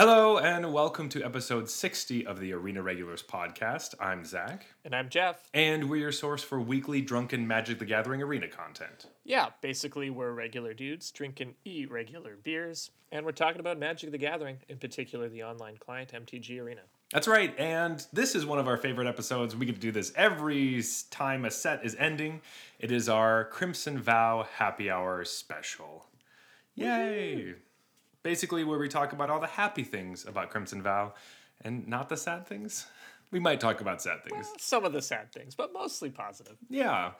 Hello 0.00 0.38
and 0.38 0.72
welcome 0.72 1.10
to 1.10 1.22
episode 1.22 1.68
60 1.68 2.24
of 2.24 2.40
the 2.40 2.54
Arena 2.54 2.80
Regulars 2.80 3.22
podcast. 3.22 3.94
I'm 4.00 4.24
Zach, 4.24 4.64
And 4.82 4.96
I'm 4.96 5.10
Jeff. 5.10 5.50
and 5.52 5.90
we're 5.90 6.00
your 6.00 6.10
source 6.10 6.42
for 6.42 6.58
weekly 6.58 7.02
drunken 7.02 7.46
Magic 7.46 7.78
the 7.78 7.84
Gathering 7.84 8.22
arena 8.22 8.48
content. 8.48 9.08
Yeah, 9.24 9.48
basically, 9.60 10.08
we're 10.08 10.32
regular 10.32 10.72
dudes 10.72 11.10
drinking 11.10 11.54
irregular 11.66 12.38
beers, 12.42 12.92
and 13.12 13.26
we're 13.26 13.32
talking 13.32 13.60
about 13.60 13.78
Magic 13.78 14.10
the 14.10 14.16
Gathering, 14.16 14.56
in 14.70 14.78
particular 14.78 15.28
the 15.28 15.42
online 15.42 15.76
client 15.76 16.12
MTG 16.14 16.58
Arena. 16.62 16.80
That's 17.12 17.28
right, 17.28 17.54
and 17.58 18.02
this 18.10 18.34
is 18.34 18.46
one 18.46 18.58
of 18.58 18.68
our 18.68 18.78
favorite 18.78 19.06
episodes. 19.06 19.54
We 19.54 19.66
get 19.66 19.74
to 19.74 19.80
do 19.82 19.92
this 19.92 20.14
every 20.16 20.82
time 21.10 21.44
a 21.44 21.50
set 21.50 21.84
is 21.84 21.94
ending. 21.98 22.40
It 22.78 22.90
is 22.90 23.10
our 23.10 23.44
Crimson 23.44 23.98
Vow 23.98 24.46
Happy 24.56 24.90
Hour 24.90 25.26
special. 25.26 26.06
Yay! 26.74 27.56
Basically, 28.22 28.64
where 28.64 28.78
we 28.78 28.88
talk 28.88 29.12
about 29.12 29.30
all 29.30 29.40
the 29.40 29.46
happy 29.46 29.82
things 29.82 30.26
about 30.26 30.50
Crimson 30.50 30.82
Vow 30.82 31.14
and 31.62 31.86
not 31.88 32.08
the 32.08 32.16
sad 32.16 32.46
things. 32.46 32.86
We 33.30 33.38
might 33.38 33.60
talk 33.60 33.80
about 33.80 34.02
sad 34.02 34.24
things. 34.24 34.50
Some 34.58 34.84
of 34.84 34.92
the 34.92 35.00
sad 35.00 35.32
things, 35.32 35.54
but 35.54 35.72
mostly 35.72 36.10
positive. 36.10 36.56
Yeah. 36.68 37.12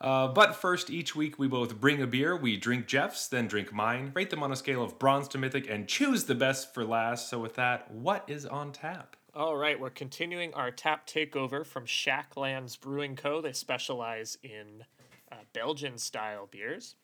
Uh, 0.00 0.28
but 0.28 0.54
first, 0.54 0.88
each 0.88 1.14
week 1.14 1.38
we 1.38 1.46
both 1.46 1.78
bring 1.78 2.00
a 2.00 2.06
beer. 2.06 2.34
We 2.36 2.56
drink 2.56 2.86
Jeff's, 2.86 3.28
then 3.28 3.48
drink 3.48 3.72
mine, 3.72 4.12
rate 4.14 4.30
them 4.30 4.42
on 4.42 4.50
a 4.50 4.56
scale 4.56 4.82
of 4.82 4.98
bronze 4.98 5.28
to 5.28 5.38
mythic, 5.38 5.68
and 5.68 5.86
choose 5.86 6.24
the 6.24 6.34
best 6.34 6.72
for 6.72 6.84
last. 6.84 7.28
So, 7.28 7.38
with 7.38 7.54
that, 7.56 7.90
what 7.90 8.24
is 8.26 8.46
on 8.46 8.72
tap? 8.72 9.16
All 9.34 9.56
right, 9.56 9.78
we're 9.78 9.90
continuing 9.90 10.54
our 10.54 10.70
tap 10.70 11.06
takeover 11.06 11.64
from 11.66 11.84
Shacklands 11.84 12.80
Brewing 12.80 13.14
Co. 13.14 13.40
They 13.40 13.52
specialize 13.52 14.38
in 14.42 14.84
uh, 15.30 15.36
Belgian 15.52 15.98
style 15.98 16.48
beers. 16.50 16.94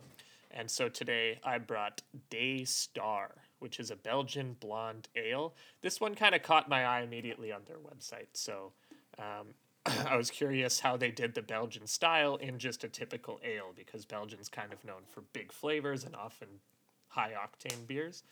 And 0.51 0.71
so 0.71 0.89
today 0.89 1.39
I 1.45 1.59
brought 1.59 2.03
Day 2.31 2.65
Star, 2.65 3.35
which 3.65 3.81
is 3.81 3.91
a 3.91 3.97
Belgian 3.97 4.55
blonde 4.61 5.09
ale. 5.17 5.55
This 5.81 5.99
one 5.99 6.15
kind 6.15 6.35
of 6.35 6.43
caught 6.43 6.69
my 6.69 6.85
eye 6.85 7.01
immediately 7.01 7.51
on 7.51 7.63
their 7.67 7.79
website. 7.79 8.29
So 8.35 8.73
um, 9.19 9.55
I 10.07 10.17
was 10.17 10.31
curious 10.31 10.81
how 10.81 10.99
they 10.99 11.11
did 11.11 11.35
the 11.35 11.41
Belgian 11.41 11.87
style 11.87 12.37
in 12.37 12.59
just 12.59 12.85
a 12.85 12.89
typical 12.89 13.41
ale 13.43 13.73
because 13.75 14.05
Belgian's 14.05 14.51
kind 14.51 14.71
of 14.71 14.85
known 14.85 15.01
for 15.09 15.23
big 15.33 15.51
flavors 15.51 16.05
and 16.05 16.15
often 16.15 16.49
high 17.09 17.33
octane 17.33 17.87
beers. 17.87 18.23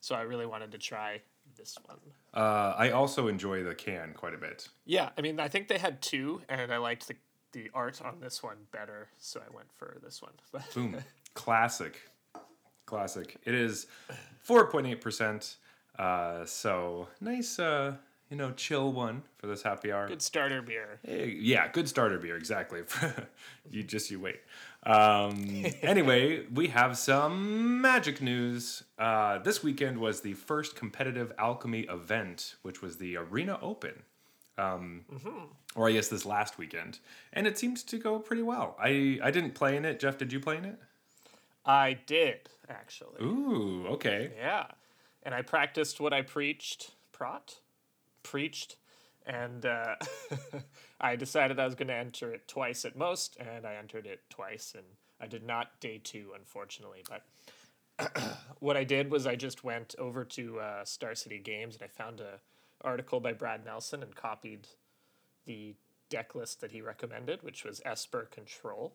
So 0.00 0.14
I 0.14 0.20
really 0.20 0.44
wanted 0.44 0.70
to 0.72 0.78
try 0.78 1.22
this 1.56 1.78
one. 1.86 1.96
Uh, 2.34 2.74
I 2.76 2.90
also 2.90 3.28
enjoy 3.28 3.62
the 3.62 3.74
can 3.74 4.12
quite 4.12 4.34
a 4.34 4.38
bit. 4.38 4.68
Yeah, 4.84 5.08
I 5.16 5.22
mean, 5.22 5.40
I 5.40 5.48
think 5.48 5.68
they 5.68 5.78
had 5.78 6.02
two, 6.02 6.42
and 6.50 6.70
I 6.70 6.76
liked 6.76 7.08
the 7.08 7.14
the 7.52 7.70
art 7.72 8.00
on 8.02 8.18
this 8.20 8.42
one 8.42 8.56
better, 8.72 9.08
so 9.18 9.40
I 9.40 9.54
went 9.54 9.70
for 9.72 9.98
this 10.02 10.20
one. 10.22 10.32
Boom. 10.74 10.96
Classic. 11.34 11.98
Classic. 12.92 13.38
It 13.46 13.54
is 13.54 13.86
4.8%. 14.46 15.54
Uh, 15.98 16.44
so, 16.44 17.08
nice, 17.22 17.58
uh, 17.58 17.94
you 18.28 18.36
know, 18.36 18.50
chill 18.52 18.92
one 18.92 19.22
for 19.38 19.46
this 19.46 19.62
happy 19.62 19.90
hour. 19.90 20.08
Good 20.08 20.20
starter 20.20 20.60
beer. 20.60 20.98
Hey, 21.02 21.34
yeah, 21.40 21.68
good 21.68 21.88
starter 21.88 22.18
beer, 22.18 22.36
exactly. 22.36 22.82
you 23.70 23.82
just 23.82 24.10
you 24.10 24.20
wait. 24.20 24.40
Um, 24.82 25.64
anyway, 25.82 26.44
we 26.52 26.68
have 26.68 26.98
some 26.98 27.80
magic 27.80 28.20
news. 28.20 28.82
Uh, 28.98 29.38
this 29.38 29.62
weekend 29.62 29.96
was 29.96 30.20
the 30.20 30.34
first 30.34 30.76
competitive 30.76 31.32
alchemy 31.38 31.86
event, 31.88 32.56
which 32.60 32.82
was 32.82 32.98
the 32.98 33.16
Arena 33.16 33.58
Open. 33.62 34.02
Um, 34.58 35.06
Or 35.74 35.88
I 35.88 35.92
guess 35.92 36.08
this 36.08 36.26
last 36.26 36.58
weekend, 36.58 36.98
and 37.32 37.46
it 37.46 37.56
seems 37.56 37.82
to 37.84 37.96
go 37.96 38.18
pretty 38.18 38.42
well. 38.42 38.76
I 38.78 39.18
I 39.22 39.30
didn't 39.30 39.54
play 39.54 39.78
in 39.78 39.86
it. 39.86 39.98
Jeff, 39.98 40.18
did 40.18 40.30
you 40.30 40.40
play 40.40 40.58
in 40.58 40.66
it? 40.66 40.78
I 41.64 41.98
did 42.06 42.50
actually. 42.72 43.22
Ooh, 43.22 43.86
okay. 43.90 44.32
Yeah, 44.36 44.66
and 45.22 45.34
I 45.34 45.42
practiced 45.42 46.00
what 46.00 46.12
I 46.12 46.22
preached. 46.22 46.92
Prot, 47.12 47.60
preached, 48.22 48.76
and 49.26 49.64
uh, 49.66 49.94
I 51.00 51.16
decided 51.16 51.60
I 51.60 51.64
was 51.64 51.74
going 51.74 51.88
to 51.88 51.94
enter 51.94 52.32
it 52.32 52.48
twice 52.48 52.84
at 52.84 52.96
most, 52.96 53.36
and 53.38 53.66
I 53.66 53.74
entered 53.74 54.06
it 54.06 54.20
twice, 54.30 54.74
and 54.74 54.84
I 55.20 55.26
did 55.26 55.46
not 55.46 55.78
day 55.80 56.00
two, 56.02 56.32
unfortunately. 56.36 57.04
But 57.08 57.22
what 58.58 58.76
I 58.76 58.84
did 58.84 59.10
was 59.10 59.26
I 59.26 59.36
just 59.36 59.64
went 59.64 59.94
over 59.98 60.24
to 60.24 60.60
uh, 60.60 60.84
Star 60.84 61.14
City 61.14 61.38
Games 61.38 61.74
and 61.74 61.84
I 61.84 61.88
found 61.88 62.20
a 62.20 62.40
article 62.82 63.20
by 63.20 63.32
Brad 63.32 63.64
Nelson 63.64 64.02
and 64.02 64.14
copied 64.14 64.66
the 65.46 65.74
deck 66.10 66.34
list 66.34 66.60
that 66.60 66.72
he 66.72 66.80
recommended, 66.80 67.42
which 67.42 67.64
was 67.64 67.80
Esper 67.84 68.28
Control. 68.30 68.92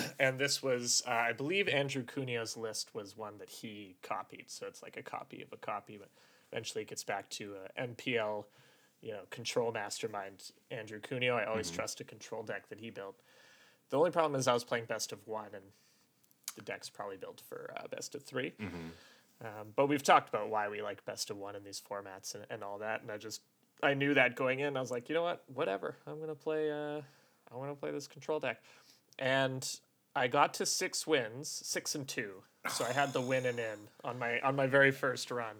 and 0.18 0.38
this 0.38 0.62
was, 0.62 1.02
uh, 1.06 1.10
I 1.10 1.32
believe, 1.32 1.68
Andrew 1.68 2.02
Cuneo's 2.04 2.56
list 2.56 2.94
was 2.94 3.16
one 3.16 3.38
that 3.38 3.50
he 3.50 3.96
copied. 4.02 4.44
So 4.48 4.66
it's 4.66 4.82
like 4.82 4.96
a 4.96 5.02
copy 5.02 5.42
of 5.42 5.52
a 5.52 5.56
copy, 5.56 5.96
but 5.98 6.08
eventually 6.50 6.82
it 6.82 6.88
gets 6.88 7.04
back 7.04 7.28
to 7.30 7.54
uh, 7.56 7.82
MPL, 7.82 8.44
you 9.00 9.12
know, 9.12 9.22
control 9.30 9.72
mastermind 9.72 10.50
Andrew 10.70 11.00
Cuneo. 11.00 11.36
I 11.36 11.44
always 11.44 11.70
trust 11.70 12.00
a 12.00 12.04
control 12.04 12.42
deck 12.42 12.68
that 12.68 12.78
he 12.78 12.90
built. 12.90 13.16
The 13.90 13.98
only 13.98 14.10
problem 14.10 14.38
is 14.38 14.48
I 14.48 14.54
was 14.54 14.64
playing 14.64 14.86
best 14.86 15.12
of 15.12 15.26
one, 15.26 15.50
and 15.52 15.64
the 16.56 16.62
deck's 16.62 16.88
probably 16.88 17.16
built 17.16 17.42
for 17.46 17.74
uh, 17.76 17.88
best 17.88 18.14
of 18.14 18.22
3 18.22 18.52
Um, 19.42 19.68
but 19.74 19.88
we've 19.88 20.02
talked 20.04 20.28
about 20.28 20.50
why 20.50 20.68
we 20.68 20.82
like 20.82 21.04
best 21.04 21.30
of 21.30 21.36
one 21.36 21.56
in 21.56 21.64
these 21.64 21.82
formats 21.90 22.34
and, 22.34 22.46
and 22.48 22.62
all 22.62 22.78
that, 22.78 23.02
and 23.02 23.10
I 23.10 23.18
just 23.18 23.42
I 23.82 23.94
knew 23.94 24.14
that 24.14 24.36
going 24.36 24.60
in. 24.60 24.76
I 24.76 24.80
was 24.80 24.92
like, 24.92 25.08
you 25.08 25.16
know 25.16 25.24
what, 25.24 25.42
whatever. 25.52 25.96
I'm 26.06 26.20
gonna 26.20 26.36
play. 26.36 26.70
Uh, 26.70 27.00
I 27.52 27.56
want 27.56 27.70
to 27.70 27.74
play 27.74 27.90
this 27.90 28.06
control 28.06 28.40
deck, 28.40 28.62
and 29.18 29.80
I 30.14 30.28
got 30.28 30.54
to 30.54 30.66
six 30.66 31.06
wins, 31.06 31.48
six 31.48 31.94
and 31.94 32.06
two. 32.06 32.42
So 32.68 32.84
I 32.84 32.92
had 32.92 33.12
the 33.12 33.20
win 33.20 33.46
and 33.46 33.58
in 33.58 33.78
on 34.04 34.18
my 34.18 34.40
on 34.40 34.54
my 34.54 34.66
very 34.66 34.90
first 34.92 35.30
run. 35.30 35.56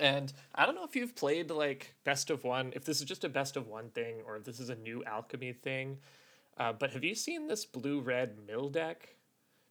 And 0.00 0.32
I 0.54 0.66
don't 0.66 0.74
know 0.74 0.84
if 0.84 0.94
you've 0.94 1.16
played 1.16 1.50
like 1.50 1.94
best 2.04 2.30
of 2.30 2.44
one, 2.44 2.72
if 2.74 2.84
this 2.84 3.00
is 3.00 3.06
just 3.06 3.24
a 3.24 3.28
best 3.28 3.56
of 3.56 3.66
one 3.66 3.90
thing 3.90 4.16
or 4.26 4.36
if 4.36 4.44
this 4.44 4.60
is 4.60 4.68
a 4.70 4.76
new 4.76 5.04
alchemy 5.04 5.52
thing. 5.52 5.98
Uh, 6.56 6.72
but 6.72 6.92
have 6.92 7.04
you 7.04 7.14
seen 7.14 7.46
this 7.46 7.64
blue 7.64 8.00
red 8.00 8.36
mill 8.46 8.68
deck? 8.68 9.16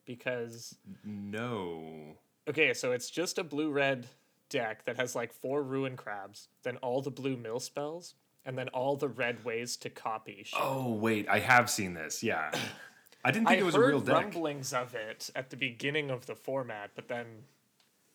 Because 0.05 0.75
No. 1.03 2.17
Okay, 2.47 2.73
so 2.73 2.93
it's 2.93 3.09
just 3.09 3.37
a 3.37 3.43
blue 3.43 3.71
red 3.71 4.07
deck 4.49 4.85
that 4.85 4.95
has 4.95 5.15
like 5.15 5.33
four 5.33 5.61
ruin 5.63 5.97
crabs, 5.97 6.47
then 6.63 6.77
all 6.77 7.01
the 7.01 7.11
blue 7.11 7.35
mill 7.35 7.59
spells, 7.59 8.15
and 8.47 8.57
then 8.57 8.69
all 8.69 8.95
the 8.95 9.09
red 9.09 9.43
ways 9.43 9.75
to 9.75 9.89
copy. 9.89 10.43
shit. 10.45 10.59
Oh 10.59 10.93
wait, 10.93 11.27
I 11.29 11.39
have 11.39 11.69
seen 11.69 11.93
this. 11.93 12.23
Yeah. 12.23 12.49
I 13.25 13.31
didn't 13.31 13.47
think 13.47 13.59
I 13.59 13.61
it 13.61 13.65
was 13.65 13.75
heard 13.75 13.83
a 13.83 13.87
real 13.87 13.99
deck. 13.99 14.15
rumblings 14.15 14.71
of 14.73 14.95
it 14.95 15.29
at 15.35 15.49
the 15.49 15.57
beginning 15.57 16.09
of 16.09 16.27
the 16.27 16.35
format, 16.35 16.91
but 16.95 17.09
then, 17.09 17.25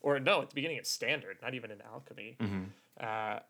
or 0.00 0.18
no, 0.18 0.40
at 0.40 0.48
the 0.48 0.54
beginning 0.54 0.78
of 0.78 0.86
standard, 0.86 1.36
not 1.42 1.54
even 1.54 1.70
in 1.70 1.82
alchemy. 1.82 2.36
Mm-hmm. 2.40 2.62
Uh, 2.98 3.40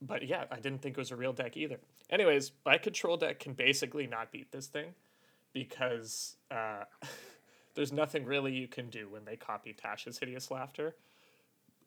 but 0.00 0.26
yeah, 0.26 0.44
I 0.50 0.56
didn't 0.56 0.80
think 0.80 0.96
it 0.96 1.00
was 1.00 1.10
a 1.10 1.16
real 1.16 1.34
deck 1.34 1.56
either. 1.56 1.78
Anyways, 2.08 2.52
my 2.64 2.78
control 2.78 3.18
deck 3.18 3.40
can 3.40 3.52
basically 3.52 4.06
not 4.06 4.32
beat 4.32 4.52
this 4.52 4.68
thing 4.68 4.94
because 5.52 6.36
uh, 6.50 6.84
there's 7.74 7.92
nothing 7.92 8.24
really 8.24 8.52
you 8.52 8.68
can 8.68 8.88
do 8.88 9.06
when 9.10 9.26
they 9.26 9.36
copy 9.36 9.74
Tasha's 9.74 10.18
hideous 10.18 10.50
laughter, 10.50 10.94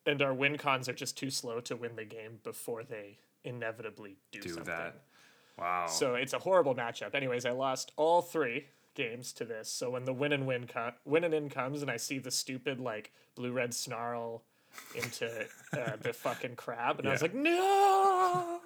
and 0.06 0.22
our 0.22 0.36
win 0.36 0.60
cons 0.60 0.88
are 0.88 0.94
just 0.94 1.18
too 1.18 1.32
slow 1.32 1.60
to 1.62 1.76
win 1.76 1.96
the 1.96 2.06
game 2.06 2.40
before 2.44 2.84
they 2.84 3.18
inevitably 3.46 4.18
do, 4.32 4.42
Do 4.42 4.50
something. 4.50 4.66
that. 4.66 5.02
Wow. 5.58 5.88
So 5.88 6.16
it's 6.16 6.34
a 6.34 6.40
horrible 6.40 6.76
matchup. 6.76 7.16
Anyways, 7.16 7.46
I 7.46 7.52
lost 7.52 7.92
all 7.96 8.22
three 8.22 8.66
games 8.94 9.32
to 9.34 9.46
this. 9.46 9.70
So 9.70 9.90
when 9.92 10.06
the 10.06 10.14
win 10.14 10.34
and 10.34 10.46
win 10.46 10.68
co- 10.68 10.92
win 11.06 11.24
and 11.24 11.34
in 11.34 11.50
comes, 11.50 11.82
and 11.82 11.90
I 11.92 11.98
see 11.98 12.18
the 12.18 12.32
stupid 12.32 12.80
like 12.80 13.14
blue 13.36 13.52
red 13.52 13.74
snarl 13.74 14.44
into 14.96 15.30
uh, 15.74 15.96
the 16.02 16.14
fucking 16.14 16.56
crab, 16.56 17.00
and 17.00 17.08
I 17.08 17.12
was 17.12 17.22
like, 17.22 17.34
no, 17.34 18.60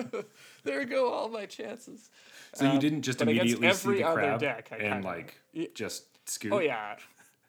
there 0.64 0.84
go 0.84 1.10
all 1.10 1.28
my 1.28 1.46
chances. 1.46 2.10
So 2.54 2.70
you 2.70 2.78
didn't 2.78 3.02
just 3.02 3.22
um, 3.22 3.28
immediately 3.28 3.72
see 3.72 3.94
the 3.94 4.04
other 4.04 4.20
crab 4.20 4.40
deck, 4.40 4.68
I 4.72 4.76
and 4.76 5.04
like 5.04 5.40
just 5.74 6.28
scoot. 6.28 6.52
Oh 6.52 6.60
yeah, 6.60 6.96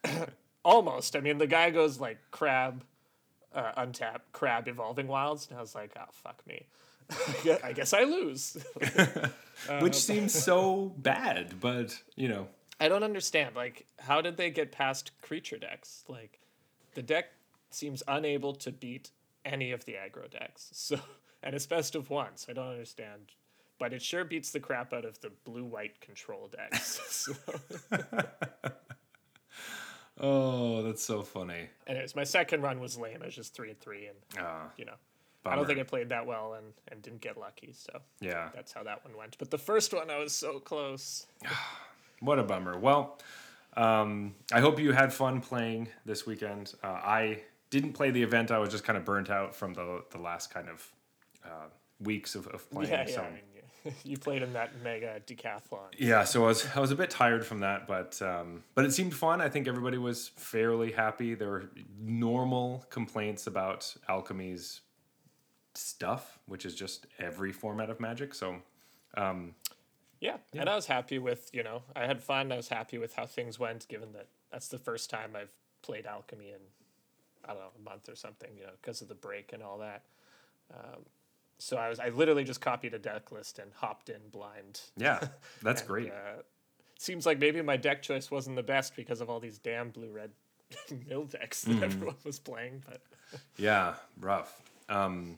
almost. 0.63 1.15
I 1.15 1.21
mean, 1.21 1.37
the 1.37 1.47
guy 1.47 1.69
goes 1.69 1.99
like 1.99 2.19
crab, 2.31 2.83
uh, 3.53 3.71
untap, 3.77 4.21
crab, 4.31 4.67
evolving 4.67 5.07
wilds, 5.07 5.47
and 5.49 5.57
I 5.57 5.61
was 5.61 5.75
like, 5.75 5.91
oh 5.97 6.09
fuck 6.11 6.45
me. 6.47 6.65
I 7.63 7.73
guess 7.73 7.93
I 7.93 8.03
lose. 8.03 8.57
which 9.79 9.95
seems 9.95 10.33
so 10.33 10.93
bad, 10.97 11.59
but 11.59 12.01
you 12.15 12.29
know, 12.29 12.47
I 12.79 12.87
don't 12.87 13.03
understand. 13.03 13.55
Like, 13.55 13.85
how 13.99 14.21
did 14.21 14.37
they 14.37 14.49
get 14.49 14.71
past 14.71 15.11
creature 15.21 15.57
decks? 15.57 16.03
Like, 16.07 16.39
the 16.95 17.01
deck 17.01 17.25
seems 17.69 18.01
unable 18.07 18.53
to 18.55 18.71
beat 18.71 19.11
any 19.45 19.71
of 19.71 19.85
the 19.85 19.93
aggro 19.93 20.29
decks. 20.29 20.69
So, 20.73 20.99
and 21.43 21.55
it's 21.55 21.65
best 21.65 21.95
of 21.95 22.09
one. 22.09 22.35
So 22.35 22.51
I 22.51 22.53
don't 22.53 22.69
understand. 22.69 23.31
But 23.79 23.93
it 23.93 24.01
sure 24.01 24.23
beats 24.23 24.51
the 24.51 24.59
crap 24.59 24.93
out 24.93 25.05
of 25.05 25.19
the 25.21 25.31
blue 25.43 25.65
white 25.65 25.99
control 26.01 26.51
decks. 26.55 27.01
so, 27.09 27.33
oh, 30.19 30.83
that's 30.83 31.03
so 31.03 31.21
funny. 31.21 31.69
anyways, 31.87 32.15
my 32.15 32.23
second 32.23 32.61
run 32.61 32.79
was 32.79 32.97
lame. 32.97 33.19
I 33.21 33.25
was 33.25 33.35
just 33.35 33.53
three 33.53 33.69
and 33.69 33.79
three, 33.79 34.07
and 34.07 34.43
Uh, 34.45 34.63
you 34.77 34.85
know, 34.85 34.95
I 35.45 35.55
don't 35.55 35.65
think 35.65 35.79
I 35.79 35.83
played 35.83 36.09
that 36.09 36.25
well 36.25 36.53
and 36.53 36.73
and 36.89 37.01
didn't 37.01 37.21
get 37.21 37.37
lucky. 37.37 37.73
So 37.73 37.99
yeah, 38.19 38.49
that's 38.53 38.73
how 38.73 38.83
that 38.83 39.03
one 39.05 39.15
went. 39.17 39.37
But 39.37 39.51
the 39.51 39.57
first 39.57 39.93
one, 39.93 40.09
I 40.09 40.19
was 40.19 40.33
so 40.33 40.59
close. 40.59 41.25
what 42.19 42.39
a 42.39 42.43
bummer. 42.43 42.77
Well, 42.77 43.19
um, 43.75 44.35
I 44.51 44.59
hope 44.59 44.79
you 44.79 44.91
had 44.91 45.13
fun 45.13 45.41
playing 45.41 45.87
this 46.05 46.25
weekend. 46.25 46.73
Uh, 46.83 46.87
I 46.87 47.41
didn't 47.69 47.93
play 47.93 48.11
the 48.11 48.21
event. 48.21 48.51
I 48.51 48.59
was 48.59 48.69
just 48.69 48.83
kind 48.83 48.97
of 48.97 49.05
burnt 49.05 49.29
out 49.29 49.55
from 49.55 49.73
the 49.73 50.03
the 50.11 50.19
last 50.19 50.53
kind 50.53 50.69
of 50.69 50.91
uh, 51.45 51.67
weeks 51.99 52.35
of, 52.35 52.47
of 52.47 52.69
playing. 52.69 52.91
Yeah, 52.91 53.05
yeah. 53.07 53.15
so 53.15 53.21
I 53.21 53.29
mean, 53.29 53.41
you, 54.03 54.17
played 54.17 54.41
in 54.41 54.53
that 54.53 54.71
mega 54.83 55.21
decathlon. 55.25 55.89
yeah, 55.97 56.23
so 56.23 56.43
I 56.43 56.47
was 56.47 56.67
I 56.75 56.79
was 56.79 56.91
a 56.91 56.95
bit 56.95 57.09
tired 57.09 57.45
from 57.45 57.61
that, 57.61 57.87
but 57.87 58.21
um, 58.21 58.63
but 58.75 58.85
it 58.85 58.93
seemed 58.93 59.13
fun. 59.13 59.41
I 59.41 59.49
think 59.49 59.67
everybody 59.67 59.97
was 59.97 60.29
fairly 60.35 60.91
happy. 60.91 61.33
There 61.33 61.49
were 61.49 61.69
normal 61.99 62.85
complaints 62.89 63.47
about 63.47 63.93
alchemy's 64.07 64.81
stuff, 65.73 66.39
which 66.45 66.65
is 66.65 66.75
just 66.75 67.07
every 67.19 67.51
format 67.51 67.89
of 67.89 67.99
magic. 67.99 68.33
So 68.33 68.57
Yeah, 70.19 70.37
and 70.53 70.69
I 70.69 70.75
was 70.75 70.85
happy 70.85 71.17
with 71.19 71.49
you 71.53 71.63
know 71.63 71.83
I 71.95 72.05
had 72.05 72.21
fun. 72.21 72.51
I 72.51 72.57
was 72.57 72.69
happy 72.69 72.97
with 72.97 73.15
how 73.15 73.25
things 73.25 73.57
went, 73.57 73.87
given 73.87 74.13
that 74.13 74.27
that's 74.51 74.67
the 74.67 74.77
first 74.77 75.09
time 75.09 75.31
I've 75.35 75.51
played 75.81 76.05
alchemy 76.05 76.49
in 76.49 76.59
I 77.45 77.53
don't 77.53 77.61
know 77.61 77.71
a 77.79 77.89
month 77.89 78.09
or 78.09 78.15
something, 78.15 78.51
you 78.55 78.63
know, 78.63 78.73
because 78.81 79.01
of 79.01 79.07
the 79.07 79.15
break 79.15 79.53
and 79.53 79.63
all 79.63 79.79
that. 79.79 80.03
Um, 80.73 81.01
so 81.61 81.77
I 81.77 81.89
was 81.89 81.99
I 81.99 82.09
literally 82.09 82.43
just 82.43 82.61
copied 82.61 82.93
a 82.93 82.99
deck 82.99 83.31
list 83.31 83.59
and 83.59 83.71
hopped 83.75 84.09
in 84.09 84.21
blind. 84.31 84.81
yeah, 84.97 85.19
that's 85.61 85.81
And, 85.81 85.87
great. 85.89 86.11
Uh, 86.11 86.41
seems 86.97 87.25
like 87.25 87.39
maybe 87.39 87.61
my 87.61 87.77
deck 87.77 88.01
choice 88.01 88.29
wasn't 88.31 88.55
the 88.55 88.63
best 88.63 88.95
because 88.95 89.21
of 89.21 89.29
all 89.29 89.39
these 89.39 89.57
damn 89.57 89.89
blue 89.89 90.11
red 90.11 90.31
mill 91.07 91.25
decks 91.25 91.63
that 91.63 91.81
everyone 91.83 92.15
was 92.23 92.39
playing, 92.39 92.83
but 92.87 93.01
Yeah, 93.57 93.95
rough. 94.19 94.61
Um, 94.89 95.37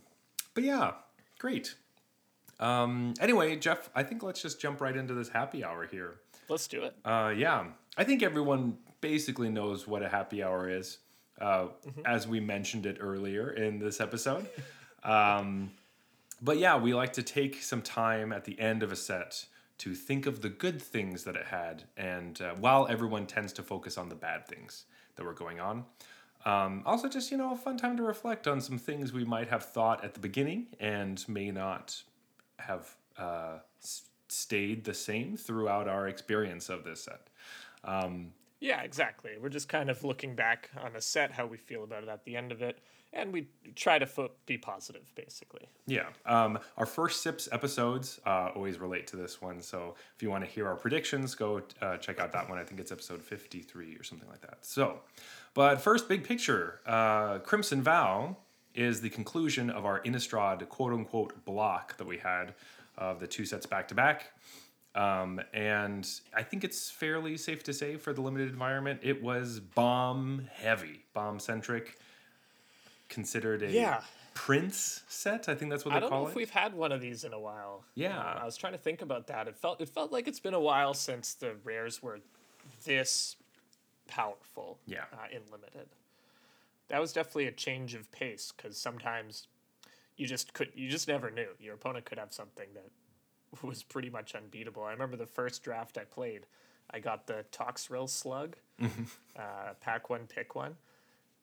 but 0.54 0.64
yeah, 0.64 0.92
great. 1.40 1.76
Um, 2.60 3.14
anyway, 3.20 3.56
Jeff, 3.56 3.90
I 3.96 4.04
think 4.04 4.24
let's 4.24 4.42
just 4.42 4.60
jump 4.62 4.80
right 4.82 4.96
into 4.96 5.14
this 5.14 5.30
happy 5.30 5.64
hour 5.64 5.86
here. 5.86 6.16
let's 6.50 6.68
do 6.68 6.84
it. 6.84 6.96
Uh, 7.04 7.34
yeah, 7.36 7.66
I 7.98 8.04
think 8.04 8.24
everyone 8.24 8.78
basically 9.02 9.50
knows 9.50 9.88
what 9.88 10.02
a 10.04 10.08
happy 10.10 10.42
hour 10.44 10.70
is, 10.70 11.00
uh, 11.42 11.68
as 12.06 12.28
we 12.28 12.40
mentioned 12.40 12.86
it 12.86 12.98
earlier 13.00 13.52
in 13.52 13.80
this 13.80 14.00
episode. 14.00 14.48
um, 15.04 15.72
but 16.44 16.58
yeah, 16.58 16.78
we 16.78 16.94
like 16.94 17.14
to 17.14 17.24
take 17.24 17.62
some 17.62 17.82
time 17.82 18.34
at 18.34 18.44
the 18.44 18.60
end 18.60 18.84
of 18.84 18.92
a 18.92 18.96
set 18.96 19.46
to 19.80 19.96
think 19.96 20.26
of 20.26 20.42
the 20.42 20.50
good 20.50 20.82
things 20.82 21.24
that 21.24 21.36
it 21.36 21.46
had, 21.46 21.86
and 21.98 22.42
uh, 22.42 22.54
while 22.60 22.88
everyone 22.90 23.26
tends 23.26 23.54
to 23.54 23.64
focus 23.64 23.98
on 23.98 24.10
the 24.10 24.16
bad 24.16 24.48
things 24.48 24.86
that 25.16 25.26
were 25.26 25.34
going 25.34 25.60
on. 25.60 25.86
Um, 26.46 26.84
also, 26.86 27.08
just 27.08 27.32
you 27.32 27.38
know, 27.38 27.54
a 27.54 27.56
fun 27.56 27.78
time 27.78 27.96
to 27.98 28.04
reflect 28.04 28.48
on 28.48 28.60
some 28.60 28.78
things 28.78 29.14
we 29.14 29.24
might 29.24 29.48
have 29.48 29.64
thought 29.64 30.04
at 30.04 30.14
the 30.14 30.20
beginning 30.20 30.68
and 30.80 31.24
may 31.30 31.52
not 31.52 32.04
have 32.60 32.96
uh, 33.18 33.60
stayed 34.28 34.84
the 34.84 34.94
same 34.94 35.38
throughout 35.38 35.88
our 35.88 36.08
experience 36.08 36.70
of 36.70 36.84
this 36.84 37.06
set. 37.06 37.30
Yeah, 38.60 38.82
exactly. 38.82 39.32
We're 39.42 39.50
just 39.50 39.68
kind 39.68 39.90
of 39.90 40.04
looking 40.06 40.36
back 40.36 40.70
on 40.82 40.96
a 40.96 41.02
set, 41.02 41.32
how 41.32 41.46
we 41.46 41.58
feel 41.58 41.84
about 41.84 42.04
it 42.04 42.10
at 42.10 42.24
the 42.24 42.38
end 42.38 42.52
of 42.52 42.62
it, 42.62 42.80
and 43.14 43.32
we 43.32 43.48
try 43.76 44.00
to 44.00 44.06
fo- 44.06 44.32
be 44.46 44.58
positive, 44.58 45.14
basically. 45.16 45.68
Yeah. 45.86 46.08
Um, 46.26 46.60
our 46.78 46.86
first 46.86 47.22
SIPs 47.22 47.48
episodes 47.52 48.20
uh, 48.26 48.50
always 48.56 48.80
relate 48.80 49.08
to 49.08 49.16
this 49.16 49.42
one. 49.42 49.62
So 49.62 49.96
if 50.16 50.24
you 50.24 50.30
want 50.30 50.44
to 50.44 50.50
hear 50.50 50.68
our 50.68 50.76
predictions, 50.76 51.36
go 51.36 51.62
uh, 51.82 51.98
check 51.98 52.20
out 52.20 52.32
that 52.34 52.50
one. 52.50 52.58
I 52.58 52.64
think 52.64 52.80
it's 52.80 52.92
episode 52.92 53.22
53 53.22 53.96
or 53.96 54.04
something 54.04 54.28
like 54.30 54.42
that. 54.42 54.58
So, 54.62 55.00
but 55.54 55.82
first, 55.82 56.10
big 56.10 56.24
picture 56.24 56.80
uh, 56.86 57.40
Crimson 57.40 57.82
Vow 57.82 58.38
is 58.74 59.02
the 59.02 59.10
conclusion 59.10 59.70
of 59.70 59.86
our 59.86 60.02
Innistrad 60.02 60.68
quote 60.70 60.94
unquote 60.94 61.46
block 61.46 61.98
that 61.98 62.08
we 62.08 62.18
had 62.18 62.56
of 62.98 63.20
the 63.20 63.28
two 63.28 63.46
sets 63.46 63.66
back 63.66 63.88
to 63.90 63.96
back. 63.96 64.32
Um, 64.96 65.42
and 65.54 66.08
I 66.36 66.44
think 66.44 66.64
it's 66.64 66.92
fairly 66.92 67.36
safe 67.38 67.64
to 67.64 67.74
say 67.74 67.98
for 67.98 68.14
the 68.14 68.22
limited 68.22 68.50
environment, 68.50 69.00
it 69.02 69.24
was 69.24 69.60
bomb 69.60 70.48
heavy, 70.54 71.04
bomb 71.14 71.40
centric, 71.40 71.98
considered 73.14 73.62
a 73.64 73.72
Yeah. 73.72 74.02
Prince 74.34 75.04
set. 75.08 75.48
I 75.48 75.54
think 75.56 75.70
that's 75.70 75.86
what 75.86 75.94
they 75.94 76.00
call 76.00 76.04
it. 76.04 76.08
I 76.08 76.10
don't 76.10 76.10
call 76.10 76.22
know 76.24 76.28
if 76.28 76.32
it. 76.34 76.38
we've 76.38 76.50
had 76.50 76.74
one 76.74 76.92
of 76.92 77.02
these 77.02 77.24
in 77.24 77.34
a 77.34 77.40
while. 77.40 77.84
Yeah. 77.94 78.20
Uh, 78.20 78.40
I 78.42 78.46
was 78.46 78.58
trying 78.58 78.74
to 78.74 78.80
think 78.80 79.02
about 79.04 79.28
that. 79.28 79.48
It 79.48 79.56
felt 79.56 79.80
it 79.80 79.90
felt 79.90 80.12
like 80.12 80.28
it's 80.28 80.40
been 80.40 80.56
a 80.56 80.60
while 80.60 80.94
since 80.94 81.36
the 81.36 81.56
rares 81.64 82.02
were 82.02 82.20
this 82.84 83.36
powerful. 84.08 84.80
Yeah. 84.88 85.04
Uh, 85.14 85.28
in 85.32 85.42
limited. 85.52 85.88
That 86.90 87.00
was 87.00 87.14
definitely 87.14 87.48
a 87.48 87.52
change 87.52 87.94
of 87.96 88.12
pace 88.12 88.52
because 88.56 88.78
sometimes 88.78 89.48
you 90.18 90.28
just 90.28 90.54
could 90.54 90.70
you 90.76 90.90
just 90.90 91.08
never 91.08 91.30
knew 91.32 91.50
your 91.60 91.76
opponent 91.76 92.06
could 92.06 92.18
have 92.18 92.34
something 92.34 92.68
that 92.74 92.90
was 93.66 93.84
pretty 93.84 94.10
much 94.10 94.34
unbeatable. 94.36 94.84
I 94.84 94.92
remember 94.92 95.16
the 95.16 95.26
first 95.28 95.64
draft 95.64 95.98
I 95.98 96.04
played, 96.06 96.46
I 96.90 97.00
got 97.00 97.28
the 97.28 97.46
Toxrill 97.52 98.10
Slug, 98.10 98.56
uh, 99.38 99.74
pack 99.80 100.10
one, 100.10 100.22
pick 100.28 100.56
one, 100.56 100.76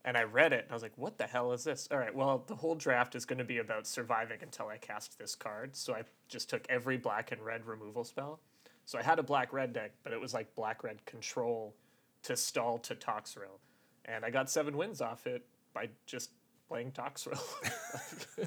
and 0.04 0.16
I 0.16 0.22
read 0.22 0.52
it 0.52 0.64
and 0.64 0.70
I 0.70 0.74
was 0.74 0.82
like, 0.82 0.96
"What 0.96 1.18
the 1.18 1.26
hell 1.26 1.52
is 1.52 1.64
this?" 1.64 1.88
All 1.90 1.98
right, 1.98 2.14
well, 2.14 2.44
the 2.46 2.56
whole 2.56 2.74
draft 2.74 3.14
is 3.14 3.24
going 3.24 3.38
to 3.38 3.44
be 3.44 3.58
about 3.58 3.86
surviving 3.86 4.38
until 4.42 4.68
I 4.68 4.78
cast 4.78 5.18
this 5.18 5.34
card. 5.34 5.76
So 5.76 5.94
I 5.94 6.02
just 6.28 6.48
took 6.48 6.66
every 6.68 6.96
black 6.96 7.32
and 7.32 7.40
red 7.42 7.66
removal 7.66 8.04
spell. 8.04 8.40
So 8.84 8.98
I 8.98 9.02
had 9.02 9.18
a 9.18 9.22
black 9.22 9.52
red 9.52 9.72
deck, 9.72 9.92
but 10.02 10.12
it 10.12 10.20
was 10.20 10.34
like 10.34 10.54
black 10.54 10.82
red 10.82 11.04
control 11.06 11.74
to 12.22 12.36
stall 12.36 12.78
to 12.78 12.94
Toxrill, 12.94 13.58
and 14.04 14.24
I 14.24 14.30
got 14.30 14.50
seven 14.50 14.76
wins 14.76 15.00
off 15.00 15.26
it 15.26 15.44
by 15.72 15.88
just 16.06 16.30
playing 16.68 16.92
Toxrill. 16.92 17.40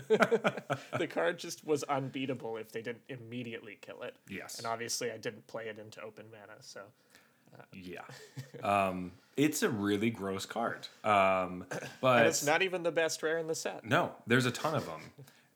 the 0.97 1.07
card 1.07 1.37
just 1.37 1.65
was 1.65 1.83
unbeatable 1.83 2.57
if 2.57 2.71
they 2.71 2.81
didn't 2.81 3.03
immediately 3.09 3.77
kill 3.81 4.01
it. 4.01 4.15
Yes. 4.29 4.57
And 4.57 4.65
obviously, 4.65 5.11
I 5.11 5.17
didn't 5.17 5.45
play 5.47 5.67
it 5.67 5.77
into 5.77 6.01
open 6.01 6.25
mana, 6.31 6.57
so 6.61 6.81
Yeah. 7.73 8.01
um, 8.63 9.11
it's 9.35 9.63
a 9.63 9.69
really 9.69 10.09
gross 10.09 10.45
card. 10.45 10.87
Um, 11.03 11.65
but 12.01 12.19
and 12.19 12.27
it's 12.27 12.45
not 12.45 12.61
even 12.61 12.83
the 12.83 12.91
best 12.91 13.23
rare 13.23 13.37
in 13.37 13.47
the 13.47 13.55
set. 13.55 13.85
no, 13.85 14.11
there's 14.27 14.45
a 14.45 14.51
ton 14.51 14.75
of 14.75 14.85
them. 14.85 15.01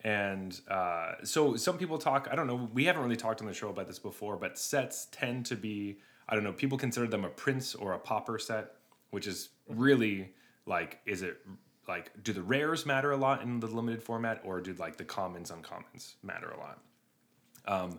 And 0.03 0.59
uh, 0.69 1.13
so 1.23 1.55
some 1.55 1.77
people 1.77 1.97
talk, 1.97 2.29
I 2.31 2.35
don't 2.35 2.47
know, 2.47 2.69
we 2.73 2.85
haven't 2.85 3.01
really 3.01 3.17
talked 3.17 3.41
on 3.41 3.47
the 3.47 3.53
show 3.53 3.69
about 3.69 3.87
this 3.87 3.99
before, 3.99 4.37
but 4.37 4.57
sets 4.57 5.07
tend 5.11 5.45
to 5.47 5.55
be, 5.55 5.97
I 6.29 6.35
don't 6.35 6.43
know, 6.43 6.53
people 6.53 6.77
consider 6.77 7.07
them 7.07 7.25
a 7.25 7.29
prince 7.29 7.75
or 7.75 7.93
a 7.93 7.99
popper 7.99 8.39
set, 8.39 8.73
which 9.09 9.27
is 9.27 9.49
really 9.67 10.33
like, 10.65 10.99
is 11.05 11.23
it 11.23 11.39
like, 11.87 12.11
do 12.23 12.31
the 12.31 12.41
rares 12.41 12.85
matter 12.85 13.11
a 13.11 13.17
lot 13.17 13.41
in 13.41 13.59
the 13.59 13.67
limited 13.67 14.01
format 14.01 14.41
or 14.45 14.61
do 14.61 14.73
like 14.73 14.97
the 14.97 15.03
commons, 15.03 15.51
uncommons 15.51 16.13
matter 16.23 16.51
a 16.51 16.57
lot? 16.57 16.79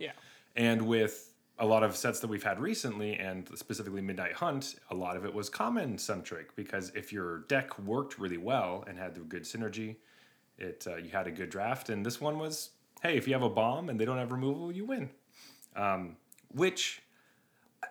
Yeah. 0.00 0.12
And 0.56 0.82
with 0.82 1.27
a 1.58 1.66
lot 1.66 1.82
of 1.82 1.96
sets 1.96 2.20
that 2.20 2.28
we've 2.28 2.42
had 2.42 2.60
recently, 2.60 3.14
and 3.14 3.48
specifically 3.56 4.00
Midnight 4.00 4.34
Hunt, 4.34 4.76
a 4.90 4.94
lot 4.94 5.16
of 5.16 5.24
it 5.24 5.34
was 5.34 5.48
common 5.48 5.98
centric 5.98 6.54
because 6.54 6.90
if 6.94 7.12
your 7.12 7.40
deck 7.48 7.78
worked 7.78 8.18
really 8.18 8.36
well 8.36 8.84
and 8.86 8.98
had 8.98 9.14
the 9.14 9.20
good 9.20 9.42
synergy, 9.42 9.96
it 10.56 10.86
uh, 10.86 10.96
you 10.96 11.10
had 11.10 11.26
a 11.26 11.30
good 11.30 11.50
draft. 11.50 11.88
And 11.88 12.06
this 12.06 12.20
one 12.20 12.38
was, 12.38 12.70
hey, 13.02 13.16
if 13.16 13.26
you 13.26 13.34
have 13.34 13.42
a 13.42 13.50
bomb 13.50 13.88
and 13.88 13.98
they 13.98 14.04
don't 14.04 14.18
have 14.18 14.32
removal, 14.32 14.70
you 14.70 14.84
win. 14.84 15.10
Um, 15.74 16.16
which 16.52 17.02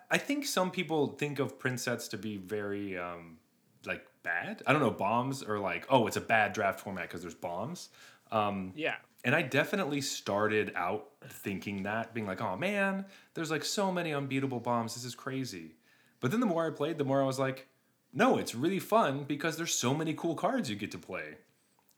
I 0.09 0.17
think 0.17 0.45
some 0.45 0.71
people 0.71 1.07
think 1.07 1.39
of 1.39 1.59
print 1.59 1.79
sets 1.79 2.07
to 2.09 2.17
be 2.17 2.37
very 2.37 2.97
um, 2.97 3.37
like 3.85 4.05
bad. 4.23 4.61
I 4.65 4.71
don't 4.71 4.81
know, 4.81 4.91
bombs 4.91 5.43
or 5.43 5.59
like, 5.59 5.85
oh, 5.89 6.07
it's 6.07 6.17
a 6.17 6.21
bad 6.21 6.53
draft 6.53 6.79
format 6.79 7.03
because 7.03 7.21
there's 7.21 7.35
bombs. 7.35 7.89
Yeah. 8.75 8.95
And 9.23 9.35
I 9.35 9.41
definitely 9.41 10.01
started 10.01 10.71
out 10.75 11.09
thinking 11.27 11.83
that, 11.83 12.13
being 12.13 12.27
like, 12.27 12.41
oh 12.41 12.55
man, 12.55 13.05
there's 13.33 13.51
like 13.51 13.65
so 13.65 13.91
many 13.91 14.13
unbeatable 14.13 14.59
bombs. 14.59 14.93
This 14.93 15.03
is 15.03 15.15
crazy. 15.15 15.75
But 16.19 16.31
then 16.31 16.39
the 16.39 16.45
more 16.45 16.65
I 16.65 16.69
played, 16.69 16.97
the 16.97 17.03
more 17.03 17.21
I 17.21 17.25
was 17.25 17.39
like, 17.39 17.67
no, 18.13 18.37
it's 18.37 18.55
really 18.55 18.79
fun 18.79 19.23
because 19.23 19.57
there's 19.57 19.73
so 19.73 19.93
many 19.93 20.13
cool 20.13 20.35
cards 20.35 20.69
you 20.69 20.75
get 20.75 20.91
to 20.91 20.97
play. 20.97 21.37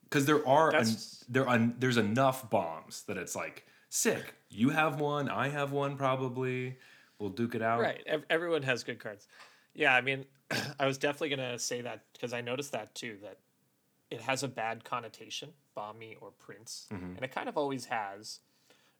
Because 0.03 0.25
there 0.25 0.45
are 0.47 0.71
That's- 0.71 1.23
there 1.29 1.47
un- 1.47 1.75
there's 1.77 1.97
enough 1.97 2.49
bombs 2.49 3.03
that 3.03 3.17
it's 3.17 3.35
like 3.35 3.65
sick. 3.89 4.33
You 4.49 4.69
have 4.69 4.99
one, 4.99 5.29
I 5.29 5.49
have 5.49 5.71
one, 5.71 5.97
probably. 5.97 6.77
We'll 7.19 7.29
duke 7.29 7.53
it 7.53 7.61
out. 7.61 7.81
Right. 7.81 8.01
Ev- 8.07 8.25
everyone 8.29 8.63
has 8.63 8.83
good 8.83 8.99
cards. 8.99 9.27
Yeah, 9.75 9.93
I 9.93 10.01
mean, 10.01 10.25
I 10.79 10.88
was 10.88 10.97
definitely 10.97 11.35
going 11.35 11.51
to 11.51 11.59
say 11.59 11.81
that 11.81 12.05
because 12.13 12.33
I 12.33 12.41
noticed 12.41 12.71
that 12.71 12.95
too, 12.95 13.17
that 13.23 13.38
it 14.12 14.22
has 14.22 14.44
a 14.44 14.48
bad 14.48 14.84
connotation, 14.84 15.50
Bomby 15.78 16.16
or 16.22 16.32
Prince. 16.39 16.88
And 16.92 17.20
it 17.22 17.32
kind 17.32 17.48
of 17.50 17.58
always 17.58 17.86
has. 17.86 18.39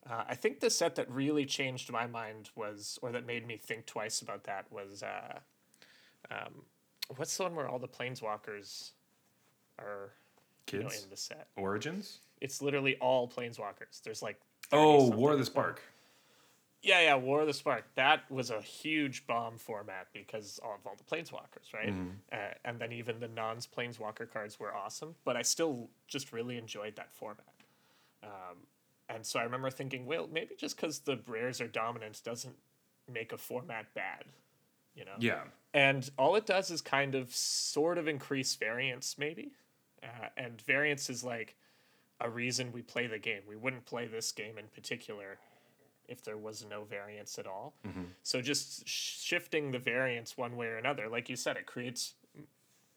Uh, 0.08 0.24
I 0.28 0.34
think 0.34 0.60
the 0.60 0.70
set 0.70 0.94
that 0.96 1.10
really 1.10 1.44
changed 1.44 1.90
my 1.92 2.06
mind 2.06 2.50
was, 2.56 2.98
or 3.02 3.12
that 3.12 3.26
made 3.26 3.46
me 3.46 3.56
think 3.56 3.86
twice 3.86 4.22
about 4.22 4.44
that 4.44 4.70
was, 4.70 5.02
uh, 5.02 5.38
um, 6.30 6.62
what's 7.16 7.36
the 7.36 7.42
one 7.42 7.54
where 7.54 7.68
all 7.68 7.78
the 7.78 7.88
planeswalkers 7.88 8.92
are 9.78 10.12
you 10.72 10.78
know, 10.80 10.86
in 10.88 11.10
the 11.10 11.16
set? 11.16 11.48
Origins. 11.56 12.20
It's 12.40 12.62
literally 12.62 12.96
all 13.00 13.28
planeswalkers. 13.28 14.02
There's 14.02 14.22
like 14.22 14.40
Oh, 14.72 15.10
War 15.10 15.32
of 15.32 15.38
the. 15.40 15.44
Spark. 15.44 15.82
Yeah, 16.82 17.00
yeah, 17.02 17.14
War 17.16 17.42
of 17.42 17.46
the 17.46 17.52
Spark. 17.52 17.84
That 17.96 18.30
was 18.30 18.50
a 18.50 18.60
huge 18.62 19.26
bomb 19.26 19.58
format 19.58 20.06
because 20.14 20.58
of 20.64 20.86
all 20.86 20.96
the 20.96 21.04
planeswalkers, 21.04 21.74
right? 21.74 21.92
Uh, 22.32 22.54
and 22.64 22.78
then 22.78 22.90
even 22.92 23.20
the 23.20 23.28
non's 23.28 23.66
planeswalker 23.66 24.30
cards 24.30 24.58
were 24.58 24.74
awesome, 24.74 25.14
but 25.24 25.36
I 25.36 25.42
still 25.42 25.90
just 26.08 26.32
really 26.32 26.56
enjoyed 26.56 26.96
that 26.96 27.12
format. 27.12 27.44
Um, 28.22 28.56
and 29.10 29.26
so 29.26 29.38
I 29.40 29.42
remember 29.42 29.70
thinking, 29.70 30.06
well, 30.06 30.28
maybe 30.32 30.54
just 30.56 30.76
because 30.76 31.00
the 31.00 31.18
rares 31.26 31.60
are 31.60 31.68
dominant 31.68 32.22
doesn't 32.24 32.56
make 33.12 33.32
a 33.32 33.38
format 33.38 33.92
bad, 33.94 34.24
you 34.94 35.04
know? 35.04 35.16
Yeah. 35.18 35.42
And 35.74 36.08
all 36.16 36.34
it 36.36 36.46
does 36.46 36.70
is 36.70 36.80
kind 36.80 37.14
of 37.14 37.34
sort 37.34 37.98
of 37.98 38.08
increase 38.08 38.54
variance, 38.54 39.16
maybe. 39.18 39.52
uh, 40.02 40.28
and 40.36 40.60
variance 40.62 41.10
is 41.10 41.22
like 41.24 41.56
a 42.20 42.30
reason 42.30 42.72
we 42.72 42.82
play 42.82 43.06
the 43.06 43.18
game. 43.18 43.42
We 43.48 43.56
wouldn't 43.56 43.84
play 43.84 44.06
this 44.06 44.32
game 44.32 44.58
in 44.58 44.66
particular 44.74 45.38
if 46.10 46.22
there 46.22 46.36
was 46.36 46.66
no 46.68 46.84
variance 46.84 47.38
at 47.38 47.46
all. 47.46 47.72
So 48.22 48.42
just 48.42 48.86
sh- 48.86 49.20
shifting 49.20 49.70
the 49.70 49.78
variance 49.78 50.36
one 50.36 50.56
way 50.56 50.66
or 50.66 50.76
another, 50.76 51.08
like 51.08 51.30
you 51.30 51.36
said, 51.36 51.56
it 51.56 51.64
creates 51.64 52.14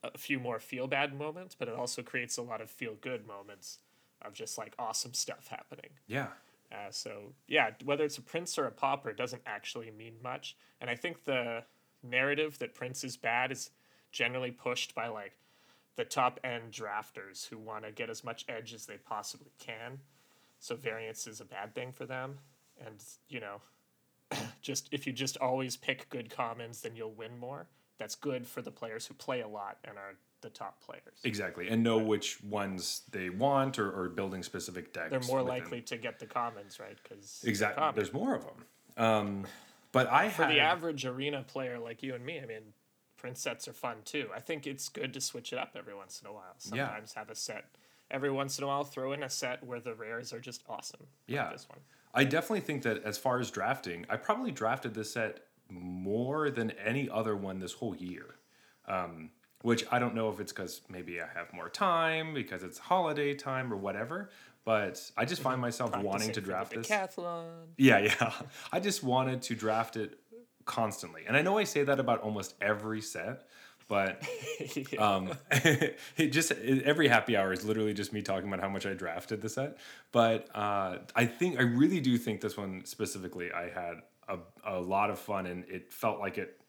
a 0.03 0.17
few 0.17 0.39
more 0.39 0.59
feel 0.59 0.87
bad 0.87 1.17
moments, 1.17 1.55
but 1.57 1.67
it 1.67 1.75
also 1.75 2.01
creates 2.01 2.37
a 2.37 2.41
lot 2.41 2.59
of 2.59 2.69
feel 2.69 2.95
good 2.99 3.25
moments 3.25 3.79
of 4.21 4.33
just 4.33 4.57
like 4.57 4.73
awesome 4.77 5.13
stuff 5.13 5.47
happening. 5.47 5.91
Yeah. 6.07 6.27
Uh, 6.71 6.89
so 6.89 7.33
yeah, 7.47 7.69
whether 7.85 8.03
it's 8.03 8.17
a 8.17 8.21
Prince 8.21 8.57
or 8.57 8.65
a 8.65 8.71
Pauper 8.71 9.13
doesn't 9.13 9.43
actually 9.45 9.91
mean 9.91 10.15
much, 10.23 10.57
and 10.81 10.89
I 10.89 10.95
think 10.95 11.23
the 11.23 11.63
narrative 12.01 12.57
that 12.59 12.73
Prince 12.73 13.03
is 13.03 13.15
bad 13.15 13.51
is 13.51 13.69
generally 14.11 14.51
pushed 14.51 14.95
by 14.95 15.07
like 15.07 15.33
the 15.95 16.03
top 16.03 16.39
end 16.43 16.71
drafters 16.71 17.47
who 17.47 17.57
want 17.57 17.85
to 17.85 17.91
get 17.91 18.09
as 18.09 18.23
much 18.23 18.45
edge 18.49 18.73
as 18.73 18.85
they 18.85 18.97
possibly 18.97 19.51
can. 19.59 19.99
So 20.59 20.75
variance 20.75 21.27
is 21.27 21.41
a 21.41 21.45
bad 21.45 21.75
thing 21.75 21.91
for 21.91 22.05
them, 22.05 22.39
and 22.85 22.95
you 23.29 23.39
know, 23.39 23.61
just 24.61 24.89
if 24.91 25.05
you 25.07 25.13
just 25.13 25.37
always 25.37 25.77
pick 25.77 26.09
good 26.09 26.29
commons, 26.29 26.81
then 26.81 26.95
you'll 26.95 27.13
win 27.13 27.37
more. 27.37 27.67
That's 27.99 28.15
good 28.15 28.47
for 28.47 28.61
the 28.61 28.71
players 28.71 29.05
who 29.05 29.13
play 29.13 29.41
a 29.41 29.47
lot 29.47 29.77
and 29.83 29.97
are 29.97 30.15
the 30.41 30.49
top 30.49 30.81
players. 30.83 31.19
Exactly. 31.23 31.69
And 31.69 31.83
know 31.83 31.97
which 31.97 32.43
ones 32.43 33.03
they 33.11 33.29
want 33.29 33.79
or, 33.79 33.89
or 33.91 34.09
building 34.09 34.43
specific 34.43 34.93
decks. 34.93 35.09
They're 35.09 35.19
more 35.21 35.41
likely 35.41 35.81
to 35.81 35.97
get 35.97 36.19
the 36.19 36.25
commons, 36.25 36.79
right? 36.79 36.97
Because 37.01 37.41
Exactly. 37.45 37.83
There's 37.95 38.11
more 38.11 38.35
of 38.35 38.43
them. 38.45 38.65
Um, 38.97 39.45
but 39.91 40.11
I 40.11 40.29
for 40.29 40.43
had, 40.43 40.51
the 40.51 40.59
average 40.59 41.05
arena 41.05 41.43
player 41.47 41.79
like 41.79 42.03
you 42.03 42.13
and 42.13 42.25
me, 42.25 42.39
I 42.41 42.45
mean, 42.45 42.73
print 43.15 43.37
sets 43.37 43.67
are 43.67 43.73
fun 43.73 43.97
too. 44.03 44.27
I 44.35 44.39
think 44.39 44.67
it's 44.67 44.89
good 44.89 45.13
to 45.13 45.21
switch 45.21 45.53
it 45.53 45.59
up 45.59 45.75
every 45.77 45.95
once 45.95 46.21
in 46.21 46.27
a 46.27 46.33
while. 46.33 46.55
Yeah. 46.73 46.87
Sometimes 46.87 47.13
have 47.13 47.29
a 47.29 47.35
set. 47.35 47.65
Every 48.11 48.31
once 48.31 48.57
in 48.57 48.65
a 48.65 48.67
while, 48.67 48.83
throw 48.83 49.13
in 49.13 49.23
a 49.23 49.29
set 49.29 49.63
where 49.63 49.79
the 49.79 49.95
rares 49.95 50.33
are 50.33 50.39
just 50.39 50.63
awesome. 50.67 50.99
like 51.01 51.35
Yeah. 51.35 51.51
this 51.51 51.67
one. 51.69 51.79
I 52.13 52.23
definitely 52.23 52.61
think 52.61 52.83
that 52.83 53.03
as 53.03 53.17
far 53.17 53.39
as 53.39 53.49
drafting, 53.49 54.05
I 54.09 54.17
probably 54.17 54.51
drafted 54.51 54.93
this 54.93 55.13
set 55.13 55.41
more 55.69 56.49
than 56.49 56.71
any 56.71 57.09
other 57.09 57.35
one 57.35 57.59
this 57.59 57.73
whole 57.73 57.95
year. 57.95 58.35
Um, 58.87 59.31
which 59.63 59.85
I 59.91 59.97
don't 59.97 60.13
know 60.13 60.29
if 60.29 60.41
it's 60.41 60.51
because 60.51 60.81
maybe 60.89 61.21
I 61.21 61.27
have 61.33 61.53
more 61.53 61.69
time, 61.69 62.33
because 62.33 62.63
it's 62.63 62.77
holiday 62.77 63.33
time 63.33 63.71
or 63.71 63.77
whatever. 63.77 64.29
But 64.65 65.09
I 65.17 65.25
just 65.25 65.41
find 65.41 65.59
myself 65.59 65.95
wanting 65.97 66.33
to 66.33 66.41
draft 66.41 66.71
this. 66.73 66.87
decathlon. 66.87 67.45
Yeah, 67.77 67.99
yeah. 67.99 68.33
I 68.71 68.79
just 68.79 69.03
wanted 69.03 69.41
to 69.43 69.55
draft 69.55 69.95
it 69.95 70.19
constantly. 70.65 71.23
And 71.27 71.35
I 71.35 71.41
know 71.41 71.57
I 71.57 71.63
say 71.63 71.83
that 71.83 71.99
about 71.99 72.21
almost 72.21 72.55
every 72.61 73.01
set, 73.01 73.43
but 73.87 74.23
um, 74.97 75.31
it 75.51 76.29
just 76.29 76.51
it, 76.51 76.83
every 76.83 77.07
happy 77.07 77.35
hour 77.37 77.53
is 77.53 77.65
literally 77.65 77.93
just 77.93 78.13
me 78.13 78.21
talking 78.21 78.47
about 78.47 78.59
how 78.61 78.69
much 78.69 78.85
I 78.85 78.93
drafted 78.93 79.41
the 79.41 79.49
set. 79.49 79.77
But 80.11 80.47
uh, 80.55 80.99
I 81.15 81.25
think 81.25 81.59
I 81.59 81.63
really 81.63 81.99
do 81.99 82.17
think 82.17 82.41
this 82.41 82.57
one 82.57 82.85
specifically, 82.85 83.51
I 83.51 83.69
had 83.69 84.01
a, 84.27 84.37
a 84.65 84.79
lot 84.79 85.09
of 85.09 85.19
fun, 85.19 85.45
and 85.45 85.65
it 85.65 85.91
felt 85.91 86.19
like 86.19 86.37
it. 86.37 86.59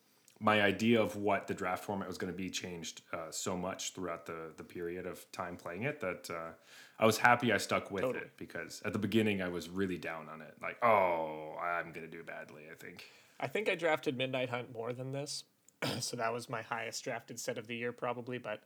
My 0.41 0.63
idea 0.63 1.01
of 1.01 1.17
what 1.17 1.47
the 1.47 1.55
draft 1.55 1.85
format 1.85 2.09
was 2.09 2.19
going 2.19 2.31
to 2.31 2.37
be 2.37 2.51
changed 2.51 3.03
uh, 3.13 3.31
so 3.31 3.57
much 3.57 3.95
throughout 3.95 4.27
the 4.27 4.53
the 4.57 4.65
period 4.65 5.07
of 5.07 5.31
time 5.33 5.57
playing 5.57 5.85
it 5.85 6.01
that 6.01 6.29
uh, 6.29 6.51
I 6.99 7.07
was 7.07 7.17
happy 7.19 7.53
I 7.53 7.57
stuck 7.57 7.91
with 7.91 8.03
Totally. 8.03 8.25
it 8.25 8.33
because 8.37 8.83
at 8.85 8.93
the 8.93 8.99
beginning 8.99 9.41
I 9.43 9.49
was 9.49 9.69
really 9.69 9.97
down 9.97 10.29
on 10.29 10.43
it, 10.43 10.55
like 10.61 10.77
oh 10.85 11.55
I'm 11.63 11.93
going 11.93 12.05
to 12.05 12.11
do 12.11 12.23
badly. 12.25 12.65
I 12.71 12.75
think. 12.75 13.05
I 13.41 13.47
think 13.49 13.69
I 13.69 13.75
drafted 13.75 14.17
Midnight 14.17 14.49
Hunt 14.51 14.73
more 14.73 14.93
than 14.93 15.13
this, 15.13 15.45
so 16.01 16.17
that 16.17 16.33
was 16.33 16.49
my 16.49 16.63
highest 16.63 17.05
drafted 17.05 17.39
set 17.39 17.59
of 17.59 17.67
the 17.67 17.77
year 17.77 17.93
probably. 17.93 18.39
But 18.39 18.63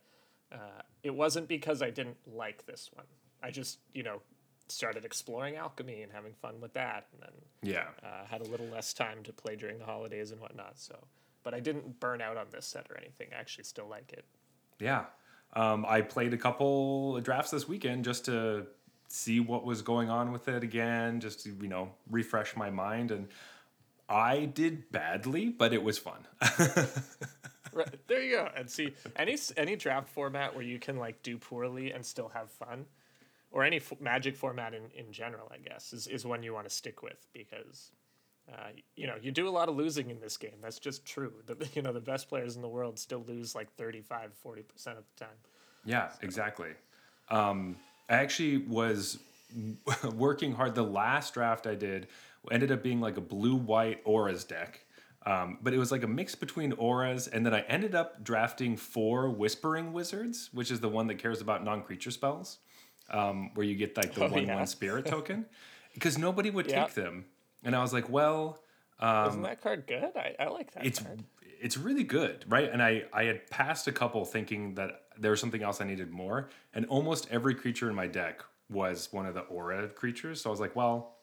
uh, 0.51 0.81
it 1.03 1.13
wasn't 1.13 1.47
because 1.47 1.81
I 1.81 1.89
didn't 1.89 2.17
like 2.25 2.65
this 2.65 2.89
one. 2.93 3.05
I 3.41 3.51
just 3.51 3.79
you 3.93 4.03
know 4.03 4.21
started 4.67 5.03
exploring 5.03 5.55
alchemy 5.55 6.03
and 6.03 6.11
having 6.11 6.33
fun 6.33 6.61
with 6.61 6.73
that, 6.73 7.07
and 7.13 7.21
then 7.23 7.73
Yeah. 7.73 7.87
uh, 8.03 8.25
had 8.27 8.41
a 8.41 8.45
little 8.45 8.67
less 8.67 8.93
time 8.93 9.23
to 9.23 9.33
play 9.33 9.55
during 9.55 9.79
the 9.79 9.85
holidays 9.85 10.31
and 10.31 10.39
whatnot. 10.39 10.77
So, 10.77 10.95
but 11.43 11.53
I 11.55 11.59
didn't 11.59 11.99
burn 11.99 12.21
out 12.21 12.37
on 12.37 12.45
this 12.51 12.67
set 12.67 12.85
or 12.91 12.97
anything. 12.97 13.29
I 13.35 13.39
actually 13.39 13.63
still 13.63 13.87
like 13.87 14.13
it. 14.13 14.25
Yeah. 14.79 15.05
Um, 15.53 15.85
I 15.87 16.01
played 16.01 16.33
a 16.35 16.37
couple 16.37 17.19
drafts 17.21 17.49
this 17.49 17.67
weekend 17.67 18.05
just 18.05 18.25
to 18.25 18.67
see 19.07 19.39
what 19.39 19.65
was 19.65 19.81
going 19.81 20.07
on 20.11 20.31
with 20.31 20.47
it 20.47 20.63
again, 20.63 21.19
just 21.19 21.43
to, 21.45 21.49
you 21.59 21.67
know, 21.67 21.89
refresh 22.11 22.55
my 22.55 22.69
mind. 22.69 23.09
And 23.09 23.27
I 24.09 24.45
did 24.45 24.91
badly, 24.91 25.49
but 25.49 25.73
it 25.73 25.83
was 25.83 25.97
fun. 25.97 26.27
Right 27.71 28.07
there 28.07 28.21
you 28.21 28.35
go. 28.35 28.49
And 28.55 28.69
see 28.69 28.93
any 29.15 29.37
any 29.57 29.75
draft 29.75 30.09
format 30.09 30.55
where 30.55 30.63
you 30.63 30.79
can 30.79 30.97
like 30.97 31.21
do 31.23 31.37
poorly 31.37 31.91
and 31.91 32.05
still 32.05 32.29
have 32.29 32.49
fun, 32.49 32.85
or 33.51 33.63
any 33.63 33.77
f- 33.77 33.93
magic 33.99 34.35
format 34.35 34.73
in, 34.73 34.83
in 34.95 35.11
general, 35.11 35.51
I 35.51 35.57
guess, 35.57 35.93
is, 35.93 36.07
is 36.07 36.25
one 36.25 36.43
you 36.43 36.53
want 36.53 36.67
to 36.67 36.73
stick 36.73 37.03
with 37.03 37.27
because. 37.33 37.91
Uh, 38.51 38.69
you 38.95 39.05
know, 39.05 39.13
you 39.21 39.31
do 39.31 39.47
a 39.47 39.51
lot 39.51 39.69
of 39.69 39.75
losing 39.75 40.09
in 40.09 40.19
this 40.19 40.35
game. 40.35 40.55
That's 40.59 40.79
just 40.79 41.05
true. 41.05 41.31
The, 41.45 41.69
you 41.75 41.83
know, 41.83 41.93
the 41.93 41.99
best 41.99 42.27
players 42.27 42.55
in 42.55 42.63
the 42.63 42.67
world 42.67 42.97
still 42.97 43.23
lose 43.27 43.53
like 43.53 43.71
35, 43.75 44.31
40% 44.43 44.57
of 44.57 44.63
the 44.75 45.23
time. 45.23 45.35
yeah, 45.85 46.09
exactly. 46.23 46.71
Um, 47.29 47.75
I 48.09 48.15
actually 48.15 48.57
was 48.57 49.19
working 50.15 50.51
hard. 50.53 50.73
The 50.73 50.83
last 50.83 51.35
draft 51.35 51.67
I 51.67 51.75
did 51.75 52.07
ended 52.51 52.71
up 52.71 52.81
being 52.83 52.99
like 53.01 53.17
a 53.17 53.21
blue 53.21 53.55
white 53.55 54.01
auras 54.05 54.43
deck. 54.43 54.85
Um, 55.25 55.57
but 55.61 55.73
it 55.73 55.77
was 55.77 55.91
like 55.91 56.03
a 56.03 56.07
mix 56.07 56.33
between 56.33 56.71
auras, 56.73 57.27
and 57.27 57.45
then 57.45 57.53
I 57.53 57.61
ended 57.61 57.93
up 57.93 58.23
drafting 58.23 58.77
four 58.77 59.29
Whispering 59.29 59.91
Wizards, 59.91 60.49
which 60.53 60.71
is 60.71 60.79
the 60.79 60.87
one 60.89 61.07
that 61.07 61.15
cares 61.15 61.41
about 61.41 61.63
non 61.63 61.83
creature 61.83 62.09
spells, 62.11 62.59
um, 63.09 63.51
where 63.53 63.65
you 63.65 63.75
get 63.75 63.97
like 63.97 64.13
the 64.13 64.23
Oh, 64.25 64.29
1 64.29 64.45
yeah. 64.47 64.55
1 64.55 64.67
spirit 64.67 65.05
token. 65.15 65.45
Because 65.93 66.17
nobody 66.17 66.49
would 66.49 66.67
Yeah. 66.69 66.85
take 66.85 66.93
them. 66.93 67.25
And 67.63 67.75
I 67.75 67.81
was 67.81 67.91
like, 67.91 68.09
well, 68.09 68.59
um, 69.01 69.27
Isn't 69.27 69.41
that 69.43 69.61
card 69.61 69.85
good? 69.87 70.11
I, 70.15 70.35
I 70.39 70.47
like 70.47 70.71
that 70.73 70.85
it's 70.85 70.99
card. 70.99 71.23
it's 71.61 71.75
really 71.77 72.03
good, 72.05 72.45
right? 72.47 72.69
And 72.71 72.81
I 72.81 73.03
I 73.13 73.25
had 73.25 73.49
passed 73.49 73.87
a 73.87 73.91
couple 73.91 74.23
thinking 74.23 74.75
that 74.75 75.01
there 75.17 75.31
was 75.31 75.41
something 75.41 75.61
else 75.61 75.81
I 75.81 75.85
needed 75.85 76.09
more, 76.11 76.49
and 76.73 76.85
almost 76.85 77.27
every 77.29 77.55
creature 77.55 77.89
in 77.89 77.95
my 77.95 78.07
deck 78.07 78.41
was 78.69 79.09
one 79.11 79.25
of 79.25 79.33
the 79.33 79.41
aura 79.41 79.89
creatures. 79.89 80.41
So 80.41 80.49
I 80.49 80.51
was 80.51 80.59
like, 80.61 80.75
well, 80.77 81.17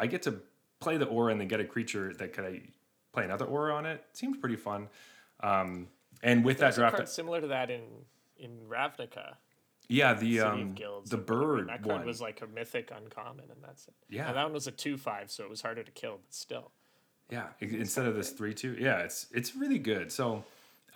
I 0.00 0.06
get 0.06 0.22
to 0.22 0.40
play 0.80 0.96
the 0.96 1.06
aura 1.06 1.30
and 1.32 1.40
then 1.40 1.48
get 1.48 1.60
a 1.60 1.64
creature 1.64 2.12
that 2.14 2.32
could 2.32 2.44
I 2.44 2.62
play 3.12 3.24
another 3.24 3.44
aura 3.44 3.74
on 3.74 3.86
it. 3.86 4.02
Seemed 4.12 4.40
pretty 4.40 4.56
fun. 4.56 4.88
Um, 5.40 5.88
and 6.22 6.44
with 6.44 6.58
that 6.58 6.66
There's 6.74 6.78
a 6.78 6.80
draft, 6.80 6.96
card 6.96 7.08
similar 7.08 7.40
to 7.40 7.46
that 7.48 7.70
in 7.70 7.82
in 8.36 8.50
Ravnica. 8.68 9.34
yeah, 9.88 10.14
the 10.14 10.40
um, 10.40 10.74
the 10.74 10.86
or 10.86 10.96
whatever, 10.96 11.16
and 11.16 11.26
bird 11.26 11.68
That 11.68 11.82
card 11.82 11.96
one. 11.98 12.06
was 12.06 12.20
like 12.20 12.40
a 12.42 12.46
mythic 12.46 12.90
uncommon, 12.94 13.44
and 13.50 13.62
that's 13.62 13.86
it. 13.88 13.94
Yeah. 14.08 14.28
And 14.28 14.36
that 14.36 14.44
one 14.44 14.52
was 14.52 14.66
a 14.66 14.70
two 14.72 14.96
five, 14.96 15.30
so 15.30 15.44
it 15.44 15.50
was 15.50 15.60
harder 15.62 15.82
to 15.82 15.90
kill, 15.92 16.18
but 16.24 16.32
still. 16.34 16.72
Yeah, 17.30 17.46
instead 17.60 18.06
of 18.06 18.16
this 18.16 18.30
three 18.30 18.54
two, 18.54 18.76
yeah, 18.78 18.98
it's 18.98 19.26
it's 19.32 19.54
really 19.54 19.78
good. 19.78 20.10
So 20.10 20.44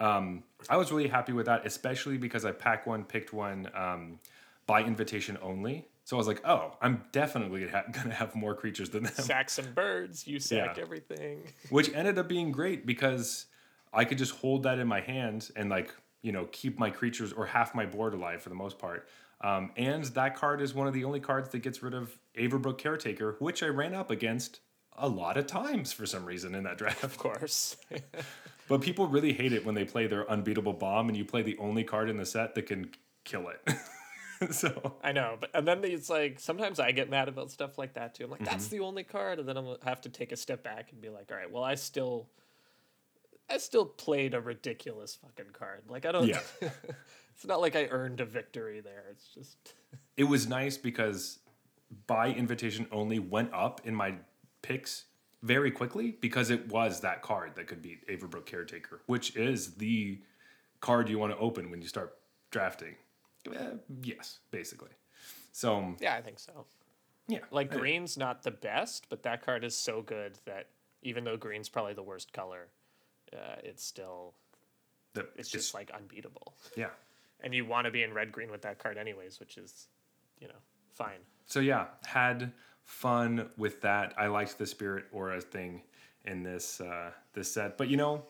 um, 0.01 0.43
I 0.69 0.77
was 0.77 0.91
really 0.91 1.09
happy 1.09 1.33
with 1.33 1.47
that, 1.47 1.65
especially 1.67 2.19
because 2.19 2.45
I 2.45 2.53
pack 2.53 2.87
one, 2.87 3.05
picked 3.05 3.33
one 3.33 3.71
um, 3.75 4.19
by 4.67 4.83
invitation 4.83 5.39
only. 5.41 5.87
So 6.05 6.17
I 6.17 6.19
was 6.19 6.27
like, 6.27 6.43
oh, 6.47 6.77
I'm 6.83 7.03
definitely 7.13 7.67
ha- 7.69 7.85
gonna 7.93 8.15
have 8.15 8.35
more 8.35 8.55
creatures 8.55 8.91
than 8.91 9.05
them, 9.05 9.15
Sack 9.15 9.49
some 9.51 9.73
birds, 9.73 10.27
you 10.27 10.39
sack 10.39 10.77
Yeah. 10.77 10.83
everything. 10.83 11.43
which 11.71 11.93
ended 11.95 12.19
up 12.19 12.29
being 12.29 12.53
great 12.53 12.85
because 12.87 13.47
I 13.93 14.05
could 14.05 14.19
just 14.19 14.33
hold 14.33 14.65
that 14.65 14.79
in 14.79 14.87
my 14.87 15.01
hand 15.01 15.51
and 15.57 15.71
like 15.71 15.95
you 16.23 16.33
know 16.33 16.47
keep 16.53 16.79
my 16.79 16.91
creatures 16.91 17.33
or 17.33 17.47
half 17.47 17.75
my 17.75 17.87
board 17.87 18.15
alive 18.15 18.43
for 18.43 18.49
the 18.51 18.55
most 18.55 18.79
part. 18.79 19.09
Um, 19.41 19.73
and 19.77 20.05
that 20.05 20.37
card 20.37 20.61
is 20.63 20.75
one 20.75 20.87
of 20.87 20.95
the 20.95 21.05
only 21.05 21.21
cards 21.21 21.51
that 21.51 21.59
gets 21.59 21.83
rid 21.83 21.93
of 21.95 22.17
Avabruck 22.39 22.79
Caretaker, 22.79 23.37
which 23.41 23.63
I 23.63 23.67
ran 23.67 23.93
up 23.95 24.11
against 24.11 24.61
a 24.97 25.09
lot 25.09 25.37
of 25.37 25.47
times 25.47 25.93
for 25.93 26.07
some 26.07 26.25
reason 26.25 26.55
in 26.55 26.63
that 26.65 26.79
draft. 26.79 27.03
Of 27.05 27.19
course. 27.19 27.77
But 28.69 28.81
people 28.81 29.07
really 29.07 29.33
hate 29.35 29.53
it 29.53 29.67
when 29.67 29.75
they 29.75 29.85
play 29.85 30.07
their 30.07 30.31
unbeatable 30.31 30.73
bomb 30.75 31.09
and 31.09 31.17
you 31.19 31.25
play 31.27 31.43
the 31.43 31.59
only 31.59 31.85
card 31.85 32.09
in 32.09 32.17
the 32.17 32.25
set 32.25 32.55
that 32.55 32.63
can 32.67 32.91
kill 33.25 33.49
it. 33.49 33.75
so 34.51 34.95
I 35.03 35.13
know, 35.13 35.37
but 35.41 35.51
and 35.55 35.67
then 35.67 35.85
it's 35.85 36.09
like 36.11 36.41
sometimes 36.41 36.81
I 36.81 36.93
get 36.93 37.09
mad 37.11 37.29
about 37.29 37.51
stuff 37.51 37.79
like 37.79 37.95
that 37.95 38.15
too. 38.15 38.25
I'm 38.25 38.31
like, 38.31 38.45
that's 38.45 38.67
Mm-hmm. 38.67 38.77
the 38.77 38.83
only 38.85 39.05
card, 39.05 39.39
and 39.39 39.49
then 39.49 39.57
I'm 39.57 39.77
have 39.85 40.01
to 40.03 40.09
take 40.09 40.33
a 40.33 40.37
step 40.37 40.63
back 40.63 40.93
and 40.93 41.01
be 41.01 41.09
like, 41.09 41.31
all 41.31 41.37
right, 41.37 41.51
well, 41.51 41.63
I 41.65 41.75
still, 41.77 42.29
I 43.49 43.59
still 43.59 43.85
played 43.87 44.35
a 44.35 44.41
ridiculous 44.41 45.17
fucking 45.17 45.53
card. 45.53 45.83
Like 45.89 46.07
I 46.07 46.13
don't. 46.13 46.27
Yeah. 46.29 46.41
it's 46.61 47.47
not 47.47 47.61
like 47.61 47.77
I 47.77 47.87
earned 47.87 48.21
a 48.21 48.25
victory 48.25 48.81
there. 48.81 49.05
It's 49.11 49.29
just. 49.35 49.75
it 50.17 50.25
was 50.25 50.49
nice 50.49 50.77
because 50.77 51.39
by 52.07 52.29
invitation 52.29 52.87
only 52.91 53.19
went 53.19 53.53
up 53.53 53.81
in 53.85 53.95
my 53.95 54.15
picks 54.63 55.05
very 55.43 55.71
quickly 55.71 56.17
because 56.21 56.51
it 56.51 56.67
was 56.69 57.01
that 57.01 57.21
card 57.23 57.55
that 57.55 57.67
could 57.67 57.83
beat 57.83 58.07
Avabruck 58.09 58.47
Caretaker, 58.47 59.03
which 59.07 59.37
is 59.37 59.75
the 59.75 60.19
card 60.81 61.09
you 61.09 61.19
want 61.19 61.33
to 61.33 61.39
open 61.39 61.71
when 61.71 61.83
you 61.83 61.87
start 61.89 62.17
drafting. 62.51 62.95
Eh, 63.53 63.71
yes, 64.03 64.41
basically. 64.51 64.91
So 65.53 65.95
Yeah, 66.01 66.15
I 66.15 66.23
think 66.23 66.39
so. 66.39 66.67
yeah, 67.29 67.41
Like 67.51 67.73
eh, 67.73 67.77
green's 67.79 68.17
not 68.17 68.43
the 68.43 68.51
best, 68.51 69.07
but 69.09 69.23
that 69.23 69.45
card 69.45 69.65
is 69.65 69.77
so 69.77 70.03
good 70.03 70.39
that 70.47 70.69
even 71.03 71.25
though 71.25 71.37
green's 71.37 71.69
probably 71.69 71.95
the 71.95 72.03
worst 72.03 72.33
color, 72.33 72.69
uh, 73.33 73.57
it's 73.63 73.85
still 73.85 74.35
the- 75.13 75.29
it's 75.37 75.49
just 75.51 75.75
like 75.75 75.91
unbeatable. 75.91 76.55
Yeah. 76.77 76.91
and 77.41 77.55
you 77.55 77.67
want 77.67 77.85
to 77.85 77.91
be 77.91 78.03
in 78.03 78.15
red 78.15 78.33
green 78.33 78.51
with 78.51 78.63
that 78.63 78.79
card 78.79 78.97
anyways, 78.97 79.39
which 79.39 79.59
is, 79.59 79.89
you 80.41 80.49
know, 80.49 80.55
fine. 80.93 81.21
So 81.47 81.61
yeah, 81.61 81.89
had 82.07 82.53
fun 82.85 83.51
with 83.59 83.81
that. 83.83 84.15
I 84.17 84.29
liked 84.29 84.57
the 84.57 84.67
spirit 84.67 85.05
aura 85.13 85.41
thing 85.43 85.83
in 86.25 86.43
this 86.43 86.81
uh, 86.81 87.11
this 87.35 87.53
set, 87.53 87.77
but 87.77 87.89
you 87.89 87.97
know, 87.99 88.25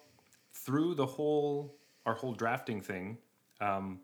through 0.52 0.94
the 0.96 1.06
whole 1.06 1.76
our 2.06 2.14
whole 2.14 2.32
drafting 2.34 2.80
thing, 2.82 3.18
um, 3.60 4.00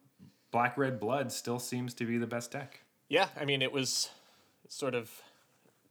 black 0.50 0.76
red 0.76 1.00
blood 1.00 1.33
still 1.33 1.59
seems 1.59 1.95
to 1.95 2.04
be 2.04 2.19
the 2.19 2.26
best 2.26 2.50
deck. 2.50 2.80
Yeah, 3.09 3.28
I 3.38 3.45
mean, 3.45 3.62
it 3.62 3.73
was 3.73 4.11
sort 4.69 4.95
of 4.95 5.11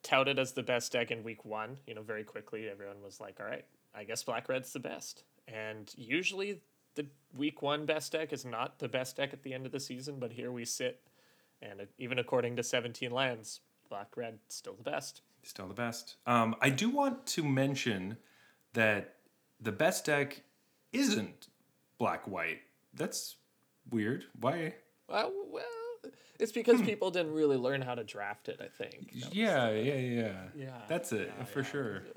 touted 0.04 0.39
as 0.39 0.54
the 0.54 0.63
best 0.63 0.92
deck 0.92 1.12
in 1.12 1.24
week 1.24 1.46
one. 1.46 1.78
You 1.86 1.96
know, 1.96 2.01
very 2.01 2.24
quickly, 2.24 2.70
everyone 2.70 3.01
was 3.04 3.20
like, 3.20 3.39
all 3.39 3.46
right, 3.46 3.66
I 3.94 4.04
guess 4.04 4.24
black 4.24 4.50
red's 4.50 4.74
the 4.74 4.80
best. 4.80 5.24
And 5.48 5.92
usually, 5.98 6.62
the 6.96 7.08
week 7.36 7.62
one 7.62 7.86
best 7.86 8.12
deck 8.12 8.32
is 8.34 8.46
not 8.46 8.80
the 8.80 8.88
best 8.88 9.18
deck 9.18 9.34
at 9.34 9.44
the 9.44 9.54
end 9.54 9.66
of 9.66 9.72
the 9.72 9.80
season, 9.80 10.18
but 10.20 10.32
here 10.32 10.51
we 10.51 10.66
sit. 10.66 11.01
And 11.62 11.88
even 11.98 12.20
according 12.20 12.56
to 12.56 12.63
17 12.63 13.12
lands, 13.12 13.62
black 13.89 14.16
red 14.16 14.39
still 14.48 14.75
the 14.75 14.84
best. 14.84 15.22
Still 15.44 15.68
the 15.68 15.74
best. 15.74 16.16
Um, 16.25 16.56
I 16.62 16.70
do 16.70 16.89
want 16.89 17.25
to 17.28 17.44
mention 17.44 18.18
that 18.74 19.16
the 19.60 19.72
best 19.72 20.06
deck 20.06 20.44
isn't 20.94 21.48
black 21.98 22.28
white. 22.28 22.62
That's 22.94 23.36
weird. 23.91 24.25
Why? 24.39 24.75
Well, 25.08 25.31
well 25.51 25.63
it's 26.39 26.51
because 26.51 26.81
people 26.81 27.12
didn't 27.12 27.34
really 27.34 27.58
learn 27.58 27.81
how 27.81 27.96
to 27.96 28.03
draft 28.03 28.48
it. 28.50 28.60
I 28.62 28.67
think. 28.67 29.12
That 29.13 29.25
was- 29.25 29.34
Yeah, 29.36 29.72
yeah, 29.72 29.93
yeah. 29.96 30.34
Yeah, 30.55 30.69
That's 30.88 31.12
it 31.12 31.31
yeah, 31.38 31.43
for 31.46 31.60
yeah. 31.62 31.65
sure. 31.65 32.01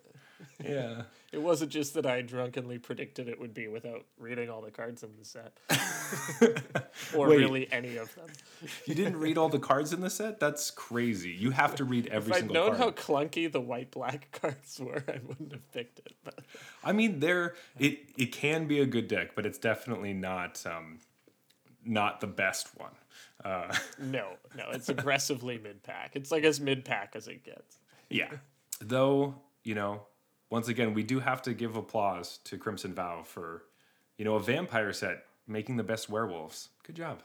Yeah. 0.63 1.03
It 1.31 1.41
wasn't 1.41 1.71
just 1.71 1.95
that 1.95 2.05
I 2.05 2.21
drunkenly 2.21 2.79
predicted 2.79 3.29
it 3.29 3.39
would 3.41 3.55
be 3.55 3.69
without 3.69 4.05
reading 4.19 4.51
all 4.51 4.61
the 4.61 4.73
cards 4.73 5.03
in 5.05 5.11
the 5.17 5.25
set, 5.25 5.53
or 7.17 7.29
Wait. 7.29 7.37
really 7.39 7.73
any 7.73 7.97
of 7.97 8.13
them. 8.17 8.27
You 8.87 8.95
didn't 8.97 9.19
read 9.19 9.39
all 9.39 9.49
the 9.49 9.59
cards 9.61 9.93
in 9.93 10.01
the 10.01 10.11
set? 10.11 10.41
That's 10.41 10.71
crazy. 10.73 11.31
You 11.31 11.51
have 11.53 11.77
to 11.77 11.85
read 11.85 12.09
every 12.09 12.33
If 12.33 12.39
I'd 12.45 12.51
known 12.51 12.75
card. 12.77 12.79
how 12.79 12.91
clunky 12.91 13.51
the 13.51 13.61
white 13.61 13.93
black 13.93 14.37
cards 14.41 14.81
were, 14.81 15.03
I 15.09 15.21
wouldn't 15.27 15.53
have 15.53 15.73
picked 15.73 16.01
it. 16.01 16.13
But 16.25 16.41
I 16.85 16.93
mean, 16.93 17.21
there 17.21 17.55
it 17.79 18.01
it 18.19 18.33
can 18.33 18.67
be 18.67 18.81
a 18.81 18.87
good 18.87 19.07
deck, 19.09 19.35
but 19.37 19.47
it's 19.47 19.59
definitely 19.59 20.13
not 20.13 20.63
um, 20.67 20.99
not 21.85 22.21
the 22.21 22.27
best 22.27 22.69
one. 22.79 22.93
Uh, 23.45 23.75
no, 23.99 24.29
no, 24.57 24.65
it's 24.73 24.89
aggressively 24.89 25.59
mid 25.59 25.83
pack. 25.83 26.13
It's 26.15 26.31
like 26.31 26.45
as 26.45 26.61
mid 26.61 26.85
pack 26.85 27.15
as 27.15 27.29
it 27.29 27.45
gets. 27.45 27.79
yeah. 28.11 28.31
Though 28.81 29.35
you 29.65 29.75
know, 29.77 30.03
once 30.51 30.67
again, 30.69 30.93
we 30.93 31.03
do 31.05 31.21
have 31.21 31.41
to 31.43 31.55
give 31.55 31.77
applause 31.77 32.39
to 32.45 32.59
Crimson 32.59 32.95
Vow 32.95 33.23
for 33.23 33.65
you 34.19 34.25
know 34.25 34.35
a 34.35 34.41
vampire 34.41 34.93
set 34.93 35.25
making 35.47 35.77
the 35.77 35.85
best 35.85 36.09
werewolves. 36.11 36.69
Good 36.85 36.97
job. 36.97 37.23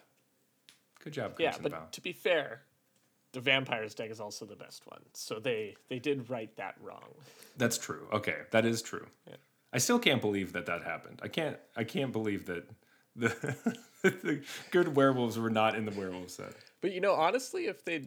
Good 1.03 1.13
job, 1.13 1.35
Crimson 1.35 1.63
Yeah, 1.63 1.69
but 1.69 1.71
Vow. 1.71 1.87
to 1.91 2.01
be 2.01 2.11
fair, 2.11 2.61
the 3.31 3.39
vampires 3.41 3.93
deck 3.95 4.09
is 4.11 4.19
also 4.19 4.45
the 4.45 4.55
best 4.55 4.85
one. 4.87 5.01
So 5.13 5.39
they 5.39 5.75
they 5.89 5.99
did 5.99 6.29
write 6.29 6.55
that 6.57 6.75
wrong. 6.81 7.13
That's 7.57 7.77
true. 7.77 8.07
Okay, 8.13 8.35
that 8.51 8.65
is 8.65 8.81
true. 8.81 9.07
I 9.73 9.79
still 9.79 9.99
can't 9.99 10.21
believe 10.21 10.53
that 10.53 10.65
that 10.67 10.83
happened. 10.83 11.19
I 11.23 11.27
can't. 11.27 11.57
I 11.75 11.83
can't 11.83 12.11
believe 12.11 12.45
that 12.45 12.69
the, 13.17 13.55
the 14.03 14.41
good 14.71 14.95
werewolves 14.95 15.37
were 15.37 15.49
not 15.49 15.75
in 15.75 15.85
the 15.85 15.91
werewolf 15.91 16.29
set. 16.29 16.53
But 16.81 16.91
you 16.93 17.01
know, 17.01 17.13
honestly, 17.13 17.65
if 17.65 17.83
they 17.83 18.05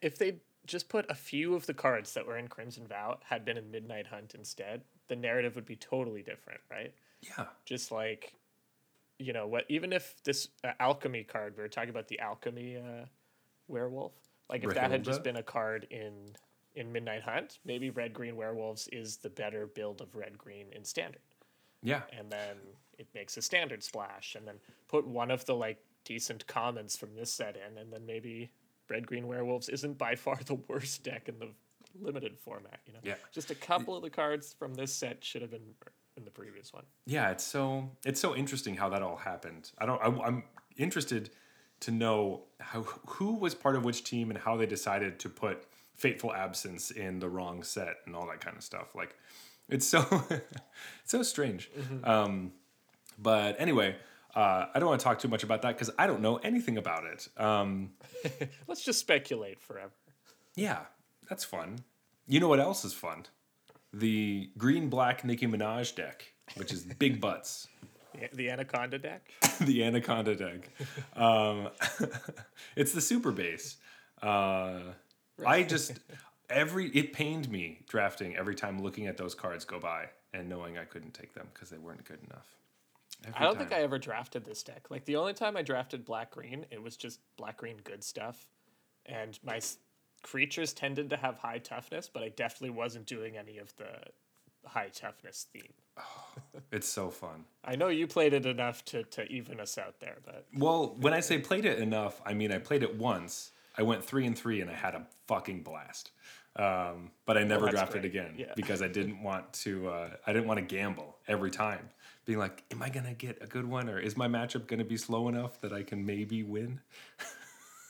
if 0.00 0.18
they 0.18 0.36
just 0.66 0.88
put 0.88 1.10
a 1.10 1.14
few 1.14 1.54
of 1.54 1.66
the 1.66 1.74
cards 1.74 2.14
that 2.14 2.26
were 2.26 2.36
in 2.38 2.48
Crimson 2.48 2.86
Vow 2.86 3.18
had 3.24 3.44
been 3.44 3.56
in 3.56 3.70
Midnight 3.70 4.06
Hunt 4.06 4.34
instead, 4.34 4.82
the 5.08 5.16
narrative 5.16 5.54
would 5.54 5.66
be 5.66 5.76
totally 5.76 6.22
different, 6.22 6.60
right? 6.70 6.92
Yeah. 7.22 7.46
Just 7.64 7.90
like 7.92 8.34
you 9.18 9.32
know 9.32 9.46
what 9.46 9.64
even 9.68 9.92
if 9.92 10.14
this 10.24 10.48
uh, 10.64 10.70
alchemy 10.80 11.24
card 11.24 11.54
we 11.56 11.62
were 11.62 11.68
talking 11.68 11.90
about 11.90 12.06
the 12.08 12.20
alchemy 12.20 12.76
uh, 12.76 13.04
werewolf 13.66 14.12
like 14.48 14.62
if 14.64 14.72
that 14.74 14.90
had 14.90 15.02
just 15.02 15.24
been 15.24 15.36
a 15.36 15.42
card 15.42 15.86
in 15.90 16.12
in 16.76 16.92
midnight 16.92 17.22
hunt 17.22 17.58
maybe 17.64 17.90
red 17.90 18.14
green 18.14 18.36
werewolves 18.36 18.88
is 18.92 19.16
the 19.16 19.28
better 19.28 19.66
build 19.66 20.00
of 20.00 20.14
red 20.14 20.38
green 20.38 20.66
in 20.70 20.84
standard 20.84 21.20
Yeah. 21.82 22.02
and 22.16 22.30
then 22.30 22.56
it 22.98 23.06
makes 23.14 23.36
a 23.36 23.42
standard 23.42 23.82
splash 23.82 24.34
and 24.34 24.46
then 24.46 24.56
put 24.88 25.06
one 25.06 25.30
of 25.30 25.44
the 25.46 25.54
like 25.54 25.78
decent 26.04 26.46
commons 26.46 26.96
from 26.96 27.14
this 27.14 27.32
set 27.32 27.56
in 27.56 27.78
and 27.78 27.92
then 27.92 28.04
maybe 28.06 28.50
red 28.88 29.06
green 29.06 29.26
werewolves 29.26 29.68
isn't 29.68 29.98
by 29.98 30.14
far 30.14 30.38
the 30.46 30.54
worst 30.68 31.02
deck 31.04 31.28
in 31.28 31.38
the 31.38 31.48
limited 32.00 32.38
format 32.38 32.80
you 32.86 32.92
know 32.92 32.98
Yeah. 33.02 33.14
just 33.32 33.50
a 33.50 33.54
couple 33.54 33.96
of 33.96 34.02
the 34.02 34.10
cards 34.10 34.54
from 34.58 34.74
this 34.74 34.92
set 34.94 35.22
should 35.24 35.42
have 35.42 35.50
been 35.50 35.74
in 36.16 36.24
the 36.24 36.30
previous 36.30 36.72
one 36.72 36.84
Yeah. 37.06 37.30
It's 37.30 37.44
so 37.44 37.90
it's 38.04 38.20
so 38.20 38.34
interesting 38.34 38.76
how 38.76 38.88
that 38.90 39.02
all 39.02 39.16
happened. 39.16 39.70
I 39.78 39.86
don't. 39.86 40.00
I, 40.02 40.26
I'm 40.26 40.42
interested 40.76 41.30
to 41.80 41.90
know 41.92 42.42
how 42.58 42.82
who 42.82 43.34
was 43.36 43.54
part 43.54 43.76
of 43.76 43.84
which 43.84 44.02
team 44.04 44.30
and 44.30 44.38
how 44.38 44.56
they 44.56 44.66
decided 44.66 45.18
to 45.20 45.28
put 45.28 45.64
fateful 45.94 46.32
absence 46.34 46.90
in 46.90 47.20
the 47.20 47.28
wrong 47.28 47.62
set 47.62 47.96
and 48.06 48.16
all 48.16 48.26
that 48.26 48.40
kind 48.40 48.56
of 48.56 48.62
stuff. 48.64 48.94
Like, 48.96 49.14
it's 49.68 49.86
so 49.86 50.00
it's 50.30 51.12
so 51.12 51.22
strange. 51.22 51.70
Um, 52.04 52.52
but 53.18 53.56
anyway. 53.58 53.96
Uh, 54.34 54.66
I 54.72 54.78
don't 54.78 54.88
want 54.90 55.00
to 55.00 55.04
talk 55.04 55.18
too 55.18 55.26
much 55.26 55.42
about 55.42 55.62
that 55.62 55.72
because 55.74 55.90
I 55.98 56.06
don't 56.06 56.20
know 56.20 56.36
anything 56.36 56.76
about 56.76 57.04
it. 57.06 57.26
Um, 57.38 57.92
let's 58.68 58.84
just 58.84 59.00
speculate 59.00 59.58
forever 59.60 59.90
Yeah, 60.54 60.80
that's 61.28 61.44
fun. 61.44 61.78
You 62.28 62.38
know 62.38 62.46
what 62.46 62.60
else 62.60 62.84
is 62.84 62.92
fun? 62.92 63.24
The 63.92 64.50
green 64.58 64.90
black 64.90 65.24
Nicki 65.24 65.46
Minaj 65.46 65.94
deck, 65.96 66.24
which 66.56 66.72
is 66.72 66.84
big 66.84 67.20
butts. 67.22 67.68
the, 68.12 68.28
the 68.34 68.50
anaconda 68.50 68.98
deck 68.98 69.22
the 69.60 69.82
Anaconda 69.82 70.36
deck. 70.36 70.70
Um, 71.16 71.70
it's 72.76 72.92
the 72.92 73.00
super 73.00 73.32
base. 73.32 73.76
Uh, 74.22 74.80
I 75.44 75.62
just 75.62 75.92
every 76.50 76.88
it 76.90 77.12
pained 77.12 77.50
me 77.50 77.80
drafting 77.88 78.36
every 78.36 78.54
time 78.54 78.82
looking 78.82 79.06
at 79.06 79.16
those 79.16 79.34
cards 79.34 79.64
go 79.64 79.80
by 79.80 80.10
and 80.34 80.48
knowing 80.48 80.76
I 80.78 80.84
couldn't 80.84 81.14
take 81.14 81.32
them 81.34 81.48
because 81.52 81.70
they 81.70 81.78
weren't 81.78 82.04
good 82.04 82.20
enough. 82.24 82.46
Every 83.26 83.38
I 83.40 83.42
don't 83.44 83.58
think 83.58 83.72
I 83.72 83.80
ever 83.82 83.98
drafted 83.98 84.44
this 84.44 84.62
deck. 84.62 84.90
Like 84.90 85.04
the 85.04 85.16
only 85.16 85.34
time 85.34 85.56
I 85.56 85.62
drafted 85.62 86.04
black 86.04 86.30
green, 86.30 86.66
it 86.70 86.82
was 86.82 86.96
just 86.96 87.20
black 87.36 87.56
green 87.58 87.78
good 87.84 88.02
stuff, 88.04 88.46
and 89.06 89.38
my 89.44 89.56
s- 89.56 89.78
creatures 90.22 90.72
tended 90.72 91.10
to 91.10 91.16
have 91.16 91.38
high 91.38 91.58
toughness, 91.58 92.08
but 92.12 92.22
I 92.22 92.28
definitely 92.30 92.70
wasn't 92.70 93.06
doing 93.06 93.36
any 93.36 93.58
of 93.58 93.74
the 93.76 93.88
high 94.64 94.88
toughness 94.94 95.46
theme. 95.52 95.72
It's 96.70 96.88
so 96.88 97.08
fun. 97.08 97.44
I 97.64 97.76
know 97.76 97.88
you 97.88 98.06
played 98.06 98.34
it 98.34 98.44
enough 98.44 98.84
to 98.86 99.02
to 99.04 99.24
even 99.32 99.58
us 99.58 99.78
out 99.78 100.00
there, 100.00 100.18
but 100.24 100.46
Well, 100.54 100.96
when 101.00 101.14
I 101.14 101.20
say 101.20 101.38
played 101.38 101.64
it 101.64 101.78
enough, 101.78 102.20
I 102.26 102.34
mean 102.34 102.52
I 102.52 102.58
played 102.58 102.82
it 102.82 102.94
once. 102.96 103.52
I 103.78 103.82
went 103.82 104.04
three 104.04 104.26
and 104.26 104.36
three, 104.36 104.60
and 104.60 104.70
I 104.70 104.74
had 104.74 104.94
a 104.94 105.06
fucking 105.28 105.62
blast. 105.62 106.10
Um, 106.56 107.10
but 107.24 107.38
I 107.38 107.44
never 107.44 107.66
that's 107.66 107.74
drafted 107.76 108.02
great. 108.02 108.10
again 108.12 108.34
Yeah. 108.36 108.52
because 108.54 108.82
I 108.82 108.88
didn't 108.88 109.22
want 109.22 109.50
to. 109.64 109.88
Uh, 109.88 110.10
I 110.26 110.32
didn't 110.34 110.46
want 110.46 110.58
to 110.58 110.64
gamble 110.76 111.16
every 111.26 111.50
time, 111.50 111.88
being 112.28 112.38
like, 112.38 112.62
"Am 112.70 112.82
I 112.82 112.90
gonna 112.90 113.14
get 113.14 113.38
a 113.40 113.46
good 113.46 113.64
one, 113.64 113.88
or 113.88 113.98
is 113.98 114.14
my 114.14 114.28
matchup 114.28 114.66
gonna 114.66 114.84
be 114.84 114.98
slow 114.98 115.28
enough 115.28 115.58
that 115.62 115.72
I 115.72 115.82
can 115.82 116.04
maybe 116.04 116.42
win?" 116.42 116.80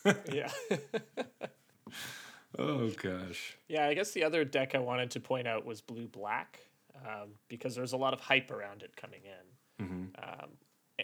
yeah, 0.32 0.48
Oh 2.56 2.88
gosh. 3.02 3.56
yeah. 3.68 3.86
I 3.88 3.94
guess 3.94 4.12
the 4.12 4.22
other 4.24 4.44
deck 4.44 4.74
I 4.74 4.78
wanted 4.78 5.10
to 5.12 5.20
point 5.20 5.46
out 5.48 5.66
was 5.66 5.80
blue 5.80 6.06
black, 6.06 6.60
um, 7.04 7.30
because 7.48 7.74
there's 7.74 7.92
a 7.92 7.96
lot 7.96 8.14
of 8.14 8.20
hype 8.20 8.50
around 8.52 8.82
it 8.82 8.94
coming 8.96 9.20
in. 9.24 10.12
um, 10.22 10.50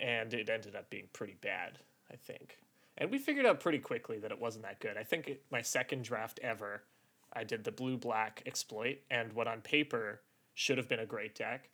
and 0.00 0.32
it 0.34 0.48
ended 0.48 0.74
up 0.76 0.88
being 0.90 1.08
pretty 1.12 1.36
bad, 1.40 1.78
I 2.12 2.16
think. 2.16 2.58
And 2.98 3.10
we 3.10 3.18
figured 3.18 3.46
out 3.46 3.60
pretty 3.60 3.78
quickly 3.80 4.18
that 4.20 4.30
it 4.30 4.40
wasn't 4.40 4.64
that 4.64 4.78
good. 4.80 4.96
I 4.96 5.02
think 5.02 5.28
it, 5.28 5.42
my 5.50 5.60
second 5.62 6.04
draft 6.04 6.38
ever, 6.42 6.82
I 7.32 7.42
did 7.44 7.64
the 7.64 7.72
blue 7.72 7.96
black 7.96 8.42
exploit, 8.46 8.98
and 9.10 9.32
what 9.32 9.46
on 9.48 9.60
paper 9.60 10.20
should 10.54 10.78
have 10.78 10.88
been 10.88 11.00
a 11.00 11.06
great 11.06 11.34
deck 11.34 11.68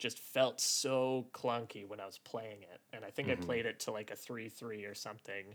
just 0.00 0.18
felt 0.18 0.60
so 0.60 1.26
clunky 1.32 1.86
when 1.86 2.00
I 2.00 2.06
was 2.06 2.18
playing 2.18 2.62
it. 2.62 2.80
And 2.92 3.04
I 3.04 3.10
think 3.10 3.28
I 3.28 3.34
played 3.36 3.66
it 3.66 3.78
to 3.80 3.92
like 3.92 4.10
a 4.10 4.16
3 4.16 4.48
3 4.48 4.84
or 4.84 4.94
something, 4.94 5.54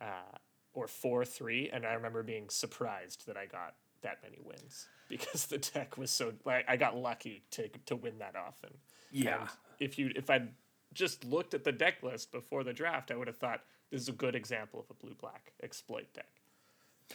uh, 0.00 0.38
or 0.72 0.88
4 0.88 1.24
3. 1.24 1.70
And 1.72 1.86
I 1.86 1.92
remember 1.92 2.22
being 2.22 2.48
surprised 2.48 3.26
that 3.26 3.36
I 3.36 3.46
got 3.46 3.74
that 4.02 4.18
many 4.22 4.38
wins 4.42 4.88
because 5.08 5.46
the 5.46 5.58
deck 5.58 5.96
was 5.96 6.10
so 6.10 6.32
like 6.44 6.64
I 6.66 6.76
got 6.76 6.96
lucky 6.96 7.44
to 7.52 7.68
to 7.86 7.94
win 7.94 8.18
that 8.18 8.34
often. 8.34 8.70
Yeah. 9.12 9.40
And 9.40 9.48
if 9.78 9.98
you 9.98 10.10
if 10.16 10.30
I'd 10.30 10.48
just 10.94 11.24
looked 11.24 11.54
at 11.54 11.64
the 11.64 11.72
deck 11.72 12.02
list 12.02 12.32
before 12.32 12.64
the 12.64 12.72
draft, 12.72 13.10
I 13.10 13.16
would 13.16 13.28
have 13.28 13.36
thought 13.36 13.60
this 13.90 14.00
is 14.00 14.08
a 14.08 14.12
good 14.12 14.34
example 14.34 14.80
of 14.80 14.90
a 14.90 14.94
blue 14.94 15.14
black 15.14 15.52
exploit 15.62 16.12
deck. 16.14 16.28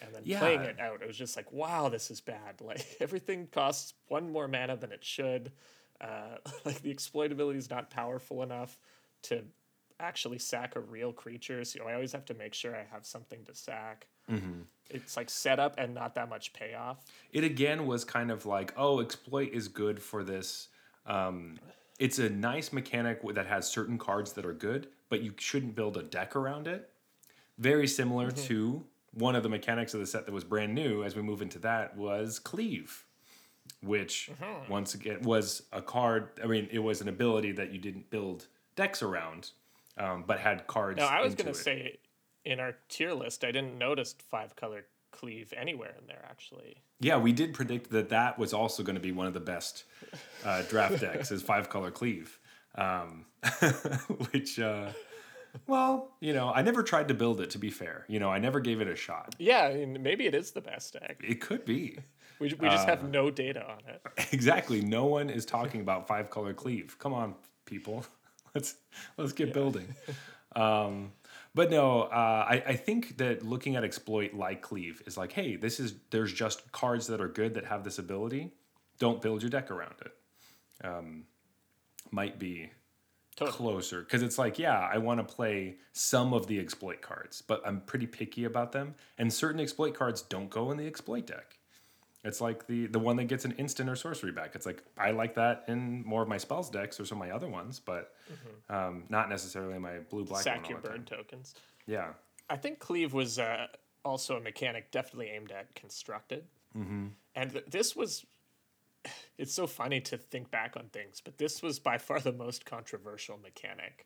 And 0.01 0.13
then 0.13 0.39
playing 0.39 0.61
it 0.61 0.79
out, 0.79 1.01
it 1.01 1.07
was 1.07 1.17
just 1.17 1.35
like, 1.35 1.51
wow, 1.51 1.89
this 1.89 2.11
is 2.11 2.21
bad. 2.21 2.61
Like 2.61 2.97
everything 2.99 3.47
costs 3.51 3.95
one 4.07 4.31
more 4.31 4.47
mana 4.47 4.77
than 4.77 4.91
it 4.91 5.03
should. 5.03 5.51
Uh, 6.01 6.37
like 6.65 6.81
the 6.81 6.93
exploitability 6.93 7.57
is 7.57 7.69
not 7.69 7.89
powerful 7.89 8.43
enough 8.43 8.77
to 9.23 9.43
actually 9.99 10.39
sack 10.39 10.75
a 10.75 10.79
real 10.79 11.11
creature. 11.11 11.63
So 11.65 11.87
I 11.87 11.93
always 11.93 12.11
have 12.13 12.25
to 12.25 12.33
make 12.33 12.53
sure 12.53 12.75
I 12.75 12.85
have 12.91 13.05
something 13.05 13.43
to 13.45 13.53
sack. 13.53 14.07
It's 14.89 15.17
like 15.17 15.29
setup 15.29 15.75
and 15.77 15.93
not 15.93 16.15
that 16.15 16.29
much 16.29 16.53
payoff. 16.53 17.03
It 17.31 17.43
again 17.43 17.85
was 17.85 18.03
kind 18.05 18.31
of 18.31 18.45
like, 18.45 18.73
oh, 18.77 19.01
exploit 19.01 19.51
is 19.51 19.67
good 19.67 20.01
for 20.01 20.23
this. 20.23 20.69
Um, 21.05 21.59
it's 21.99 22.17
a 22.17 22.29
nice 22.29 22.71
mechanic 22.71 23.21
that 23.33 23.45
has 23.45 23.67
certain 23.67 23.97
cards 23.97 24.33
that 24.33 24.45
are 24.45 24.53
good, 24.53 24.87
but 25.09 25.21
you 25.21 25.33
shouldn't 25.37 25.75
build 25.75 25.97
a 25.97 26.03
deck 26.03 26.35
around 26.35 26.67
it. 26.67 26.89
Very 27.57 27.87
similar 27.87 28.31
to 28.31 28.85
one 29.13 29.35
of 29.35 29.43
the 29.43 29.49
mechanics 29.49 29.93
of 29.93 29.99
the 29.99 30.05
set 30.05 30.25
that 30.25 30.31
was 30.31 30.43
brand 30.43 30.73
new 30.73 31.03
as 31.03 31.15
we 31.15 31.21
move 31.21 31.41
into 31.41 31.59
that 31.59 31.97
was 31.97 32.39
cleave, 32.39 33.05
which 33.81 34.29
once 34.69 34.93
again 34.93 35.21
was 35.21 35.63
a 35.71 35.81
card. 35.81 36.29
I 36.43 36.47
mean, 36.47 36.67
it 36.71 36.79
was 36.79 37.01
an 37.01 37.09
ability 37.09 37.51
that 37.53 37.71
you 37.71 37.79
didn't 37.79 38.09
build 38.09 38.47
decks 38.75 39.01
around, 39.01 39.51
um, 39.97 40.23
but 40.25 40.39
had 40.39 40.67
cards. 40.67 40.99
No, 40.99 41.05
I 41.05 41.21
was 41.21 41.35
gonna 41.35 41.53
say 41.53 41.97
in 42.45 42.59
our 42.59 42.75
tier 42.89 43.13
list, 43.13 43.43
I 43.43 43.51
didn't 43.51 43.77
notice 43.77 44.15
five 44.29 44.55
color 44.55 44.85
cleave 45.11 45.53
anywhere 45.57 45.93
in 45.99 46.07
there 46.07 46.25
actually. 46.29 46.77
Yeah, 46.99 47.17
we 47.17 47.31
did 47.31 47.53
predict 47.53 47.91
that 47.91 48.09
that 48.09 48.37
was 48.37 48.53
also 48.53 48.83
going 48.83 48.95
to 48.95 49.01
be 49.01 49.13
one 49.13 49.25
of 49.25 49.33
the 49.33 49.39
best 49.39 49.85
uh, 50.43 50.63
draft 50.63 50.99
decks 50.99 51.31
is 51.31 51.41
five 51.41 51.69
color 51.69 51.91
cleave, 51.91 52.37
um, 52.75 53.25
which, 54.31 54.59
uh, 54.59 54.89
well, 55.65 56.11
you 56.19 56.33
know, 56.33 56.51
I 56.53 56.61
never 56.61 56.83
tried 56.83 57.07
to 57.07 57.13
build 57.13 57.39
it. 57.39 57.51
To 57.51 57.57
be 57.57 57.69
fair, 57.69 58.03
you 58.09 58.19
know, 58.19 58.29
I 58.29 58.39
never 58.39 58.59
gave 58.59 58.81
it 58.81 58.87
a 58.89 58.97
shot. 58.97 59.33
Yeah, 59.39 59.63
I 59.63 59.85
mean, 59.85 60.03
maybe 60.03 60.25
it 60.25 60.35
is 60.35 60.51
the 60.51 60.61
best 60.61 60.93
deck. 60.93 61.21
It 61.25 61.39
could 61.39 61.63
be 61.63 61.99
We, 62.39 62.47
we 62.59 62.69
just 62.69 62.87
Uh, 62.87 62.91
have 62.91 63.03
no 63.09 63.29
data 63.29 63.65
on 63.65 63.79
it. 63.87 64.01
exactly. 64.31 64.81
No 64.81 65.05
one 65.05 65.29
is 65.29 65.45
talking 65.45 65.81
about 65.81 66.07
five 66.07 66.29
color 66.29 66.53
cleave. 66.53 66.97
Come 66.99 67.13
on, 67.13 67.35
people, 67.65 68.05
let's 68.55 68.75
let's 69.17 69.33
get 69.33 69.53
building. 69.53 69.93
Um, 70.55 71.11
but 71.53 71.69
no, 71.69 72.03
uh, 72.03 72.45
I, 72.49 72.63
I 72.67 72.75
think 72.75 73.17
that 73.17 73.43
looking 73.43 73.75
at 73.75 73.83
exploit 73.83 74.33
like 74.33 74.61
cleave 74.61 75.01
is 75.05 75.17
like, 75.17 75.31
hey, 75.33 75.55
this 75.55 75.79
is 75.79 75.95
there's 76.11 76.31
just 76.33 76.71
cards 76.71 77.07
that 77.07 77.21
are 77.21 77.27
good 77.27 77.53
that 77.55 77.65
have 77.65 77.83
this 77.83 77.99
ability. 77.99 78.51
Don't 78.99 79.21
build 79.21 79.41
your 79.43 79.49
deck 79.49 79.69
around 79.71 79.95
it. 80.01 80.13
Um, 80.85 81.25
might 82.11 82.39
be 82.39 82.71
Totally. 83.35 83.55
closer 83.57 84.01
because 84.01 84.21
it's 84.23 84.37
like, 84.37 84.57
yeah, 84.57 84.79
I 84.79 84.97
want 84.97 85.19
to 85.19 85.33
play 85.35 85.77
some 85.93 86.33
of 86.33 86.47
the 86.47 86.59
exploit 86.59 87.01
cards, 87.01 87.41
but 87.41 87.61
I'm 87.65 87.81
pretty 87.81 88.07
picky 88.07 88.45
about 88.45 88.71
them. 88.71 88.95
And 89.17 89.31
certain 89.31 89.59
exploit 89.59 89.93
cards 89.93 90.21
don't 90.21 90.49
go 90.49 90.71
in 90.71 90.77
the 90.77 90.87
exploit 90.87 91.27
deck. 91.27 91.58
It's 92.23 92.41
like 92.41 92.67
the 92.67 92.87
the 92.87 92.99
one 92.99 93.15
that 93.17 93.25
gets 93.25 93.45
an 93.45 93.53
instant 93.53 93.89
or 93.89 93.95
sorcery 93.95 94.31
back. 94.31 94.55
It's 94.55 94.65
like 94.65 94.83
I 94.97 95.11
like 95.11 95.35
that 95.35 95.63
in 95.67 96.03
more 96.05 96.21
of 96.21 96.27
my 96.27 96.37
spells 96.37 96.69
decks 96.69 96.99
or 96.99 97.05
some 97.05 97.21
of 97.21 97.27
my 97.27 97.33
other 97.33 97.47
ones, 97.47 97.79
but 97.79 98.13
um, 98.69 99.05
not 99.09 99.29
necessarily 99.29 99.79
my 99.79 99.99
blue 100.09 100.25
black 100.25 100.43
Sack 100.43 100.69
your 100.69 100.81
the 100.81 100.89
time. 100.89 100.97
burn 100.97 101.05
tokens. 101.05 101.55
Yeah, 101.85 102.09
I 102.49 102.57
think 102.57 102.79
cleave 102.79 103.13
was 103.13 103.39
uh, 103.39 103.67
also 104.03 104.35
a 104.35 104.41
mechanic 104.41 104.91
definitely 104.91 105.29
aimed 105.29 105.51
at 105.51 105.73
constructed. 105.75 106.43
Mm-hmm. 106.77 107.07
And 107.35 107.51
th- 107.51 107.65
this 107.69 107.95
was. 107.95 108.25
It's 109.37 109.53
so 109.53 109.67
funny 109.67 110.01
to 110.01 110.17
think 110.17 110.51
back 110.51 110.75
on 110.75 110.89
things, 110.89 111.21
but 111.23 111.37
this 111.37 111.61
was 111.61 111.79
by 111.79 111.97
far 111.97 112.19
the 112.19 112.33
most 112.33 112.65
controversial 112.65 113.37
mechanic. 113.41 114.05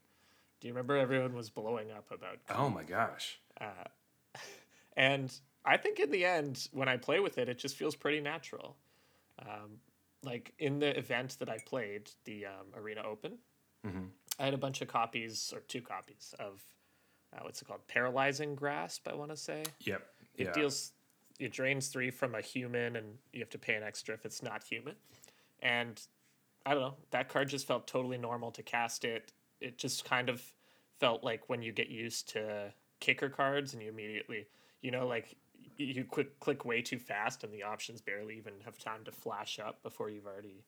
Do 0.62 0.68
you 0.68 0.74
remember 0.76 0.96
everyone 0.96 1.34
was 1.34 1.50
blowing 1.50 1.90
up 1.90 2.12
about 2.12 2.38
Oh 2.56 2.70
my 2.70 2.84
gosh. 2.84 3.40
And 4.96 5.34
I 5.66 5.78
think 5.78 6.00
in 6.00 6.12
the 6.12 6.26
end, 6.26 6.68
when 6.72 6.90
I 6.90 6.98
play 6.98 7.20
with 7.20 7.38
it, 7.38 7.48
it 7.50 7.58
just 7.58 7.76
feels 7.76 7.96
pretty 7.96 8.20
natural. 8.20 8.76
Um, 9.40 9.78
like 10.24 10.54
in 10.60 10.80
the 10.80 10.98
event 10.98 11.38
that 11.40 11.50
I 11.50 11.58
played, 11.66 12.10
the 12.26 12.46
um, 12.46 12.68
Arena 12.76 13.02
Open, 13.04 13.38
I 14.40 14.46
had 14.46 14.54
a 14.54 14.58
bunch 14.58 14.82
of 14.82 14.88
copies, 14.88 15.54
or 15.54 15.62
two 15.62 15.82
copies, 15.82 16.34
of 16.40 16.62
uh, 17.34 17.40
what's 17.44 17.62
it 17.62 17.66
called? 17.66 17.86
Paralyzing 17.88 18.56
Grasp, 18.56 19.08
I 19.08 19.14
want 19.14 19.32
to 19.32 19.38
say. 19.38 19.64
Yep. 19.82 20.02
It 20.36 20.48
yeah. 20.48 20.54
deals, 20.54 20.94
it 21.40 21.52
drains 21.52 21.88
three 21.88 22.10
from 22.10 22.36
a 22.36 22.42
human, 22.42 22.96
and 22.96 23.18
you 23.32 23.40
have 23.40 23.50
to 23.50 23.58
pay 23.58 23.76
an 23.76 23.84
extra 23.84 24.14
if 24.14 24.26
it's 24.26 24.42
not 24.42 24.64
human. 24.64 24.96
And 25.62 26.02
I 26.66 26.74
don't 26.74 26.82
know, 26.82 26.96
that 27.12 27.30
card 27.30 27.50
just 27.50 27.68
felt 27.68 27.88
totally 27.88 28.18
normal 28.18 28.52
to 28.52 28.64
cast 28.64 29.06
it. 29.06 29.32
It 29.60 29.78
just 29.78 30.06
kind 30.06 30.30
of 30.30 30.42
felt 31.00 31.24
like 31.24 31.50
when 31.50 31.62
you 31.62 31.72
get 31.72 31.90
used 31.90 32.30
to 32.30 32.74
kicker 33.00 33.30
cards 33.30 33.74
and 33.74 33.82
you 33.82 33.90
immediately, 33.90 34.48
you 34.82 34.92
know, 34.92 35.08
like 35.08 35.36
you 35.78 36.04
click 36.06 36.40
click 36.40 36.66
way 36.66 36.82
too 36.82 37.00
fast 37.00 37.44
and 37.44 37.54
the 37.54 37.64
options 37.64 38.02
barely 38.02 38.38
even 38.38 38.54
have 38.66 38.78
time 38.78 39.04
to 39.06 39.12
flash 39.12 39.60
up 39.60 39.82
before 39.84 40.10
you've 40.10 40.26
already 40.28 40.64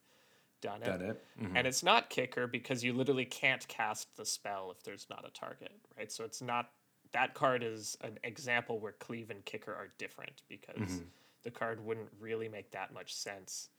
done 0.60 0.82
it. 0.82 0.86
Done 0.86 1.02
it. 1.02 1.24
Mhm. 1.40 1.52
And 1.56 1.66
it's 1.66 1.82
not 1.82 2.08
kicker 2.10 2.46
because 2.46 2.82
you 2.82 2.92
literally 2.92 3.24
can't 3.26 3.66
cast 3.68 4.14
the 4.16 4.24
spell 4.24 4.70
if 4.70 4.82
there's 4.82 5.08
not 5.10 5.26
a 5.26 5.30
target, 5.30 5.72
right? 5.96 6.10
So 6.10 6.24
it's 6.24 6.40
not 6.42 6.72
that 7.12 7.34
card 7.34 7.62
is 7.62 7.96
an 8.00 8.18
example 8.24 8.78
where 8.80 8.92
cleave 8.92 9.30
and 9.30 9.44
kicker 9.44 9.72
are 9.74 9.88
different 9.98 10.42
because 10.48 11.02
the 11.42 11.50
card 11.50 11.80
wouldn't 11.84 12.10
really 12.18 12.48
make 12.48 12.70
that 12.72 12.92
much 12.92 13.14
sense. 13.14 13.70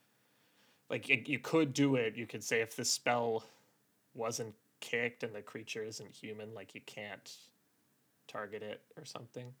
Like 0.88 1.06
y- 1.08 1.22
you 1.26 1.38
could 1.38 1.74
do 1.74 1.96
it, 1.96 2.16
you 2.16 2.26
could 2.26 2.42
say 2.42 2.60
if 2.62 2.74
the 2.74 2.84
spell 2.84 3.44
wasn't 4.14 4.54
kicked 4.80 5.22
and 5.22 5.34
the 5.34 5.42
creature 5.42 5.82
isn't 5.84 6.10
human, 6.10 6.54
like 6.54 6.74
you 6.74 6.80
can't 6.80 7.36
target 8.26 8.62
it 8.62 8.80
or 8.96 9.04
something. 9.04 9.54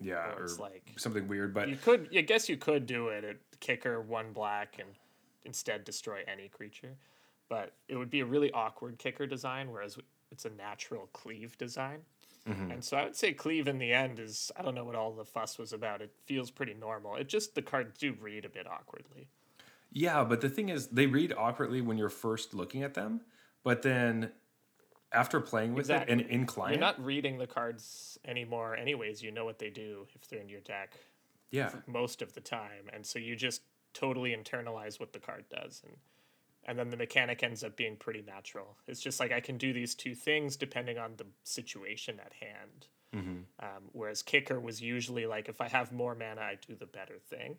Yeah. 0.00 0.32
Or 0.36 0.40
Or 0.40 0.44
it's 0.44 0.58
like 0.58 0.92
something 0.96 1.26
weird, 1.28 1.54
but 1.54 1.68
you 1.68 1.76
could 1.76 2.08
I 2.16 2.20
guess 2.22 2.48
you 2.48 2.56
could 2.56 2.86
do 2.86 3.08
it 3.08 3.24
at 3.24 3.36
kicker 3.60 4.00
one 4.00 4.32
black 4.32 4.76
and 4.78 4.88
instead 5.44 5.84
destroy 5.84 6.22
any 6.26 6.48
creature. 6.48 6.96
But 7.48 7.72
it 7.88 7.96
would 7.96 8.10
be 8.10 8.20
a 8.20 8.26
really 8.26 8.50
awkward 8.52 8.98
kicker 8.98 9.26
design, 9.26 9.70
whereas 9.70 9.98
it's 10.32 10.44
a 10.44 10.50
natural 10.50 11.08
cleave 11.12 11.56
design. 11.58 12.00
Mm-hmm. 12.48 12.70
And 12.72 12.84
so 12.84 12.96
I 12.96 13.04
would 13.04 13.16
say 13.16 13.32
cleave 13.32 13.68
in 13.68 13.78
the 13.78 13.92
end 13.92 14.18
is 14.18 14.50
I 14.56 14.62
don't 14.62 14.74
know 14.74 14.84
what 14.84 14.94
all 14.94 15.12
the 15.12 15.24
fuss 15.24 15.58
was 15.58 15.72
about. 15.72 16.02
It 16.02 16.12
feels 16.26 16.50
pretty 16.50 16.74
normal. 16.74 17.16
It 17.16 17.28
just 17.28 17.54
the 17.54 17.62
cards 17.62 17.98
do 17.98 18.14
read 18.20 18.44
a 18.44 18.48
bit 18.48 18.66
awkwardly. 18.66 19.28
Yeah, 19.92 20.24
but 20.24 20.40
the 20.40 20.48
thing 20.48 20.68
is, 20.68 20.88
they 20.88 21.06
read 21.06 21.32
awkwardly 21.36 21.80
when 21.80 21.96
you're 21.96 22.08
first 22.08 22.54
looking 22.54 22.82
at 22.82 22.94
them, 22.94 23.20
but 23.62 23.82
then 23.82 24.30
after 25.12 25.40
playing 25.40 25.74
with 25.74 25.90
it 25.90 26.08
and 26.08 26.20
in 26.20 26.46
client, 26.46 26.74
You're 26.74 26.80
not 26.80 27.02
reading 27.04 27.38
the 27.38 27.46
cards 27.46 28.18
anymore 28.24 28.76
anyways. 28.76 29.22
You 29.22 29.30
know 29.30 29.44
what 29.44 29.58
they 29.58 29.70
do 29.70 30.06
if 30.14 30.28
they're 30.28 30.40
in 30.40 30.48
your 30.48 30.60
deck 30.60 30.94
yeah, 31.50 31.70
most 31.86 32.22
of 32.22 32.32
the 32.34 32.40
time. 32.40 32.90
And 32.92 33.06
so 33.06 33.18
you 33.18 33.36
just 33.36 33.62
totally 33.94 34.36
internalize 34.36 35.00
what 35.00 35.12
the 35.12 35.18
card 35.18 35.44
does 35.48 35.82
and 35.84 35.96
and 36.68 36.76
then 36.76 36.90
the 36.90 36.96
mechanic 36.96 37.44
ends 37.44 37.62
up 37.62 37.76
being 37.76 37.96
pretty 37.96 38.22
natural. 38.22 38.76
It's 38.88 39.00
just 39.00 39.20
like 39.20 39.30
I 39.30 39.38
can 39.38 39.56
do 39.56 39.72
these 39.72 39.94
two 39.94 40.16
things 40.16 40.56
depending 40.56 40.98
on 40.98 41.12
the 41.16 41.26
situation 41.44 42.18
at 42.18 42.32
hand. 42.32 42.88
Um, 43.60 43.84
whereas 43.92 44.20
kicker 44.22 44.58
was 44.58 44.82
usually 44.82 45.26
like 45.26 45.48
if 45.48 45.60
I 45.60 45.68
have 45.68 45.92
more 45.92 46.14
mana, 46.16 46.40
I 46.40 46.58
do 46.66 46.74
the 46.74 46.86
better 46.86 47.18
thing. 47.18 47.56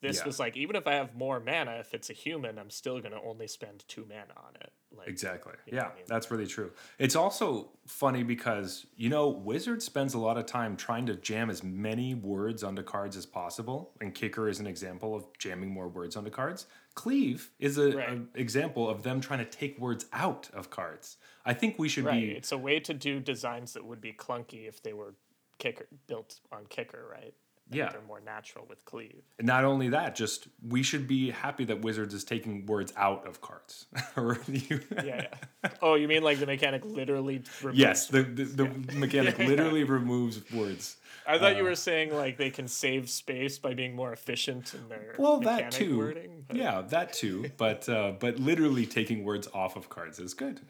This 0.00 0.20
Yeah. 0.20 0.24
was 0.24 0.40
like 0.40 0.56
even 0.56 0.74
if 0.74 0.86
I 0.86 0.94
have 0.94 1.14
more 1.14 1.38
mana, 1.38 1.72
if 1.72 1.92
it's 1.92 2.08
a 2.08 2.14
human, 2.14 2.58
I'm 2.58 2.70
still 2.70 2.98
gonna 3.00 3.22
only 3.22 3.46
spend 3.46 3.84
two 3.86 4.06
mana 4.06 4.32
on 4.36 4.56
it. 4.56 4.72
Like 4.96 5.08
exactly. 5.08 5.52
You 5.66 5.72
know 5.76 5.78
Yeah, 5.78 5.88
I 5.88 5.94
mean? 5.94 6.04
that's 6.08 6.30
really 6.30 6.46
true. 6.46 6.72
It's 6.98 7.14
also 7.16 7.70
funny 7.86 8.22
because 8.22 8.86
you 8.96 9.08
know 9.08 9.28
Wizard 9.28 9.82
spends 9.82 10.14
a 10.14 10.18
lot 10.18 10.36
of 10.36 10.46
time 10.46 10.76
trying 10.76 11.06
to 11.06 11.14
jam 11.16 11.48
as 11.50 11.62
many 11.62 12.14
words 12.14 12.62
onto 12.64 12.82
cards 12.82 13.16
as 13.16 13.24
possible, 13.24 13.92
and 14.00 14.14
Kicker 14.14 14.48
is 14.48 14.58
an 14.60 14.66
example 14.66 15.14
of 15.14 15.26
jamming 15.38 15.70
more 15.70 15.88
words 15.88 16.16
onto 16.16 16.30
cards. 16.30 16.66
Cleave 16.94 17.50
is 17.60 17.78
a, 17.78 17.96
Right. 17.96 18.20
example 18.34 18.88
of 18.88 19.02
them 19.04 19.20
trying 19.20 19.38
to 19.38 19.44
take 19.44 19.78
words 19.78 20.06
out 20.12 20.50
of 20.52 20.70
cards. 20.70 21.16
I 21.44 21.54
think 21.54 21.78
we 21.78 21.88
should 21.88 22.04
Right. 22.04 22.20
be 22.20 22.30
It's 22.32 22.52
a 22.52 22.58
way 22.58 22.80
to 22.80 22.92
do 22.92 23.20
designs 23.20 23.72
that 23.74 23.84
would 23.84 24.00
be 24.00 24.12
clunky 24.12 24.66
if 24.68 24.82
they 24.82 24.92
were 24.92 25.14
kicker 25.58 25.86
built 26.08 26.40
on 26.50 26.66
kicker, 26.66 27.06
right? 27.10 27.34
And 27.70 27.76
Yeah. 27.78 27.90
They're 27.90 28.00
more 28.02 28.20
natural 28.20 28.66
with 28.68 28.84
cleave. 28.84 29.22
not 29.40 29.64
only 29.64 29.88
that, 29.90 30.16
just 30.16 30.48
we 30.68 30.82
should 30.82 31.06
be 31.06 31.30
happy 31.30 31.64
that 31.66 31.82
Wizards 31.82 32.12
is 32.14 32.24
taking 32.24 32.66
words 32.66 32.92
out 32.96 33.26
of 33.28 33.40
cards. 33.40 33.86
you, 34.48 34.80
Yeah, 34.96 35.26
yeah. 35.62 35.70
Oh, 35.80 35.94
you 35.94 36.08
mean 36.08 36.22
like 36.22 36.38
the 36.40 36.46
mechanic 36.46 36.84
literally 36.84 37.42
removes 37.62 37.78
yes, 37.78 38.06
the 38.08 38.22
the, 38.22 38.44
the 38.44 38.64
mechanic 38.98 39.38
Yeah. 39.38 39.46
literally 39.46 39.84
removes 39.84 40.40
words. 40.52 40.96
I 41.28 41.38
thought 41.38 41.52
Uh. 41.54 41.58
you 41.58 41.62
were 41.62 41.76
saying 41.76 42.12
like 42.12 42.38
they 42.38 42.50
can 42.50 42.66
save 42.66 43.08
space 43.08 43.58
by 43.58 43.74
being 43.74 43.94
more 43.94 44.12
efficient 44.12 44.74
in 44.74 44.88
their 44.88 45.14
Well, 45.16 45.38
that 45.40 45.70
too. 45.70 45.96
wording. 45.98 46.46
Yeah, 46.52 46.80
that 46.88 47.12
too. 47.12 47.50
But 47.56 47.88
uh, 47.88 48.14
but 48.18 48.40
literally 48.40 48.84
taking 48.86 49.22
words 49.22 49.46
off 49.54 49.76
of 49.76 49.88
cards 49.88 50.18
is 50.18 50.34
good. 50.34 50.60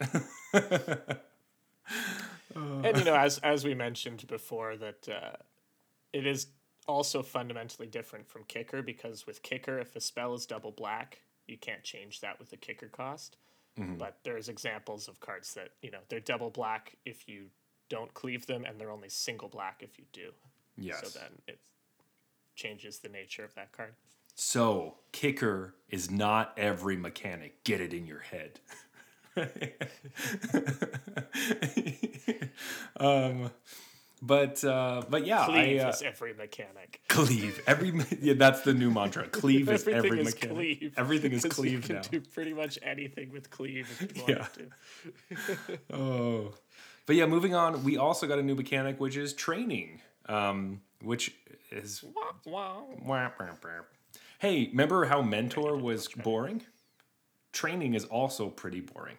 And 2.54 2.96
you 2.98 3.04
know, 3.04 3.14
as 3.16 3.38
as 3.38 3.64
we 3.64 3.74
mentioned 3.74 4.26
before, 4.26 4.76
that 4.76 5.08
uh, 5.08 5.36
it 6.12 6.26
is 6.26 6.48
also 6.86 7.22
fundamentally 7.22 7.86
different 7.86 8.28
from 8.28 8.44
kicker 8.44 8.82
because 8.82 9.26
with 9.26 9.42
kicker, 9.42 9.78
if 9.78 9.94
a 9.96 10.00
spell 10.00 10.34
is 10.34 10.46
double 10.46 10.72
black, 10.72 11.22
you 11.46 11.56
can't 11.56 11.82
change 11.82 12.20
that 12.20 12.38
with 12.38 12.50
the 12.50 12.56
kicker 12.56 12.88
cost. 12.88 13.36
Mm-hmm. 13.78 13.96
But 13.96 14.18
there's 14.24 14.48
examples 14.48 15.08
of 15.08 15.20
cards 15.20 15.54
that 15.54 15.70
you 15.82 15.90
know 15.90 16.00
they're 16.08 16.20
double 16.20 16.50
black 16.50 16.96
if 17.04 17.28
you 17.28 17.46
don't 17.88 18.12
cleave 18.14 18.46
them, 18.46 18.64
and 18.64 18.80
they're 18.80 18.90
only 18.90 19.08
single 19.08 19.48
black 19.48 19.82
if 19.82 19.98
you 19.98 20.04
do. 20.12 20.30
yes. 20.76 21.00
So 21.02 21.18
then 21.18 21.30
it 21.46 21.58
changes 22.54 22.98
the 22.98 23.08
nature 23.08 23.44
of 23.44 23.54
that 23.54 23.72
card. 23.72 23.94
So, 24.34 24.96
kicker 25.12 25.74
is 25.88 26.10
not 26.10 26.54
every 26.56 26.96
mechanic. 26.96 27.62
Get 27.64 27.80
it 27.80 27.92
in 27.92 28.06
your 28.06 28.20
head. 28.20 28.60
um, 32.96 33.50
but 34.22 34.62
uh, 34.64 35.02
but 35.08 35.26
yeah, 35.26 35.44
Cleave 35.46 35.80
I, 35.80 35.84
uh, 35.84 35.88
is 35.90 36.02
every 36.02 36.34
mechanic. 36.34 37.00
cleave 37.08 37.60
every. 37.66 37.92
Yeah, 38.20 38.34
that's 38.34 38.60
the 38.62 38.74
new 38.74 38.90
mantra. 38.90 39.28
Cleave 39.30 39.68
is 39.70 39.86
every 39.88 40.20
is 40.20 40.26
mechanic. 40.34 40.56
cleave. 40.56 40.94
Everything 40.96 41.32
is 41.32 41.44
cleave 41.50 41.88
you 41.88 41.94
now. 41.94 42.02
can 42.02 42.10
do 42.10 42.20
pretty 42.32 42.52
much 42.52 42.78
anything 42.82 43.30
with 43.32 43.50
cleave 43.50 43.88
if 44.00 44.16
you 44.16 44.24
Yeah. 44.28 44.38
want 44.40 44.54
to. 44.54 45.78
Oh, 45.92 46.54
but 47.06 47.16
yeah, 47.16 47.26
moving 47.26 47.54
on. 47.54 47.82
We 47.84 47.96
also 47.96 48.26
got 48.26 48.38
a 48.38 48.42
new 48.42 48.54
mechanic, 48.54 49.00
which 49.00 49.16
is 49.16 49.32
training, 49.32 50.00
um, 50.26 50.80
which 51.02 51.34
is. 51.72 52.04
Wah. 52.44 52.82
Hey, 54.38 54.68
remember 54.70 55.04
how 55.06 55.22
Mentor 55.22 55.76
was 55.76 56.08
boring? 56.08 56.62
Training 57.52 57.94
is 57.94 58.04
also 58.04 58.48
pretty 58.48 58.80
boring. 58.80 59.16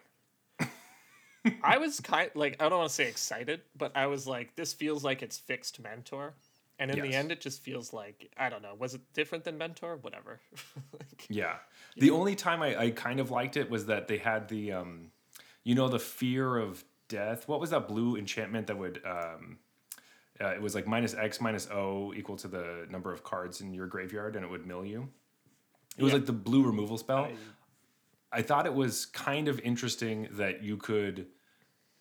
I 1.62 1.78
was 1.78 2.00
kind 2.00 2.30
like 2.34 2.56
I 2.60 2.68
don't 2.68 2.78
want 2.78 2.90
to 2.90 2.94
say 2.94 3.08
excited, 3.08 3.60
but 3.76 3.96
I 3.96 4.06
was 4.06 4.26
like, 4.26 4.54
this 4.56 4.72
feels 4.72 5.02
like 5.04 5.22
it's 5.22 5.38
fixed 5.38 5.80
Mentor, 5.80 6.34
and 6.78 6.90
in 6.90 7.00
the 7.00 7.14
end, 7.14 7.32
it 7.32 7.40
just 7.40 7.62
feels 7.62 7.92
like 7.92 8.30
I 8.36 8.48
don't 8.48 8.62
know. 8.62 8.74
Was 8.78 8.94
it 8.94 9.00
different 9.12 9.44
than 9.44 9.58
Mentor? 9.58 9.96
Whatever. 10.02 10.40
like, 10.92 11.26
Yeah. 11.28 11.56
The 11.96 12.10
only 12.10 12.34
time 12.34 12.62
I, 12.62 12.76
I 12.78 12.90
kind 12.90 13.20
of 13.20 13.30
liked 13.30 13.56
it 13.56 13.68
was 13.70 13.86
that 13.86 14.08
they 14.08 14.18
had 14.18 14.48
the, 14.48 14.72
um, 14.72 15.10
you 15.62 15.74
know, 15.74 15.88
the 15.88 15.98
fear 15.98 16.56
of 16.56 16.82
death. 17.08 17.46
What 17.46 17.60
was 17.60 17.70
that 17.70 17.86
blue 17.86 18.16
enchantment 18.16 18.66
that 18.68 18.78
would, 18.78 19.02
um, 19.04 19.58
uh, 20.40 20.48
it 20.48 20.62
was 20.62 20.74
like 20.74 20.86
minus 20.86 21.14
X 21.14 21.40
minus 21.40 21.68
O 21.70 22.14
equal 22.16 22.36
to 22.36 22.48
the 22.48 22.86
number 22.90 23.12
of 23.12 23.22
cards 23.22 23.60
in 23.60 23.74
your 23.74 23.86
graveyard 23.86 24.36
and 24.36 24.44
it 24.44 24.50
would 24.50 24.66
mill 24.66 24.84
you. 24.84 25.08
It 25.98 26.02
was 26.02 26.14
like 26.14 26.24
the 26.24 26.32
blue 26.32 26.64
removal 26.64 26.96
spell. 26.96 27.24
I- 27.24 27.34
I 28.32 28.42
thought 28.42 28.66
it 28.66 28.74
was 28.74 29.06
kind 29.06 29.48
of 29.48 29.60
interesting 29.60 30.28
that 30.32 30.62
you 30.62 30.76
could. 30.76 31.26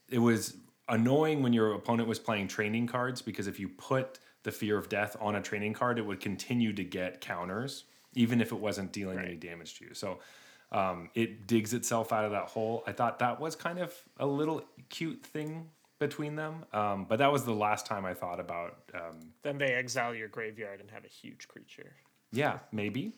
It 0.10 0.20
was 0.20 0.56
annoying 0.88 1.42
when 1.44 1.54
your 1.54 1.74
opponent 1.74 2.08
was 2.08 2.20
playing 2.20 2.48
training 2.48 2.88
cards 2.88 3.22
because 3.22 3.48
if 3.48 3.60
you 3.60 3.70
put 3.70 4.20
the 4.44 4.52
fear 4.52 4.78
of 4.78 4.90
death 4.90 5.16
on 5.20 5.36
a 5.36 5.42
training 5.42 5.74
card, 5.74 6.00
it 6.00 6.06
would 6.06 6.20
continue 6.20 6.74
to 6.74 6.84
get 6.84 7.22
counters, 7.22 7.86
even 8.14 8.42
if 8.42 8.52
it 8.52 8.60
wasn't 8.60 8.92
dealing 8.92 9.20
any 9.20 9.36
damage 9.36 9.78
to 9.80 9.86
you. 9.86 9.94
So 9.94 10.20
um, 10.72 11.10
it 11.14 11.48
digs 11.48 11.74
itself 11.74 12.12
out 12.12 12.26
of 12.26 12.32
that 12.32 12.46
hole. 12.46 12.84
I 12.88 12.92
thought 12.92 13.20
that 13.20 13.40
was 13.40 13.56
kind 13.56 13.80
of 13.80 13.94
a 14.18 14.26
little 14.26 14.64
cute 14.90 15.24
thing 15.24 15.70
between 16.00 16.36
them, 16.36 16.66
um, 16.74 17.06
but 17.08 17.20
that 17.20 17.32
was 17.32 17.44
the 17.46 17.54
last 17.54 17.86
time 17.86 18.06
I 18.06 18.14
thought 18.14 18.40
about. 18.40 18.78
Um, 18.94 19.20
then 19.44 19.58
they 19.58 19.74
exile 19.74 20.16
your 20.16 20.28
graveyard 20.28 20.80
and 20.82 20.90
have 20.90 21.06
a 21.06 21.10
huge 21.10 21.48
creature. 21.48 21.94
yeah, 22.32 22.60
maybe. 22.72 23.14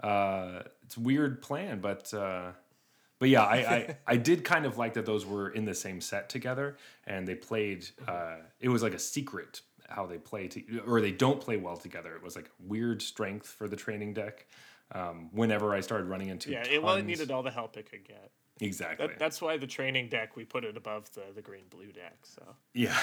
Uh, 0.00 0.62
it's 0.84 0.96
a 0.96 1.00
weird 1.00 1.42
plan, 1.42 1.80
but 1.80 2.12
uh, 2.12 2.52
but 3.18 3.28
yeah, 3.28 3.44
I, 3.44 3.56
I 3.56 3.96
I 4.06 4.16
did 4.16 4.44
kind 4.44 4.66
of 4.66 4.78
like 4.78 4.94
that 4.94 5.06
those 5.06 5.26
were 5.26 5.50
in 5.50 5.64
the 5.64 5.74
same 5.74 6.00
set 6.00 6.28
together, 6.28 6.76
and 7.06 7.26
they 7.26 7.34
played. 7.34 7.88
Uh, 8.06 8.36
it 8.60 8.68
was 8.68 8.82
like 8.82 8.94
a 8.94 8.98
secret 8.98 9.62
how 9.88 10.06
they 10.06 10.18
play, 10.18 10.48
to, 10.48 10.80
or 10.86 11.00
they 11.00 11.12
don't 11.12 11.40
play 11.40 11.56
well 11.56 11.76
together. 11.76 12.14
It 12.14 12.22
was 12.22 12.36
like 12.36 12.50
weird 12.58 13.00
strength 13.02 13.46
for 13.46 13.68
the 13.68 13.76
training 13.76 14.14
deck. 14.14 14.46
Um, 14.92 15.30
whenever 15.32 15.74
I 15.74 15.80
started 15.80 16.04
running 16.04 16.28
into 16.28 16.50
Yeah, 16.50 16.64
it, 16.64 16.80
well, 16.80 16.94
it 16.94 17.04
needed 17.04 17.32
all 17.32 17.42
the 17.42 17.50
help 17.50 17.76
it 17.76 17.90
could 17.90 18.04
get. 18.04 18.30
exactly 18.60 19.08
That, 19.08 19.18
that's 19.18 19.42
why 19.42 19.56
the 19.56 19.66
training 19.66 20.08
deck 20.08 20.36
we 20.36 20.44
put 20.44 20.64
it 20.64 20.76
above 20.76 21.12
the 21.12 21.24
the 21.34 21.42
green 21.42 21.64
blue 21.70 21.90
deck. 21.90 22.18
So 22.22 22.42
yeah. 22.72 22.96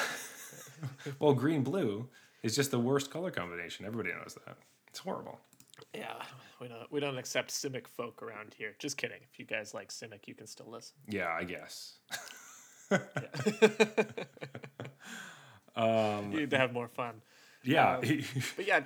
well, 1.19 1.33
green 1.33 1.61
blue 1.61 2.07
is 2.41 2.55
just 2.55 2.71
the 2.71 2.79
worst 2.79 3.11
color 3.11 3.31
combination. 3.31 3.85
Everybody 3.85 4.15
knows 4.15 4.37
that. 4.45 4.57
It's 4.87 4.99
horrible. 4.99 5.39
Yeah, 5.93 6.21
we 6.61 6.67
don't 6.67 6.91
we 6.91 6.99
don't 6.99 7.17
accept 7.17 7.51
Simic 7.51 7.87
folk 7.87 8.21
around 8.21 8.53
here. 8.57 8.75
Just 8.79 8.97
kidding. 8.97 9.19
If 9.31 9.39
you 9.39 9.45
guys 9.45 9.73
like 9.73 9.89
Simic, 9.89 10.27
you 10.27 10.35
can 10.35 10.47
still 10.47 10.69
listen. 10.69 10.95
Yeah, 11.07 11.29
I 11.29 11.43
guess. 11.43 11.97
you 16.31 16.39
need 16.39 16.49
to 16.51 16.57
have 16.57 16.73
more 16.73 16.87
fun. 16.87 17.21
Yeah. 17.63 17.97
Um, 17.97 18.01
but 18.55 18.67
yeah, 18.67 18.81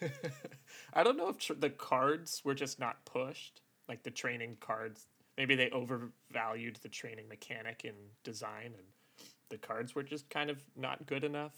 I 0.94 1.02
don't 1.02 1.16
know 1.16 1.28
if 1.28 1.38
tr- 1.38 1.54
the 1.54 1.70
cards 1.70 2.42
were 2.44 2.54
just 2.54 2.78
not 2.78 3.04
pushed, 3.04 3.62
like 3.88 4.02
the 4.02 4.10
training 4.10 4.56
cards. 4.60 5.06
Maybe 5.36 5.54
they 5.54 5.70
overvalued 5.70 6.76
the 6.82 6.88
training 6.88 7.28
mechanic 7.28 7.84
in 7.84 7.94
design, 8.24 8.72
and 8.76 9.28
the 9.50 9.58
cards 9.58 9.94
were 9.94 10.02
just 10.02 10.28
kind 10.30 10.50
of 10.50 10.62
not 10.76 11.06
good 11.06 11.24
enough, 11.24 11.54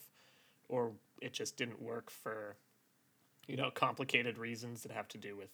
or 0.68 0.92
it 1.22 1.32
just 1.32 1.56
didn't 1.56 1.80
work 1.80 2.10
for, 2.10 2.56
you 3.48 3.56
know, 3.56 3.70
complicated 3.72 4.38
reasons 4.38 4.82
that 4.84 4.92
have 4.92 5.08
to 5.08 5.18
do 5.18 5.34
with, 5.36 5.48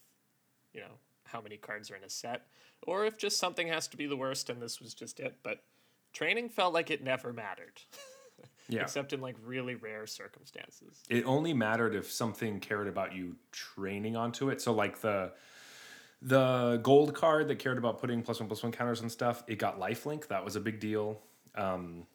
you 0.74 0.80
know, 0.80 0.98
how 1.24 1.40
many 1.40 1.56
cards 1.56 1.90
are 1.90 1.96
in 1.96 2.04
a 2.04 2.10
set, 2.10 2.46
or 2.86 3.06
if 3.06 3.16
just 3.16 3.38
something 3.38 3.68
has 3.68 3.88
to 3.88 3.96
be 3.96 4.06
the 4.06 4.16
worst 4.16 4.50
and 4.50 4.60
this 4.60 4.80
was 4.80 4.92
just 4.92 5.18
it. 5.20 5.36
But 5.42 5.62
training 6.12 6.50
felt 6.50 6.74
like 6.74 6.90
it 6.90 7.02
never 7.02 7.32
mattered, 7.32 7.80
yeah. 8.68 8.82
except 8.82 9.12
in 9.14 9.20
like 9.22 9.36
really 9.42 9.74
rare 9.76 10.06
circumstances. 10.06 11.02
it 11.08 11.24
only 11.24 11.54
mattered 11.54 11.94
if 11.94 12.10
something 12.12 12.60
cared 12.60 12.88
about 12.88 13.14
you 13.14 13.36
training 13.52 14.16
onto 14.16 14.50
it. 14.50 14.60
So 14.60 14.72
like 14.74 15.00
the 15.00 15.32
the 16.22 16.80
gold 16.82 17.14
card 17.14 17.48
that 17.48 17.58
cared 17.58 17.76
about 17.78 18.00
putting 18.00 18.22
plus 18.22 18.40
one 18.40 18.48
plus 18.48 18.62
one 18.62 18.72
counters 18.72 19.00
and 19.00 19.10
stuff, 19.12 19.44
it 19.46 19.58
got 19.58 19.78
lifelink. 19.78 20.28
That 20.28 20.44
was 20.44 20.56
a 20.56 20.60
big 20.60 20.80
deal. 20.80 21.20
Um, 21.54 22.06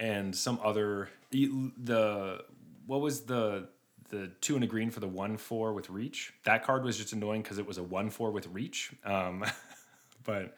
And 0.00 0.34
some 0.34 0.58
other 0.64 1.08
the 1.30 1.50
the- 1.76 2.44
what 2.86 3.00
was 3.00 3.22
the 3.26 3.68
the 4.08 4.28
two 4.40 4.54
and 4.54 4.64
a 4.64 4.66
green 4.66 4.90
for 4.90 5.00
the 5.00 5.08
one 5.08 5.36
four 5.36 5.72
with 5.72 5.90
reach. 5.90 6.32
That 6.44 6.64
card 6.64 6.84
was 6.84 6.96
just 6.96 7.12
annoying 7.12 7.42
because 7.42 7.58
it 7.58 7.66
was 7.66 7.78
a 7.78 7.82
one 7.82 8.10
four 8.10 8.30
with 8.30 8.46
reach. 8.48 8.92
Um, 9.04 9.44
but 10.24 10.56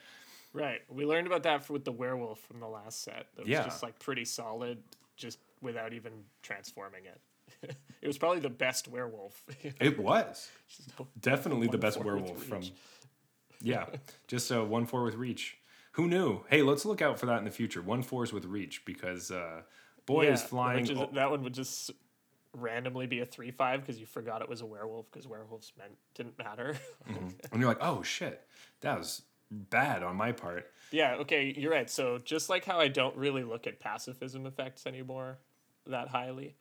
Right. 0.52 0.80
We 0.88 1.04
learned 1.06 1.28
about 1.28 1.44
that 1.44 1.64
for, 1.64 1.74
with 1.74 1.84
the 1.84 1.92
werewolf 1.92 2.40
from 2.40 2.58
the 2.58 2.66
last 2.66 3.02
set. 3.04 3.26
That 3.36 3.42
was 3.42 3.48
Yeah. 3.48 3.62
just 3.64 3.82
like 3.84 3.98
pretty 4.00 4.24
solid, 4.24 4.82
just 5.16 5.38
without 5.62 5.92
even 5.92 6.12
transforming 6.42 7.02
it. 7.04 7.76
it 8.02 8.06
was 8.06 8.18
probably 8.18 8.40
the 8.40 8.50
best 8.50 8.88
werewolf. 8.88 9.42
it 9.80 9.98
was 9.98 10.48
definitely 11.20 11.68
the 11.68 11.78
best 11.78 12.02
werewolf 12.02 12.42
from. 12.42 12.62
Yeah, 13.62 13.86
just 14.26 14.50
a 14.50 14.64
one 14.64 14.86
four 14.86 15.04
with 15.04 15.14
reach. 15.16 15.56
Who 15.92 16.08
knew? 16.08 16.40
Hey, 16.48 16.62
let's 16.62 16.84
look 16.84 17.02
out 17.02 17.18
for 17.18 17.26
that 17.26 17.38
in 17.38 17.44
the 17.44 17.50
future. 17.50 17.82
One 17.82 18.02
fours 18.02 18.32
with 18.32 18.44
reach 18.44 18.84
because 18.84 19.30
uh, 19.30 19.62
boy 20.06 20.28
is 20.30 20.42
flying. 20.42 20.88
is- 20.88 20.98
that 21.12 21.30
one 21.30 21.42
would 21.42 21.54
just 21.54 21.90
randomly 22.56 23.06
be 23.06 23.20
a 23.20 23.26
three 23.26 23.50
five 23.50 23.80
because 23.80 23.98
you 24.00 24.06
forgot 24.06 24.42
it 24.42 24.48
was 24.48 24.60
a 24.60 24.66
werewolf 24.66 25.10
because 25.10 25.26
werewolves 25.26 25.72
meant 25.78 25.92
didn't 26.14 26.38
matter. 26.38 26.76
and 27.06 27.60
you're 27.60 27.68
like, 27.68 27.78
oh 27.80 28.02
shit, 28.02 28.46
that 28.80 28.98
was 28.98 29.22
bad 29.50 30.02
on 30.02 30.16
my 30.16 30.32
part. 30.32 30.70
yeah. 30.92 31.14
Okay. 31.16 31.54
You're 31.56 31.72
right. 31.72 31.90
So 31.90 32.18
just 32.18 32.48
like 32.50 32.64
how 32.64 32.78
I 32.80 32.88
don't 32.88 33.16
really 33.16 33.42
look 33.44 33.66
at 33.66 33.80
pacifism 33.80 34.46
effects 34.46 34.86
anymore 34.86 35.38
that 35.86 36.08
highly, 36.08 36.54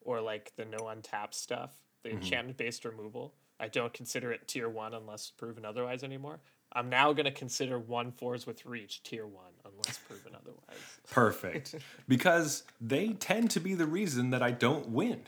or 0.00 0.20
like 0.20 0.52
the 0.56 0.64
no 0.64 0.78
untap 0.78 1.34
stuff, 1.34 1.70
the 2.02 2.08
Mm-hmm. 2.10 2.18
enchantment 2.18 2.58
based 2.58 2.84
removal. 2.84 3.34
I 3.60 3.68
don't 3.68 3.92
consider 3.92 4.32
it 4.32 4.48
tier 4.48 4.68
one 4.68 4.92
unless 4.94 5.30
proven 5.30 5.64
otherwise 5.64 6.02
anymore. 6.02 6.40
I'm 6.72 6.88
now 6.88 7.12
gonna 7.12 7.30
consider 7.30 7.78
one 7.78 8.10
fours 8.10 8.44
with 8.46 8.64
reach 8.66 9.02
tier 9.04 9.26
one 9.26 9.51
unless 9.84 9.98
proven 9.98 10.32
otherwise. 10.34 10.80
Perfect, 11.10 11.74
because 12.08 12.62
they 12.80 13.08
tend 13.14 13.50
to 13.52 13.60
be 13.60 13.74
the 13.74 13.86
reason 13.86 14.30
that 14.30 14.42
I 14.42 14.50
don't 14.50 14.88
win. 14.90 15.22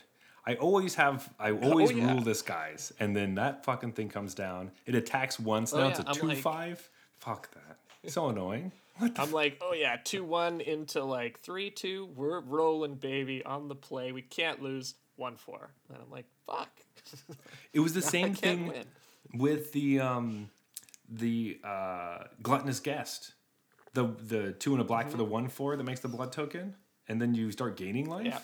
I 0.47 0.55
always 0.55 0.95
have, 0.95 1.27
I 1.39 1.51
always 1.51 1.91
Oh, 1.91 1.95
yeah. 1.95 2.11
rule 2.13 2.21
this 2.21 2.41
guys, 2.43 2.93
and 2.99 3.15
then 3.15 3.35
that 3.35 3.65
fucking 3.65 3.93
thing 3.93 4.09
comes 4.09 4.35
down. 4.35 4.71
It 4.85 4.93
attacks 4.95 5.39
once. 5.39 5.73
Oh, 5.73 5.77
now 5.77 5.83
yeah, 5.85 5.89
it's 5.91 5.99
a 5.99 6.07
I'm 6.07 6.15
two 6.15 6.27
like- 6.27 6.37
five. 6.37 6.89
Fuck 7.19 7.49
that. 7.53 8.11
So 8.11 8.29
annoying. 8.29 8.71
I'm 9.17 9.31
like, 9.31 9.57
oh 9.61 9.73
yeah, 9.73 9.97
two 10.03 10.23
one 10.23 10.61
into 10.61 11.03
like 11.03 11.39
three 11.41 11.69
two. 11.71 12.07
We're 12.15 12.39
rolling, 12.41 12.95
baby, 12.95 13.43
on 13.43 13.67
the 13.67 13.75
play. 13.75 14.11
We 14.11 14.21
can't 14.21 14.61
lose. 14.61 14.93
One 15.17 15.35
four. 15.37 15.69
And 15.89 15.97
I'm 16.03 16.11
like, 16.11 16.25
fuck. 16.45 16.69
It 17.73 17.79
was 17.79 17.93
the 17.93 18.01
same 18.15 18.33
thing 18.35 18.67
win. 18.67 18.85
with 19.33 19.71
the 19.71 19.99
um 20.01 20.49
the 21.09 21.59
uh 21.63 22.25
gluttonous 22.43 22.79
guest. 22.79 23.33
The 23.95 24.03
the 24.03 24.51
two 24.51 24.73
and 24.73 24.81
a 24.81 24.83
black 24.83 25.09
for 25.09 25.17
the 25.17 25.23
mm-hmm. 25.23 25.31
one 25.31 25.47
four 25.47 25.75
that 25.75 25.83
makes 25.83 26.01
the 26.01 26.07
blood 26.09 26.31
token, 26.31 26.75
and 27.07 27.21
then 27.21 27.33
you 27.33 27.51
start 27.51 27.77
gaining 27.77 28.09
life. 28.09 28.25
Yeah. 28.25 28.39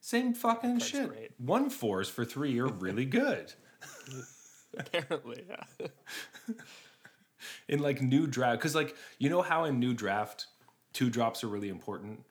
Same 0.00 0.34
fucking 0.34 0.74
That's 0.74 0.86
shit. 0.86 1.08
great. 1.08 1.30
One 1.38 1.68
fours 1.68 2.08
for 2.08 2.24
three 2.24 2.58
are 2.60 2.68
really 2.68 3.04
good. 3.04 3.52
Apparently, 4.78 5.44
yeah. 5.48 5.84
in 7.68 7.80
like 7.80 8.00
new 8.00 8.26
draft, 8.26 8.60
because 8.60 8.74
like 8.74 8.96
you 9.18 9.28
know 9.28 9.42
how 9.42 9.64
in 9.64 9.78
new 9.80 9.94
draft 9.94 10.46
two 10.92 11.10
drops 11.10 11.44
are 11.44 11.48
really 11.48 11.68
important. 11.68 12.24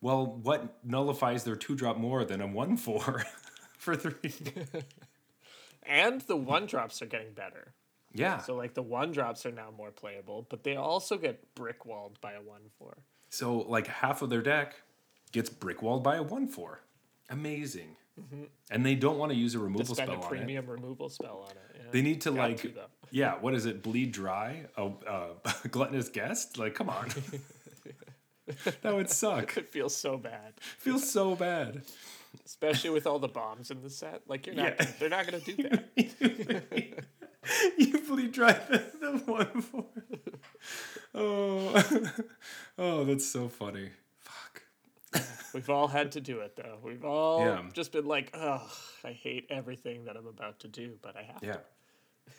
Well, 0.00 0.38
what 0.42 0.78
nullifies 0.84 1.44
their 1.44 1.56
two 1.56 1.74
drop 1.74 1.96
more 1.96 2.24
than 2.24 2.40
a 2.40 2.46
one 2.46 2.76
four 2.76 3.24
for 3.78 3.96
three? 3.96 4.34
And 5.82 6.20
the 6.22 6.36
one 6.36 6.66
drops 6.66 7.02
are 7.02 7.06
getting 7.06 7.32
better. 7.32 7.74
Yeah. 8.12 8.38
So 8.38 8.54
like 8.56 8.74
the 8.74 8.82
one 8.82 9.12
drops 9.12 9.46
are 9.46 9.52
now 9.52 9.70
more 9.76 9.90
playable, 9.90 10.46
but 10.50 10.64
they 10.64 10.76
also 10.76 11.16
get 11.16 11.54
brick 11.54 11.84
walled 11.86 12.20
by 12.20 12.32
a 12.32 12.40
one 12.42 12.62
four. 12.78 12.96
So 13.28 13.58
like 13.58 13.86
half 13.86 14.22
of 14.22 14.30
their 14.30 14.42
deck 14.42 14.74
gets 15.32 15.48
brick 15.50 15.82
walled 15.82 16.02
by 16.02 16.16
a 16.16 16.22
one 16.22 16.46
four. 16.48 16.80
Amazing. 17.28 17.96
And 18.70 18.84
they 18.84 18.96
don't 18.96 19.16
want 19.16 19.32
to 19.32 19.38
use 19.38 19.54
a 19.54 19.58
removal 19.58 19.94
spell 19.94 20.10
a 20.10 20.14
on 20.16 20.18
it. 20.22 20.28
premium 20.28 20.66
removal 20.66 21.08
spell 21.08 21.46
on 21.48 21.52
it. 21.52 21.76
Yeah. 21.76 21.82
They 21.90 22.02
need 22.02 22.20
to 22.22 22.32
Got 22.32 22.50
like 22.50 22.60
to, 22.62 22.72
yeah, 23.10 23.36
what 23.40 23.54
is 23.54 23.64
it? 23.64 23.82
Bleed 23.82 24.12
dry? 24.12 24.66
A 24.76 24.90
uh, 25.08 25.28
gluttonous 25.70 26.08
guest? 26.10 26.58
Like 26.58 26.74
come 26.74 26.90
on. 26.90 27.08
that 28.82 28.94
would 28.94 29.08
suck. 29.08 29.56
It 29.56 29.70
feels 29.70 29.94
so 29.96 30.18
bad, 30.18 30.54
Feels 30.78 31.08
so 31.10 31.34
bad. 31.36 31.82
especially 32.44 32.90
with 32.90 33.06
all 33.06 33.18
the 33.18 33.28
bombs 33.28 33.70
in 33.70 33.80
the 33.80 33.88
set. 33.90 34.22
Like 34.26 34.46
you're 34.46 34.56
not, 34.56 34.74
Yeah. 34.78 34.86
they're 34.98 35.08
not 35.08 35.24
gonna 35.24 35.40
do 35.40 35.54
that. 35.62 37.04
You 37.78 37.98
bleed 38.00 38.32
dry 38.32 38.52
the, 38.52 38.84
the 39.00 39.12
one 39.26 39.62
four. 39.62 39.86
Oh, 41.14 41.82
oh, 42.78 43.04
that's 43.04 43.26
so 43.26 43.48
funny. 43.48 43.90
Fuck. 44.20 44.62
We've 45.54 45.68
all 45.70 45.88
had 45.88 46.12
to 46.12 46.20
do 46.20 46.40
it 46.40 46.54
though. 46.56 46.78
We've 46.84 47.04
all 47.04 47.40
Yeah. 47.40 47.62
just 47.72 47.90
been 47.92 48.04
like, 48.06 48.30
oh, 48.34 48.62
I 49.02 49.12
hate 49.12 49.46
everything 49.50 50.04
that 50.04 50.16
I'm 50.16 50.26
about 50.28 50.60
to 50.60 50.68
do, 50.68 50.96
but 51.02 51.16
I 51.16 51.22
have 51.22 51.42
Yeah. 51.42 51.54
to. 51.54 51.60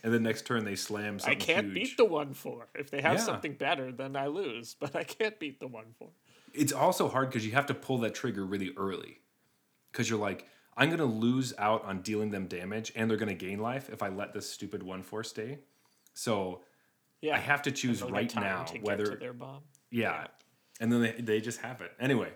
And 0.03 0.13
the 0.13 0.19
next 0.21 0.45
turn 0.45 0.63
they 0.63 0.75
slam 0.77 1.19
I 1.25 1.35
can't 1.35 1.65
huge. 1.65 1.73
beat 1.73 1.97
the 1.97 2.05
one 2.05 2.33
four. 2.33 2.69
If 2.73 2.89
they 2.91 3.01
have 3.01 3.15
Yeah. 3.17 3.23
something 3.25 3.55
better, 3.55 3.91
then 3.91 4.15
I 4.15 4.27
lose. 4.27 4.75
But 4.79 4.95
I 4.95 5.03
can't 5.03 5.37
beat 5.37 5.59
the 5.59 5.67
one 5.67 5.93
four. 5.99 6.11
it's 6.53 6.71
also 6.71 7.09
hard 7.09 7.29
because 7.29 7.45
you 7.45 7.51
have 7.51 7.65
to 7.65 7.73
pull 7.73 7.97
that 7.99 8.13
trigger 8.15 8.45
really 8.45 8.71
early. 8.77 9.19
Because 9.91 10.09
you're 10.09 10.19
like, 10.19 10.47
I'm 10.77 10.89
gonna 10.89 11.05
lose 11.05 11.53
out 11.57 11.83
on 11.85 12.01
dealing 12.01 12.31
them 12.31 12.47
damage, 12.47 12.91
and 12.95 13.09
they're 13.09 13.17
gonna 13.17 13.33
gain 13.33 13.59
life 13.59 13.89
if 13.89 14.01
I 14.01 14.09
let 14.09 14.33
this 14.33 14.49
stupid 14.49 14.83
one 14.83 15.03
four 15.03 15.23
stay. 15.23 15.59
So 16.13 16.61
Yeah, 17.21 17.35
I 17.35 17.39
have 17.39 17.61
to 17.63 17.71
choose 17.71 18.01
right 18.01 18.33
now 18.35 18.63
to 18.63 18.73
get 18.73 18.83
whether 18.83 19.05
to 19.05 19.17
their 19.17 19.33
bomb. 19.33 19.61
yeah. 19.89 20.27
and 20.79 20.91
then 20.91 21.01
they, 21.01 21.11
they 21.11 21.41
just 21.41 21.61
have 21.61 21.81
it 21.81 21.91
anyway. 21.99 22.29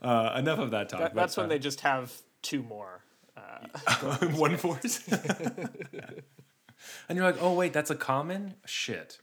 Uh, 0.00 0.34
enough 0.36 0.58
of 0.58 0.72
that 0.72 0.88
talk. 0.88 1.00
That, 1.00 1.14
but, 1.14 1.20
that's 1.20 1.36
when 1.36 1.46
uh, 1.46 1.50
they 1.50 1.58
just 1.58 1.80
have 1.80 2.12
two 2.42 2.62
more. 2.62 3.04
Uh, 3.36 4.16
one 4.34 4.56
force. 4.56 5.06
and 7.08 7.16
you're 7.16 7.24
like, 7.24 7.40
oh 7.40 7.54
wait, 7.54 7.72
that's 7.72 7.90
a 7.90 7.94
common. 7.94 8.54
Shit. 8.66 9.18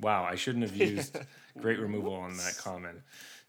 Wow, 0.00 0.24
I 0.24 0.34
shouldn't 0.34 0.64
have 0.64 0.76
used 0.76 1.16
great 1.60 1.78
removal 1.78 2.14
on 2.14 2.36
that 2.38 2.56
common. 2.58 3.02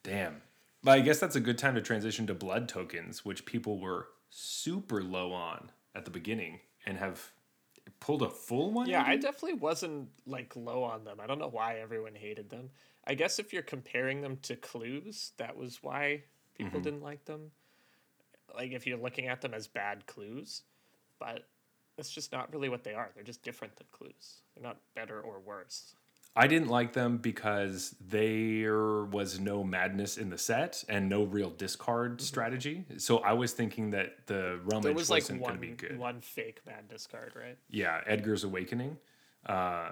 Damn. 0.03 0.41
But 0.83 0.91
I 0.91 0.99
guess 0.99 1.19
that's 1.19 1.35
a 1.35 1.39
good 1.39 1.57
time 1.57 1.75
to 1.75 1.81
transition 1.81 2.27
to 2.27 2.33
blood 2.33 2.67
tokens, 2.67 3.23
which 3.23 3.45
people 3.45 3.79
were 3.79 4.09
super 4.35 5.03
low 5.03 5.31
on 5.31 5.71
at 5.93 6.05
the 6.05 6.11
beginning 6.11 6.59
and 6.87 6.97
have 6.97 7.31
pulled 7.99 8.23
a 8.23 8.29
full 8.29 8.71
one. 8.71 8.89
yeah, 8.89 9.03
I 9.05 9.15
definitely 9.15 9.53
wasn't 9.53 10.09
like 10.25 10.55
low 10.55 10.83
on 10.83 11.03
them. 11.03 11.19
I 11.21 11.27
don't 11.27 11.37
know 11.39 11.49
why 11.49 11.75
everyone 11.75 12.15
hated 12.15 12.49
them. 12.49 12.69
I 13.05 13.13
guess 13.13 13.37
if 13.37 13.53
you're 13.53 13.61
comparing 13.61 14.21
them 14.21 14.37
to 14.43 14.55
clues, 14.55 15.33
that 15.37 15.55
was 15.55 15.79
why 15.83 16.23
people 16.57 16.79
Mm-hmm. 16.79 16.83
didn't 16.83 17.03
like 17.03 17.25
them. 17.25 17.51
Like 18.55 18.71
if 18.71 18.87
you're 18.87 18.97
looking 18.97 19.27
at 19.27 19.41
them 19.41 19.53
as 19.53 19.67
bad 19.67 20.05
clues, 20.07 20.63
but 21.19 21.47
it's 21.97 22.09
just 22.09 22.31
not 22.31 22.51
really 22.51 22.69
what 22.69 22.83
they 22.83 22.93
are. 22.93 23.11
They're 23.13 23.23
just 23.23 23.43
different 23.43 23.75
than 23.75 23.87
clues. 23.91 24.41
They're 24.55 24.63
not 24.63 24.77
better 24.95 25.21
or 25.21 25.39
worse. 25.39 25.95
I 26.35 26.47
didn't 26.47 26.69
like 26.69 26.93
them 26.93 27.17
because 27.17 27.95
there 28.01 29.03
was 29.05 29.39
no 29.39 29.63
madness 29.63 30.17
in 30.17 30.31
the 30.31 30.37
set 30.37 30.83
and 30.89 31.07
no 31.07 31.23
real 31.25 31.51
discard 31.51 32.21
strategy. 32.21 32.85
So 32.97 33.19
I 33.19 33.33
was 33.33 33.53
thinking 33.53 33.91
that 33.91 34.25
the 34.25 34.59
rummage 34.63 34.67
Mm-hmm. 34.67 34.81
There 34.81 34.93
was 34.93 35.09
like 35.11 35.21
wasn't 35.23 35.39
going 35.41 35.51
one 35.51 35.53
to 35.55 35.59
be 35.59 35.73
good. 35.73 35.99
one 35.99 36.21
fake 36.21 36.61
madness 36.65 37.05
card, 37.05 37.33
right? 37.35 37.57
Yeah, 37.69 38.01
Edgar's 38.07 38.43
Awakening, 38.43 38.97
uh, 39.45 39.91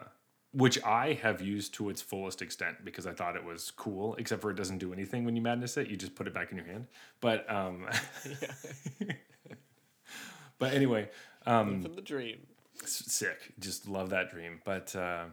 which 0.52 0.84
I 0.84 1.14
have 1.22 1.42
used 1.42 1.76
to 1.76 1.90
its 1.92 2.02
fullest 2.02 2.42
extent 2.42 2.78
because 2.84 3.06
I 3.06 3.14
thought 3.14 3.36
it 3.36 3.44
was 3.46 3.70
cool. 3.70 4.16
Except 4.16 4.42
for 4.42 4.50
it 4.50 4.56
doesn't 4.58 4.80
do 4.80 4.92
anything 4.94 5.26
when 5.26 5.36
you 5.36 5.44
madness 5.44 5.78
it; 5.78 5.90
you 5.90 5.96
just 5.96 6.16
put 6.16 6.26
it 6.26 6.34
back 6.34 6.50
in 6.52 6.58
your 6.58 6.66
hand. 6.66 6.88
But 7.20 7.48
um, 7.54 7.86
but 10.58 10.74
anyway, 10.74 11.10
um, 11.46 11.84
From 11.84 11.94
the 11.96 12.02
dream. 12.02 12.40
sick. 12.84 13.54
Just 13.60 13.88
love 13.88 14.10
that 14.10 14.32
dream. 14.32 14.60
But 14.66 14.96
uh, 14.96 15.26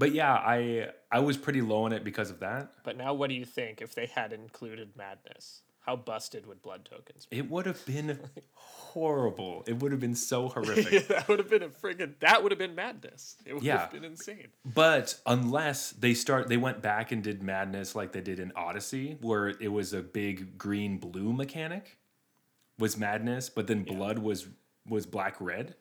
but 0.00 0.12
yeah, 0.12 0.32
I 0.34 0.88
I 1.12 1.20
was 1.20 1.36
pretty 1.36 1.62
low 1.62 1.84
on 1.84 1.92
it 1.92 2.02
because 2.02 2.30
of 2.30 2.40
that. 2.40 2.72
But 2.82 2.96
now, 2.96 3.14
what 3.14 3.28
do 3.28 3.34
you 3.36 3.44
think 3.44 3.80
if 3.80 3.94
they 3.94 4.06
had 4.06 4.32
included 4.32 4.96
madness? 4.96 5.62
How 5.86 5.96
busted 5.96 6.44
would 6.46 6.60
blood 6.60 6.84
tokens 6.84 7.24
be? 7.26 7.38
It 7.38 7.50
would 7.50 7.64
have 7.66 7.84
been 7.86 8.18
horrible. 8.54 9.64
It 9.66 9.78
would 9.80 9.92
have 9.92 10.00
been 10.00 10.14
so 10.14 10.48
horrific. 10.54 11.08
that 11.08 11.26
would 11.28 11.38
have 11.38 11.48
been 11.48 11.62
a 11.62 11.68
friggin' 11.68 12.14
that 12.20 12.42
would 12.42 12.52
have 12.52 12.58
been 12.58 12.74
madness. 12.74 13.36
It 13.46 13.54
would 13.54 13.62
Yeah. 13.62 13.78
have 13.78 13.92
been 13.92 14.04
insane. 14.04 14.48
But 14.64 15.18
unless 15.26 15.90
they 15.92 16.14
start, 16.14 16.48
they 16.48 16.58
went 16.58 16.82
back 16.82 17.12
and 17.12 17.22
did 17.22 17.42
madness 17.42 17.94
like 17.94 18.12
they 18.12 18.20
did 18.20 18.38
in 18.38 18.52
Odyssey, 18.56 19.16
where 19.22 19.48
it 19.48 19.72
was 19.72 19.92
a 19.92 20.02
big 20.02 20.58
green 20.58 20.98
blue 20.98 21.32
mechanic, 21.32 21.96
was 22.78 22.96
madness, 22.98 23.48
but 23.48 23.66
then 23.66 23.82
blood 23.82 24.18
was 24.18 24.48
was 24.86 25.06
black 25.06 25.36
red. 25.40 25.76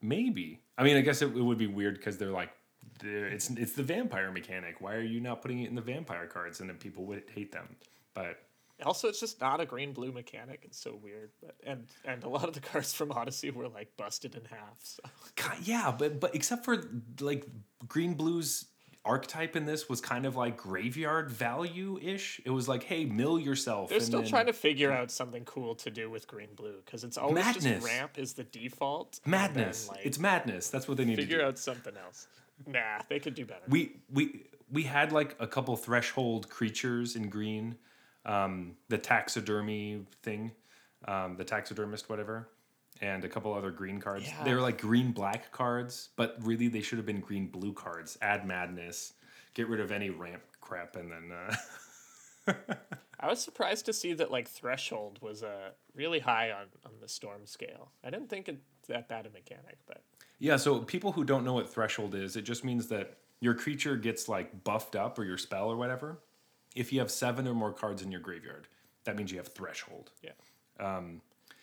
Maybe. 0.00 0.60
I 0.78 0.82
mean, 0.84 0.96
I 0.96 1.00
guess 1.00 1.20
it, 1.22 1.26
it 1.26 1.42
would 1.42 1.58
be 1.58 1.66
weird 1.68 1.96
because 1.96 2.16
they're 2.18 2.30
like, 2.32 2.50
Uh, 3.04 3.08
it's 3.34 3.50
it's 3.50 3.72
the 3.72 3.82
vampire 3.82 4.30
mechanic. 4.30 4.80
Why 4.80 4.94
are 4.94 5.02
you 5.02 5.20
not 5.20 5.42
putting 5.42 5.60
it 5.60 5.68
in 5.68 5.74
the 5.74 5.82
vampire 5.82 6.26
cards? 6.26 6.60
And 6.60 6.68
then 6.68 6.76
people 6.76 7.04
would 7.06 7.24
hate 7.34 7.52
them. 7.52 7.76
But 8.14 8.38
Also, 8.84 9.08
it's 9.08 9.20
just 9.20 9.40
not 9.40 9.60
a 9.60 9.66
green 9.66 9.92
blue 9.92 10.12
mechanic. 10.12 10.60
It's 10.64 10.78
so 10.80 10.98
weird. 11.02 11.30
But 11.40 11.56
and 11.64 11.86
and 12.04 12.24
a 12.24 12.28
lot 12.28 12.48
of 12.48 12.54
the 12.54 12.60
cards 12.60 12.92
from 12.92 13.12
Odyssey 13.12 13.50
were 13.50 13.68
like 13.68 13.96
busted 13.96 14.34
in 14.34 14.44
half. 14.46 14.78
So 14.82 15.02
God, 15.36 15.56
yeah, 15.62 15.94
but 15.96 16.20
but 16.20 16.34
except 16.34 16.64
for 16.64 16.82
like 17.20 17.46
green 17.86 18.14
blues 18.14 18.66
archetype 19.04 19.56
in 19.56 19.66
this 19.66 19.88
was 19.88 20.00
kind 20.00 20.24
of 20.26 20.36
like 20.36 20.56
graveyard 20.56 21.28
value 21.28 21.98
ish. 22.00 22.40
It 22.44 22.50
was 22.50 22.68
like, 22.68 22.84
hey, 22.84 23.04
mill 23.04 23.36
yourself. 23.38 23.90
they're 23.90 23.98
still 23.98 24.20
then- 24.20 24.30
trying 24.30 24.46
to 24.46 24.52
figure 24.52 24.92
out 24.92 25.10
something 25.10 25.44
cool 25.44 25.74
to 25.76 25.90
do 25.90 26.08
with 26.08 26.28
green 26.28 26.50
blue 26.54 26.76
because 26.84 27.02
it's 27.02 27.18
always 27.18 27.44
Madness. 27.44 27.64
just 27.64 27.84
ramp 27.86 28.12
is 28.16 28.34
the 28.34 28.44
default. 28.44 29.18
and 29.24 29.34
then, 29.34 29.40
madness. 29.40 29.88
like, 29.88 30.06
it's 30.06 30.20
madness. 30.20 30.68
That's 30.70 30.86
what 30.86 30.98
they 30.98 31.04
need 31.04 31.16
to 31.16 31.22
figure 31.22 31.44
out 31.44 31.58
something 31.58 31.94
else. 31.96 32.28
Nah, 32.66 33.00
they 33.08 33.18
could 33.18 33.34
do 33.34 33.44
better. 33.44 33.62
We 33.68 33.96
we 34.12 34.44
we 34.70 34.82
had 34.84 35.12
like 35.12 35.36
a 35.38 35.46
couple 35.46 35.76
threshold 35.76 36.48
creatures 36.48 37.16
in 37.16 37.28
green, 37.28 37.76
um, 38.24 38.76
the 38.88 38.98
taxidermy 38.98 40.06
thing, 40.22 40.52
um, 41.06 41.36
the 41.36 41.44
taxidermist, 41.44 42.08
whatever, 42.08 42.48
and 43.00 43.24
a 43.24 43.28
couple 43.28 43.52
other 43.52 43.70
green 43.70 44.00
cards. 44.00 44.28
They 44.44 44.54
were 44.54 44.60
like 44.60 44.80
green 44.80 45.12
black 45.12 45.52
cards, 45.52 46.10
but 46.16 46.36
really 46.40 46.68
they 46.68 46.80
should 46.80 46.98
have 46.98 47.06
been 47.06 47.20
green 47.20 47.48
blue 47.48 47.72
cards. 47.72 48.16
Add 48.22 48.46
madness, 48.46 49.14
get 49.54 49.68
rid 49.68 49.80
of 49.80 49.92
any 49.92 50.10
ramp 50.10 50.42
crap, 50.60 50.96
and 50.96 51.10
then. 51.10 51.32
Uh, 51.32 52.54
I 53.20 53.28
was 53.28 53.40
surprised 53.40 53.86
to 53.86 53.92
see 53.92 54.14
that 54.14 54.32
like 54.32 54.48
threshold 54.48 55.18
was 55.20 55.44
uh, 55.44 55.70
really 55.94 56.18
high 56.18 56.50
on 56.50 56.66
on 56.84 56.92
the 57.00 57.08
storm 57.08 57.46
scale. 57.46 57.92
I 58.02 58.10
didn't 58.10 58.28
think 58.28 58.48
it 58.48 58.58
that 58.88 59.08
bad 59.08 59.26
a 59.26 59.30
mechanic, 59.30 59.78
but 59.86 60.02
Yeah, 60.42 60.56
so 60.56 60.80
people 60.80 61.12
who 61.12 61.22
don't 61.22 61.44
know 61.44 61.52
what 61.52 61.72
threshold 61.72 62.16
is, 62.16 62.34
it 62.34 62.42
just 62.42 62.64
means 62.64 62.88
that 62.88 63.18
your 63.38 63.54
creature 63.54 63.94
gets 63.94 64.28
like 64.28 64.64
buffed 64.64 64.96
up 64.96 65.16
or 65.16 65.24
your 65.24 65.38
spell 65.38 65.70
or 65.70 65.76
whatever. 65.76 66.18
If 66.74 66.92
you 66.92 66.98
have 66.98 67.12
seven 67.12 67.46
or 67.46 67.54
more 67.54 67.72
cards 67.72 68.02
in 68.02 68.10
your 68.10 68.20
graveyard, 68.20 68.66
that 69.04 69.16
means 69.16 69.30
you 69.30 69.38
have 69.38 69.46
threshold. 69.46 70.10
yeah. 70.20 70.32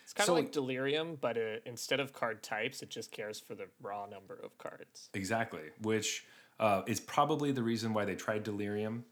it's 0.02 0.14
kind 0.14 0.20
of 0.20 0.24
so- 0.24 0.34
like 0.34 0.50
delirium, 0.50 1.18
but 1.20 1.36
uh, 1.36 1.56
instead 1.66 2.00
of 2.00 2.14
card 2.14 2.42
types, 2.42 2.80
it 2.80 2.88
just 2.88 3.12
cares 3.12 3.38
for 3.38 3.54
the 3.54 3.66
raw 3.82 4.06
number 4.06 4.40
of 4.42 4.56
cards. 4.56 5.10
Exactly, 5.12 5.64
which 5.82 6.24
uh, 6.58 6.80
is 6.86 7.00
probably 7.00 7.52
the 7.52 7.62
reason 7.62 7.92
why 7.92 8.06
they 8.06 8.14
tried 8.14 8.44
Delirium, 8.44 9.04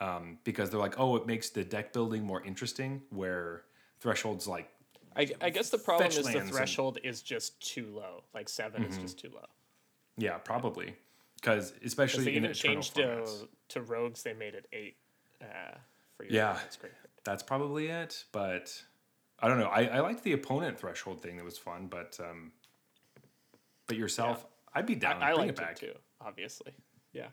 um, 0.00 0.38
because 0.44 0.70
they're 0.70 0.80
like, 0.80 0.98
oh, 0.98 1.16
it 1.16 1.26
makes 1.26 1.50
the 1.50 1.62
deck 1.62 1.92
building 1.92 2.22
more 2.24 2.42
interesting. 2.42 3.02
Where 3.10 3.64
threshold's 4.00 4.48
like, 4.48 4.70
I, 5.16 5.28
I 5.40 5.50
guess 5.50 5.70
the 5.70 5.78
problem 5.78 6.08
is 6.08 6.16
the 6.26 6.40
threshold 6.40 6.96
and- 6.96 7.06
is 7.06 7.22
just 7.22 7.60
too 7.60 7.92
low. 7.94 8.22
Like 8.34 8.48
7 8.48 8.84
is 8.84 8.96
just 8.98 9.18
too 9.18 9.30
low. 9.34 9.46
yeah, 10.16 10.38
probably, 10.38 10.94
because 11.36 11.72
especially 11.84 12.24
they 12.24 12.30
in 12.32 12.36
even 12.44 12.50
eternal 12.50 12.74
changed 12.82 12.94
to, 12.96 13.02
formats. 13.02 13.46
to 13.68 13.82
rogues, 13.82 14.22
they 14.22 14.34
made 14.34 14.54
it 14.54 14.66
eight 14.72 14.96
uh, 15.42 15.76
for 16.16 16.24
your 16.24 16.32
Yeah. 16.32 16.52
That's 16.54 16.76
great. 16.76 16.92
That's 17.24 17.42
probably 17.42 17.88
it, 17.88 18.24
but 18.32 18.82
I 19.40 19.48
don't 19.48 19.58
know. 19.58 19.66
I, 19.66 19.84
I 19.84 20.00
liked 20.00 20.22
the 20.22 20.32
opponent 20.32 20.78
threshold 20.78 21.20
thing; 21.20 21.36
that 21.36 21.44
was 21.44 21.58
fun. 21.58 21.86
But 21.86 22.18
um, 22.18 22.52
but 23.86 23.96
yourself, 23.96 24.46
I'd 24.74 24.86
be 24.86 24.94
down. 24.94 25.22
I, 25.22 25.30
I 25.30 25.32
liked 25.34 25.58
it 25.58 25.68
it, 25.70 25.76
too, 25.76 25.92
obviously. 26.20 26.72
Yeah. 27.12 27.28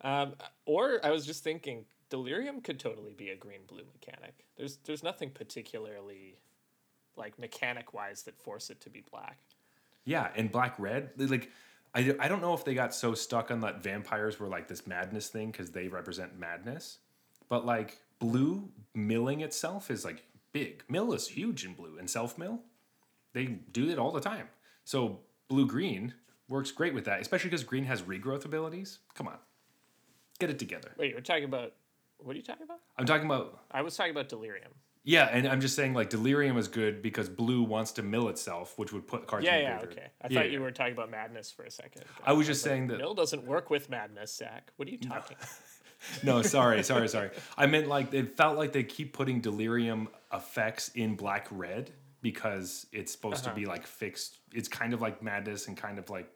Um, 0.00 0.34
or 0.64 1.00
I 1.04 1.10
was 1.10 1.26
just 1.26 1.42
thinking, 1.44 1.84
delirium 2.08 2.60
could 2.60 2.78
totally 2.78 3.12
be 3.12 3.30
a 3.30 3.36
green 3.36 3.60
blue 3.66 3.84
mechanic. 3.92 4.46
There's 4.56 4.78
there's 4.84 5.02
nothing 5.02 5.30
particularly 5.30 6.36
like 7.18 7.38
mechanic 7.38 7.92
wise 7.92 8.22
that 8.22 8.38
force 8.38 8.70
it 8.70 8.80
to 8.82 8.90
be 8.90 9.04
black. 9.10 9.38
Yeah, 10.04 10.28
and 10.34 10.50
black 10.50 10.78
red, 10.78 11.10
like 11.18 11.50
I, 11.94 12.14
I 12.18 12.28
don't 12.28 12.40
know 12.40 12.54
if 12.54 12.64
they 12.64 12.74
got 12.74 12.94
so 12.94 13.14
stuck 13.14 13.50
on 13.50 13.60
that 13.60 13.82
vampires 13.82 14.38
were 14.38 14.48
like 14.48 14.68
this 14.68 14.86
madness 14.86 15.28
thing 15.28 15.50
because 15.50 15.70
they 15.70 15.88
represent 15.88 16.38
madness, 16.38 16.98
but 17.48 17.66
like 17.66 17.98
blue 18.18 18.70
milling 18.94 19.40
itself 19.40 19.90
is 19.90 20.04
like 20.04 20.22
big. 20.52 20.84
Mill 20.88 21.12
is 21.12 21.28
huge 21.28 21.64
in 21.64 21.74
blue, 21.74 21.98
and 21.98 22.08
self 22.08 22.38
mill, 22.38 22.60
they 23.32 23.46
do 23.46 23.88
it 23.90 23.98
all 23.98 24.12
the 24.12 24.20
time. 24.20 24.48
So 24.84 25.20
blue 25.48 25.66
green 25.66 26.14
works 26.48 26.70
great 26.70 26.94
with 26.94 27.04
that, 27.04 27.20
especially 27.20 27.50
because 27.50 27.64
green 27.64 27.84
has 27.84 28.02
regrowth 28.02 28.44
abilities. 28.44 29.00
Come 29.14 29.28
on, 29.28 29.38
get 30.38 30.50
it 30.50 30.58
together. 30.58 30.92
Wait, 30.96 31.10
you're 31.10 31.20
talking 31.20 31.44
about 31.44 31.72
what 32.18 32.34
are 32.34 32.36
you 32.36 32.42
talking 32.42 32.64
about? 32.64 32.80
I'm 32.96 33.06
talking 33.06 33.26
about 33.26 33.60
I 33.70 33.82
was 33.82 33.96
talking 33.96 34.12
about 34.12 34.28
delirium. 34.28 34.72
Yeah, 35.08 35.30
and 35.32 35.48
I'm 35.48 35.62
just 35.62 35.74
saying 35.74 35.94
like 35.94 36.10
delirium 36.10 36.58
is 36.58 36.68
good 36.68 37.00
because 37.00 37.30
blue 37.30 37.62
wants 37.62 37.92
to 37.92 38.02
mill 38.02 38.28
itself, 38.28 38.74
which 38.76 38.92
would 38.92 39.06
put 39.06 39.26
cards. 39.26 39.42
Yeah, 39.42 39.56
in 39.56 39.62
yeah, 39.62 39.80
okay. 39.84 40.08
I 40.20 40.28
Yeah, 40.28 40.40
thought 40.40 40.50
you 40.50 40.60
were 40.60 40.70
talking 40.70 40.92
about 40.92 41.10
madness 41.10 41.50
for 41.50 41.62
a 41.62 41.70
second. 41.70 42.02
I 42.26 42.34
was 42.34 42.46
just 42.46 42.62
saying 42.62 42.88
that 42.88 42.98
Mill 42.98 43.14
doesn't 43.14 43.46
work 43.46 43.70
with 43.70 43.88
madness, 43.88 44.36
Zach. 44.36 44.70
What 44.76 44.86
are 44.86 44.90
you 44.90 44.98
talking? 44.98 45.38
about? 45.40 46.24
No, 46.24 46.42
sorry, 46.42 46.82
sorry, 46.92 47.08
sorry. 47.08 47.30
I 47.56 47.64
meant 47.64 47.88
like 47.88 48.12
it 48.12 48.36
felt 48.36 48.58
like 48.58 48.72
they 48.72 48.82
keep 48.82 49.14
putting 49.14 49.40
delirium 49.40 50.08
effects 50.30 50.90
in 50.94 51.16
black 51.16 51.48
red 51.50 51.90
because 52.20 52.86
it's 52.92 53.10
supposed 53.10 53.44
to 53.44 53.50
uh-huh. 53.50 53.58
be 53.58 53.64
like 53.64 53.86
fixed. 53.86 54.36
It's 54.52 54.68
kind 54.68 54.92
of 54.92 55.00
like 55.00 55.22
madness 55.22 55.68
and 55.68 55.76
kind 55.76 55.98
of 55.98 56.10
like 56.10 56.30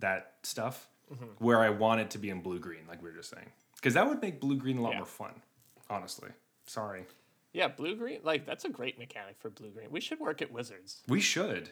that 0.00 0.34
stuff. 0.42 0.88
Mm-hmm. 1.10 1.24
Where 1.38 1.60
I 1.60 1.70
want 1.70 2.02
it 2.02 2.10
to 2.10 2.18
be 2.18 2.28
in 2.28 2.42
blue 2.42 2.58
green, 2.58 2.82
like 2.86 3.02
we 3.02 3.08
were 3.08 3.16
just 3.16 3.30
saying, 3.30 3.50
because 3.76 3.94
that 3.94 4.06
would 4.06 4.20
make 4.20 4.40
blue 4.40 4.58
green 4.58 4.76
a 4.76 4.82
lot 4.82 4.92
Yeah. 4.92 4.98
more 4.98 5.06
fun. 5.06 5.40
Honestly, 5.88 6.28
sorry. 6.66 7.06
Yeah, 7.52 7.68
blue 7.68 7.96
green. 7.96 8.20
Like 8.22 8.46
that's 8.46 8.64
a 8.64 8.68
great 8.68 8.98
mechanic 8.98 9.36
for 9.38 9.50
blue 9.50 9.70
green. 9.70 9.90
We 9.90 10.00
should 10.00 10.20
work 10.20 10.40
at 10.42 10.52
Wizards. 10.52 11.02
We 11.08 11.20
should. 11.20 11.70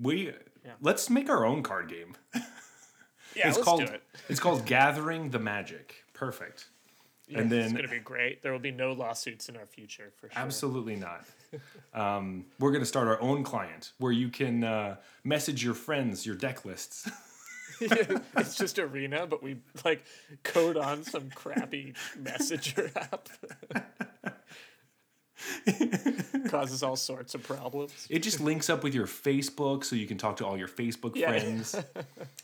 We 0.00 0.32
let's 0.80 1.10
make 1.10 1.28
our 1.28 1.44
own 1.44 1.62
card 1.62 1.88
game. 1.88 2.14
Yeah, 3.36 3.48
it's 3.48 3.58
let's 3.58 3.64
called 3.64 3.86
do 3.86 3.92
it. 3.92 4.02
it's 4.28 4.40
called 4.40 4.66
Gathering 4.66 5.30
the 5.30 5.38
Magic. 5.38 6.04
Perfect. 6.14 6.66
and 7.32 7.48
then 7.48 7.60
it's 7.60 7.72
gonna 7.72 7.86
be 7.86 8.00
great. 8.00 8.42
There 8.42 8.50
will 8.50 8.58
be 8.58 8.72
no 8.72 8.92
lawsuits 8.92 9.48
in 9.48 9.56
our 9.56 9.66
future 9.66 10.12
for 10.16 10.28
sure. 10.28 10.36
Absolutely 10.42 10.96
not. 10.96 11.24
Um, 11.94 12.46
we're 12.58 12.70
going 12.70 12.82
to 12.82 12.86
start 12.86 13.08
our 13.08 13.20
own 13.20 13.42
client 13.42 13.92
where 13.98 14.12
you 14.12 14.28
can 14.28 14.62
uh, 14.62 14.96
message 15.24 15.64
your 15.64 15.74
friends 15.74 16.24
your 16.24 16.36
deck 16.36 16.64
lists. 16.64 17.08
it's 17.80 18.56
just 18.56 18.78
arena, 18.78 19.26
but 19.26 19.42
we 19.42 19.56
like 19.84 20.04
code 20.42 20.76
on 20.76 21.02
some 21.02 21.30
crappy 21.30 21.94
messenger 22.18 22.90
app. 22.94 23.28
Causes 26.48 26.82
all 26.82 26.96
sorts 26.96 27.34
of 27.34 27.42
problems. 27.42 28.06
it 28.10 28.20
just 28.22 28.40
links 28.40 28.68
up 28.70 28.82
with 28.84 28.94
your 28.94 29.06
Facebook 29.06 29.84
so 29.84 29.96
you 29.96 30.06
can 30.06 30.18
talk 30.18 30.36
to 30.38 30.46
all 30.46 30.56
your 30.58 30.68
Facebook 30.68 31.16
Yeah. 31.16 31.30
friends. 31.30 31.76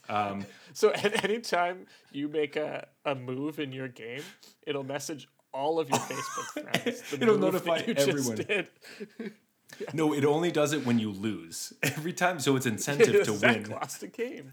So 0.74 0.92
at 0.92 1.24
any 1.24 1.40
time 1.40 1.86
you 2.12 2.28
make 2.28 2.56
a, 2.56 2.86
a 3.06 3.14
move 3.14 3.58
in 3.58 3.72
your 3.72 3.88
game, 3.88 4.20
it'll 4.66 4.84
message 4.84 5.26
all 5.54 5.80
of 5.80 5.88
your 5.88 5.98
Facebook 5.98 6.62
friends. 6.82 7.02
It'll 7.14 7.38
notify 7.38 7.78
you 7.86 7.94
just 7.94 8.08
everyone. 8.08 8.36
did. 8.36 8.68
No, 9.94 10.12
it 10.12 10.24
only 10.24 10.52
does 10.52 10.72
it 10.74 10.86
when 10.86 10.98
you 10.98 11.10
lose. 11.10 11.72
Every 11.82 12.12
time, 12.12 12.38
so 12.40 12.54
it's 12.56 12.66
incentive 12.66 13.24
to 13.24 13.32
Zach 13.36 13.62
win. 13.62 13.70
lost 13.70 14.02
a 14.02 14.06
game. 14.06 14.52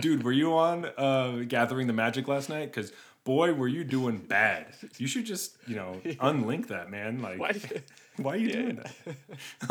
Dude, 0.00 0.22
were 0.22 0.32
you 0.32 0.52
on 0.54 0.84
uh, 0.96 1.44
Gathering 1.48 1.86
the 1.86 1.92
Magic 1.92 2.28
last 2.28 2.48
night? 2.48 2.66
Because 2.72 2.92
boy, 3.24 3.52
were 3.54 3.68
you 3.68 3.84
doing 3.84 4.18
bad. 4.18 4.66
You 4.98 5.06
should 5.06 5.24
just, 5.24 5.56
you 5.66 5.76
know, 5.76 6.00
unlink 6.04 6.68
that, 6.68 6.90
man. 6.90 7.22
Like, 7.22 7.38
Why 7.38 7.52
why, 8.16 8.34
you, 8.36 8.48
are 8.48 8.50
you 8.50 8.62
doing 8.62 8.76
that? 8.76 9.16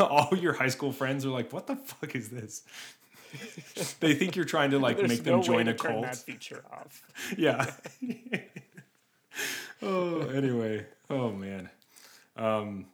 all 0.00 0.36
your 0.36 0.54
high 0.54 0.68
school 0.68 0.92
friends 0.92 1.24
are 1.24 1.30
like, 1.30 1.52
"What 1.52 1.66
the 1.66 1.76
fuck 1.76 2.14
is 2.14 2.28
this?" 2.30 2.62
they 4.00 4.14
think 4.14 4.36
you're 4.36 4.44
trying 4.44 4.72
to 4.72 4.78
like 4.78 4.98
there's 4.98 5.08
make 5.08 5.24
no 5.24 5.32
them 5.32 5.42
join 5.42 5.66
way 5.66 5.72
a 5.72 5.74
cult. 5.74 6.02
that 6.02 6.16
feature 6.16 6.62
off. 6.70 7.02
yeah. 7.38 7.70
oh, 9.82 10.20
anyway. 10.28 10.86
Oh 11.08 11.30
man. 11.30 11.70
Um, 12.36 12.86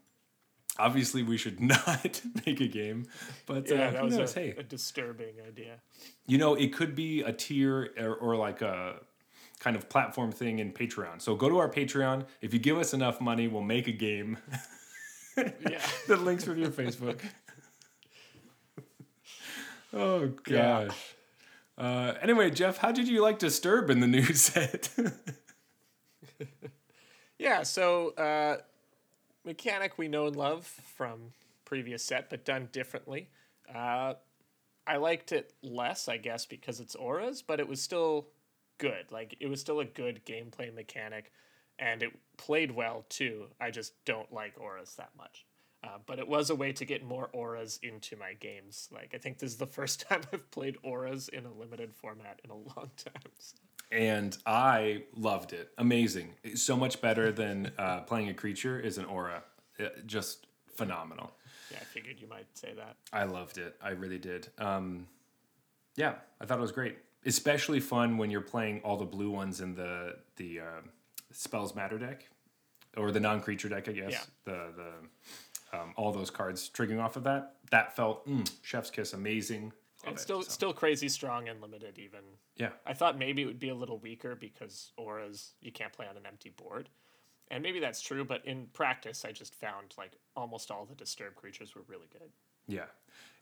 obviously 0.78 1.22
we 1.22 1.36
should 1.36 1.60
not 1.60 2.20
make 2.46 2.60
a 2.60 2.68
game, 2.68 3.06
but 3.46 3.68
Yeah, 3.68 3.88
uh, 3.88 3.90
that 3.92 4.04
was 4.04 4.16
knows? 4.16 4.36
a, 4.36 4.40
hey, 4.40 4.54
a 4.56 4.62
disturbing 4.62 5.34
idea. 5.46 5.80
you 6.26 6.38
know, 6.38 6.54
it 6.54 6.72
could 6.72 6.94
be 6.94 7.22
a 7.22 7.32
tier 7.32 7.90
or, 7.98 8.14
or 8.14 8.36
like 8.36 8.62
a 8.62 9.00
kind 9.58 9.76
of 9.76 9.88
platform 9.88 10.32
thing 10.32 10.58
in 10.60 10.72
Patreon. 10.72 11.20
So 11.20 11.34
go 11.34 11.48
to 11.48 11.58
our 11.58 11.68
Patreon. 11.68 12.26
If 12.40 12.52
you 12.52 12.58
give 12.60 12.78
us 12.78 12.94
enough 12.94 13.20
money, 13.20 13.48
we'll 13.48 13.62
make 13.62 13.86
a 13.88 13.92
game 13.92 14.38
Yeah. 15.36 15.80
that 16.08 16.22
links 16.22 16.46
with 16.46 16.58
your 16.58 16.70
Facebook. 16.70 17.20
oh 19.92 20.32
Yeah. 20.46 20.86
gosh. 20.86 21.14
Uh, 21.76 22.14
anyway, 22.20 22.50
Jeff, 22.50 22.78
how 22.78 22.90
did 22.90 23.06
you 23.06 23.22
like 23.22 23.38
Disturb 23.38 23.88
in 23.90 24.00
the 24.00 24.06
new 24.06 24.24
set? 24.32 24.90
Yeah, 27.38 27.62
so 27.62 28.10
uh, 28.16 28.56
mechanic 29.44 29.96
we 29.96 30.08
know 30.08 30.26
and 30.26 30.34
love 30.34 30.66
from 30.66 31.32
previous 31.64 32.02
set, 32.02 32.30
but 32.30 32.44
done 32.44 32.68
differently. 32.72 33.28
Uh, 33.72 34.14
I 34.88 34.96
liked 34.96 35.30
it 35.30 35.52
less, 35.62 36.08
I 36.08 36.16
guess, 36.16 36.46
because 36.46 36.80
it's 36.80 36.96
auras, 36.96 37.40
but 37.42 37.60
it 37.60 37.68
was 37.68 37.80
still 37.80 38.26
good. 38.78 39.10
Like 39.10 39.36
it 39.40 39.48
was 39.48 39.60
still 39.60 39.80
a 39.80 39.84
good 39.84 40.24
gameplay 40.24 40.72
mechanic, 40.74 41.32
and 41.78 42.02
it 42.02 42.10
played 42.36 42.70
well 42.70 43.04
too. 43.08 43.46
I 43.60 43.70
just 43.70 43.92
don't 44.04 44.32
like 44.32 44.54
auras 44.60 44.94
that 44.96 45.10
much. 45.16 45.44
Uh, 45.84 45.98
but 46.06 46.18
it 46.18 46.26
was 46.26 46.50
a 46.50 46.56
way 46.56 46.72
to 46.72 46.84
get 46.84 47.04
more 47.04 47.28
auras 47.32 47.78
into 47.84 48.16
my 48.16 48.32
games. 48.32 48.88
Like 48.92 49.12
I 49.14 49.18
think 49.18 49.38
this 49.38 49.52
is 49.52 49.58
the 49.58 49.66
first 49.78 50.00
time 50.08 50.22
I've 50.32 50.50
played 50.50 50.76
auras 50.82 51.28
in 51.28 51.44
a 51.46 51.52
limited 51.52 51.94
format 51.94 52.40
in 52.44 52.50
a 52.50 52.54
long 52.56 52.90
time. 52.96 53.22
So. 53.38 53.56
and 53.92 54.36
I 54.46 55.04
loved 55.16 55.52
it. 55.52 55.70
Amazing. 55.78 56.34
It's 56.42 56.62
so 56.62 56.76
much 56.76 57.00
better 57.00 57.30
than 57.30 57.70
uh, 57.78 58.00
playing 58.00 58.28
a 58.28 58.34
creature 58.34 58.78
is 58.80 58.98
an 58.98 59.04
aura. 59.04 59.44
It- 59.78 60.06
just 60.06 60.46
phenomenal. 60.74 61.32
Yeah, 61.70 61.78
I 61.80 61.84
figured 61.84 62.18
you 62.20 62.26
might 62.28 62.46
say 62.54 62.72
that. 62.76 62.96
I 63.12 63.24
loved 63.24 63.58
it. 63.58 63.76
I 63.82 63.90
really 63.90 64.18
did. 64.18 64.48
Um, 64.58 65.06
yeah, 65.96 66.14
I 66.40 66.46
thought 66.46 66.58
it 66.58 66.62
was 66.62 66.72
great. 66.72 66.96
Especially 67.28 67.78
fun 67.78 68.16
when 68.18 68.30
you're 68.30 68.40
playing 68.40 68.80
all 68.82 68.96
the 68.96 69.04
blue 69.04 69.30
ones 69.30 69.60
in 69.60 69.74
the 69.74 70.16
the 70.36 70.60
uh, 70.60 70.80
spells 71.30 71.74
matter 71.74 71.98
deck 71.98 72.26
or 72.96 73.12
the 73.12 73.20
non 73.20 73.40
creature 73.40 73.68
deck. 73.68 73.88
I 73.88 73.92
guess 73.92 74.10
Yeah. 74.12 74.24
the 74.44 74.72
the 74.76 75.78
um, 75.78 75.92
all 75.96 76.10
those 76.12 76.30
cards 76.30 76.70
triggering 76.72 77.00
off 77.02 77.16
of 77.16 77.24
that. 77.24 77.56
That 77.70 77.94
felt 77.94 78.26
mm, 78.26 78.50
chef's 78.62 78.90
kiss. 78.90 79.12
Amazing. 79.12 79.64
Love 79.64 79.72
And 80.06 80.16
it. 80.16 80.20
still, 80.20 80.42
So, 80.42 80.48
still 80.50 80.72
crazy 80.72 81.08
strong 81.10 81.48
and 81.48 81.60
limited. 81.60 81.98
Even 81.98 82.20
yeah. 82.56 82.70
I 82.86 82.94
thought 82.94 83.18
maybe 83.18 83.42
it 83.42 83.46
would 83.46 83.58
be 83.60 83.68
a 83.68 83.74
little 83.74 83.98
weaker 83.98 84.34
because 84.34 84.92
auras 84.96 85.52
you 85.60 85.70
can't 85.70 85.92
play 85.92 86.06
on 86.08 86.16
an 86.16 86.24
empty 86.24 86.48
board, 86.50 86.88
and 87.50 87.62
maybe 87.62 87.78
that's 87.78 88.00
true. 88.00 88.24
But 88.24 88.46
in 88.46 88.68
practice, 88.72 89.26
I 89.26 89.32
just 89.32 89.54
found 89.54 89.94
like 89.98 90.12
almost 90.34 90.70
all 90.70 90.86
the 90.86 90.94
disturbed 90.94 91.36
creatures 91.36 91.74
were 91.74 91.82
really 91.88 92.08
good. 92.10 92.30
Yeah. 92.68 92.84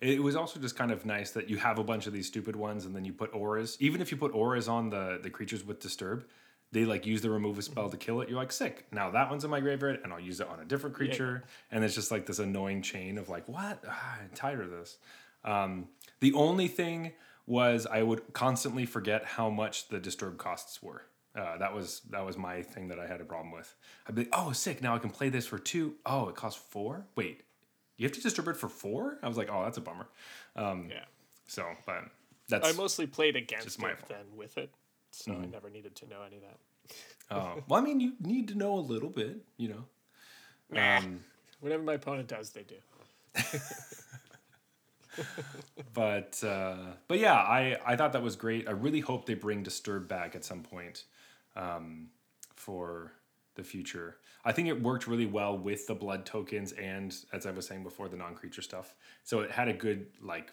It 0.01 0.23
was 0.23 0.37
also 0.37 0.61
just 0.61 0.77
kind 0.77 0.93
of 0.93 1.07
nice 1.07 1.31
that 1.33 1.49
you 1.49 1.57
have 1.57 1.79
a 1.79 1.85
bunch 1.85 2.07
of 2.07 2.13
these 2.13 2.27
stupid 2.27 2.55
ones 2.55 2.85
and 2.85 2.95
then 2.95 3.05
you 3.05 3.13
put 3.13 3.35
auras. 3.35 3.77
Even 3.81 4.01
if 4.01 4.11
you 4.11 4.17
put 4.17 4.35
auras 4.35 4.69
on 4.69 4.91
the, 4.91 5.19
the 5.23 5.31
creatures 5.31 5.65
with 5.65 5.81
disturb, 5.81 6.27
they 6.73 6.85
like 6.85 7.07
use 7.07 7.23
the 7.23 7.31
remove 7.31 7.59
a 7.59 7.63
spell 7.63 7.89
to 7.89 7.97
kill 7.97 8.21
it. 8.21 8.29
You're 8.29 8.39
like, 8.39 8.53
sick. 8.53 8.87
Now 8.93 9.11
that 9.11 9.31
one's 9.31 9.45
in 9.45 9.51
my 9.51 9.61
graveyard 9.61 10.01
and 10.05 10.13
I'll 10.13 10.21
use 10.21 10.41
it 10.41 10.49
on 10.49 10.61
a 10.61 10.65
different 10.65 10.95
creature. 10.97 11.45
And 11.71 11.83
it's 11.83 11.95
just 11.95 12.11
like 12.11 12.27
this 12.27 12.39
annoying 12.39 12.83
chain 12.83 13.17
of 13.17 13.29
like, 13.29 13.49
what? 13.49 13.83
Ah, 13.89 14.19
I'm 14.23 14.31
tired 14.35 14.61
of 14.61 14.71
this. 14.71 14.99
Um, 15.45 15.89
the 16.21 16.35
only 16.35 16.69
thing 16.69 17.13
was 17.47 17.87
I 17.87 18.03
would 18.03 18.33
constantly 18.33 18.85
forget 18.85 19.25
how 19.25 19.49
much 19.49 19.89
the 19.89 19.99
disturb 19.99 20.37
costs 20.37 20.83
were. 20.83 21.03
Uh, 21.35 21.59
that 21.59 21.75
was 21.75 22.01
that 22.11 22.25
was 22.25 22.39
my 22.39 22.63
thing 22.63 22.89
that 22.89 22.99
I 22.99 23.07
had 23.07 23.21
a 23.21 23.25
problem 23.25 23.53
with. 23.53 23.75
I'd 24.09 24.15
be 24.15 24.23
like, 24.23 24.31
oh, 24.33 24.53
sick! 24.53 24.83
Now 24.83 24.95
I 24.95 24.99
can 24.99 25.11
play 25.11 25.29
this 25.29 25.47
for 25.47 25.59
two. 25.59 25.97
Oh, 26.07 26.29
it 26.29 26.35
costs 26.35 26.63
four. 26.71 27.07
Wait, 27.15 27.43
you 27.97 28.05
have 28.05 28.13
to 28.13 28.21
disturb 28.21 28.49
it 28.49 28.57
for 28.57 28.69
four? 28.69 29.19
I 29.23 29.29
was 29.29 29.37
like, 29.37 29.49
oh, 29.51 29.65
that's 29.65 29.79
a 29.79 29.81
bummer. 29.81 30.07
Um, 30.55 30.89
Yeah, 30.91 31.05
so, 31.47 31.67
but 31.87 32.05
that's 32.49 32.69
I 32.69 32.73
mostly 32.73 33.07
played 33.07 33.37
against 33.37 33.81
my 33.81 33.91
it 33.91 33.99
than 34.09 34.37
with 34.37 34.59
it, 34.59 34.71
so 35.11 35.33
I 35.33 35.47
never 35.47 35.71
needed 35.71 35.95
to 35.97 36.09
know 36.09 36.23
any 36.27 36.37
of 36.37 36.43
that. 36.43 36.59
oh, 37.31 37.63
well. 37.69 37.81
I 37.81 37.85
mean, 37.85 38.01
you 38.01 38.13
need 38.21 38.49
to 38.49 38.55
know 38.55 38.75
a 38.75 38.81
little 38.81 39.11
bit, 39.11 39.45
you 39.57 39.69
know. 39.69 39.85
Nah. 40.71 40.99
Um, 40.99 41.21
Whatever 41.61 41.83
my 41.83 41.95
opponent 41.95 42.29
does, 42.29 42.51
they 42.51 42.65
do. 42.65 42.77
but 45.95 46.43
uh, 46.45 46.77
but 47.09 47.19
yeah, 47.19 47.35
I 47.35 47.79
I 47.85 47.97
thought 47.97 48.13
that 48.13 48.23
was 48.23 48.37
great. 48.37 48.69
I 48.69 48.73
really 48.73 49.01
hope 49.01 49.27
they 49.27 49.35
bring 49.35 49.63
Disturb 49.63 50.07
back 50.07 50.37
at 50.37 50.45
some 50.45 50.63
point 50.63 51.05
um, 51.55 52.09
for 52.55 53.13
the 53.55 53.63
future. 53.63 54.19
I 54.47 54.53
think 54.53 54.69
it 54.69 54.81
worked 54.81 55.09
really 55.09 55.27
well 55.27 55.59
with 55.59 55.89
the 55.89 55.95
blood 55.95 56.25
tokens 56.25 56.71
and, 56.73 57.15
as 57.33 57.47
I 57.47 57.51
was 57.51 57.67
saying 57.67 57.83
before, 57.83 58.09
the 58.09 58.17
non-creature 58.17 58.63
stuff. 58.63 58.95
So 59.25 59.41
it 59.41 59.51
had 59.51 59.67
a 59.67 59.73
good 59.73 60.07
like 60.23 60.53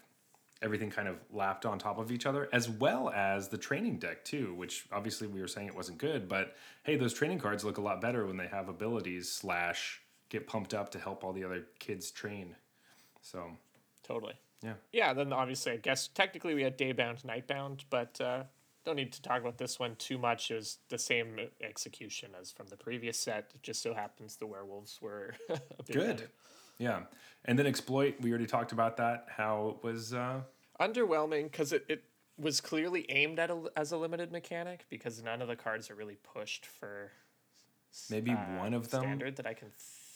everything 0.60 0.90
kind 0.90 1.06
of 1.06 1.16
lapped 1.30 1.64
on 1.64 1.78
top 1.78 1.98
of 1.98 2.10
each 2.10 2.26
other, 2.26 2.48
as 2.52 2.68
well 2.68 3.10
as 3.10 3.48
the 3.48 3.58
training 3.58 3.98
deck 3.98 4.24
too. 4.24 4.52
Which 4.54 4.86
obviously 4.90 5.28
we 5.28 5.40
were 5.40 5.46
saying 5.46 5.68
it 5.68 5.76
wasn't 5.76 5.98
good, 5.98 6.28
but 6.28 6.56
hey, 6.82 6.96
those 6.96 7.14
training 7.14 7.38
cards 7.38 7.64
look 7.64 7.78
a 7.78 7.80
lot 7.80 8.00
better 8.00 8.26
when 8.26 8.36
they 8.36 8.48
have 8.48 8.68
abilities 8.68 9.30
slash 9.30 10.02
get 10.28 10.48
pumped 10.48 10.74
up 10.74 10.90
to 10.90 10.98
help 10.98 11.22
all 11.22 11.32
the 11.32 11.44
other 11.44 11.64
kids 11.78 12.10
train. 12.10 12.56
So 13.22 13.52
Totally. 14.02 14.34
yeah. 14.62 14.74
Yeah, 14.92 15.12
then 15.12 15.32
obviously, 15.32 15.72
I 15.72 15.76
guess 15.76 16.08
technically 16.08 16.54
we 16.54 16.62
had 16.62 16.76
Daybound, 16.76 17.22
Nightbound, 17.24 17.84
but 17.90 18.20
uh, 18.20 18.42
don't 18.84 18.96
need 18.96 19.12
to 19.12 19.22
talk 19.22 19.40
about 19.40 19.58
this 19.58 19.78
one 19.78 19.96
too 19.96 20.18
much. 20.18 20.50
It 20.50 20.56
was 20.56 20.78
the 20.88 20.98
same 20.98 21.38
execution 21.62 22.30
as 22.40 22.52
from 22.52 22.66
the 22.66 22.76
previous 22.76 23.18
set. 23.18 23.50
It 23.54 23.62
just 23.62 23.82
so 23.82 23.94
happens 23.94 24.36
the 24.36 24.46
werewolves 24.46 24.98
were 25.00 25.34
a 25.48 25.82
bit 25.84 25.92
Good. 25.92 26.28
Yeah. 26.78 27.02
And 27.44 27.58
then 27.58 27.66
exploit, 27.66 28.16
we 28.20 28.30
already 28.30 28.46
talked 28.46 28.72
about 28.72 28.96
that, 28.98 29.26
how 29.28 29.76
it 29.78 29.84
was 29.84 30.12
uh 30.12 30.40
Underwhelming 30.80 31.44
because 31.44 31.72
it, 31.72 31.84
it 31.88 32.02
was 32.36 32.60
clearly 32.60 33.06
aimed 33.10 33.38
at 33.38 33.50
a, 33.50 33.70
as 33.76 33.92
a 33.92 33.96
limited 33.96 34.32
mechanic 34.32 34.86
because 34.90 35.22
none 35.22 35.40
of 35.40 35.46
the 35.48 35.54
cards 35.56 35.88
are 35.90 35.94
really 35.94 36.16
pushed 36.34 36.66
for 36.66 37.12
maybe 38.10 38.32
uh, 38.32 38.36
one 38.58 38.74
of 38.74 38.90
them. 38.90 39.02
standard 39.02 39.36
that 39.36 39.46
I 39.46 39.54
can 39.54 39.68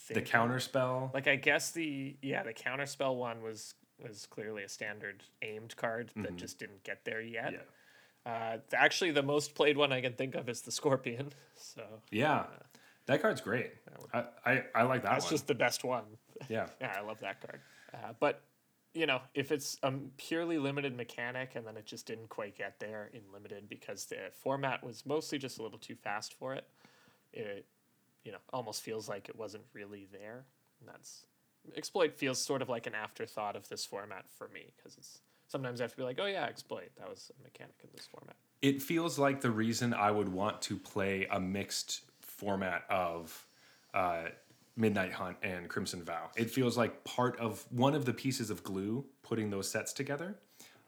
The 0.09 0.15
think 0.15 0.27
of. 0.27 0.33
counter 0.33 0.59
spell. 0.59 1.11
Like 1.15 1.29
I 1.29 1.37
guess 1.37 1.71
the 1.71 2.17
yeah 2.23 2.43
the 2.43 2.53
counter 2.53 2.87
spell 2.87 3.15
one 3.17 3.41
was 3.43 3.75
was 4.03 4.27
clearly 4.27 4.63
a 4.65 4.69
standard 4.69 5.23
aimed 5.43 5.77
card 5.77 6.11
that 6.17 6.37
just 6.37 6.59
didn't 6.59 6.83
get 6.85 7.05
there 7.05 7.21
yet. 7.21 7.53
Yeah. 7.53 7.59
Uh, 8.29 8.59
actually, 8.75 9.11
the 9.11 9.23
most 9.23 9.55
played 9.55 9.77
one 9.77 9.93
I 9.93 10.01
can 10.01 10.13
think 10.13 10.35
of 10.35 10.49
is 10.49 10.63
the 10.63 10.73
Scorpion. 10.73 11.31
So 11.61 11.83
Yeah. 12.13 12.47
That 13.07 13.21
card's 13.21 13.41
great. 13.41 13.73
I, 14.15 14.25
I, 14.47 14.63
I 14.77 14.83
like 14.85 15.03
that 15.03 15.11
that's 15.11 15.25
one. 15.25 15.31
just 15.33 15.49
the 15.49 15.55
best 15.57 15.83
one. 15.83 16.05
yeah. 16.49 16.69
yeah, 16.81 16.95
I 16.97 17.01
love 17.01 17.19
that 17.21 17.41
card. 17.41 17.61
Uh, 17.93 18.13
but 18.21 18.43
you 18.95 19.07
know, 19.07 19.21
if 19.35 19.51
it's 19.51 19.77
a 19.83 19.93
purely 20.19 20.57
limited 20.59 20.97
mechanic 20.97 21.57
and 21.57 21.67
then 21.67 21.77
it 21.77 21.85
just 21.85 22.07
didn't 22.07 22.29
quite 22.29 22.57
get 22.57 22.79
there 22.79 23.11
in 23.13 23.23
limited 23.33 23.69
because 23.69 24.05
the 24.05 24.17
format 24.41 24.85
was 24.85 25.05
mostly 25.05 25.37
just 25.37 25.59
a 25.59 25.63
little 25.63 25.79
too 25.79 25.97
fast 25.97 26.35
for 26.35 26.55
it, 26.55 26.69
it 27.33 27.67
you 28.25 28.31
know 28.31 28.39
almost 28.53 28.83
feels 28.83 29.09
like 29.09 29.29
it 29.29 29.37
wasn't 29.37 29.65
really 29.73 30.07
there. 30.13 30.45
And 30.81 30.89
that's 30.89 31.27
exploit 31.77 32.15
feels 32.15 32.41
sort 32.41 32.63
of 32.63 32.69
like 32.69 32.87
an 32.87 32.95
afterthought 32.95 33.57
of 33.57 33.69
this 33.69 33.85
format 33.85 34.27
for 34.31 34.49
me 34.49 34.73
because 34.77 34.97
it's 34.97 35.23
sometimes 35.49 35.81
I 35.81 35.85
have 35.85 35.91
to 35.93 35.97
be 35.97 36.05
like, 36.05 36.19
oh 36.21 36.27
yeah, 36.27 36.45
exploit 36.45 36.91
that 36.99 37.09
was 37.09 37.31
a 37.39 37.43
mechanic 37.43 37.75
in 37.83 37.89
this 37.95 38.07
format. 38.07 38.37
It 38.63 38.83
feels 38.83 39.19
like 39.19 39.41
the 39.41 39.51
reason 39.51 39.93
I 39.95 40.11
would 40.11 40.29
want 40.29 40.63
to 40.63 40.77
play 40.77 41.27
a 41.31 41.41
mixed 41.41 42.03
format 42.21 42.85
of 42.91 43.47
uh, 43.95 44.27
Midnight 44.77 45.13
Hunt 45.13 45.37
and 45.43 45.69
Crimson 45.69 46.03
Vow. 46.05 46.31
It 46.37 46.51
feels 46.51 46.77
like 46.77 47.03
part 47.05 47.39
of 47.41 47.65
one 47.71 47.95
of 47.95 48.05
the 48.05 48.13
pieces 48.13 48.51
of 48.51 48.63
glue 48.63 49.05
putting 49.23 49.51
those 49.51 49.69
sets 49.71 49.93
together. 49.93 50.37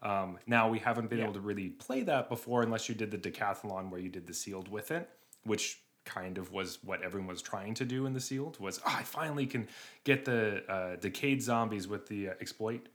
Um, 0.02 0.38
now 0.46 0.68
we 0.68 0.78
haven't 0.78 1.10
been 1.10 1.18
Yeah. 1.18 1.24
able 1.24 1.34
to 1.34 1.40
really 1.40 1.68
play 1.70 2.02
that 2.04 2.28
before 2.28 2.62
unless 2.62 2.88
you 2.88 2.94
did 2.94 3.10
the 3.10 3.18
decathlon 3.18 3.90
where 3.90 4.00
you 4.00 4.08
did 4.08 4.26
the 4.26 4.34
sealed 4.34 4.68
with 4.68 4.90
it, 4.90 5.08
which 5.44 5.80
kind 6.04 6.38
of 6.38 6.50
was 6.50 6.78
what 6.82 7.02
everyone 7.02 7.28
was 7.28 7.42
trying 7.42 7.74
to 7.74 7.84
do 7.84 8.06
in 8.06 8.14
the 8.14 8.20
sealed 8.20 8.58
was 8.58 8.80
"Ah, 8.86 8.98
I 9.00 9.02
finally 9.02 9.46
can 9.46 9.68
get 10.04 10.24
the 10.24 10.64
uh, 10.68 10.96
decayed 10.96 11.42
zombies 11.42 11.86
with 11.86 12.06
the 12.08 12.30
uh, 12.30 12.34
exploit 12.40 12.88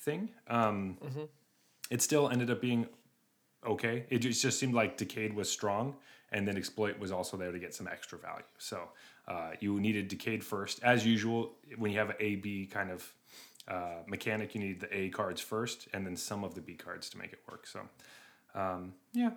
thing. 0.00 0.30
Um, 0.48 0.96
It 1.90 2.02
still 2.02 2.28
ended 2.28 2.50
up 2.50 2.60
being 2.60 2.86
okay. 3.66 4.06
It 4.10 4.18
just, 4.20 4.40
just 4.42 4.58
seemed 4.60 4.74
like 4.74 4.96
Decayed 4.96 5.34
was 5.34 5.50
strong, 5.50 5.96
and 6.30 6.46
then 6.46 6.56
Exploit 6.56 6.98
was 7.00 7.10
also 7.10 7.36
there 7.36 7.50
to 7.52 7.58
get 7.58 7.74
some 7.74 7.88
extra 7.88 8.16
value. 8.18 8.44
So 8.58 8.78
uh, 9.26 9.50
you 9.60 9.80
needed 9.80 10.06
Decayed 10.08 10.44
first, 10.44 10.80
as 10.84 11.04
usual. 11.04 11.52
When 11.76 11.90
you 11.90 11.98
have 11.98 12.10
an 12.10 12.16
A 12.20 12.36
B 12.36 12.66
kind 12.66 12.90
of 12.90 13.12
uh, 13.66 14.02
mechanic, 14.06 14.54
you 14.54 14.60
need 14.60 14.80
the 14.80 14.96
A 14.96 15.08
cards 15.10 15.40
first, 15.40 15.88
and 15.92 16.06
then 16.06 16.16
some 16.16 16.44
of 16.44 16.54
the 16.54 16.60
B 16.60 16.74
cards 16.74 17.10
to 17.10 17.18
make 17.18 17.32
it 17.32 17.40
work. 17.50 17.66
So 17.66 17.80
um, 18.54 18.94
yeah, 19.12 19.30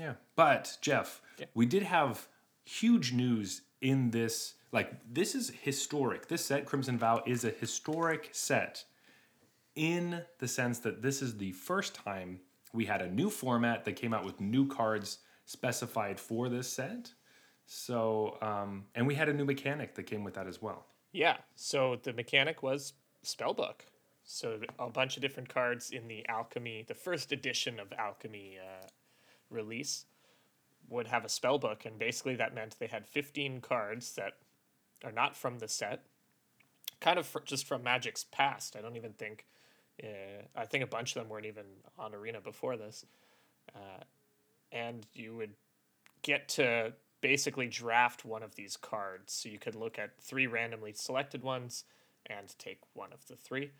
yeah. 0.00 0.14
But 0.36 0.78
Jeff, 0.80 1.20
Yeah. 1.38 1.46
we 1.54 1.66
did 1.66 1.82
have 1.82 2.28
huge 2.64 3.12
news 3.12 3.62
in 3.80 4.10
this. 4.10 4.54
Like 4.72 4.90
this 5.12 5.34
is 5.34 5.50
historic. 5.50 6.28
This 6.28 6.44
set, 6.46 6.64
Crimson 6.64 6.98
Vow, 6.98 7.22
is 7.26 7.44
a 7.44 7.50
historic 7.50 8.30
set 8.32 8.84
in 9.76 10.22
the 10.38 10.48
sense 10.48 10.80
that 10.80 11.02
this 11.02 11.22
is 11.22 11.36
the 11.36 11.52
first 11.52 11.94
time 11.94 12.40
we 12.72 12.84
had 12.84 13.00
a 13.00 13.10
new 13.10 13.30
format 13.30 13.84
that 13.84 13.92
came 13.92 14.12
out 14.12 14.24
with 14.24 14.40
new 14.40 14.66
cards 14.66 15.18
specified 15.44 16.18
for 16.18 16.48
this 16.48 16.68
set. 16.68 17.12
So, 17.66 18.38
um, 18.42 18.86
and 18.94 19.06
we 19.06 19.14
had 19.14 19.28
a 19.28 19.32
new 19.32 19.44
mechanic 19.44 19.94
that 19.94 20.04
came 20.04 20.24
with 20.24 20.34
that 20.34 20.46
as 20.46 20.60
well. 20.60 20.86
Yeah. 21.12 21.36
So 21.54 21.98
the 22.02 22.12
mechanic 22.12 22.62
was 22.62 22.94
spellbook. 23.24 23.82
So 24.24 24.60
a 24.78 24.90
bunch 24.90 25.16
of 25.16 25.22
different 25.22 25.48
cards 25.48 25.90
in 25.90 26.08
the 26.08 26.26
alchemy, 26.28 26.84
the 26.86 26.94
first 26.94 27.30
edition 27.30 27.78
of 27.78 27.92
alchemy 27.92 28.58
uh, 28.60 28.86
release, 29.50 30.06
would 30.88 31.06
have 31.08 31.24
a 31.24 31.28
spellbook, 31.28 31.84
and 31.84 31.98
basically 31.98 32.36
that 32.36 32.54
meant 32.54 32.76
they 32.78 32.86
had 32.86 33.06
fifteen 33.06 33.60
cards 33.60 34.14
that 34.14 34.34
are 35.04 35.12
not 35.12 35.36
from 35.36 35.58
the 35.58 35.68
set, 35.68 36.04
kind 37.00 37.18
of 37.18 37.26
fr- 37.26 37.40
just 37.44 37.66
from 37.66 37.82
Magic's 37.82 38.24
past. 38.24 38.76
I 38.76 38.80
don't 38.80 38.96
even 38.96 39.12
think. 39.12 39.46
Uh, 40.02 40.42
I 40.54 40.66
think 40.66 40.84
a 40.84 40.86
bunch 40.86 41.16
of 41.16 41.22
them 41.22 41.30
weren't 41.30 41.46
even 41.46 41.64
on 41.98 42.14
Arena 42.14 42.40
before 42.40 42.76
this, 42.76 43.06
uh, 43.74 44.02
and 44.72 45.06
you 45.14 45.36
would 45.36 45.54
get 46.22 46.48
to 46.48 46.92
basically 47.20 47.66
draft 47.66 48.24
one 48.24 48.42
of 48.42 48.54
these 48.54 48.76
cards. 48.76 49.32
So 49.32 49.48
you 49.48 49.58
could 49.58 49.74
look 49.74 49.98
at 49.98 50.20
three 50.20 50.46
randomly 50.46 50.92
selected 50.92 51.42
ones 51.42 51.84
and 52.26 52.54
take 52.58 52.80
one 52.92 53.12
of 53.12 53.26
the 53.26 53.36
three. 53.36 53.70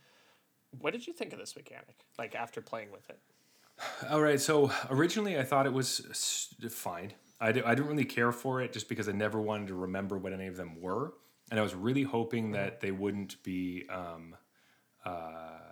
What 0.81 0.93
did 0.93 1.07
you 1.07 1.13
think 1.13 1.33
of 1.33 1.39
this 1.39 1.57
mechanic? 1.57 2.05
Like 2.19 2.35
after 2.35 2.61
playing 2.61 2.91
with 2.91 3.09
it? 3.11 3.19
All 4.11 4.21
right. 4.21 4.41
So 4.41 4.71
originally 4.91 5.39
I 5.39 5.45
thought 5.45 5.67
it 5.67 5.73
was 5.73 6.55
fine. 6.71 7.13
I, 7.41 7.49
I 7.49 7.53
didn't 7.53 7.87
really 7.87 8.05
care 8.05 8.33
for 8.33 8.63
it 8.63 8.73
just 8.73 8.89
because 8.89 9.09
I 9.09 9.13
never 9.13 9.41
wanted 9.41 9.69
to 9.69 9.75
remember 9.75 10.17
what 10.17 10.33
any 10.33 10.47
of 10.47 10.57
them 10.57 10.81
were. 10.81 11.15
And 11.51 11.61
I 11.61 11.63
was 11.63 11.75
really 11.75 12.03
hoping 12.03 12.53
that 12.53 12.81
they 12.81 12.91
wouldn't 12.91 13.43
be 13.45 13.87
um, 13.89 14.35
uh, 15.05 15.66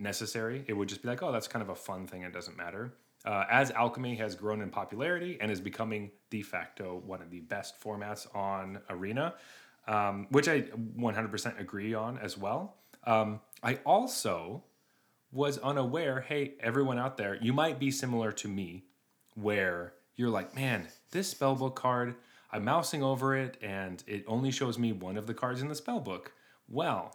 necessary. 0.00 0.64
It 0.66 0.72
would 0.72 0.88
just 0.88 1.02
be 1.02 1.08
like, 1.08 1.22
oh, 1.22 1.32
that's 1.32 1.48
kind 1.48 1.62
of 1.62 1.68
a 1.68 1.74
fun 1.74 2.06
thing. 2.06 2.22
It 2.22 2.32
doesn't 2.32 2.56
matter. 2.56 2.92
Uh, 3.24 3.44
as 3.50 3.70
alchemy 3.72 4.14
has 4.16 4.34
grown 4.34 4.62
in 4.62 4.70
popularity 4.70 5.36
and 5.40 5.50
is 5.50 5.60
becoming 5.60 6.10
de 6.30 6.42
facto 6.42 7.02
one 7.04 7.20
of 7.20 7.30
the 7.30 7.40
best 7.40 7.78
formats 7.80 8.26
on 8.34 8.80
Arena, 8.88 9.34
um, 9.86 10.26
which 10.30 10.48
I 10.48 10.62
100% 10.62 11.60
agree 11.60 11.92
on 11.92 12.16
as 12.18 12.38
well. 12.38 12.76
Um, 13.04 13.40
I 13.62 13.74
also 13.84 14.64
was 15.32 15.58
unaware 15.58 16.22
hey, 16.22 16.54
everyone 16.60 16.98
out 16.98 17.16
there, 17.16 17.36
you 17.40 17.52
might 17.52 17.78
be 17.78 17.90
similar 17.90 18.32
to 18.32 18.48
me, 18.48 18.84
where 19.34 19.92
you're 20.16 20.30
like, 20.30 20.54
man, 20.56 20.88
this 21.12 21.32
spellbook 21.32 21.74
card, 21.74 22.14
I'm 22.52 22.64
mousing 22.64 23.02
over 23.02 23.36
it 23.36 23.56
and 23.62 24.02
it 24.06 24.24
only 24.26 24.50
shows 24.50 24.78
me 24.78 24.92
one 24.92 25.16
of 25.16 25.26
the 25.26 25.34
cards 25.34 25.62
in 25.62 25.68
the 25.68 25.74
spellbook. 25.74 26.28
Well, 26.68 27.14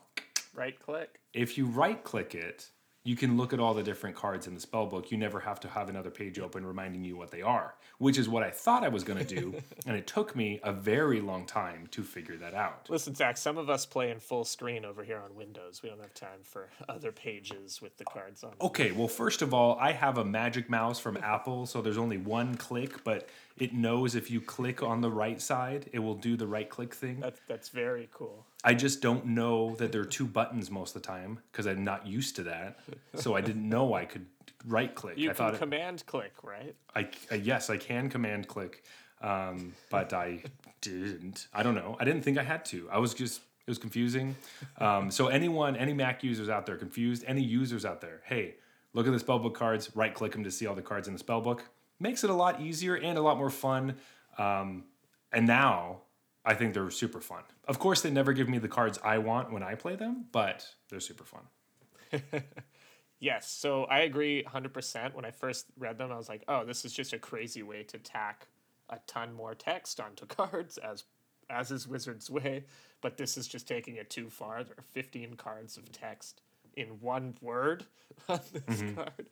Right 0.53 0.79
click. 0.79 1.19
if 1.33 1.57
you 1.57 1.65
right 1.65 2.01
click 2.03 2.33
it, 2.35 2.69
you 3.05 3.15
can 3.15 3.37
look 3.37 3.53
at 3.53 3.59
all 3.59 3.75
the 3.75 3.83
different 3.83 4.15
cards 4.15 4.47
in 4.47 4.55
the 4.55 4.59
spell 4.59 4.87
book. 4.87 5.11
You 5.11 5.17
never 5.17 5.39
have 5.39 5.59
to 5.59 5.67
have 5.67 5.89
another 5.89 6.09
page 6.09 6.39
open 6.39 6.65
reminding 6.65 7.03
you 7.03 7.15
what 7.15 7.29
they 7.29 7.43
are, 7.43 7.75
which 7.99 8.17
is 8.17 8.27
what 8.27 8.41
I 8.41 8.49
thought 8.49 8.83
I 8.83 8.87
was 8.87 9.03
going 9.03 9.23
to 9.23 9.35
do. 9.35 9.53
and 9.85 9.95
it 9.95 10.07
took 10.07 10.35
me 10.35 10.59
a 10.63 10.73
very 10.73 11.21
long 11.21 11.45
time 11.45 11.87
to 11.91 12.01
figure 12.01 12.35
that 12.37 12.55
out. 12.55 12.87
Listen, 12.89 13.13
Zach, 13.13 13.37
some 13.37 13.59
of 13.59 13.69
us 13.69 13.85
play 13.85 14.09
in 14.09 14.19
full 14.19 14.43
screen 14.43 14.83
over 14.83 15.03
here 15.03 15.21
on 15.23 15.35
Windows. 15.35 15.81
We 15.83 15.89
don't 15.89 16.01
have 16.01 16.15
time 16.15 16.39
for 16.41 16.67
other 16.89 17.11
pages 17.11 17.79
with 17.79 17.95
the 17.97 18.05
cards 18.05 18.43
on. 18.43 18.53
Okay, 18.59 18.91
well, 18.91 19.07
first 19.07 19.43
of 19.43 19.53
all, 19.53 19.77
I 19.79 19.91
have 19.91 20.17
a 20.17 20.25
magic 20.25 20.67
mouse 20.67 20.99
from 20.99 21.15
Apple, 21.17 21.67
so 21.67 21.83
there's 21.83 21.99
only 21.99 22.17
one 22.17 22.55
click, 22.55 23.03
but 23.03 23.29
it 23.57 23.73
knows 23.73 24.15
if 24.15 24.29
you 24.29 24.41
click 24.41 24.83
on 24.83 24.99
the 25.01 25.09
right 25.09 25.41
side, 25.41 25.89
it 25.93 25.99
will 25.99 26.15
do 26.15 26.35
the 26.35 26.45
right 26.47 26.69
click 26.69 26.93
thing. 26.93 27.19
That's 27.21 27.39
that's 27.47 27.69
very 27.69 28.09
cool. 28.11 28.45
I 28.63 28.73
just 28.73 29.01
don't 29.01 29.25
know 29.27 29.75
that 29.75 29.91
there 29.91 30.01
are 30.01 30.05
two 30.05 30.25
buttons 30.25 30.69
most 30.69 30.95
of 30.95 31.01
the 31.01 31.07
time 31.07 31.39
because 31.51 31.65
I'm 31.65 31.83
not 31.83 32.05
used 32.05 32.35
to 32.37 32.43
that. 32.43 32.79
So 33.15 33.35
I 33.35 33.41
didn't 33.41 33.67
know 33.67 33.93
I 33.93 34.05
could 34.05 34.25
right 34.65 34.93
click. 34.93 35.17
You 35.17 35.29
I 35.29 35.33
can 35.33 35.37
thought 35.37 35.53
it- 35.55 35.59
command 35.59 36.05
click, 36.05 36.33
right? 36.43 36.75
I, 36.95 37.07
I 37.31 37.35
yes, 37.35 37.69
I 37.69 37.77
can 37.77 38.09
command 38.09 38.47
click, 38.47 38.83
um, 39.21 39.73
but 39.89 40.11
I 40.11 40.43
didn't. 40.81 41.47
I 41.53 41.63
don't 41.63 41.75
know. 41.75 41.95
I 41.99 42.03
didn't 42.03 42.23
think 42.23 42.37
I 42.37 42.43
had 42.43 42.65
to. 42.65 42.89
I 42.91 42.97
was 42.99 43.13
just 43.13 43.39
it 43.67 43.71
was 43.71 43.77
confusing. 43.77 44.35
Um, 44.79 45.09
so 45.09 45.27
anyone, 45.27 45.75
any 45.77 45.93
Mac 45.93 46.23
users 46.23 46.49
out 46.49 46.65
there 46.65 46.75
confused, 46.75 47.23
any 47.25 47.41
users 47.41 47.85
out 47.85 48.01
there, 48.01 48.21
hey, 48.25 48.55
look 48.93 49.07
at 49.07 49.13
the 49.13 49.23
spellbook 49.23 49.53
cards. 49.53 49.95
Right 49.95 50.13
click 50.13 50.33
them 50.33 50.43
to 50.43 50.51
see 50.51 50.67
all 50.67 50.75
the 50.75 50.81
cards 50.81 51.07
in 51.07 51.15
the 51.15 51.23
spellbook. 51.23 51.61
Makes 52.05 52.23
it 52.23 52.29
a 52.29 52.35
lot 52.35 52.61
easier 52.61 52.95
and 52.95 53.17
a 53.17 53.21
lot 53.21 53.37
more 53.37 53.49
fun. 53.49 53.95
Um, 54.37 54.83
and 55.31 55.47
now 55.47 56.01
I 56.45 56.53
think 56.53 56.73
they're 56.73 56.91
super 56.91 57.19
fun. 57.19 57.41
Of 57.67 57.79
course, 57.79 58.01
they 58.01 58.11
never 58.11 58.31
give 58.33 58.47
me 58.47 58.59
the 58.59 58.67
cards 58.67 58.99
I 59.03 59.17
want 59.17 59.51
when 59.51 59.63
I 59.63 59.73
play 59.73 59.95
them, 59.95 60.25
but 60.31 60.67
they're 60.89 60.99
super 60.99 61.23
fun. 61.23 61.41
Yes, 63.19 63.49
so 63.49 63.85
I 63.85 64.01
agree 64.01 64.43
100%. 64.43 65.13
When 65.13 65.25
I 65.25 65.31
first 65.31 65.67
read 65.79 65.97
them, 65.97 66.11
I 66.11 66.17
was 66.17 66.29
like, 66.29 66.43
oh, 66.47 66.65
this 66.65 66.83
is 66.85 66.93
just 66.93 67.13
a 67.13 67.17
crazy 67.17 67.63
way 67.63 67.83
to 67.83 67.97
tack 67.97 68.47
a 68.89 68.99
ton 69.07 69.33
more 69.33 69.55
text 69.55 69.99
onto 69.99 70.25
cards, 70.27 70.77
as 70.77 71.05
as 71.49 71.69
is 71.71 71.87
Wizard's 71.87 72.29
Way. 72.29 72.65
But 73.01 73.17
this 73.17 73.37
is 73.37 73.47
just 73.47 73.67
taking 73.67 73.95
it 73.95 74.09
too 74.09 74.29
far. 74.29 74.63
There 74.63 74.75
are 74.77 74.83
15 74.93 75.35
cards 75.35 75.77
of 75.77 75.91
text 75.91 76.41
in 76.75 76.87
one 77.01 77.35
word 77.41 77.85
on 78.29 78.39
this 78.51 78.83
card. 78.93 79.29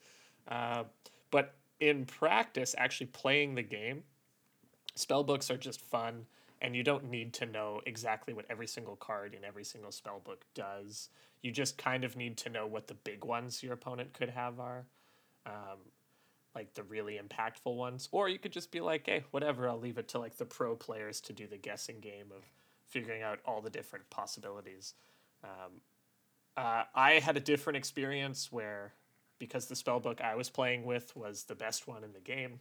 Uh, 0.48 0.84
but 1.32 1.56
in 1.90 2.06
practice, 2.06 2.74
actually 2.78 3.08
playing 3.08 3.56
the 3.56 3.64
game, 3.64 4.04
spellbooks 4.98 5.50
are 5.50 5.58
just 5.58 5.82
fun 5.82 6.26
and 6.62 6.76
you 6.76 6.84
don't 6.84 7.10
need 7.10 7.34
to 7.34 7.46
know 7.46 7.82
exactly 7.86 8.34
what 8.34 8.46
every 8.50 8.68
single 8.68 8.96
card 8.96 9.34
in 9.34 9.44
every 9.44 9.66
single 9.66 9.92
spellbook 9.92 10.38
does. 10.56 11.10
You 11.42 11.52
just 11.52 11.78
kind 11.78 12.06
of 12.06 12.16
need 12.16 12.38
to 12.38 12.50
know 12.50 12.66
what 12.66 12.88
the 12.88 12.94
big 12.94 13.26
ones 13.26 13.62
your 13.62 13.74
opponent 13.74 14.14
could 14.14 14.30
have 14.30 14.62
are 14.62 14.86
um, 15.46 15.80
like 16.56 16.74
the 16.74 16.84
really 16.84 17.20
impactful 17.20 17.76
ones. 17.76 18.08
Or 18.14 18.30
you 18.30 18.40
could 18.40 18.54
just 18.54 18.72
be 18.72 18.80
like 18.80 19.06
hey 19.06 19.26
whatever 19.32 19.68
i'll 19.68 19.80
leave 19.80 19.98
it 19.98 20.08
to 20.10 20.20
like 20.20 20.38
the 20.38 20.46
pro 20.46 20.76
players 20.76 21.20
to 21.22 21.34
do 21.34 21.48
the 21.48 21.58
guessing 21.58 22.00
game 22.00 22.32
of 22.34 22.44
figuring 22.88 23.22
out 23.22 23.40
all 23.46 23.62
the 23.62 23.70
different 23.70 24.10
possibilities. 24.10 24.94
Um, 25.44 25.82
uh, 26.56 26.84
i 26.96 27.14
had 27.14 27.36
a 27.36 27.42
different 27.42 27.76
experience 27.76 28.52
where 28.52 28.94
because 29.46 29.66
the 29.66 29.76
spellbook 29.76 30.22
i 30.22 30.36
was 30.36 30.50
playing 30.50 30.86
with 30.86 31.16
was 31.16 31.44
the 31.44 31.56
best 31.56 31.88
one 31.88 32.04
in 32.04 32.14
the 32.14 32.20
game 32.20 32.60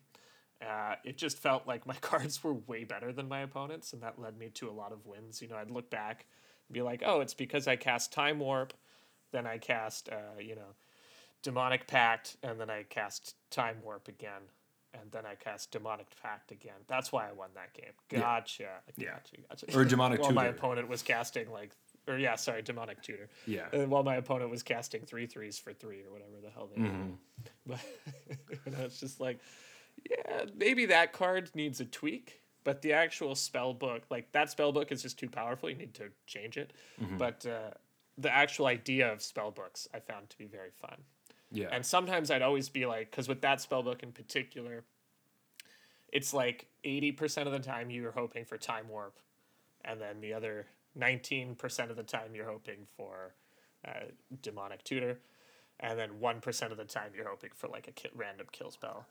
uh, 0.63 0.95
it 1.05 1.17
just 1.17 1.39
felt 1.39 1.67
like 1.67 1.87
my 1.87 1.95
cards 2.01 2.43
were 2.43 2.55
way 2.55 2.85
better 2.85 3.13
than 3.13 3.29
my 3.29 3.41
opponents, 3.41 3.93
and 3.93 4.03
that 4.03 4.19
led 4.19 4.39
me 4.39 4.49
to 4.51 4.69
a 4.69 4.73
lot 4.73 4.93
of 4.93 5.07
wins. 5.07 5.43
You 5.43 5.49
know, 5.49 5.57
I'd 5.57 5.71
look 5.71 5.91
back 5.91 6.27
and 6.69 6.75
be 6.75 6.83
like, 6.83 7.03
oh, 7.05 7.21
it's 7.21 7.35
because 7.35 7.67
I 7.67 7.77
cast 7.77 8.13
Time 8.13 8.39
Warp, 8.39 8.73
then 9.33 9.47
I 9.47 9.59
cast, 9.59 10.09
uh, 10.09 10.41
you 10.41 10.55
know, 10.55 10.75
Demonic 11.43 11.87
Pact, 11.87 12.37
and 12.43 12.61
then 12.61 12.71
I 12.71 12.85
cast 12.89 13.35
Time 13.51 13.77
Warp 13.83 14.09
again, 14.09 14.43
and 14.95 15.11
then 15.11 15.27
I 15.27 15.35
cast 15.35 15.73
Demonic 15.73 16.07
Pact 16.23 16.53
again. 16.53 16.75
That's 16.87 17.11
why 17.11 17.29
I 17.29 17.33
won 17.33 17.49
that 17.55 17.73
game. 17.75 17.93
Gotcha. 18.09 18.69
Yeah. 18.97 19.15
Gotcha. 19.15 19.37
Gotcha. 19.49 19.79
Or 19.79 19.85
Demonic 19.85 20.21
While 20.23 20.33
my 20.33 20.47
opponent 20.47 20.89
was 20.89 21.03
casting 21.03 21.51
like, 21.51 21.73
or 22.09 22.19
yeah, 22.19 22.35
sorry, 22.37 22.63
Demonic 22.63 23.01
Tutor. 23.03 23.29
Yeah. 23.47 23.67
And 23.73 23.91
while 23.91 24.03
my 24.03 24.17
opponent 24.17 24.51
was 24.51 24.63
casting 24.63 25.03
three 25.03 25.27
threes 25.27 25.59
for 25.59 25.73
three 25.73 26.01
or 26.05 26.13
whatever 26.13 26.41
the 26.43 26.51
hell 26.51 26.69
they 26.75 26.83
Mm-hmm. 26.83 27.11
were. 27.11 27.17
But 27.67 27.81
you 28.67 28.73
know, 28.73 28.85
it's 28.85 28.99
just 29.01 29.21
like, 29.21 29.39
yeah, 30.11 30.45
maybe 30.57 30.87
that 30.87 31.13
card 31.13 31.51
needs 31.55 31.81
a 31.81 31.85
tweak. 31.85 32.41
but 32.65 32.83
the 32.83 32.93
actual 32.93 33.35
spell 33.35 33.73
book, 33.75 34.03
like 34.11 34.31
that 34.33 34.51
spell 34.51 34.73
book, 34.73 34.91
is 34.93 35.03
just 35.03 35.19
too 35.19 35.29
powerful. 35.29 35.69
You 35.71 35.77
need 35.77 35.95
to 35.95 36.11
change 36.27 36.57
it. 36.57 36.73
But 37.19 37.45
uh, 37.47 37.71
the 38.19 38.33
actual 38.33 38.67
idea 38.67 39.13
of 39.13 39.21
spell 39.23 39.51
books, 39.51 39.89
I 39.95 39.99
found 40.01 40.31
to 40.31 40.39
be 40.39 40.47
very 40.47 40.71
fun. 40.71 41.03
Yeah. 41.51 41.69
And 41.73 41.85
sometimes 41.85 42.31
I'd 42.31 42.43
always 42.43 42.69
be 42.69 42.87
like, 42.87 43.11
because 43.11 43.29
with 43.29 43.43
that 43.43 43.61
spell 43.61 43.83
book 43.83 44.03
in 44.03 44.11
particular, 44.13 44.85
it's 46.13 46.33
like 46.35 46.67
80% 46.85 47.47
of 47.47 47.53
the 47.53 47.59
time 47.59 47.91
you're 47.91 48.13
hoping 48.13 48.45
for 48.45 48.57
time 48.59 48.89
warp, 48.89 49.19
and 49.85 50.01
then 50.01 50.21
the 50.21 50.33
other 50.35 50.67
19% 50.99 51.91
of 51.91 51.97
the 51.97 52.03
time 52.03 52.35
you're 52.35 52.49
hoping 52.49 52.87
for 52.97 53.35
uh, 53.87 54.07
demonic 54.43 54.85
tutor, 54.85 55.19
and 55.81 55.99
then 55.99 56.11
1% 56.21 56.71
of 56.71 56.77
the 56.77 56.85
time 56.85 57.13
you're 57.17 57.29
hoping 57.29 57.51
for 57.55 57.69
like 57.69 57.89
a 57.89 57.93
ki- 57.93 58.11
random 58.15 58.47
kill 58.53 58.71
spell. 58.71 59.07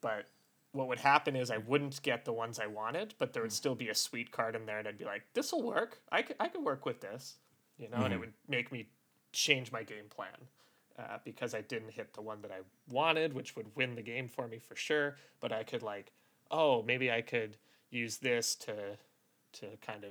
But 0.00 0.26
what 0.72 0.88
would 0.88 0.98
happen 0.98 1.36
is 1.36 1.50
I 1.50 1.58
wouldn't 1.58 2.02
get 2.02 2.24
the 2.24 2.32
ones 2.32 2.58
I 2.58 2.66
wanted, 2.66 3.14
but 3.18 3.32
there 3.32 3.42
would 3.42 3.52
still 3.52 3.74
be 3.74 3.88
a 3.88 3.94
sweet 3.94 4.32
card 4.32 4.54
in 4.54 4.66
there, 4.66 4.78
and 4.78 4.88
I'd 4.88 4.98
be 4.98 5.04
like, 5.04 5.22
this 5.34 5.52
will 5.52 5.62
work. 5.62 6.00
I 6.10 6.22
could, 6.22 6.36
I 6.40 6.48
could 6.48 6.62
work 6.64 6.84
with 6.84 7.00
this, 7.00 7.36
you 7.78 7.88
know, 7.88 7.98
and 8.04 8.12
it 8.12 8.20
would 8.20 8.32
make 8.48 8.72
me 8.72 8.88
change 9.32 9.70
my 9.72 9.82
game 9.82 10.08
plan 10.08 10.28
uh, 10.98 11.18
because 11.24 11.54
I 11.54 11.60
didn't 11.62 11.90
hit 11.90 12.12
the 12.12 12.20
one 12.20 12.42
that 12.42 12.50
I 12.50 12.60
wanted, 12.90 13.32
which 13.32 13.56
would 13.56 13.66
win 13.76 13.94
the 13.94 14.02
game 14.02 14.28
for 14.28 14.48
me 14.48 14.58
for 14.58 14.76
sure. 14.76 15.16
But 15.40 15.52
I 15.52 15.62
could 15.62 15.82
like, 15.82 16.12
oh, 16.50 16.82
maybe 16.82 17.10
I 17.10 17.22
could 17.22 17.56
use 17.90 18.18
this 18.18 18.54
to 18.56 18.74
to 19.50 19.66
kind 19.80 20.04
of 20.04 20.10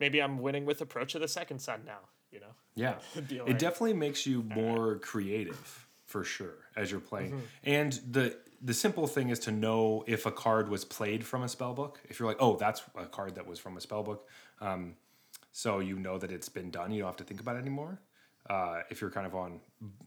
maybe 0.00 0.20
I'm 0.22 0.38
winning 0.38 0.64
with 0.66 0.80
approach 0.80 1.14
of 1.14 1.20
the 1.20 1.28
second 1.28 1.60
sun 1.60 1.82
now. 1.86 2.00
You 2.30 2.40
know, 2.40 2.54
Yeah. 2.74 2.96
It 3.16 3.46
like- 3.46 3.58
definitely 3.58 3.94
makes 3.94 4.26
you 4.26 4.42
more 4.42 4.96
creative 4.98 5.86
for 6.06 6.24
sure 6.24 6.54
as 6.76 6.90
you're 6.90 7.00
playing. 7.00 7.32
Mm-hmm. 7.32 7.40
And 7.64 7.92
the 8.10 8.36
the 8.62 8.74
simple 8.74 9.06
thing 9.06 9.28
is 9.28 9.38
to 9.40 9.52
know 9.52 10.02
if 10.06 10.24
a 10.26 10.32
card 10.32 10.68
was 10.70 10.84
played 10.84 11.24
from 11.24 11.42
a 11.42 11.48
spell 11.48 11.74
book. 11.74 12.00
If 12.08 12.18
you're 12.18 12.28
like, 12.28 12.38
oh, 12.40 12.56
that's 12.56 12.82
a 12.96 13.04
card 13.06 13.34
that 13.34 13.46
was 13.46 13.58
from 13.58 13.76
a 13.76 13.80
spell 13.80 14.02
book, 14.02 14.28
um, 14.60 14.94
so 15.52 15.78
you 15.80 15.98
know 15.98 16.16
that 16.18 16.32
it's 16.32 16.48
been 16.48 16.70
done. 16.70 16.90
You 16.90 17.00
don't 17.00 17.08
have 17.08 17.16
to 17.16 17.24
think 17.24 17.40
about 17.40 17.56
it 17.56 17.60
anymore. 17.60 18.00
Uh, 18.48 18.80
if 18.90 19.00
you're 19.00 19.10
kind 19.10 19.26
of 19.26 19.34
on 19.34 19.60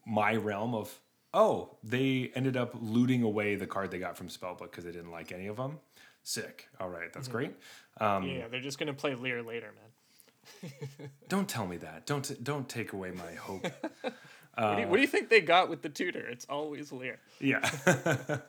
my 0.06 0.36
realm 0.36 0.74
of, 0.74 1.00
oh, 1.34 1.78
they 1.84 2.32
ended 2.36 2.58
up 2.58 2.74
looting 2.82 3.22
away 3.22 3.56
the 3.56 3.68
card 3.68 3.92
they 3.92 4.00
got 4.00 4.18
from 4.18 4.30
spellbook 4.30 4.72
because 4.72 4.84
they 4.84 4.92
didn't 4.92 5.12
like 5.12 5.32
any 5.32 5.48
of 5.48 5.58
them. 5.58 5.78
Sick. 6.24 6.68
All 6.80 6.90
right, 6.90 7.12
that's 7.14 7.28
great. 7.28 7.56
Um, 8.00 8.24
yeah, 8.24 8.48
they're 8.48 8.60
just 8.60 8.80
gonna 8.80 8.94
play 8.94 9.16
Lier 9.16 9.42
later, 9.42 9.72
man. 9.74 10.72
Don't 11.28 11.48
tell 11.48 11.68
me 11.68 11.78
that. 11.78 12.06
Don't 12.06 12.44
don't 12.44 12.68
take 12.68 12.94
away 12.94 13.12
my 13.12 13.34
hope. 13.34 13.64
what, 14.02 14.76
do 14.76 14.82
you, 14.82 14.88
what 14.88 14.96
do 14.96 15.02
you 15.02 15.08
think 15.08 15.30
they 15.30 15.42
got 15.42 15.70
with 15.70 15.82
the 15.82 15.90
tutor? 15.90 16.28
It's 16.28 16.46
always 16.50 16.92
Lier. 16.92 17.20
Yeah. 17.40 17.70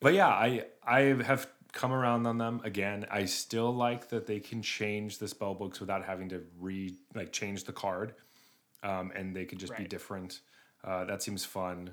but 0.00 0.14
yeah, 0.14 0.28
I 0.28 0.64
I 0.84 1.00
have 1.24 1.48
come 1.72 1.92
around 1.92 2.26
on 2.26 2.38
them 2.38 2.60
again. 2.64 3.06
I 3.10 3.26
still 3.26 3.72
like 3.72 4.08
that 4.08 4.26
they 4.26 4.40
can 4.40 4.62
change 4.62 5.18
the 5.18 5.28
spell 5.28 5.54
books 5.54 5.80
without 5.80 6.04
having 6.04 6.28
to 6.30 6.42
re 6.58 6.94
like 7.14 7.32
change 7.32 7.64
the 7.64 7.72
card, 7.72 8.14
um, 8.82 9.12
and 9.14 9.34
they 9.34 9.44
could 9.44 9.58
just 9.58 9.76
be 9.76 9.84
different. 9.84 10.40
Uh, 10.82 11.04
that 11.04 11.22
seems 11.22 11.44
fun. 11.44 11.90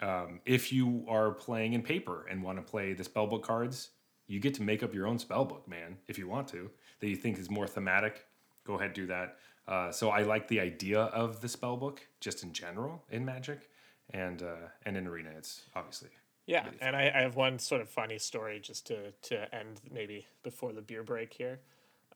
Um, 0.00 0.40
if 0.44 0.72
you 0.72 1.04
are 1.08 1.32
playing 1.32 1.72
in 1.72 1.82
paper 1.82 2.26
and 2.30 2.42
want 2.42 2.58
to 2.58 2.62
play 2.62 2.92
the 2.92 3.02
spellbook 3.02 3.42
cards, 3.42 3.90
you 4.28 4.38
get 4.38 4.54
to 4.54 4.62
make 4.62 4.82
up 4.82 4.94
your 4.94 5.06
own 5.06 5.18
spell 5.18 5.44
book, 5.44 5.66
man. 5.66 5.96
If 6.06 6.18
you 6.18 6.28
want 6.28 6.46
to, 6.48 6.70
that 7.00 7.08
you 7.08 7.16
think 7.16 7.38
is 7.38 7.50
more 7.50 7.66
thematic, 7.66 8.26
go 8.64 8.74
ahead 8.74 8.92
do 8.92 9.06
that. 9.06 9.38
Uh, 9.66 9.90
so 9.90 10.10
I 10.10 10.22
like 10.22 10.48
the 10.48 10.60
idea 10.60 11.00
of 11.00 11.40
the 11.40 11.48
spell 11.48 11.76
book 11.76 12.06
just 12.20 12.42
in 12.42 12.52
general 12.52 13.02
in 13.10 13.24
Magic, 13.24 13.68
and 14.10 14.42
uh, 14.42 14.68
and 14.84 14.96
in 14.96 15.06
Arena, 15.06 15.30
it's 15.36 15.62
obviously 15.74 16.10
Yeah, 16.46 16.66
and 16.80 16.94
I, 16.94 17.12
I 17.14 17.20
have 17.22 17.36
one 17.36 17.58
sort 17.58 17.80
of 17.80 17.88
funny 17.88 18.18
story 18.18 18.60
just 18.60 18.86
to 18.86 19.12
to 19.22 19.54
end 19.54 19.80
maybe 19.90 20.26
before 20.42 20.72
the 20.72 20.82
beer 20.82 21.02
break 21.02 21.32
here. 21.32 21.60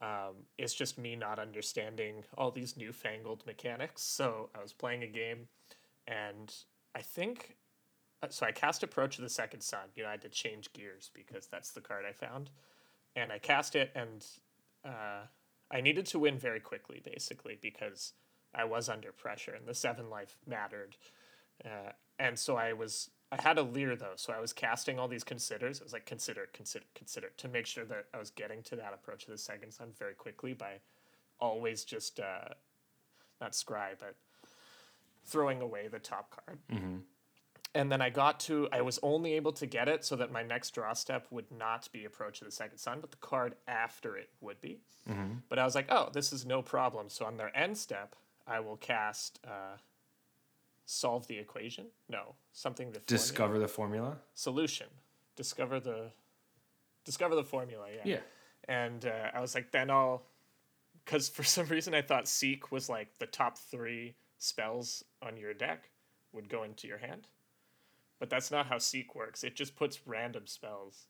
Um, 0.01 0.47
it's 0.59 0.75
just 0.75 0.99
me 0.99 1.15
not 1.15 1.39
understanding 1.39 2.25
all 2.37 2.51
these 2.51 2.77
newfangled 2.77 3.45
mechanics. 3.47 4.03
So 4.03 4.51
I 4.55 4.63
was 4.63 4.73
playing 4.73 5.03
a 5.03 5.07
game, 5.07 5.49
and 6.07 6.53
I 6.95 7.03
think 7.03 7.57
so. 8.31 8.47
I 8.47 8.53
cast 8.53 8.83
Approach 8.83 9.19
of 9.19 9.23
the 9.25 9.31
Second 9.31 9.61
Sun. 9.61 9.81
You 9.97 10.03
know, 10.03 10.09
I 10.09 10.13
had 10.13 10.23
to 10.23 10.29
change 10.29 10.73
gears 10.73 11.11
because 11.15 11.47
that's 11.47 11.71
the 11.71 11.81
card 11.81 12.05
I 12.09 12.13
found, 12.13 12.51
and 13.17 13.33
I 13.33 13.39
cast 13.39 13.77
it, 13.77 13.91
and 13.95 14.25
uh, 14.85 15.27
I 15.71 15.81
needed 15.81 16.07
to 16.07 16.19
win 16.19 16.39
very 16.39 16.61
quickly, 16.61 17.01
basically 17.05 17.59
because 17.61 18.13
I 18.55 18.65
was 18.65 18.89
under 18.89 19.13
pressure, 19.13 19.55
and 19.55 19.67
the 19.67 19.75
seven 19.75 20.11
life 20.11 20.37
mattered. 20.47 20.97
Uh, 21.65 21.93
and 22.19 22.39
so 22.39 22.57
I 22.57 22.73
was 22.73 23.11
I 23.33 23.41
had 23.41 23.57
a 23.57 23.63
Lier 23.63 23.97
though, 23.97 24.13
so 24.17 24.33
I 24.33 24.41
was 24.41 24.53
casting 24.53 24.99
all 24.99 25.09
these 25.09 25.25
considers. 25.25 25.81
I 25.81 25.85
was 25.85 25.95
like 25.95 26.05
consider, 26.05 26.49
consider, 26.53 26.85
consider 26.95 27.31
to 27.39 27.49
make 27.49 27.67
sure 27.67 27.85
that 27.87 28.07
I 28.13 28.19
was 28.19 28.31
getting 28.31 28.63
to 28.65 28.77
that 28.77 28.93
approach 28.93 29.25
of 29.25 29.31
the 29.31 29.39
second 29.39 29.73
sun 29.73 29.89
very 29.99 30.13
quickly 30.13 30.53
by 30.53 30.81
always 31.41 31.85
just 31.85 32.21
uh, 32.21 32.53
not 33.41 33.53
scry 33.53 33.91
but 33.99 34.17
throwing 35.25 35.63
away 35.63 35.89
the 35.89 35.99
top 35.99 36.31
card. 36.45 36.59
And 37.75 37.91
then 37.91 38.03
I 38.03 38.11
got 38.11 38.39
to 38.41 38.69
I 38.71 38.83
was 38.83 38.99
only 39.03 39.33
able 39.35 39.53
to 39.53 39.67
get 39.67 39.89
it 39.89 40.05
so 40.05 40.15
that 40.17 40.31
my 40.31 40.43
next 40.43 40.73
draw 40.73 40.93
step 40.93 41.27
would 41.31 41.51
not 41.51 41.89
be 41.93 42.05
approach 42.05 42.41
of 42.43 42.47
the 42.47 42.53
second 42.53 42.79
sun, 42.79 42.99
but 43.01 43.11
the 43.11 43.17
card 43.19 43.55
after 43.67 44.17
it 44.17 44.29
would 44.41 44.61
be. 44.61 44.81
But 45.49 45.59
I 45.59 45.65
was 45.65 45.75
like, 45.75 45.87
oh, 45.91 46.11
this 46.13 46.33
is 46.33 46.45
no 46.47 46.63
problem. 46.63 47.09
So 47.09 47.25
on 47.25 47.37
their 47.37 47.57
end 47.57 47.77
step, 47.77 48.15
I 48.47 48.61
will 48.61 48.77
cast. 48.77 49.41
Uh, 49.45 49.79
solve 50.85 51.27
the 51.27 51.39
equation? 51.39 51.87
No, 52.09 52.35
something 52.53 52.89
the 52.89 53.01
formula. 53.01 53.07
discover 53.07 53.59
the 53.59 53.69
formula. 53.69 54.17
solution. 54.35 54.89
Discover 55.37 55.81
the 55.81 56.11
discover 57.05 57.35
the 57.35 57.45
formula. 57.45 57.87
Yeah. 57.95 58.03
Yeah. 58.05 58.21
And 58.69 59.07
uh, 59.07 59.31
I 59.35 59.41
was 59.41 59.55
like, 59.55 59.73
then 59.73 59.91
I'll, 59.91 60.23
because 61.05 61.29
for 61.29 61.43
some 61.57 61.67
reason 61.67 61.95
I 61.95 62.03
thought 62.03 62.29
Seek 62.29 62.71
was 62.71 62.89
like 62.89 63.19
the 63.19 63.27
top 63.27 63.59
three 63.59 64.15
spells 64.39 65.05
on 65.23 65.37
your 65.37 65.55
deck 65.55 65.89
would 66.33 66.49
go 66.49 66.63
into 66.63 66.87
your 66.87 66.99
hand, 66.99 67.27
but 68.23 68.31
that's 68.31 68.53
not 68.53 68.67
how 68.67 68.79
Seek 68.79 69.17
works. 69.17 69.43
It 69.43 69.57
just 69.57 69.75
puts 69.75 70.07
random 70.07 70.47
spells 70.47 71.07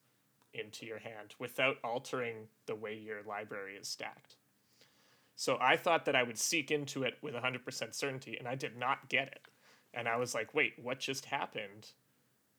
into 0.54 0.86
your 0.86 0.98
hand 0.98 1.34
without 1.38 1.76
altering 1.84 2.48
the 2.64 2.74
way 2.74 2.94
your 2.94 3.18
library 3.28 3.74
is 3.74 3.86
stacked. 3.86 4.36
So 5.36 5.58
I 5.60 5.76
thought 5.76 6.06
that 6.06 6.16
I 6.16 6.22
would 6.22 6.38
seek 6.38 6.70
into 6.70 7.02
it 7.02 7.18
with 7.20 7.34
100% 7.34 7.94
certainty, 7.94 8.38
and 8.38 8.48
I 8.48 8.54
did 8.54 8.78
not 8.78 9.10
get 9.10 9.28
it. 9.28 9.42
And 9.92 10.08
I 10.08 10.16
was 10.16 10.34
like, 10.34 10.54
wait, 10.54 10.72
what 10.82 11.00
just 11.00 11.26
happened? 11.26 11.90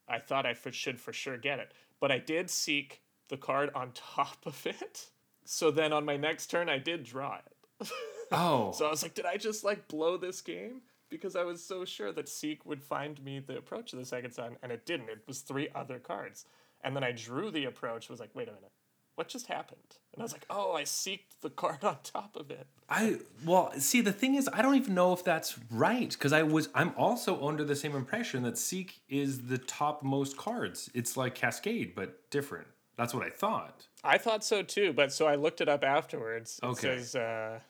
I 0.08 0.20
thought 0.20 0.46
I 0.46 0.54
for, 0.54 0.70
should 0.70 1.00
for 1.00 1.12
sure 1.12 1.36
get 1.36 1.58
it. 1.58 1.72
But 1.98 2.12
I 2.12 2.20
did 2.20 2.48
seek 2.48 3.02
the 3.30 3.36
card 3.36 3.70
on 3.74 3.90
top 3.92 4.46
of 4.46 4.64
it. 4.68 5.08
So 5.44 5.72
then 5.72 5.92
on 5.92 6.04
my 6.04 6.16
next 6.16 6.46
turn, 6.46 6.68
I 6.68 6.78
did 6.78 7.02
draw 7.02 7.38
it. 7.38 7.88
Oh, 8.30 8.72
So 8.72 8.86
I 8.86 8.90
was 8.90 9.02
like, 9.02 9.14
did 9.14 9.26
I 9.26 9.36
just 9.36 9.64
like 9.64 9.86
blow 9.88 10.16
this 10.16 10.40
game? 10.40 10.80
Because 11.14 11.36
I 11.36 11.44
was 11.44 11.62
so 11.62 11.84
sure 11.84 12.12
that 12.12 12.28
Seek 12.28 12.66
would 12.66 12.82
find 12.82 13.22
me 13.22 13.38
the 13.38 13.56
approach 13.56 13.92
of 13.92 13.98
the 13.98 14.04
second 14.04 14.32
sun, 14.32 14.56
and 14.62 14.72
it 14.72 14.84
didn't. 14.84 15.08
It 15.08 15.22
was 15.26 15.40
three 15.40 15.68
other 15.74 15.98
cards. 15.98 16.46
And 16.82 16.94
then 16.94 17.04
I 17.04 17.12
drew 17.12 17.50
the 17.50 17.66
approach, 17.66 18.08
was 18.10 18.20
like, 18.20 18.34
wait 18.34 18.48
a 18.48 18.52
minute, 18.52 18.72
what 19.14 19.28
just 19.28 19.46
happened? 19.46 19.98
And 20.12 20.20
I 20.20 20.24
was 20.24 20.32
like, 20.32 20.44
oh, 20.50 20.72
I 20.74 20.82
seeked 20.82 21.40
the 21.40 21.50
card 21.50 21.84
on 21.84 21.98
top 22.02 22.36
of 22.36 22.50
it. 22.50 22.66
I 22.88 23.18
well 23.46 23.72
see 23.78 24.00
the 24.02 24.12
thing 24.12 24.34
is 24.34 24.48
I 24.52 24.60
don't 24.60 24.74
even 24.74 24.94
know 24.94 25.12
if 25.14 25.24
that's 25.24 25.58
right 25.70 26.10
because 26.10 26.34
I 26.34 26.42
was 26.42 26.68
I'm 26.74 26.92
also 26.98 27.46
under 27.46 27.64
the 27.64 27.74
same 27.76 27.96
impression 27.96 28.42
that 28.42 28.58
Seek 28.58 29.00
is 29.08 29.46
the 29.46 29.56
top 29.56 30.02
most 30.02 30.36
cards. 30.36 30.90
It's 30.92 31.16
like 31.16 31.34
Cascade 31.34 31.94
but 31.94 32.28
different. 32.30 32.66
That's 32.96 33.14
what 33.14 33.24
I 33.24 33.30
thought. 33.30 33.86
I 34.04 34.18
thought 34.18 34.44
so 34.44 34.62
too, 34.62 34.92
but 34.92 35.12
so 35.12 35.26
I 35.26 35.36
looked 35.36 35.60
it 35.62 35.68
up 35.68 35.82
afterwards. 35.82 36.60
It 36.62 36.66
Okay. 36.66 36.96
says 36.96 37.16
uh, 37.16 37.60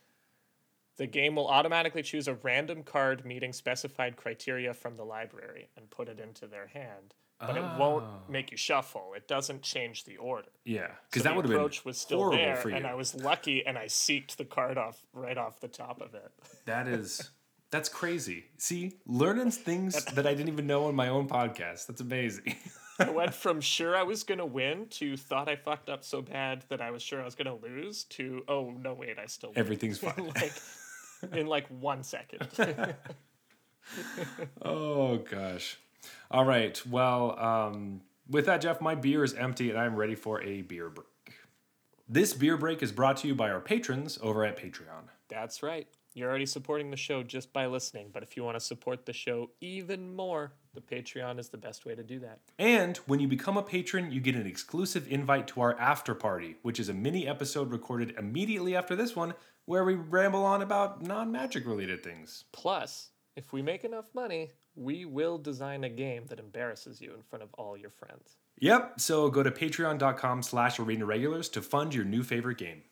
the 0.96 1.06
game 1.06 1.36
will 1.36 1.48
automatically 1.48 2.02
choose 2.02 2.28
a 2.28 2.34
random 2.34 2.82
card 2.82 3.24
meeting 3.24 3.52
specified 3.52 4.16
criteria 4.16 4.72
from 4.74 4.96
the 4.96 5.04
library 5.04 5.68
and 5.76 5.90
put 5.90 6.08
it 6.08 6.20
into 6.20 6.46
their 6.46 6.68
hand, 6.68 7.14
but 7.40 7.56
it 7.56 7.62
won't 7.78 8.04
Oh. 8.04 8.22
make 8.28 8.50
you 8.52 8.56
shuffle. 8.56 9.12
It 9.16 9.26
doesn't 9.26 9.62
change 9.62 10.04
the 10.04 10.16
order. 10.18 10.48
Yeah, 10.64 10.86
So 10.88 10.94
because 11.10 11.22
that 11.24 11.30
the 11.30 11.34
would 11.36 11.44
have 11.46 11.50
been 11.50 11.58
approach 11.58 11.84
was 11.84 11.98
still 11.98 12.18
horrible 12.18 12.38
there, 12.38 12.56
for 12.56 12.70
you. 12.70 12.76
and 12.76 12.86
I 12.86 12.94
was 12.94 13.14
lucky, 13.14 13.66
and 13.66 13.76
I 13.76 13.86
seeked 13.86 14.36
the 14.36 14.44
card 14.44 14.78
off 14.78 15.04
right 15.12 15.36
off 15.36 15.60
the 15.60 15.68
top 15.68 16.00
of 16.00 16.14
it. 16.14 16.30
That 16.66 16.86
is 16.88 17.30
that's 17.70 17.88
crazy. 17.88 18.44
See, 18.56 19.00
learning 19.04 19.50
things 19.50 20.04
that 20.14 20.26
I 20.28 20.34
didn't 20.34 20.52
even 20.52 20.66
know 20.68 20.84
on 20.86 20.94
my 20.94 21.08
own 21.08 21.26
podcast. 21.28 21.86
That's 21.88 22.00
amazing. 22.00 22.54
I 23.00 23.10
went 23.10 23.34
from 23.34 23.60
sure 23.60 23.96
I 23.96 24.04
was 24.04 24.22
gonna 24.22 24.46
win 24.46 24.86
to 24.90 25.16
thought 25.16 25.48
I 25.48 25.56
fucked 25.56 25.88
up 25.88 26.04
so 26.04 26.22
bad 26.22 26.64
that 26.68 26.80
I 26.80 26.92
was 26.92 27.02
sure 27.02 27.20
I 27.20 27.24
was 27.24 27.34
gonna 27.34 27.56
lose 27.56 28.04
to 28.10 28.44
oh 28.46 28.70
no 28.70 28.94
wait 28.94 29.18
I 29.18 29.26
still 29.26 29.50
win. 29.50 29.58
Everything's 29.58 29.98
fine. 29.98 30.14
like 30.36 30.52
in 31.32 31.46
like 31.46 31.66
one 31.68 32.02
second. 32.02 32.46
Oh 34.62 35.18
gosh. 35.18 35.78
All 36.30 36.44
right. 36.44 36.80
Well, 36.86 37.38
um, 37.38 38.00
with 38.28 38.46
that, 38.46 38.60
Jeff, 38.60 38.80
my 38.80 38.94
beer 38.94 39.24
is 39.24 39.34
empty 39.34 39.70
and 39.70 39.78
I'm 39.78 39.96
ready 39.96 40.14
for 40.14 40.42
a 40.42 40.62
beer 40.62 40.88
break. 40.88 41.06
This 42.08 42.34
beer 42.34 42.56
break 42.56 42.82
is 42.82 42.92
brought 42.92 43.18
to 43.18 43.28
you 43.28 43.34
by 43.34 43.50
our 43.50 43.60
patrons 43.60 44.18
over 44.22 44.44
at 44.44 44.58
Patreon. 44.58 45.04
That's 45.28 45.62
right. 45.62 45.88
You're 46.12 46.28
already 46.28 46.46
supporting 46.46 46.90
the 46.90 46.96
show 46.96 47.24
just 47.24 47.52
by 47.52 47.66
listening, 47.66 48.10
but 48.12 48.22
if 48.22 48.36
you 48.36 48.44
want 48.44 48.56
to 48.56 48.60
support 48.60 49.04
the 49.04 49.12
show 49.12 49.50
even 49.60 50.14
more, 50.14 50.52
the 50.72 50.80
Patreon 50.80 51.40
is 51.40 51.48
the 51.48 51.58
best 51.58 51.84
way 51.84 51.96
to 51.96 52.04
do 52.04 52.20
that. 52.20 52.38
And 52.56 52.98
when 52.98 53.18
you 53.18 53.26
become 53.26 53.56
a 53.56 53.62
patron, 53.62 54.12
you 54.12 54.20
get 54.20 54.36
an 54.36 54.46
exclusive 54.46 55.10
invite 55.10 55.48
to 55.48 55.60
our 55.60 55.76
after 55.78 56.14
party, 56.14 56.56
which 56.62 56.78
is 56.78 56.88
a 56.88 56.94
mini 56.94 57.26
episode 57.26 57.72
recorded 57.72 58.14
immediately 58.16 58.76
after 58.76 58.94
this 58.94 59.16
one, 59.16 59.34
where 59.66 59.84
we 59.84 59.94
ramble 59.94 60.44
on 60.44 60.62
about 60.62 61.02
non 61.02 61.32
magic 61.32 61.66
related 61.66 62.02
things. 62.02 62.44
Plus, 62.52 63.10
if 63.36 63.52
we 63.52 63.62
make 63.62 63.84
enough 63.84 64.06
money, 64.14 64.50
we 64.76 65.04
will 65.04 65.38
design 65.38 65.84
a 65.84 65.88
game 65.88 66.26
that 66.28 66.38
embarrasses 66.38 67.00
you 67.00 67.12
in 67.14 67.22
front 67.22 67.42
of 67.42 67.52
all 67.54 67.76
your 67.76 67.90
friends. 67.90 68.36
Yep, 68.60 69.00
so 69.00 69.28
go 69.30 69.42
to 69.42 69.50
patreon.com 69.50 70.42
slash 70.42 70.78
arena 70.78 71.04
regulars 71.04 71.48
to 71.50 71.62
fund 71.62 71.94
your 71.94 72.04
new 72.04 72.22
favorite 72.22 72.58
game. 72.58 72.82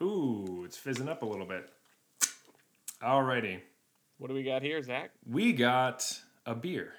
Ooh, 0.00 0.62
it's 0.64 0.76
fizzing 0.76 1.08
up 1.08 1.22
a 1.22 1.26
little 1.26 1.46
bit. 1.46 1.70
Alrighty. 3.02 3.60
What 4.18 4.28
do 4.28 4.34
we 4.34 4.42
got 4.42 4.62
here, 4.62 4.82
Zach? 4.82 5.10
We 5.26 5.52
got 5.52 6.20
a 6.46 6.54
beer. 6.54 6.92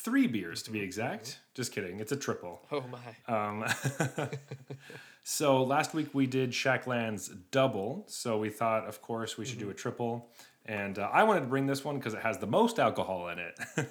Three 0.00 0.28
beers 0.28 0.62
to 0.62 0.70
be 0.70 0.80
exact. 0.80 1.40
Just 1.54 1.72
kidding. 1.72 1.98
It's 1.98 2.12
a 2.12 2.16
triple. 2.16 2.62
Oh 2.70 2.84
my. 2.86 3.34
Um, 3.34 3.64
so 5.24 5.64
last 5.64 5.92
week 5.92 6.14
we 6.14 6.28
did 6.28 6.52
Shackland's 6.52 7.28
double. 7.50 8.04
So 8.06 8.38
we 8.38 8.48
thought, 8.48 8.86
of 8.86 9.02
course, 9.02 9.36
we 9.36 9.44
should 9.44 9.58
do 9.58 9.70
a 9.70 9.74
triple. 9.74 10.30
And 10.66 11.00
uh, 11.00 11.10
I 11.12 11.24
wanted 11.24 11.40
to 11.40 11.46
bring 11.46 11.66
this 11.66 11.84
one 11.84 11.98
because 11.98 12.14
it 12.14 12.20
has 12.20 12.38
the 12.38 12.46
most 12.46 12.78
alcohol 12.78 13.28
in 13.28 13.40
it 13.40 13.58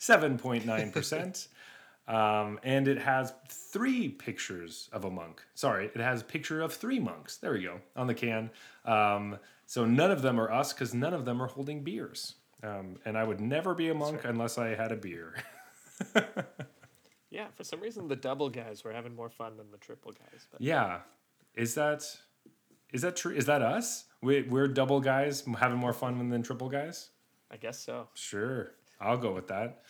7.9%. 0.00 1.48
um, 2.08 2.58
and 2.62 2.88
it 2.88 2.98
has 2.98 3.34
three 3.48 4.08
pictures 4.08 4.88
of 4.90 5.04
a 5.04 5.10
monk. 5.10 5.42
Sorry, 5.54 5.90
it 5.94 6.00
has 6.00 6.22
a 6.22 6.24
picture 6.24 6.62
of 6.62 6.72
three 6.72 6.98
monks. 6.98 7.36
There 7.36 7.52
we 7.52 7.62
go 7.62 7.78
on 7.94 8.06
the 8.06 8.14
can. 8.14 8.48
Um, 8.86 9.38
so 9.66 9.84
none 9.84 10.10
of 10.10 10.22
them 10.22 10.40
are 10.40 10.50
us 10.50 10.72
because 10.72 10.94
none 10.94 11.12
of 11.12 11.26
them 11.26 11.42
are 11.42 11.48
holding 11.48 11.84
beers. 11.84 12.36
Um, 12.62 12.98
and 13.04 13.18
I 13.18 13.24
would 13.24 13.40
never 13.40 13.74
be 13.74 13.88
a 13.88 13.94
monk 13.94 14.24
unless 14.24 14.56
I 14.58 14.74
had 14.74 14.92
a 14.92 14.96
beer. 14.96 15.34
Yeah, 17.30 17.46
for 17.56 17.64
some 17.64 17.80
reason 17.80 18.08
the 18.08 18.16
double 18.16 18.50
guys 18.50 18.84
were 18.84 18.92
having 18.92 19.16
more 19.16 19.30
fun 19.30 19.56
than 19.56 19.70
the 19.70 19.78
triple 19.78 20.12
guys. 20.12 20.46
But 20.50 20.60
Yeah, 20.60 20.98
is 21.54 21.74
that 21.74 22.04
is 22.92 23.00
that 23.02 23.16
true? 23.16 23.34
Is 23.34 23.46
that 23.46 23.62
us? 23.62 24.04
We, 24.20 24.42
we're 24.42 24.68
double 24.68 25.00
guys 25.00 25.42
having 25.58 25.78
more 25.78 25.94
fun 25.94 26.28
than 26.28 26.42
triple 26.42 26.68
guys. 26.68 27.08
I 27.50 27.56
guess 27.56 27.78
so. 27.78 28.08
Sure, 28.14 28.72
I'll 29.00 29.16
go 29.16 29.32
with 29.32 29.48
that. 29.48 29.82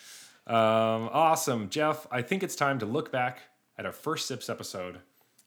Um, 0.46 1.10
awesome, 1.12 1.68
Jeff. 1.68 2.06
I 2.12 2.22
think 2.22 2.42
it's 2.44 2.54
time 2.56 2.78
to 2.78 2.86
look 2.86 3.10
back 3.10 3.40
at 3.76 3.86
our 3.86 3.92
first 3.92 4.28
sips 4.28 4.48
episode 4.48 5.00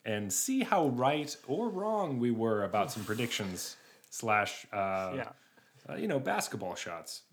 and 0.04 0.32
see 0.32 0.64
how 0.64 0.88
right 0.90 1.36
or 1.48 1.70
wrong 1.70 2.20
we 2.20 2.30
were 2.30 2.64
about 2.64 2.92
some 2.92 3.06
predictions 3.06 3.78
slash 4.10 4.68
uh, 4.74 5.14
Yeah. 5.16 5.30
Uh, 5.90 5.96
you 5.96 6.08
know 6.08 6.20
basketball 6.20 6.76
shots. 6.76 7.24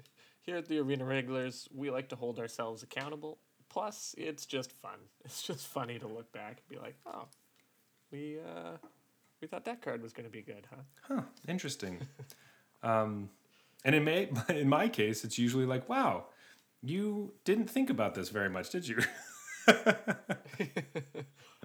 Here 0.42 0.56
at 0.56 0.66
the 0.66 0.78
Arena 0.78 1.04
Regulars, 1.04 1.68
we 1.72 1.90
like 1.90 2.08
to 2.08 2.16
hold 2.16 2.38
ourselves 2.38 2.82
accountable. 2.82 3.38
Plus, 3.68 4.14
it's 4.18 4.44
just 4.44 4.72
fun. 4.72 4.98
It's 5.24 5.42
just 5.42 5.66
funny 5.66 5.98
to 5.98 6.08
look 6.08 6.32
back 6.32 6.58
and 6.58 6.68
be 6.68 6.82
like, 6.82 6.96
oh, 7.06 7.26
we 8.10 8.38
uh, 8.38 8.76
we 9.40 9.48
thought 9.48 9.64
that 9.64 9.82
card 9.82 10.02
was 10.02 10.12
going 10.12 10.26
to 10.26 10.32
be 10.32 10.42
good, 10.42 10.66
huh? 10.70 10.82
Huh, 11.08 11.22
interesting. 11.48 12.00
um, 12.82 13.30
and 13.84 13.94
in 13.94 14.04
my 14.04 14.28
in 14.48 14.68
my 14.68 14.88
case, 14.88 15.24
it's 15.24 15.38
usually 15.38 15.66
like, 15.66 15.88
wow, 15.88 16.26
you 16.82 17.32
didn't 17.44 17.70
think 17.70 17.90
about 17.90 18.14
this 18.14 18.28
very 18.28 18.50
much, 18.50 18.70
did 18.70 18.86
you? 18.88 18.98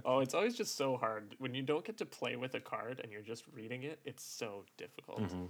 Oh, 0.07 0.21
it's 0.21 0.33
always 0.33 0.55
just 0.55 0.77
so 0.77 0.95
hard 0.95 1.35
when 1.37 1.53
you 1.53 1.61
don't 1.61 1.83
get 1.83 1.97
to 1.97 2.05
play 2.05 2.37
with 2.37 2.55
a 2.55 2.61
card 2.61 3.01
and 3.03 3.11
you're 3.11 3.21
just 3.21 3.43
reading 3.53 3.83
it. 3.83 3.99
It's 4.05 4.23
so 4.23 4.63
difficult. 4.77 5.19
Mm-hmm. 5.19 5.45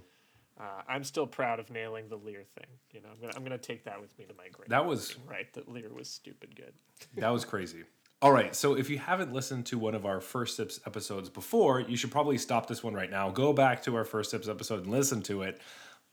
Uh, 0.60 0.82
I'm 0.88 1.04
still 1.04 1.26
proud 1.26 1.60
of 1.60 1.70
nailing 1.70 2.08
the 2.08 2.16
Lier 2.16 2.44
thing. 2.56 2.66
You 2.92 3.00
know, 3.00 3.08
I'm 3.12 3.20
gonna 3.20 3.32
I'm 3.36 3.44
gonna 3.44 3.58
take 3.58 3.84
that 3.84 4.00
with 4.00 4.18
me 4.18 4.24
to 4.24 4.34
my 4.34 4.48
grave. 4.50 4.68
That 4.68 4.86
was 4.86 5.16
right. 5.26 5.52
That 5.54 5.68
Lier 5.68 5.92
was 5.92 6.08
stupid 6.08 6.56
good. 6.56 6.72
that 7.16 7.30
was 7.30 7.44
crazy. 7.44 7.84
All 8.20 8.32
right, 8.32 8.52
so 8.52 8.74
if 8.74 8.90
you 8.90 8.98
haven't 8.98 9.32
listened 9.32 9.66
to 9.66 9.78
one 9.78 9.94
of 9.94 10.04
our 10.04 10.20
first 10.20 10.56
sips 10.56 10.80
episodes 10.84 11.28
before, 11.30 11.80
you 11.80 11.96
should 11.96 12.10
probably 12.10 12.36
stop 12.36 12.66
this 12.66 12.82
one 12.82 12.92
right 12.92 13.08
now. 13.08 13.30
Go 13.30 13.52
back 13.52 13.80
to 13.84 13.94
our 13.94 14.04
first 14.04 14.32
sips 14.32 14.48
episode 14.48 14.82
and 14.82 14.90
listen 14.90 15.22
to 15.22 15.42
it. 15.42 15.60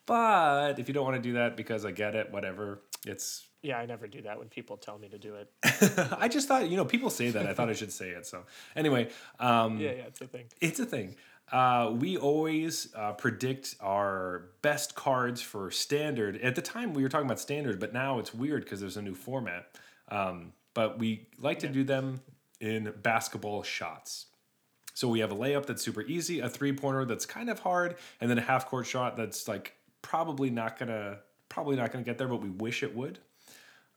But 0.05 0.77
if 0.77 0.87
you 0.87 0.93
don't 0.93 1.03
want 1.03 1.15
to 1.15 1.21
do 1.21 1.33
that 1.33 1.57
because 1.57 1.83
I 1.83 1.91
get 1.91 2.13
it, 2.13 2.31
whatever. 2.31 2.81
It's 3.07 3.47
Yeah, 3.63 3.79
I 3.79 3.87
never 3.87 4.07
do 4.07 4.21
that 4.21 4.37
when 4.37 4.49
people 4.49 4.77
tell 4.77 4.99
me 4.99 5.09
to 5.09 5.17
do 5.17 5.33
it. 5.35 5.51
I 6.19 6.27
just 6.27 6.47
thought, 6.47 6.69
you 6.69 6.77
know, 6.77 6.85
people 6.85 7.09
say 7.09 7.31
that. 7.31 7.47
I 7.47 7.55
thought 7.55 7.69
I 7.69 7.73
should 7.73 7.91
say 7.91 8.09
it. 8.09 8.27
So 8.27 8.43
anyway, 8.75 9.09
um, 9.39 9.79
Yeah, 9.79 9.91
yeah, 9.91 10.03
it's 10.03 10.21
a 10.21 10.27
thing. 10.27 10.45
It's 10.61 10.79
a 10.79 10.85
thing. 10.85 11.15
Uh, 11.51 11.91
we 11.97 12.17
always 12.17 12.93
uh, 12.95 13.13
predict 13.13 13.75
our 13.79 14.49
best 14.61 14.95
cards 14.95 15.41
for 15.41 15.69
standard. 15.69 16.41
At 16.41 16.55
the 16.55 16.61
time, 16.61 16.93
we 16.93 17.03
were 17.03 17.09
talking 17.09 17.27
about 17.27 17.39
standard, 17.39 17.79
but 17.79 17.93
now 17.93 18.19
it's 18.19 18.33
weird 18.33 18.63
because 18.63 18.79
there's 18.79 18.97
a 18.97 19.01
new 19.01 19.13
format. 19.15 19.67
Um, 20.09 20.53
but 20.73 20.97
we 20.99 21.27
like 21.39 21.59
to 21.59 21.67
do 21.67 21.83
them 21.83 22.21
in 22.59 22.93
basketball 23.03 23.63
shots. 23.63 24.27
So 24.93 25.07
we 25.07 25.19
have 25.19 25.31
a 25.31 25.35
layup 25.35 25.65
that's 25.65 25.83
super 25.83 26.01
easy, 26.01 26.39
a 26.39 26.49
three 26.49 26.71
pointer 26.73 27.05
that's 27.05 27.25
kind 27.25 27.49
of 27.49 27.59
hard, 27.59 27.97
and 28.21 28.29
then 28.29 28.37
a 28.37 28.41
half 28.41 28.67
court 28.67 28.87
shot 28.87 29.17
that's 29.17 29.47
like 29.47 29.75
probably 30.01 30.49
not 30.49 30.79
gonna 30.79 31.19
probably 31.49 31.75
not 31.75 31.91
gonna 31.91 32.03
get 32.03 32.17
there, 32.17 32.27
but 32.27 32.41
we 32.41 32.49
wish 32.49 32.81
it 32.81 32.95
would. 32.95 33.19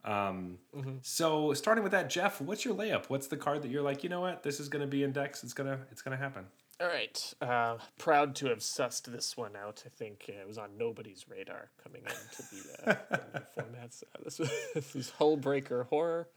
Um, 0.04 0.58
So 1.02 1.54
starting 1.54 1.82
with 1.82 1.92
that, 1.92 2.10
Jeff, 2.10 2.40
what's 2.40 2.64
your 2.64 2.74
layup? 2.74 3.06
What's 3.06 3.28
the 3.28 3.36
card 3.36 3.62
that 3.62 3.70
you're 3.70 3.82
like, 3.82 4.02
you 4.02 4.08
know 4.08 4.20
what, 4.20 4.42
this 4.42 4.58
is 4.60 4.68
gonna 4.68 4.86
be 4.86 5.04
index. 5.04 5.44
It's 5.44 5.54
gonna 5.54 5.78
it's 5.92 6.02
gonna 6.02 6.16
happen. 6.16 6.46
All 6.80 6.86
right. 6.86 7.34
Uh, 7.40 7.78
proud 7.98 8.36
to 8.36 8.46
have 8.46 8.58
sussed 8.58 9.04
this 9.04 9.36
one 9.36 9.56
out. 9.56 9.82
I 9.84 9.88
think 9.88 10.26
uh, 10.28 10.40
it 10.42 10.46
was 10.46 10.58
on 10.58 10.70
nobody's 10.78 11.26
radar 11.28 11.70
coming 11.82 12.02
into 12.02 12.42
the, 12.52 12.90
uh, 12.90 12.96
the 13.32 13.42
formats. 13.56 14.04
Uh, 14.04 14.18
this, 14.24 14.38
was, 14.38 14.50
this 14.74 14.94
is 14.94 15.12
Hullbreaker 15.18 15.86
Horror. 15.86 16.28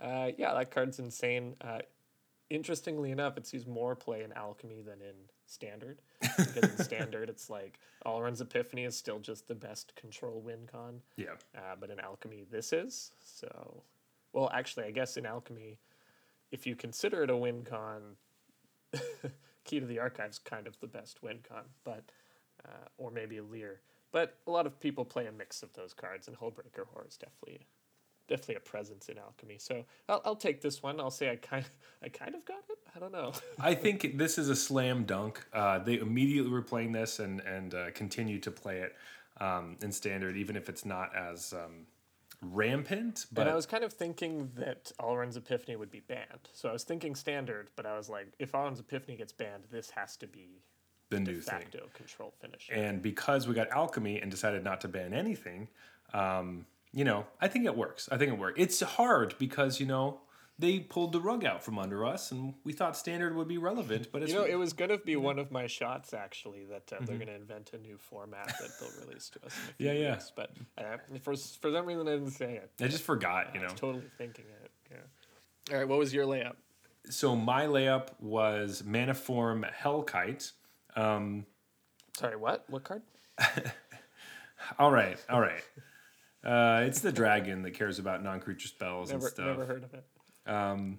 Uh, 0.00 0.30
yeah, 0.38 0.54
that 0.54 0.70
card's 0.70 0.98
insane. 0.98 1.54
Uh, 1.60 1.80
interestingly 2.48 3.10
enough, 3.10 3.36
it 3.36 3.46
sees 3.46 3.66
more 3.66 3.94
play 3.94 4.22
in 4.22 4.32
Alchemy 4.32 4.80
than 4.80 5.02
in 5.02 5.14
Standard. 5.44 6.00
Because 6.22 6.56
in 6.56 6.78
Standard, 6.84 7.28
it's 7.28 7.50
like 7.50 7.78
Alrund's 8.06 8.40
Epiphany 8.40 8.84
is 8.84 8.96
still 8.96 9.18
just 9.18 9.48
the 9.48 9.54
best 9.54 9.94
control 9.96 10.40
win 10.40 10.66
con. 10.70 11.02
Yeah. 11.16 11.34
Uh, 11.54 11.74
but 11.78 11.90
in 11.90 12.00
Alchemy, 12.00 12.46
this 12.50 12.72
is. 12.72 13.10
So, 13.22 13.82
well, 14.32 14.50
actually, 14.54 14.86
I 14.86 14.92
guess 14.92 15.18
in 15.18 15.26
Alchemy, 15.26 15.76
if 16.52 16.66
you 16.66 16.74
consider 16.74 17.22
it 17.22 17.28
a 17.28 17.36
win 17.36 17.64
con, 17.64 18.16
Key 19.64 19.80
to 19.80 19.86
the 19.86 19.98
Archive's 19.98 20.38
kind 20.38 20.66
of 20.66 20.78
the 20.80 20.86
best 20.86 21.22
win 21.22 21.38
con, 21.46 21.64
but 21.84 22.04
uh, 22.64 22.88
or 22.98 23.10
maybe 23.10 23.40
Lier. 23.40 23.80
But 24.12 24.36
a 24.46 24.50
lot 24.50 24.66
of 24.66 24.80
people 24.80 25.04
play 25.04 25.26
a 25.26 25.32
mix 25.32 25.62
of 25.62 25.72
those 25.74 25.94
cards, 25.94 26.26
and 26.26 26.36
Hullbreaker 26.36 26.86
Horror 26.92 27.06
is 27.08 27.16
definitely 27.16 27.66
definitely 28.28 28.54
a 28.54 28.60
presence 28.60 29.08
in 29.08 29.18
Alchemy. 29.18 29.56
So 29.58 29.84
I'll, 30.08 30.22
I'll 30.24 30.36
take 30.36 30.60
this 30.60 30.82
one. 30.82 31.00
I'll 31.00 31.10
say 31.10 31.30
I 31.30 31.36
kind 31.36 31.64
of, 31.64 31.70
I 32.02 32.08
kind 32.08 32.34
of 32.36 32.44
got 32.44 32.62
it. 32.70 32.78
I 32.94 33.00
don't 33.00 33.12
know. 33.12 33.32
I 33.58 33.74
think 33.74 34.16
this 34.16 34.38
is 34.38 34.48
a 34.48 34.56
slam 34.56 35.04
dunk. 35.04 35.44
Uh, 35.52 35.80
they 35.80 35.98
immediately 35.98 36.50
were 36.50 36.62
playing 36.62 36.92
this 36.92 37.18
and 37.18 37.40
and 37.40 37.74
uh, 37.74 37.90
continue 37.92 38.38
to 38.40 38.50
play 38.50 38.78
it 38.78 38.96
um, 39.40 39.76
in 39.82 39.92
standard, 39.92 40.36
even 40.36 40.56
if 40.56 40.68
it's 40.68 40.84
not 40.84 41.14
as 41.14 41.52
um, 41.52 41.86
rampant. 42.42 43.26
But 43.32 43.42
and 43.42 43.50
I 43.50 43.54
was 43.54 43.66
kind 43.66 43.84
of 43.84 43.92
thinking 43.92 44.50
that 44.56 44.92
Alrund's 45.00 45.36
Epiphany 45.36 45.76
would 45.76 45.90
be 45.90 46.00
banned. 46.00 46.48
So 46.52 46.68
I 46.68 46.72
was 46.72 46.84
thinking 46.84 47.14
standard, 47.14 47.70
but 47.76 47.86
I 47.86 47.96
was 47.96 48.08
like, 48.08 48.32
if 48.38 48.52
Alrund's 48.52 48.80
Epiphany 48.80 49.16
gets 49.16 49.32
banned, 49.32 49.64
this 49.70 49.90
has 49.90 50.16
to 50.18 50.26
be 50.26 50.62
the 51.10 51.18
de 51.20 51.32
new 51.32 51.40
thing. 51.40 51.64
control 51.94 52.32
finish. 52.40 52.70
And 52.72 53.02
because 53.02 53.46
we 53.46 53.54
got 53.54 53.68
alchemy 53.70 54.20
and 54.20 54.30
decided 54.30 54.64
not 54.64 54.80
to 54.82 54.88
ban 54.88 55.12
anything, 55.12 55.68
um, 56.14 56.66
you 56.92 57.04
know, 57.04 57.26
I 57.40 57.48
think 57.48 57.66
it 57.66 57.76
works. 57.76 58.08
I 58.10 58.16
think 58.16 58.32
it 58.32 58.38
worked. 58.38 58.58
It's 58.58 58.80
hard 58.80 59.34
because 59.38 59.80
you 59.80 59.86
know 59.86 60.20
they 60.60 60.78
pulled 60.80 61.12
the 61.12 61.20
rug 61.20 61.44
out 61.44 61.62
from 61.64 61.78
under 61.78 62.04
us, 62.04 62.30
and 62.32 62.54
we 62.64 62.72
thought 62.72 62.96
standard 62.96 63.34
would 63.34 63.48
be 63.48 63.58
relevant, 63.58 64.08
but 64.12 64.22
it's 64.22 64.30
You 64.32 64.38
know, 64.38 64.44
it 64.44 64.54
was 64.56 64.72
gonna 64.74 64.98
be 64.98 65.16
one 65.16 65.38
of 65.38 65.50
my 65.50 65.66
shots 65.66 66.12
actually 66.14 66.66
that 66.66 66.92
uh, 66.92 67.04
they're 67.04 67.18
gonna 67.18 67.32
invent 67.32 67.70
a 67.72 67.78
new 67.78 67.96
format 67.98 68.46
that 68.60 68.70
they'll 68.78 68.90
release 69.06 69.30
to 69.30 69.44
us. 69.46 69.54
In 69.56 69.60
a 69.62 69.72
few 69.76 69.86
Mm-hmm. 69.88 69.96
Yeah, 69.96 70.02
yeah. 70.04 70.10
weeks. 70.12 70.32
But 70.36 70.50
uh, 70.78 70.96
for 71.22 71.34
for 71.34 71.72
some 71.72 71.86
reason 71.86 72.06
I 72.06 72.12
didn't 72.12 72.30
say 72.32 72.54
it. 72.56 72.70
I 72.80 72.88
just 72.88 73.02
forgot, 73.02 73.54
you 73.54 73.60
I 73.60 73.62
know. 73.64 73.70
was 73.72 73.80
totally 73.80 74.04
thinking 74.18 74.44
it. 74.62 74.70
Yeah. 74.90 75.72
All 75.72 75.78
right, 75.78 75.88
what 75.88 75.98
was 75.98 76.12
your 76.12 76.26
layup? 76.26 76.54
So 77.08 77.34
my 77.34 77.66
layup 77.66 78.08
was 78.20 78.82
Manaform 78.82 79.68
Hellkite. 79.72 80.52
Um, 80.94 81.46
Sorry, 82.16 82.36
what? 82.36 82.64
What 82.68 82.84
card? 82.84 83.02
all 84.78 84.90
right, 84.90 85.16
all 85.30 85.40
right. 85.40 85.62
Uh, 86.44 86.82
it's 86.86 87.00
the 87.00 87.12
dragon 87.12 87.62
that 87.62 87.72
cares 87.72 87.98
about 87.98 88.22
non-creature 88.22 88.68
spells 88.68 89.10
and 89.10 89.22
stuff. 89.22 89.46
never 89.46 89.64
heard 89.66 89.84
of 89.84 89.92
it. 89.94 90.04
Um, 90.50 90.98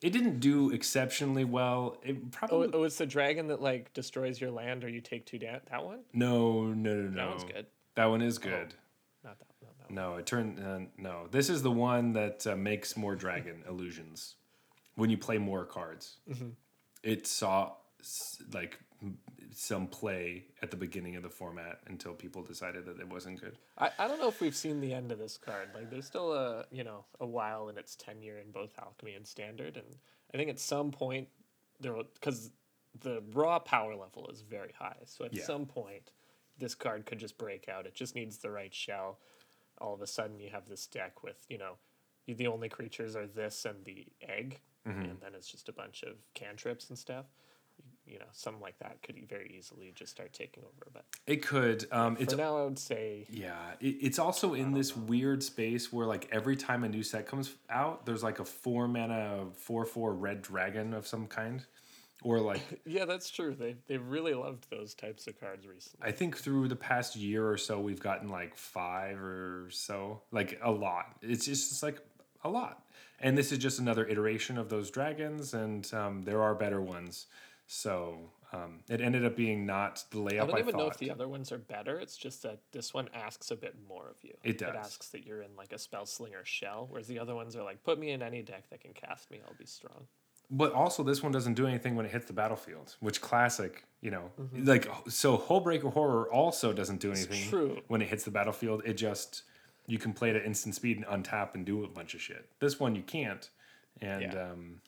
it 0.00 0.10
didn't 0.10 0.40
do 0.40 0.70
exceptionally 0.70 1.44
well. 1.44 1.98
It 2.02 2.16
Oh, 2.22 2.28
probably 2.32 2.70
oh, 2.72 2.84
it's 2.84 2.96
the 2.96 3.06
dragon 3.06 3.48
that 3.48 3.60
like 3.60 3.92
destroys 3.92 4.40
your 4.40 4.50
land 4.50 4.82
or 4.82 4.88
you 4.88 5.00
take 5.00 5.26
two 5.26 5.38
down. 5.38 5.60
That 5.70 5.84
one? 5.84 6.00
no, 6.12 6.68
no, 6.72 6.94
no, 6.94 7.08
no. 7.08 7.14
That 7.14 7.28
one's 7.28 7.44
good. 7.44 7.66
That 7.96 8.04
one 8.06 8.22
is 8.22 8.38
good. 8.38 8.74
Not 9.22 9.38
that. 9.38 9.46
Not 9.62 9.78
that 9.78 9.86
one. 9.88 9.94
No, 9.94 10.16
it 10.16 10.26
turned 10.26 10.58
uh, 10.58 10.80
no. 10.96 11.26
This 11.30 11.50
is 11.50 11.62
the 11.62 11.70
one 11.70 12.14
that 12.14 12.46
uh, 12.46 12.56
makes 12.56 12.96
more 12.96 13.14
dragon 13.14 13.62
illusions 13.68 14.36
when 14.94 15.10
you 15.10 15.18
play 15.18 15.36
more 15.36 15.66
cards. 15.66 16.16
Mm-hmm. 16.30 16.48
It 17.02 17.26
saw 17.26 17.72
like 18.54 18.78
some 19.54 19.86
play 19.86 20.44
at 20.62 20.70
the 20.70 20.76
beginning 20.76 21.16
of 21.16 21.22
the 21.22 21.28
format 21.28 21.80
until 21.86 22.12
people 22.12 22.42
decided 22.42 22.84
that 22.86 23.00
it 23.00 23.08
wasn't 23.08 23.40
good. 23.40 23.56
I, 23.78 23.90
I 23.98 24.08
don't 24.08 24.20
know 24.20 24.28
if 24.28 24.40
we've 24.40 24.54
seen 24.56 24.80
the 24.80 24.92
end 24.92 25.10
of 25.12 25.18
this 25.18 25.36
card. 25.38 25.68
Like, 25.74 25.90
there's 25.90 26.06
still 26.06 26.32
a 26.32 26.64
you 26.70 26.84
know 26.84 27.04
a 27.20 27.26
while 27.26 27.68
in 27.68 27.78
its 27.78 27.96
tenure 27.96 28.38
in 28.38 28.50
both 28.52 28.72
alchemy 28.78 29.14
and 29.14 29.26
standard, 29.26 29.76
and 29.76 29.86
I 30.32 30.36
think 30.36 30.50
at 30.50 30.58
some 30.60 30.90
point 30.90 31.28
there 31.80 31.94
because 32.14 32.50
the 33.00 33.22
raw 33.32 33.58
power 33.58 33.94
level 33.94 34.28
is 34.32 34.40
very 34.42 34.74
high. 34.78 34.96
So 35.06 35.24
at 35.24 35.32
Yeah. 35.34 35.44
some 35.44 35.64
point, 35.66 36.10
this 36.58 36.74
card 36.74 37.06
could 37.06 37.18
just 37.18 37.38
break 37.38 37.68
out. 37.68 37.86
It 37.86 37.94
just 37.94 38.14
needs 38.14 38.38
the 38.38 38.50
right 38.50 38.74
shell. 38.74 39.18
All 39.78 39.94
of 39.94 40.02
a 40.02 40.06
sudden, 40.06 40.40
you 40.40 40.50
have 40.50 40.68
this 40.68 40.86
deck 40.86 41.22
with 41.22 41.36
you 41.48 41.56
know, 41.58 41.74
you, 42.26 42.34
the 42.34 42.46
only 42.48 42.68
creatures 42.68 43.16
are 43.16 43.26
this 43.26 43.64
and 43.64 43.84
the 43.84 44.06
egg, 44.20 44.60
Mm-hmm. 44.88 45.02
and 45.02 45.20
then 45.20 45.34
it's 45.34 45.50
just 45.50 45.68
a 45.68 45.72
bunch 45.72 46.02
of 46.04 46.16
cantrips 46.34 46.88
and 46.88 46.98
stuff. 46.98 47.26
You 48.10 48.18
know, 48.18 48.26
something 48.32 48.60
like 48.60 48.78
that 48.80 49.02
could 49.02 49.16
very 49.28 49.54
easily 49.56 49.92
just 49.94 50.10
start 50.10 50.32
taking 50.32 50.64
over. 50.64 50.90
But 50.92 51.04
It 51.26 51.46
could. 51.46 51.86
Um, 51.92 52.16
it's 52.18 52.34
now, 52.34 52.58
I 52.58 52.64
would 52.64 52.78
say 52.78 53.26
Yeah, 53.30 53.54
it, 53.80 53.96
it's 54.00 54.18
also 54.18 54.54
in 54.54 54.72
this 54.72 54.96
weird 54.96 55.42
space 55.42 55.92
where 55.92 56.06
like 56.06 56.28
every 56.32 56.56
time 56.56 56.84
a 56.84 56.88
new 56.88 57.02
set 57.02 57.26
comes 57.26 57.54
out, 57.68 58.06
there's 58.06 58.22
like 58.22 58.40
a 58.40 58.44
four 58.44 58.88
mana 58.88 59.46
four 59.54 59.84
four 59.84 60.12
red 60.14 60.42
dragon 60.42 60.92
of 60.92 61.06
some 61.06 61.26
kind, 61.26 61.64
or 62.22 62.40
like 62.40 62.60
Yeah, 62.86 63.04
that's 63.04 63.30
true. 63.30 63.54
They 63.54 63.76
they've 63.86 64.04
really 64.04 64.34
loved 64.34 64.66
those 64.70 64.94
types 64.94 65.26
of 65.26 65.38
cards 65.38 65.66
recently. 65.66 66.08
I 66.08 66.12
think 66.12 66.36
through 66.36 66.68
the 66.68 66.76
past 66.76 67.16
year 67.16 67.48
or 67.48 67.56
so 67.56 67.80
we've 67.80 68.00
gotten 68.00 68.28
like 68.28 68.56
five 68.56 69.18
or 69.20 69.68
so, 69.70 70.22
like 70.32 70.58
a 70.62 70.70
lot. 70.70 71.16
It's 71.22 71.44
just 71.46 71.70
it's 71.72 71.82
like 71.82 72.00
a 72.42 72.48
lot, 72.48 72.84
and 73.20 73.36
this 73.36 73.52
is 73.52 73.58
just 73.58 73.78
another 73.78 74.06
iteration 74.06 74.58
of 74.58 74.68
those 74.68 74.90
dragons, 74.90 75.54
and 75.54 75.92
um, 75.94 76.22
there 76.22 76.42
are 76.42 76.54
better 76.54 76.80
ones. 76.80 77.26
So 77.72 78.18
um, 78.52 78.80
it 78.88 79.00
ended 79.00 79.24
up 79.24 79.36
being 79.36 79.64
not 79.64 80.02
the 80.10 80.16
layup 80.16 80.40
I 80.40 80.42
I, 80.42 80.46
don't 80.46 80.58
even 80.58 80.76
know 80.76 80.88
if 80.88 80.96
the 80.96 81.08
other 81.08 81.28
ones 81.28 81.52
are 81.52 81.58
better. 81.58 82.00
It's 82.00 82.16
just 82.16 82.42
that 82.42 82.58
this 82.72 82.92
one 82.92 83.08
asks 83.14 83.52
a 83.52 83.56
bit 83.56 83.76
more 83.88 84.08
of 84.08 84.16
you. 84.24 84.34
It 84.42 84.58
does. 84.58 84.70
It 84.70 84.74
asks 84.76 85.08
that 85.10 85.24
you're 85.24 85.42
in 85.42 85.54
like 85.56 85.72
a 85.72 85.78
spell 85.78 86.04
slinger 86.04 86.44
shell, 86.44 86.88
whereas 86.90 87.06
the 87.06 87.20
other 87.20 87.36
ones 87.36 87.54
are 87.54 87.62
like, 87.62 87.84
put 87.84 87.96
me 88.00 88.10
in 88.10 88.22
any 88.22 88.42
deck 88.42 88.68
that 88.70 88.80
can 88.80 88.92
cast 88.92 89.30
me, 89.30 89.38
I'll 89.46 89.54
be 89.56 89.66
strong. 89.66 90.08
But 90.50 90.72
also, 90.72 91.04
this 91.04 91.22
one 91.22 91.30
doesn't 91.30 91.54
do 91.54 91.64
anything 91.64 91.94
when 91.94 92.04
it 92.06 92.10
hits 92.10 92.26
the 92.26 92.32
battlefield, 92.32 92.96
which 92.98 93.20
classic, 93.20 93.84
you 94.00 94.10
know, 94.10 94.32
like 94.52 94.90
so. 95.06 95.38
Hullbreaker 95.38 95.92
Horror 95.92 96.28
also 96.32 96.72
doesn't 96.72 97.00
do 97.00 97.12
anything 97.12 97.48
true. 97.48 97.78
when 97.86 98.02
it 98.02 98.08
hits 98.08 98.24
the 98.24 98.32
battlefield. 98.32 98.82
It 98.84 98.94
just 98.94 99.44
you 99.86 99.98
can 99.98 100.12
play 100.12 100.30
it 100.30 100.34
at 100.34 100.44
instant 100.44 100.74
speed 100.74 100.96
and 100.96 101.06
untap 101.06 101.54
and 101.54 101.64
do 101.64 101.84
a 101.84 101.88
bunch 101.88 102.14
of 102.14 102.20
shit. 102.20 102.48
This 102.58 102.80
one 102.80 102.96
you 102.96 103.02
can't, 103.02 103.48
and 104.00 104.32
Yeah. 104.32 104.50
um, 104.50 104.80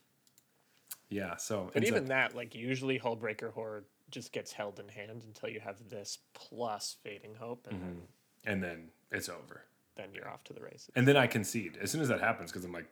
yeah. 1.12 1.36
So 1.36 1.70
But 1.72 1.84
even 1.84 2.04
up- 2.04 2.08
that, 2.08 2.34
like 2.36 2.54
usually 2.54 2.98
Hullbreaker 2.98 3.52
Horror 3.52 3.84
just 4.10 4.32
gets 4.32 4.52
held 4.52 4.78
in 4.80 4.88
hand 4.88 5.22
until 5.24 5.48
you 5.48 5.60
have 5.60 5.76
this 5.88 6.18
plus 6.34 6.96
Fading 7.02 7.34
Hope, 7.38 7.66
and 7.70 7.80
then, 7.82 8.02
and 8.44 8.62
then 8.62 8.88
it's 9.10 9.28
over. 9.28 9.64
then 9.96 10.08
you're 10.14 10.28
off 10.28 10.42
to 10.44 10.52
the 10.52 10.60
races. 10.60 10.90
And 10.96 11.06
then 11.06 11.16
I 11.16 11.26
concede 11.26 11.78
as 11.80 11.90
soon 11.90 12.00
as 12.00 12.08
that 12.08 12.20
happens 12.20 12.50
because 12.50 12.64
I'm 12.64 12.72
like, 12.72 12.88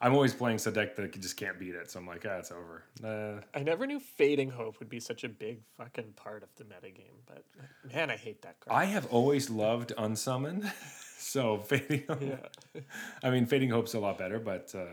I'm 0.00 0.14
always 0.14 0.34
playing 0.34 0.58
a 0.66 0.70
deck 0.72 0.96
that 0.96 1.18
just 1.20 1.36
can't 1.36 1.58
beat 1.60 1.74
it. 1.76 1.88
So 1.90 2.00
I'm 2.00 2.06
like, 2.08 2.26
ah, 2.28 2.38
it's 2.38 2.50
over. 2.50 2.82
Uh, 3.04 3.40
I 3.56 3.62
never 3.62 3.86
knew 3.86 4.00
Fading 4.00 4.50
Hope 4.50 4.78
would 4.80 4.88
be 4.88 4.98
such 4.98 5.22
a 5.22 5.28
big 5.28 5.60
fucking 5.78 6.14
part 6.16 6.42
of 6.42 6.48
the 6.56 6.64
metagame, 6.64 7.20
but 7.24 7.44
man, 7.94 8.10
I 8.10 8.16
hate 8.16 8.42
that 8.42 8.58
card. 8.60 8.76
I 8.76 8.86
have 8.86 9.06
always 9.06 9.48
loved 9.48 9.92
Unsummon, 9.96 10.68
so 11.18 11.58
fading. 11.58 12.02
Hope, 12.08 12.20
yeah. 12.20 12.80
I 13.22 13.30
mean, 13.30 13.46
fading 13.46 13.70
hope's 13.70 13.94
a 13.94 14.00
lot 14.00 14.18
better, 14.18 14.40
but 14.40 14.74
uh, 14.74 14.86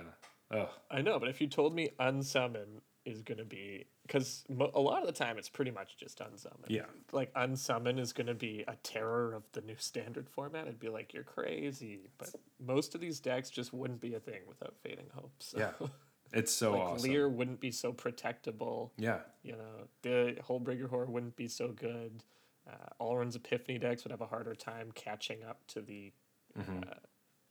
ugh. 0.52 0.70
I 0.92 1.02
know, 1.02 1.20
but 1.20 1.30
if 1.30 1.42
you 1.42 1.48
told 1.48 1.74
me 1.76 1.90
unsummon 2.00 2.82
is 3.06 3.22
going 3.22 3.38
to 3.38 3.46
be 3.46 3.86
because 4.06 4.44
mo- 4.50 4.72
a 4.74 4.80
lot 4.80 5.02
of 5.02 5.08
the 5.08 5.14
time 5.14 5.38
it's 5.38 5.50
pretty 5.50 5.72
much 5.72 5.98
just 5.98 6.20
unsummon. 6.20 6.66
Yeah. 6.68 6.86
Like 7.12 7.34
unsummon 7.34 7.98
is 8.00 8.12
going 8.14 8.28
to 8.28 8.34
be 8.34 8.64
a 8.68 8.76
terror 8.84 9.34
of 9.34 9.44
the 9.54 9.62
new 9.62 9.76
standard 9.78 10.30
format. 10.30 10.68
I'd 10.68 10.80
be 10.80 10.90
like, 10.90 11.14
you're 11.14 11.24
crazy. 11.24 12.10
But 12.18 12.30
most 12.60 12.96
of 12.96 13.02
these 13.02 13.20
decks 13.20 13.50
just 13.50 13.74
wouldn't 13.74 14.02
be 14.02 14.16
a 14.16 14.20
thing 14.20 14.42
without 14.48 14.76
fading 14.84 15.08
hope. 15.14 15.32
So. 15.40 15.58
yeah, 15.60 15.88
it's 16.34 16.52
so 16.52 16.72
like 16.72 16.82
awesome. 16.82 17.10
Lier 17.10 17.30
wouldn't 17.30 17.60
be 17.62 17.72
so 17.72 17.94
protectable. 17.94 18.92
Yeah, 18.98 19.20
You 19.44 19.54
know, 19.54 19.88
the 20.02 20.36
Hullbreaker 20.48 20.90
Horror 20.90 21.06
wouldn't 21.10 21.36
be 21.36 21.48
so 21.48 21.70
good. 21.70 22.24
Uh, 22.70 23.12
Epiphany 23.36 23.80
decks 23.80 24.04
would 24.04 24.12
have 24.12 24.22
a 24.22 24.28
harder 24.28 24.54
time 24.54 24.92
catching 24.94 25.44
up 25.44 25.66
to 25.68 25.82
the, 25.82 26.12
Mm-hmm. 26.60 26.80
uh, 26.80 26.94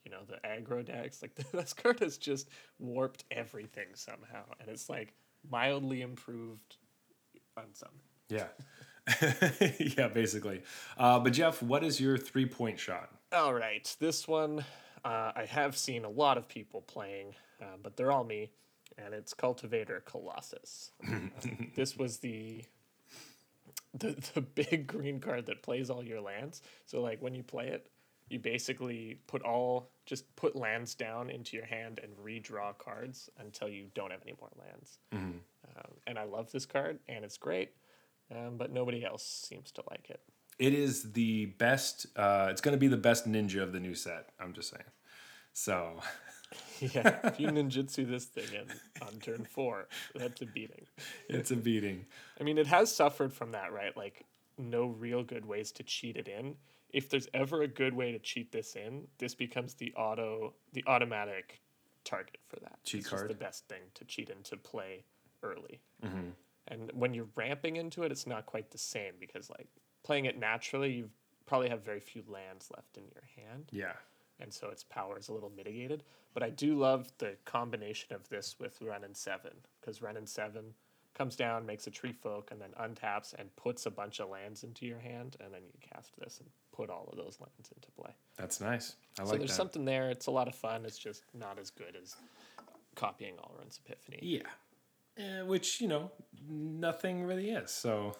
you 0.08 0.16
know, 0.16 0.24
the 0.26 0.38
aggro 0.46 0.84
decks. 0.84 1.22
Like 1.22 1.34
this 1.52 1.72
card 1.72 2.00
has 2.00 2.18
just 2.18 2.48
warped 2.78 3.24
everything 3.30 3.88
somehow, 3.94 4.44
and 4.60 4.68
it's 4.68 4.88
like 4.88 5.14
mildly 5.48 6.02
improved 6.02 6.76
on 7.56 7.66
some. 7.74 7.88
yeah, 8.28 8.48
yeah. 9.96 10.08
Basically, 10.08 10.62
uh, 10.96 11.18
but 11.18 11.32
Jeff, 11.32 11.62
what 11.62 11.84
is 11.84 12.00
your 12.00 12.16
three 12.16 12.46
point 12.46 12.78
shot? 12.78 13.10
All 13.32 13.52
right, 13.52 13.94
this 14.00 14.26
one 14.26 14.64
uh, 15.04 15.32
I 15.36 15.44
have 15.44 15.76
seen 15.76 16.04
a 16.04 16.10
lot 16.10 16.38
of 16.38 16.48
people 16.48 16.80
playing, 16.82 17.34
uh, 17.60 17.76
but 17.82 17.96
they're 17.96 18.12
all 18.12 18.24
me, 18.24 18.50
and 18.96 19.14
it's 19.14 19.34
Cultivator 19.34 20.02
Colossus. 20.06 20.92
This 21.76 21.96
was 21.96 22.18
the, 22.18 22.64
the 23.94 24.16
the 24.34 24.40
big 24.40 24.86
green 24.88 25.20
card 25.20 25.46
that 25.46 25.62
plays 25.62 25.90
all 25.90 26.02
your 26.02 26.20
lands. 26.20 26.60
So 26.86 27.00
like 27.00 27.22
when 27.22 27.34
you 27.34 27.44
play 27.44 27.68
it, 27.68 27.88
you 28.28 28.38
basically 28.38 29.20
put 29.26 29.42
all 29.42 29.90
just 30.08 30.24
put 30.36 30.56
lands 30.56 30.94
down 30.94 31.28
into 31.28 31.56
your 31.56 31.66
hand 31.66 32.00
and 32.02 32.12
redraw 32.16 32.76
cards 32.76 33.28
until 33.38 33.68
you 33.68 33.86
don't 33.94 34.10
have 34.10 34.22
any 34.22 34.34
more 34.40 34.50
lands. 34.58 34.98
Um, 35.12 35.92
and 36.06 36.18
I 36.18 36.24
love 36.24 36.50
this 36.50 36.64
card, 36.64 36.98
and 37.08 37.24
it's 37.24 37.36
great, 37.36 37.72
um, 38.34 38.56
but 38.56 38.72
nobody 38.72 39.04
else 39.04 39.22
seems 39.22 39.70
to 39.72 39.82
like 39.90 40.08
it. 40.08 40.20
It 40.58 40.72
is 40.74 41.12
the 41.12 41.46
best. 41.46 42.06
Uh, 42.16 42.48
it's 42.50 42.60
going 42.60 42.72
to 42.72 42.80
be 42.80 42.88
the 42.88 42.96
best 42.96 43.28
ninja 43.28 43.62
of 43.62 43.72
the 43.72 43.80
new 43.80 43.94
set. 43.94 44.30
I'm 44.40 44.54
just 44.54 44.70
saying. 44.70 44.90
So 45.52 46.00
Yeah, 46.80 47.18
if 47.24 47.40
you 47.40 47.48
ninjutsu 47.48 48.08
this 48.08 48.24
thing 48.26 48.46
in 48.54 49.06
on 49.06 49.18
turn 49.20 49.44
four, 49.44 49.88
that's 50.14 50.40
a 50.42 50.46
beating. 50.46 50.86
it's 51.28 51.50
a 51.50 51.56
beating. 51.56 52.06
I 52.40 52.44
mean, 52.44 52.56
it 52.58 52.66
has 52.68 52.94
suffered 52.94 53.32
from 53.32 53.52
that, 53.52 53.72
right? 53.72 53.96
Like, 53.96 54.24
no 54.56 54.86
real 54.86 55.22
good 55.22 55.44
ways 55.44 55.72
to 55.72 55.82
cheat 55.82 56.16
it 56.16 56.28
in. 56.28 56.54
If 56.90 57.10
there's 57.10 57.28
ever 57.34 57.62
a 57.62 57.68
good 57.68 57.94
way 57.94 58.12
to 58.12 58.18
cheat 58.18 58.50
this 58.50 58.74
in, 58.74 59.06
this 59.18 59.34
becomes 59.34 59.74
the 59.74 59.92
auto, 59.94 60.54
the 60.72 60.84
automatic 60.86 61.60
target 62.04 62.38
for 62.48 62.56
that. 62.60 62.78
Cheat 62.84 63.00
it's 63.00 63.10
just 63.10 63.20
card. 63.20 63.30
the 63.30 63.34
best 63.34 63.68
thing 63.68 63.82
to 63.94 64.04
cheat 64.04 64.30
into 64.30 64.56
play 64.56 65.04
early. 65.42 65.80
Mm-hmm. 66.04 66.30
And 66.68 66.90
when 66.94 67.14
you're 67.14 67.28
ramping 67.34 67.76
into 67.76 68.02
it, 68.02 68.12
it's 68.12 68.26
not 68.26 68.46
quite 68.46 68.70
the 68.70 68.78
same 68.78 69.12
because, 69.20 69.50
like, 69.50 69.68
playing 70.02 70.26
it 70.26 70.38
naturally, 70.38 70.92
you 70.92 71.10
probably 71.46 71.68
have 71.68 71.82
very 71.82 72.00
few 72.00 72.22
lands 72.28 72.70
left 72.76 72.98
in 72.98 73.04
your 73.04 73.24
hand 73.36 73.64
Yeah, 73.72 73.94
and 74.40 74.52
so 74.52 74.68
its 74.68 74.84
power 74.84 75.18
is 75.18 75.28
a 75.28 75.32
little 75.32 75.50
mitigated. 75.56 76.04
But 76.34 76.42
I 76.42 76.50
do 76.50 76.78
love 76.78 77.10
the 77.18 77.36
combination 77.44 78.14
of 78.14 78.28
this 78.28 78.56
with 78.60 78.80
Wrenn 78.80 79.04
and 79.04 79.16
Seven 79.16 79.52
because 79.80 80.02
Wrenn 80.02 80.16
and 80.16 80.28
Seven 80.28 80.74
comes 81.18 81.36
down, 81.36 81.66
makes 81.66 81.86
a 81.86 81.90
tree 81.90 82.12
folk, 82.12 82.50
and 82.52 82.60
then 82.60 82.70
untaps 82.80 83.34
and 83.38 83.54
puts 83.56 83.84
a 83.86 83.90
bunch 83.90 84.20
of 84.20 84.28
lands 84.30 84.62
into 84.64 84.86
your 84.86 85.00
hand, 85.00 85.36
and 85.40 85.52
then 85.52 85.62
you 85.64 85.78
cast 85.92 86.12
this 86.18 86.38
and 86.40 86.48
put 86.72 86.88
all 86.88 87.08
of 87.10 87.16
those 87.18 87.38
lands 87.40 87.70
into 87.74 87.90
play. 88.00 88.12
that's 88.36 88.60
nice. 88.60 88.94
I 89.20 89.24
so 89.24 89.36
there's 89.36 89.50
that. 89.50 89.56
something 89.56 89.84
there. 89.84 90.08
It's 90.10 90.26
a 90.28 90.30
lot 90.30 90.46
of 90.48 90.54
fun. 90.54 90.84
It's 90.86 90.96
just 90.98 91.24
not 91.34 91.58
as 91.58 91.70
good 91.70 91.96
as 92.00 92.14
copying 92.94 93.34
Alrund's 93.34 93.80
Epiphany. 93.84 94.20
Yeah, 94.22 94.42
Eh, 95.18 95.42
which 95.42 95.80
you 95.80 95.88
know 95.88 96.12
nothing 96.48 97.24
really 97.24 97.50
is. 97.50 97.72
So 97.72 98.14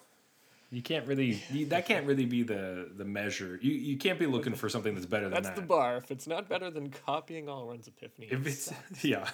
you 0.71 0.83
can't 0.83 1.07
really 1.07 1.41
you, 1.53 1.67
that 1.67 1.87
can't 1.87 2.05
really 2.07 2.27
be 2.27 2.43
the 2.43 2.91
the 2.97 3.05
measure. 3.05 3.59
You 3.63 3.73
you 3.73 3.97
can't 3.97 4.19
be 4.19 4.27
looking 4.27 4.55
for 4.57 4.69
something 4.69 4.95
that's 4.95 5.07
better 5.07 5.27
than 5.27 5.35
That's 5.35 5.49
that. 5.51 5.57
the 5.57 5.63
bar. 5.63 5.97
If 5.97 6.11
it's 6.11 6.27
not 6.27 6.49
better 6.49 6.71
than 6.71 6.91
copying 6.91 7.47
Alrund's 7.47 7.87
Epiphany, 7.87 8.27
if 8.33 8.45
it's 8.47 8.73
yeah, 9.05 9.29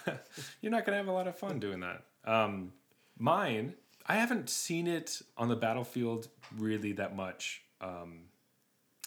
you're 0.61 0.71
not 0.73 0.85
gonna 0.85 0.99
have 0.99 1.09
a 1.09 1.13
lot 1.13 1.27
of 1.27 1.37
fun 1.39 1.59
doing 1.59 1.81
that. 1.81 2.03
Um, 2.27 2.73
mine, 3.19 3.75
I 4.07 4.17
haven't 4.17 4.51
seen 4.51 4.87
it 4.87 5.23
on 5.37 5.49
the 5.49 5.57
battlefield 5.57 6.29
really 6.57 6.93
that 6.93 7.17
much 7.17 7.63
um, 7.81 8.25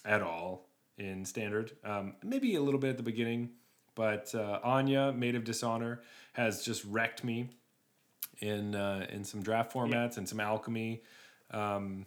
at 0.06 0.22
all 0.22 0.68
in 0.98 1.26
standard. 1.26 1.74
Um, 1.84 2.16
maybe 2.24 2.56
a 2.56 2.62
little 2.62 2.80
bit 2.80 2.92
at 2.92 2.98
the 2.98 3.04
beginning, 3.04 3.52
but 3.96 4.34
uh, 4.34 4.60
Anje, 4.66 5.16
Maid 5.16 5.36
of 5.36 5.44
Dishonor, 5.44 6.02
has 6.34 6.64
just 6.64 6.84
wrecked 6.86 7.24
me 7.24 7.50
in 8.40 8.76
uh, 8.76 9.06
in 9.10 9.24
some 9.24 9.42
draft 9.42 9.74
formats 9.74 10.18
and 10.18 10.28
some 10.28 10.40
alchemy, 10.40 11.02
um, 11.52 12.06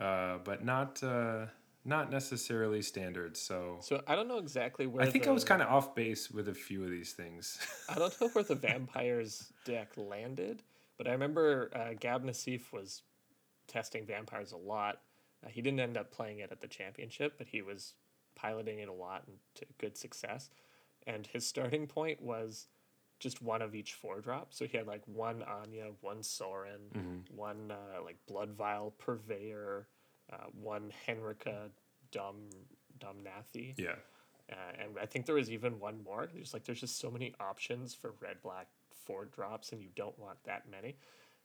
uh, 0.00 0.38
but 0.44 0.64
not 0.64 1.02
uh, 1.02 1.46
not 1.84 2.10
necessarily 2.10 2.82
standard. 2.82 3.36
So. 3.36 3.78
so 3.80 4.02
I 4.06 4.14
don't 4.14 4.28
know 4.28 4.38
exactly 4.38 4.86
where. 4.86 5.04
I 5.04 5.10
think 5.10 5.26
I 5.26 5.30
was 5.30 5.44
kind 5.44 5.62
of 5.62 5.68
off 5.68 5.94
base 5.94 6.30
with 6.30 6.48
a 6.48 6.54
few 6.54 6.82
of 6.82 6.90
these 6.90 7.12
things. 7.12 7.58
I 7.88 7.98
don't 7.98 8.18
know 8.20 8.28
where 8.28 8.44
the 8.44 8.54
vampires 8.54 9.52
deck 9.64 9.92
landed, 9.96 10.62
but 10.98 11.06
I 11.08 11.12
remember 11.12 11.70
uh, 11.74 11.94
Gab 11.98 12.24
Nassif 12.24 12.72
was 12.72 13.02
testing 13.66 14.06
vampires 14.06 14.52
a 14.52 14.56
lot. 14.56 15.00
Uh, 15.44 15.48
he 15.50 15.60
didn't 15.62 15.80
end 15.80 15.96
up 15.96 16.10
playing 16.10 16.38
it 16.40 16.50
at 16.52 16.60
the 16.60 16.68
championship, 16.68 17.34
but 17.38 17.46
he 17.48 17.62
was 17.62 17.94
piloting 18.34 18.78
it 18.80 18.88
a 18.88 18.92
lot 18.92 19.24
and 19.26 19.36
to 19.56 19.64
good 19.78 19.96
success. 19.96 20.50
And 21.06 21.26
his 21.26 21.46
starting 21.46 21.86
point 21.86 22.22
was 22.22 22.66
just 23.20 23.40
one 23.42 23.62
of 23.62 23.74
each 23.74 23.94
four 23.94 24.20
drop. 24.20 24.52
So 24.52 24.66
he 24.66 24.76
had 24.76 24.86
like 24.86 25.02
one 25.06 25.42
Anje, 25.48 25.92
one 26.00 26.22
Sorin, 26.22 26.80
Mm-hmm. 26.94 27.36
one 27.36 27.70
uh, 27.70 28.02
like 28.02 28.16
Bloodvial 28.30 28.92
Purveyor, 28.98 29.86
uh, 30.32 30.36
one 30.60 30.92
Henrika 31.06 31.70
Dom 32.10 32.36
Domnathi. 32.98 33.74
Yeah. 33.76 33.94
Uh, 34.52 34.54
and 34.82 34.90
I 35.00 35.06
think 35.06 35.26
there 35.26 35.34
was 35.34 35.50
even 35.50 35.78
one 35.80 36.02
more. 36.04 36.26
There's 36.32 36.52
like 36.52 36.64
there's 36.64 36.80
just 36.80 36.98
so 36.98 37.10
many 37.10 37.34
options 37.40 37.94
for 37.94 38.14
red 38.20 38.36
black 38.42 38.66
four 39.04 39.26
drops, 39.26 39.72
and 39.72 39.82
you 39.82 39.88
don't 39.94 40.18
want 40.18 40.38
that 40.44 40.64
many. 40.70 40.96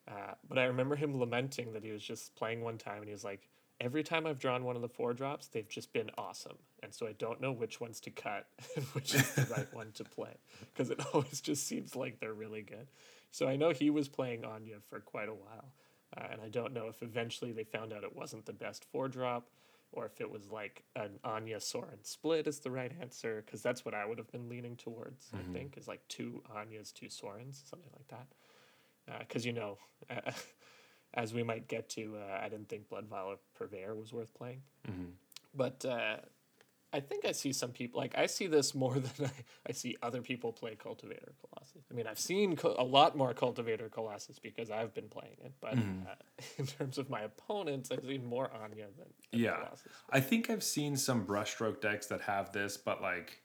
Uh, 0.07 0.33
but 0.47 0.57
I 0.57 0.65
remember 0.65 0.95
him 0.95 1.19
lamenting 1.19 1.73
that 1.73 1.83
he 1.83 1.91
was 1.91 2.03
just 2.03 2.35
playing 2.35 2.61
one 2.61 2.77
time, 2.77 2.97
and 2.97 3.05
he 3.05 3.11
was 3.11 3.23
like, 3.23 3.47
"Every 3.79 4.03
time 4.03 4.25
I've 4.25 4.39
drawn 4.39 4.63
one 4.63 4.75
of 4.75 4.81
the 4.81 4.89
four 4.89 5.13
drops, 5.13 5.47
they've 5.47 5.67
just 5.67 5.93
been 5.93 6.09
awesome, 6.17 6.57
and 6.81 6.93
so 6.93 7.05
I 7.07 7.13
don't 7.13 7.41
know 7.41 7.51
which 7.51 7.79
ones 7.79 7.99
to 8.01 8.09
cut 8.09 8.47
and 8.75 8.85
which 8.87 9.13
is 9.13 9.33
the 9.35 9.45
right 9.45 9.71
one 9.73 9.91
to 9.93 10.03
play 10.03 10.35
because 10.73 10.89
it 10.89 10.99
always 11.13 11.41
just 11.41 11.67
seems 11.67 11.95
like 11.95 12.19
they're 12.19 12.33
really 12.33 12.61
good." 12.61 12.87
So 13.31 13.47
I 13.47 13.55
know 13.55 13.69
he 13.69 13.89
was 13.91 14.07
playing 14.07 14.41
Anje 14.41 14.81
for 14.89 14.99
quite 14.99 15.29
a 15.29 15.33
while, 15.33 15.71
uh, 16.17 16.27
and 16.31 16.41
I 16.41 16.49
don't 16.49 16.73
know 16.73 16.87
if 16.87 17.03
eventually 17.03 17.51
they 17.51 17.63
found 17.63 17.93
out 17.93 18.03
it 18.03 18.15
wasn't 18.15 18.45
the 18.45 18.53
best 18.53 18.85
four 18.91 19.07
drop 19.07 19.47
or 19.91 20.05
if 20.05 20.21
it 20.21 20.29
was 20.29 20.51
like 20.51 20.83
an 20.95 21.19
Anje 21.25 21.61
Sorin 21.61 22.03
split 22.03 22.47
is 22.47 22.59
the 22.59 22.71
right 22.71 22.91
answer, 23.01 23.43
because 23.45 23.61
that's 23.61 23.83
what 23.83 23.93
I 23.93 24.05
would 24.05 24.17
have 24.17 24.31
been 24.31 24.47
leaning 24.49 24.75
towards. 24.75 25.29
I 25.33 25.37
think 25.53 25.77
is 25.77 25.87
like 25.87 26.01
two 26.07 26.41
Anjes, 26.55 26.93
two 26.93 27.07
Sorins, 27.07 27.67
something 27.69 27.89
like 27.95 28.07
that. 28.09 28.27
Because 29.19 29.45
you 29.45 29.53
know, 29.53 29.77
as 31.15 31.33
we 31.33 31.41
might 31.43 31.67
get 31.67 31.89
to, 31.89 32.17
uh, 32.17 32.39
I 32.43 32.49
didn't 32.49 32.69
think 32.69 32.87
Bloodvial 32.89 33.37
Purveyor 33.55 33.95
was 33.95 34.13
worth 34.13 34.31
playing, 34.35 34.61
but 35.55 35.83
uh, 35.85 36.17
I 36.91 36.99
think 36.99 37.23
I 37.25 37.33
see 37.33 37.53
some 37.53 37.71
people 37.71 37.99
like 38.01 38.17
I 38.17 38.25
see 38.25 38.47
this 38.47 38.73
more 38.73 38.93
than 38.99 39.27
I, 39.27 39.31
I 39.67 39.71
see 39.73 39.95
other 40.01 40.21
people 40.21 40.51
play 40.51 40.75
Cultivator 40.75 41.33
Colossus. 41.41 41.83
I 41.91 41.93
mean, 41.93 42.07
I've 42.07 42.19
seen 42.19 42.55
co- 42.55 42.75
a 42.77 42.83
lot 42.83 43.15
more 43.15 43.33
Cultivator 43.33 43.89
Colossus 43.89 44.39
because 44.39 44.71
I've 44.71 44.93
been 44.93 45.07
playing 45.07 45.37
it, 45.43 45.53
but 45.61 45.73
uh, 45.73 46.15
in 46.57 46.65
terms 46.65 46.97
of 46.97 47.09
my 47.09 47.21
opponents, 47.21 47.91
I've 47.91 48.01
seen 48.05 48.25
more 48.25 48.47
Anje 48.49 48.75
than, 48.97 49.07
than 49.31 49.39
Yeah. 49.39 49.55
Colossus. 49.57 49.91
I 50.09 50.19
think 50.19 50.49
I've 50.49 50.63
seen 50.63 50.97
some 50.97 51.25
brushstroke 51.25 51.79
decks 51.81 52.07
that 52.07 52.21
have 52.21 52.51
this, 52.51 52.75
but 52.77 53.01
like 53.01 53.41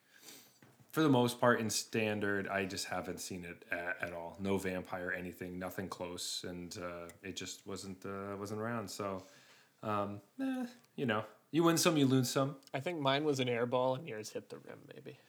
for 0.93 1.03
the 1.03 1.09
most 1.09 1.41
part 1.41 1.61
in 1.61 1.69
standard, 1.69 2.47
I 2.49 2.65
just 2.65 2.87
haven't 2.87 3.21
seen 3.21 3.45
it 3.45 3.65
at, 3.73 3.97
at 4.01 4.13
all. 4.15 4.37
No 4.41 4.59
vampire, 4.59 5.13
anything, 5.13 5.59
nothing 5.59 5.89
close, 5.89 6.45
and 6.49 6.79
uh, 6.81 7.09
it 7.23 7.35
just 7.37 7.67
wasn't 7.67 8.07
uh, 8.07 8.37
wasn't 8.39 8.61
around. 8.61 8.89
So, 8.89 9.25
um, 9.83 10.21
eh, 10.41 10.67
you 10.95 11.05
know, 11.07 11.25
you 11.55 11.63
win 11.63 11.79
some, 11.79 11.97
you 11.97 12.05
lose 12.05 12.29
some. 12.29 12.57
I 12.75 12.81
think 12.81 12.99
mine 12.99 13.23
was 13.23 13.39
an 13.39 13.49
air 13.49 13.65
ball 13.65 13.95
and 13.95 14.09
yours 14.09 14.31
hit 14.31 14.51
the 14.51 14.57
rim, 14.57 14.81
maybe. 14.93 15.21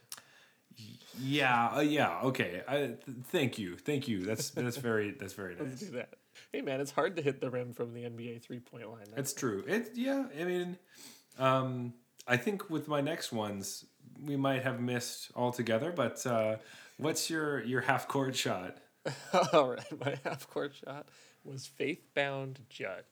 Yeah, 1.19 1.67
uh, 1.67 1.82
yeah, 1.82 2.19
okay. 2.23 2.63
I 2.67 2.78
th- 2.78 2.99
thank 3.26 3.59
you, 3.59 3.78
thank 3.78 4.07
you. 4.07 4.26
That's 4.26 4.49
that's 4.49 4.78
very 4.78 5.11
that's 5.11 5.34
very 5.34 5.53
nice. 5.59 5.67
Let's 5.67 5.82
do 5.82 5.91
that. 5.91 6.15
Hey 6.51 6.61
man, 6.61 6.82
it's 6.82 6.89
hard 6.89 7.15
to 7.17 7.21
hit 7.21 7.41
the 7.41 7.51
rim 7.51 7.73
from 7.73 7.93
the 7.93 8.01
NBA 8.01 8.41
three 8.41 8.59
point 8.59 8.89
line. 8.89 9.05
It's 9.15 9.34
true. 9.34 9.63
It 9.67 9.91
yeah. 9.93 10.26
I 10.38 10.43
mean, 10.45 10.78
um, 11.38 11.93
I 12.28 12.38
think 12.38 12.71
with 12.71 12.88
my 12.88 13.01
next 13.01 13.32
ones, 13.32 13.86
we 14.19 14.36
might 14.36 14.63
have 14.63 14.82
missed 14.82 15.30
altogether. 15.36 15.91
But 15.91 16.26
uh, 16.26 16.55
what's 16.97 17.30
your 17.30 17.63
your 17.63 17.82
half 17.82 18.07
court 18.07 18.36
shot? 18.36 18.80
All 19.53 19.69
right, 19.69 19.99
my 20.03 20.17
half 20.23 20.49
court 20.49 20.73
shot 20.73 21.05
was 21.43 21.67
faith 21.67 22.01
bound 22.15 22.61
Judge. 22.67 23.05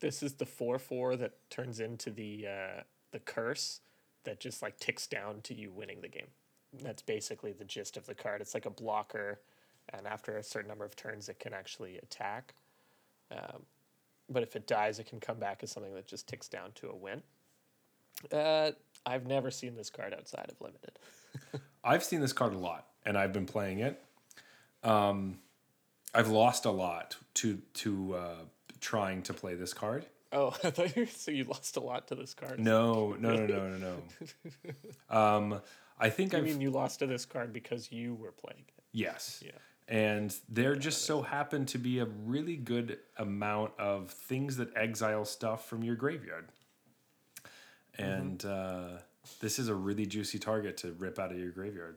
This 0.00 0.22
is 0.22 0.34
the 0.34 0.46
four 0.46 0.78
four 0.78 1.16
that 1.16 1.32
turns 1.50 1.80
into 1.80 2.10
the 2.10 2.46
uh, 2.46 2.82
the 3.10 3.18
curse 3.18 3.80
that 4.24 4.40
just 4.40 4.62
like 4.62 4.78
ticks 4.78 5.06
down 5.06 5.40
to 5.42 5.54
you 5.54 5.70
winning 5.70 6.00
the 6.00 6.08
game. 6.08 6.28
That's 6.82 7.02
basically 7.02 7.52
the 7.52 7.64
gist 7.64 7.96
of 7.96 8.06
the 8.06 8.14
card. 8.14 8.40
It's 8.40 8.54
like 8.54 8.66
a 8.66 8.70
blocker, 8.70 9.40
and 9.92 10.06
after 10.06 10.36
a 10.36 10.42
certain 10.42 10.68
number 10.68 10.84
of 10.84 10.94
turns, 10.96 11.28
it 11.28 11.40
can 11.40 11.54
actually 11.54 11.98
attack. 11.98 12.54
Um, 13.30 13.62
but 14.28 14.42
if 14.42 14.54
it 14.54 14.66
dies, 14.66 14.98
it 14.98 15.06
can 15.06 15.20
come 15.20 15.38
back 15.38 15.62
as 15.62 15.70
something 15.70 15.94
that 15.94 16.06
just 16.06 16.28
ticks 16.28 16.48
down 16.48 16.72
to 16.76 16.90
a 16.90 16.96
win. 16.96 17.22
Uh, 18.32 18.72
I've 19.06 19.26
never 19.26 19.50
seen 19.50 19.74
this 19.74 19.90
card 19.90 20.12
outside 20.12 20.50
of 20.50 20.60
limited. 20.60 20.98
I've 21.84 22.04
seen 22.04 22.20
this 22.20 22.32
card 22.32 22.52
a 22.52 22.58
lot, 22.58 22.86
and 23.06 23.16
I've 23.16 23.32
been 23.32 23.46
playing 23.46 23.78
it. 23.78 24.02
Um, 24.82 25.38
I've 26.14 26.28
lost 26.28 26.64
a 26.64 26.70
lot 26.70 27.16
to 27.34 27.60
to 27.74 28.14
uh, 28.14 28.34
trying 28.80 29.22
to 29.22 29.34
play 29.34 29.54
this 29.54 29.72
card. 29.72 30.06
Oh, 30.32 30.48
I 30.64 30.70
thought 30.70 30.96
you 30.96 31.06
so 31.06 31.30
you 31.30 31.44
lost 31.44 31.76
a 31.76 31.80
lot 31.80 32.08
to 32.08 32.14
this 32.14 32.34
card. 32.34 32.60
No, 32.60 33.16
no, 33.18 33.34
no, 33.34 33.46
no, 33.46 33.68
no, 33.68 33.96
no. 35.10 35.16
um, 35.16 35.60
I 35.98 36.10
think 36.10 36.34
I 36.34 36.40
mean, 36.40 36.60
you 36.60 36.70
lost 36.70 37.00
to 37.00 37.06
this 37.06 37.24
card 37.24 37.52
because 37.52 37.90
you 37.90 38.14
were 38.14 38.32
playing 38.32 38.64
it. 38.68 38.84
yes. 38.92 39.42
Yeah. 39.44 39.52
And 39.90 40.34
there 40.50 40.76
just 40.76 41.06
so 41.06 41.22
happened 41.22 41.68
to 41.68 41.78
be 41.78 41.98
a 41.98 42.04
really 42.04 42.56
good 42.56 42.98
amount 43.16 43.72
of 43.78 44.10
things 44.10 44.58
that 44.58 44.68
exile 44.76 45.24
stuff 45.24 45.66
from 45.66 45.82
your 45.82 45.96
graveyard. 45.96 46.50
And 47.96 48.44
uh, 48.44 48.98
this 49.40 49.58
is 49.58 49.68
a 49.68 49.74
really 49.74 50.04
juicy 50.04 50.38
target 50.38 50.76
to 50.78 50.92
rip 50.92 51.18
out 51.18 51.32
of 51.32 51.38
your 51.38 51.50
graveyard. 51.50 51.96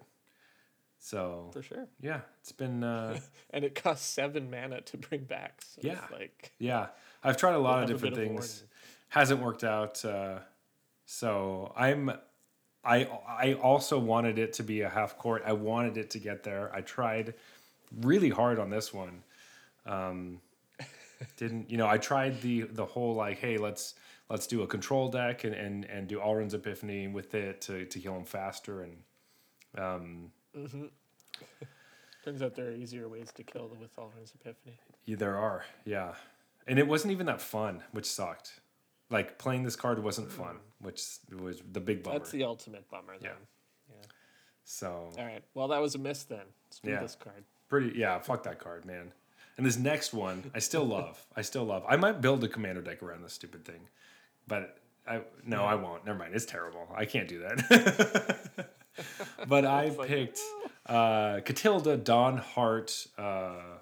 So, 1.04 1.50
For 1.52 1.64
sure. 1.64 1.88
yeah, 2.00 2.22
it's 2.42 2.52
been, 2.52 2.84
uh, 2.84 3.20
And 3.50 3.66
it 3.66 3.74
costs 3.74 4.06
seven 4.06 4.52
mana 4.52 4.82
to 4.82 4.98
bring 4.98 5.24
back. 5.24 5.64
So 5.64 5.82
Yeah. 5.84 5.94
It's 5.94 6.12
like 6.12 6.52
yeah, 6.60 6.88
I've 7.24 7.38
tried 7.38 7.56
a 7.56 7.60
lot 7.60 7.82
of 7.82 7.90
different 7.90 8.16
bit 8.16 8.24
of 8.24 8.30
things. 8.30 8.64
Hasn't 9.10 9.42
worked 9.42 9.64
out. 9.64 10.06
Uh, 10.06 10.40
so 11.06 11.74
I'm, 11.76 12.12
I, 12.86 13.10
I 13.28 13.54
also 13.54 13.98
wanted 13.98 14.38
it 14.38 14.54
to 14.54 14.64
be 14.64 14.82
a 14.82 14.90
half 14.90 15.18
court. 15.18 15.42
I 15.44 15.54
wanted 15.54 15.98
it 15.98 16.12
to 16.12 16.20
get 16.20 16.44
there. 16.44 16.72
I 16.74 16.82
tried 16.82 17.34
really 18.02 18.30
hard 18.30 18.60
on 18.60 18.70
this 18.70 18.94
one. 18.94 19.24
Um, 19.88 20.40
didn't 21.38 21.72
you 21.72 21.78
know? 21.78 21.88
I 21.88 21.98
tried 21.98 22.42
the 22.42 22.62
the 22.62 22.86
whole 22.86 23.16
like, 23.16 23.40
hey, 23.40 23.58
let's 23.58 23.96
let's 24.30 24.46
do 24.46 24.62
a 24.62 24.68
control 24.68 25.10
deck 25.10 25.44
and 25.46 25.56
and 25.56 25.84
and 25.86 26.08
do 26.08 26.20
Alrund's 26.20 26.54
Epiphany 26.54 27.08
with 27.08 27.34
it 27.34 27.62
to 27.62 27.86
to 27.86 28.00
heal 28.00 28.16
him 28.16 28.24
faster 28.26 28.84
and 28.84 28.98
um, 29.78 30.32
Mm-hmm. 30.58 30.86
turns 32.24 32.42
out 32.42 32.56
there 32.56 32.68
are 32.68 32.74
easier 32.74 33.08
ways 33.08 33.32
to 33.36 33.44
kill 33.44 33.68
the 33.68 33.76
with 33.76 33.96
Alrund's 33.96 34.34
Epiphany. 34.40 34.78
yeah, 35.06 35.16
there 35.16 35.38
are 35.38 35.64
yeah, 35.86 36.14
and 36.68 36.78
it 36.78 36.88
wasn't 36.88 37.12
even 37.12 37.26
that 37.28 37.42
fun, 37.42 37.84
which 37.92 38.06
sucked. 38.06 38.60
Like 39.10 39.38
playing 39.38 39.64
this 39.64 39.76
card 39.76 40.02
wasn't 40.02 40.30
mm. 40.30 40.34
fun, 40.34 40.58
which 40.80 41.04
was 41.38 41.62
the 41.72 41.82
big 41.82 42.02
bummer. 42.02 42.20
That's 42.20 42.32
the 42.32 42.46
ultimate 42.46 42.90
bummer 42.90 43.18
then. 43.20 43.32
Yeah. 43.32 43.36
So 44.64 45.10
All 45.18 45.26
right. 45.26 45.44
Well, 45.54 45.68
that 45.70 45.82
was 45.82 45.96
a 45.96 45.98
miss 45.98 46.24
then. 46.24 46.46
Let's 46.70 46.80
Yeah. 46.84 47.02
this 47.02 47.16
card. 47.16 47.44
pretty 47.68 47.98
yeah, 47.98 48.20
fuck 48.20 48.44
that 48.44 48.60
card, 48.60 48.86
man. 48.86 49.12
And 49.58 49.66
this 49.66 49.78
next 49.78 50.14
one, 50.14 50.50
I 50.56 50.60
still 50.60 50.86
love. 50.98 51.26
I 51.36 51.42
still 51.42 51.66
love. 51.66 51.84
I 51.88 51.98
might 51.98 52.22
build 52.22 52.44
a 52.44 52.48
commander 52.48 52.82
deck 52.82 53.04
around 53.04 53.22
this 53.22 53.34
stupid 53.34 53.66
thing, 53.66 53.90
but 54.48 54.78
I 55.06 55.22
no, 55.46 55.64
I 55.64 55.76
won't. 55.76 56.06
Never 56.06 56.20
mind. 56.20 56.36
It's 56.36 56.46
terrible. 56.46 56.88
I 56.96 57.06
can't 57.06 57.28
do 57.28 57.40
that. 57.40 58.70
but 59.48 59.66
I 59.66 59.90
picked 59.90 60.40
uh, 60.86 61.40
Katilda 61.44 61.98
Dawnhart. 61.98 63.08
Uh, 63.18 63.80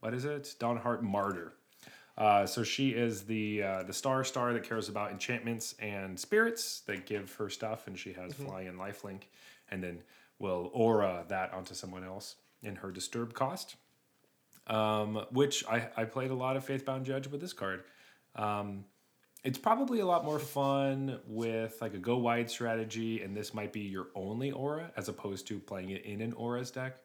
what 0.00 0.14
is 0.14 0.24
it? 0.24 0.54
Dawnhart 0.58 1.02
Martyr. 1.02 1.52
Uh, 2.16 2.44
so 2.44 2.62
she 2.62 2.90
is 2.90 3.22
the 3.22 3.62
uh, 3.62 3.82
the 3.84 3.92
star 3.92 4.22
star 4.22 4.52
that 4.52 4.62
cares 4.62 4.88
about 4.88 5.10
enchantments 5.10 5.74
and 5.78 6.18
spirits 6.18 6.80
that 6.80 7.06
give 7.06 7.34
her 7.36 7.48
stuff, 7.48 7.86
and 7.86 7.98
she 7.98 8.12
has 8.12 8.34
fly 8.34 8.62
and 8.62 8.78
lifelink, 8.78 9.22
and 9.70 9.82
then 9.82 10.02
will 10.38 10.70
aura 10.74 11.24
that 11.28 11.52
onto 11.54 11.74
someone 11.74 12.04
else 12.04 12.36
in 12.62 12.76
her 12.76 12.90
disturb 12.90 13.32
cost. 13.32 13.76
Um, 14.66 15.24
which 15.32 15.64
I, 15.66 15.88
I 15.96 16.04
played 16.04 16.30
a 16.30 16.34
lot 16.34 16.56
of 16.56 16.64
Faithbound 16.64 17.02
Judge 17.02 17.26
with 17.26 17.40
this 17.40 17.52
card. 17.52 17.82
Um, 18.36 18.84
it's 19.44 19.58
probably 19.58 20.00
a 20.00 20.06
lot 20.06 20.24
more 20.24 20.38
fun 20.38 21.18
with 21.26 21.78
like 21.80 21.94
a 21.94 21.98
go 21.98 22.16
wide 22.18 22.48
strategy, 22.50 23.22
and 23.22 23.36
this 23.36 23.52
might 23.52 23.72
be 23.72 23.80
your 23.80 24.06
only 24.14 24.52
aura 24.52 24.92
as 24.96 25.08
opposed 25.08 25.46
to 25.48 25.58
playing 25.58 25.90
it 25.90 26.04
in 26.04 26.20
an 26.20 26.32
auras 26.34 26.70
deck. 26.70 26.96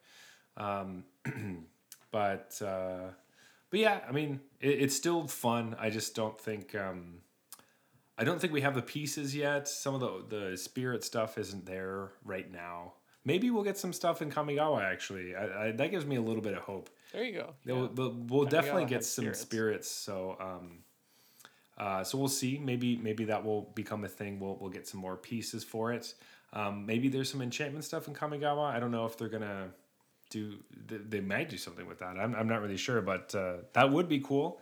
Um, 0.55 1.03
but 2.11 2.59
uh, 2.61 3.09
but 3.69 3.79
yeah, 3.79 4.01
I 4.07 4.11
mean, 4.11 4.39
it, 4.59 4.81
it's 4.81 4.95
still 4.95 5.27
fun. 5.27 5.75
I 5.79 5.89
just 5.89 6.15
don't 6.15 6.39
think 6.39 6.75
um, 6.75 7.21
I 8.17 8.23
don't 8.23 8.39
think 8.39 8.53
we 8.53 8.61
have 8.61 8.75
the 8.75 8.81
pieces 8.81 9.35
yet. 9.35 9.67
Some 9.67 9.95
of 9.95 10.01
the 10.29 10.51
the 10.51 10.57
spirit 10.57 11.03
stuff 11.03 11.37
isn't 11.37 11.65
there 11.65 12.11
right 12.23 12.51
now. 12.51 12.93
Maybe 13.25 13.51
we'll 13.51 13.63
get 13.63 13.77
some 13.77 13.91
stuff 13.91 14.21
in 14.21 14.31
Kamigawa. 14.31 14.81
Actually, 14.83 15.35
I, 15.35 15.65
I, 15.65 15.71
that 15.73 15.91
gives 15.91 16.05
me 16.05 16.15
a 16.15 16.21
little 16.21 16.41
bit 16.41 16.53
of 16.53 16.59
hope. 16.59 16.89
There 17.11 17.25
you 17.25 17.33
go. 17.33 17.53
We'll, 17.65 17.75
Yeah. 17.77 17.87
we'll, 17.93 18.15
we'll 18.29 18.45
definitely 18.45 18.85
get 18.85 19.03
some 19.03 19.23
spirits. 19.23 19.41
spirits. 19.41 19.91
So, 19.91 20.37
um, 20.39 20.79
uh, 21.77 22.03
so 22.03 22.17
we'll 22.17 22.27
see. 22.27 22.57
Maybe 22.57 22.97
maybe 22.97 23.25
that 23.25 23.43
will 23.43 23.63
become 23.75 24.03
a 24.03 24.07
thing. 24.07 24.39
We'll 24.39 24.57
we'll 24.59 24.69
get 24.69 24.87
some 24.87 24.99
more 24.99 25.15
pieces 25.15 25.63
for 25.63 25.93
it. 25.93 26.13
Um, 26.53 26.85
maybe 26.85 27.09
there's 27.09 27.29
some 27.31 27.41
enchantment 27.41 27.85
stuff 27.85 28.07
in 28.07 28.13
Kamigawa. 28.13 28.73
I 28.73 28.79
don't 28.79 28.91
know 28.91 29.05
if 29.05 29.17
they're 29.17 29.29
gonna 29.29 29.69
do. 30.29 30.57
They, 30.87 30.97
they 30.97 31.19
might 31.19 31.49
do 31.49 31.57
something 31.57 31.87
with 31.87 31.99
that. 31.99 32.17
I'm 32.17 32.35
I'm 32.35 32.47
not 32.47 32.61
really 32.61 32.77
sure, 32.77 33.01
but 33.01 33.33
uh, 33.35 33.57
that 33.73 33.91
would 33.91 34.07
be 34.07 34.19
cool. 34.19 34.61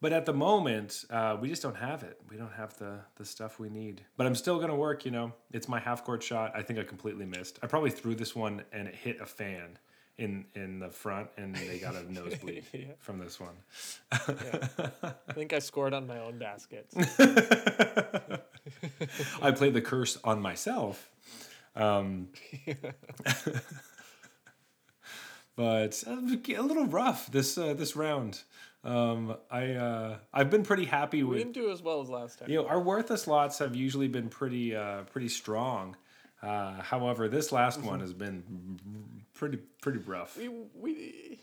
But 0.00 0.12
at 0.12 0.26
the 0.26 0.32
moment, 0.32 1.04
uh, 1.10 1.36
we 1.40 1.48
just 1.48 1.60
don't 1.60 1.76
have 1.76 2.04
it. 2.04 2.20
We 2.30 2.36
don't 2.36 2.52
have 2.52 2.76
the 2.78 3.00
the 3.16 3.24
stuff 3.24 3.58
we 3.58 3.68
need. 3.68 4.02
But 4.16 4.26
I'm 4.26 4.36
still 4.36 4.60
gonna 4.60 4.76
work. 4.76 5.04
You 5.04 5.10
know, 5.10 5.32
it's 5.50 5.68
my 5.68 5.80
half 5.80 6.04
court 6.04 6.22
shot. 6.22 6.52
I 6.54 6.62
think 6.62 6.78
I 6.78 6.84
completely 6.84 7.26
missed. 7.26 7.58
I 7.62 7.66
probably 7.66 7.90
threw 7.90 8.14
this 8.14 8.36
one 8.36 8.62
and 8.72 8.86
it 8.86 8.94
hit 8.94 9.20
a 9.20 9.26
fan, 9.26 9.78
in 10.18 10.44
in 10.54 10.78
the 10.80 10.90
front, 10.90 11.28
and 11.36 11.54
they 11.54 11.78
got 11.78 11.94
a 11.94 12.02
nosebleed 12.12 12.64
Yeah. 12.72 12.86
from 12.98 13.18
this 13.18 13.38
one. 13.40 13.54
I 14.12 15.32
think 15.32 15.52
I 15.52 15.60
scored 15.60 15.94
on 15.94 16.06
my 16.06 16.18
own 16.18 16.38
baskets. 16.38 16.94
I 19.40 19.52
played 19.52 19.74
the 19.74 19.80
curse 19.80 20.18
on 20.24 20.42
myself. 20.42 21.08
Um, 21.76 22.28
but 25.56 26.02
uh, 26.06 26.12
a 26.12 26.62
little 26.62 26.86
rough 26.86 27.30
this 27.30 27.56
uh, 27.58 27.74
this 27.74 27.96
round. 27.96 28.42
Um, 28.84 29.36
I 29.50 29.72
uh, 29.72 30.16
I've 30.32 30.50
been 30.50 30.62
pretty 30.62 30.84
happy 30.84 31.22
we 31.22 31.30
with 31.30 31.38
didn't 31.38 31.54
do 31.54 31.70
as 31.70 31.82
well 31.82 32.00
as 32.00 32.08
last 32.08 32.38
time. 32.38 32.48
you 32.50 32.56
know 32.62 32.66
our 32.68 32.80
worthless 32.80 33.26
lots 33.26 33.58
have 33.58 33.74
usually 33.74 34.08
been 34.08 34.28
pretty 34.28 34.74
uh, 34.74 35.02
pretty 35.04 35.28
strong. 35.28 35.96
Uh, 36.42 36.80
however, 36.82 37.28
this 37.28 37.50
last 37.52 37.80
one 37.80 38.00
has 38.00 38.12
been 38.12 38.78
pretty 39.34 39.58
pretty 39.82 39.98
rough. 39.98 40.36
We 40.36 40.48
we 40.74 41.40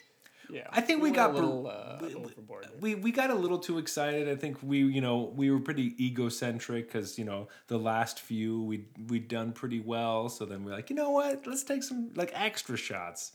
yeah. 0.50 0.68
I 0.72 0.80
think 0.80 1.00
we 1.02 1.10
went 1.12 1.16
got 1.16 1.30
a 1.32 1.34
br- 1.34 1.39
little 1.39 1.68
uh, 1.68 1.98
we- 2.02 2.08
we- 2.08 2.16
overboard. 2.16 2.68
we 2.80 2.96
we 2.96 3.12
got 3.12 3.30
a 3.30 3.36
little 3.36 3.58
too 3.60 3.78
excited. 3.78 4.30
I 4.30 4.36
think 4.36 4.58
we 4.64 4.80
you 4.80 5.02
know 5.02 5.34
we 5.36 5.52
were 5.52 5.60
pretty 5.60 5.96
egocentric 6.04 6.88
because 6.88 7.18
you 7.20 7.26
know 7.26 7.48
the 7.68 7.78
last 7.78 8.20
few 8.22 8.62
we 8.64 8.86
we'd 9.10 9.28
done 9.28 9.52
pretty 9.52 9.80
well. 9.80 10.30
So 10.30 10.46
then 10.46 10.64
we're 10.64 10.72
like, 10.74 10.89
you 10.89 10.96
know 10.96 11.10
what? 11.10 11.46
Let's 11.46 11.64
take 11.64 11.84
some 11.84 12.12
like 12.16 12.32
extra 12.34 12.78
shots, 12.78 13.34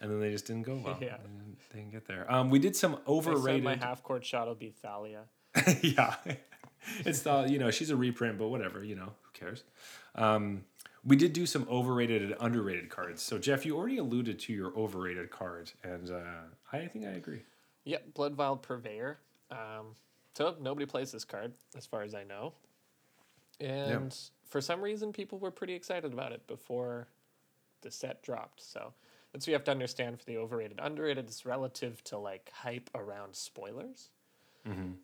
and 0.00 0.10
then 0.10 0.20
they 0.20 0.30
just 0.30 0.46
didn't 0.46 0.62
go 0.62 0.76
well. 0.76 0.98
Yeah. 1.00 1.16
They 1.16 1.28
didn't, 1.30 1.56
they 1.72 1.78
didn't 1.80 1.92
get 1.92 2.06
there. 2.06 2.30
Um, 2.32 2.48
we 2.50 2.58
did 2.60 2.76
some 2.76 2.98
overrated. 3.08 3.64
my 3.64 3.74
half 3.76 4.02
court 4.04 4.24
shot 4.24 4.46
will 4.46 4.54
be 4.54 4.70
Thalia. 4.70 5.22
yeah, 5.82 6.14
it's 7.00 7.22
the 7.22 7.46
you 7.48 7.58
know 7.58 7.70
she's 7.70 7.90
a 7.90 7.96
reprint, 7.96 8.38
but 8.38 8.48
whatever. 8.48 8.84
You 8.84 8.94
know 8.96 9.12
who 9.22 9.30
cares. 9.32 9.64
Um, 10.14 10.64
we 11.04 11.16
did 11.16 11.32
do 11.32 11.46
some 11.46 11.66
overrated 11.68 12.22
and 12.22 12.34
underrated 12.40 12.88
cards. 12.88 13.22
So 13.22 13.38
Jeff, 13.38 13.66
you 13.66 13.76
already 13.76 13.98
alluded 13.98 14.38
to 14.40 14.52
your 14.52 14.76
overrated 14.76 15.30
card, 15.30 15.72
and 15.82 16.10
uh, 16.10 16.44
I 16.72 16.86
think 16.86 17.04
I 17.04 17.10
agree. 17.10 17.42
Yep, 17.84 18.14
Bloodvial 18.14 18.60
Purveyor. 18.60 19.18
Um, 19.50 19.96
so 20.34 20.56
nobody 20.60 20.86
plays 20.86 21.12
this 21.12 21.24
card, 21.24 21.52
as 21.76 21.84
far 21.86 22.02
as 22.02 22.14
I 22.14 22.24
know. 22.24 22.52
And 23.60 24.16
for 24.48 24.60
some 24.60 24.80
reason, 24.80 25.12
people 25.12 25.38
were 25.38 25.50
pretty 25.50 25.74
excited 25.74 26.12
about 26.12 26.32
it 26.32 26.46
before 26.46 27.08
the 27.82 27.90
set 27.90 28.22
dropped. 28.22 28.62
So 28.62 28.92
that's 29.32 29.44
what 29.44 29.48
you 29.48 29.54
have 29.54 29.64
to 29.64 29.70
understand 29.70 30.18
for 30.18 30.24
the 30.24 30.36
overrated, 30.38 30.78
underrated. 30.82 31.26
It's 31.26 31.44
relative 31.44 32.02
to 32.04 32.18
like 32.18 32.50
hype 32.54 32.90
around 32.94 33.34
spoilers. 33.34 34.10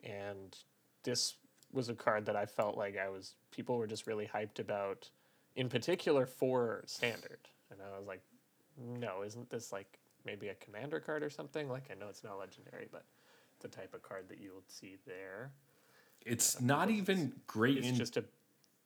And 0.05 0.57
this 1.03 1.35
was 1.73 1.89
a 1.89 1.95
card 1.95 2.27
that 2.27 2.37
I 2.37 2.47
felt 2.47 2.77
like 2.77 2.97
I 2.97 3.09
was 3.09 3.35
people 3.51 3.77
were 3.77 3.87
just 3.87 4.07
really 4.07 4.27
hyped 4.27 4.61
about, 4.61 5.11
in 5.59 5.69
particular 5.69 6.25
for 6.25 6.85
standard. 6.87 7.41
And 7.71 7.81
I 7.83 7.99
was 7.99 8.07
like, 8.07 8.23
no, 8.79 9.23
isn't 9.25 9.51
this 9.51 9.73
like 9.73 9.99
maybe 10.25 10.49
a 10.49 10.55
commander 10.55 11.01
card 11.01 11.23
or 11.23 11.29
something? 11.29 11.69
Like 11.69 11.91
I 11.91 11.99
know 11.99 12.07
it's 12.09 12.23
not 12.23 12.39
legendary, 12.39 12.87
but 12.91 13.05
the 13.61 13.69
type 13.69 13.93
of 13.93 14.03
card 14.03 14.29
that 14.29 14.41
you 14.41 14.53
will 14.55 14.63
see 14.69 14.97
there. 15.05 15.51
It's 16.25 16.61
not 16.61 16.91
even 16.91 17.33
great 17.49 17.79
It's 17.79 17.89
in 17.89 17.97
just 17.97 18.17
a 18.17 18.25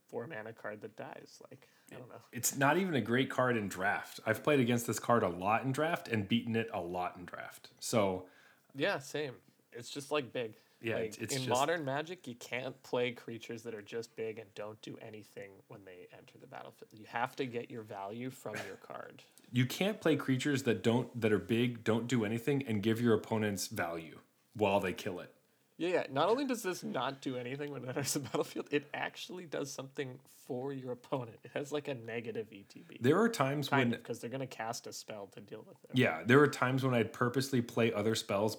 four 0.08 0.26
mana 0.26 0.54
card 0.54 0.80
that 0.80 0.96
dies. 0.96 1.42
Like 1.50 1.68
I 1.92 1.96
don't 1.96 2.08
know. 2.08 2.22
It's 2.32 2.56
not 2.56 2.78
even 2.78 2.94
a 2.94 3.02
great 3.02 3.28
card 3.28 3.58
in 3.58 3.68
draft. 3.68 4.20
I've 4.24 4.42
played 4.42 4.58
against 4.58 4.86
this 4.86 4.98
card 4.98 5.22
a 5.22 5.28
lot 5.28 5.64
in 5.64 5.72
draft 5.72 6.08
and 6.08 6.26
beaten 6.26 6.56
it 6.56 6.70
a 6.72 6.80
lot 6.80 7.16
in 7.18 7.26
draft. 7.26 7.68
So 7.80 8.24
Yeah, 8.74 8.98
same. 8.98 9.34
It's 9.74 9.90
just 9.90 10.10
like 10.10 10.32
big. 10.32 10.54
Yeah, 10.82 10.94
Like, 10.96 11.04
it's- 11.04 11.18
it's 11.22 11.32
in 11.36 11.38
just- 11.42 11.48
modern 11.50 11.84
Magic, 11.84 12.26
you 12.26 12.34
can't 12.34 12.80
play 12.82 13.12
creatures 13.12 13.62
that 13.62 13.74
are 13.74 13.82
just 13.82 14.14
big 14.16 14.38
and 14.38 14.52
don't 14.54 14.80
do 14.82 14.96
anything 14.98 15.52
when 15.68 15.84
they 15.84 16.08
enter 16.12 16.38
the 16.38 16.46
battlefield. 16.46 16.88
You 16.92 17.04
have 17.06 17.36
to 17.36 17.46
get 17.46 17.70
your 17.70 17.82
value 17.82 18.30
from 18.30 18.56
your 18.66 18.76
card. 18.76 19.22
you 19.54 19.66
can't 19.66 20.00
play 20.00 20.16
creatures 20.16 20.62
that 20.62 20.82
don't 20.82 21.20
that 21.20 21.30
are 21.30 21.38
big, 21.38 21.84
don't 21.84 22.06
do 22.06 22.24
anything, 22.24 22.62
and 22.66 22.82
give 22.82 23.00
your 23.02 23.12
opponents 23.14 23.66
value 23.68 24.18
while 24.54 24.80
they 24.80 24.94
kill 24.94 25.20
it. 25.20 25.34
Yeah, 25.76 25.88
yeah. 25.88 26.06
Not 26.10 26.28
only 26.30 26.46
does 26.46 26.62
this 26.62 26.82
not 26.82 27.20
do 27.20 27.36
anything 27.36 27.70
when 27.70 27.82
it 27.84 27.88
enters 27.88 28.14
the 28.14 28.20
battlefield, 28.20 28.68
it 28.70 28.88
actually 28.94 29.44
does 29.46 29.70
something 29.70 30.18
for 30.46 30.72
your 30.72 30.92
opponent. 30.92 31.38
It 31.44 31.50
has 31.54 31.70
like 31.70 31.88
a 31.88 31.94
negative 31.94 32.48
ETB. 32.50 32.98
There 33.00 33.18
are 33.20 33.28
times 33.28 33.68
Kind 33.68 33.90
when 33.90 33.98
because 34.00 34.20
they're 34.20 34.30
going 34.30 34.40
to 34.40 34.46
cast 34.46 34.86
a 34.86 34.92
spell 34.92 35.26
to 35.28 35.40
deal 35.40 35.64
with 35.68 35.76
it. 35.84 35.90
yeah, 35.98 36.22
there 36.24 36.40
are 36.40 36.48
times 36.48 36.82
when 36.84 36.94
I'd 36.94 37.12
purposely 37.12 37.60
play 37.60 37.92
other 37.92 38.14
spells 38.14 38.56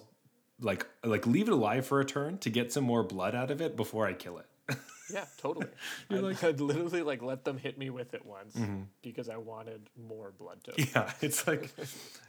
like 0.60 0.86
like 1.04 1.26
leave 1.26 1.48
it 1.48 1.52
alive 1.52 1.86
for 1.86 2.00
a 2.00 2.04
turn 2.04 2.38
to 2.38 2.50
get 2.50 2.72
some 2.72 2.84
more 2.84 3.02
blood 3.02 3.34
out 3.34 3.50
of 3.50 3.60
it 3.60 3.76
before 3.76 4.06
I 4.06 4.12
kill 4.12 4.38
it. 4.38 4.46
Yeah, 5.12 5.26
totally. 5.36 5.66
I'd, 6.10 6.42
I'd 6.42 6.60
literally 6.60 7.02
like 7.02 7.22
let 7.22 7.44
them 7.44 7.58
hit 7.58 7.76
me 7.76 7.90
with 7.90 8.14
it 8.14 8.24
once 8.24 8.56
because 9.02 9.28
I 9.28 9.36
wanted 9.36 9.90
more 10.08 10.32
blood 10.38 10.64
tokens. 10.64 10.90
yeah, 10.96 11.12
it's 11.20 11.46
like 11.46 11.64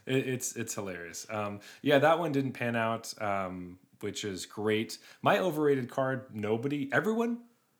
it, 0.04 0.28
it's 0.28 0.56
it's 0.56 0.74
hilarious. 0.74 1.26
Um, 1.30 1.60
yeah, 1.80 1.98
that 1.98 2.18
one 2.18 2.32
didn't 2.32 2.52
pan 2.52 2.76
out, 2.76 3.14
um, 3.20 3.78
which 4.00 4.24
is 4.24 4.44
great. 4.44 4.98
My 5.22 5.38
overrated 5.38 5.90
card, 5.90 6.26
nobody, 6.34 6.90
everyone 6.92 7.38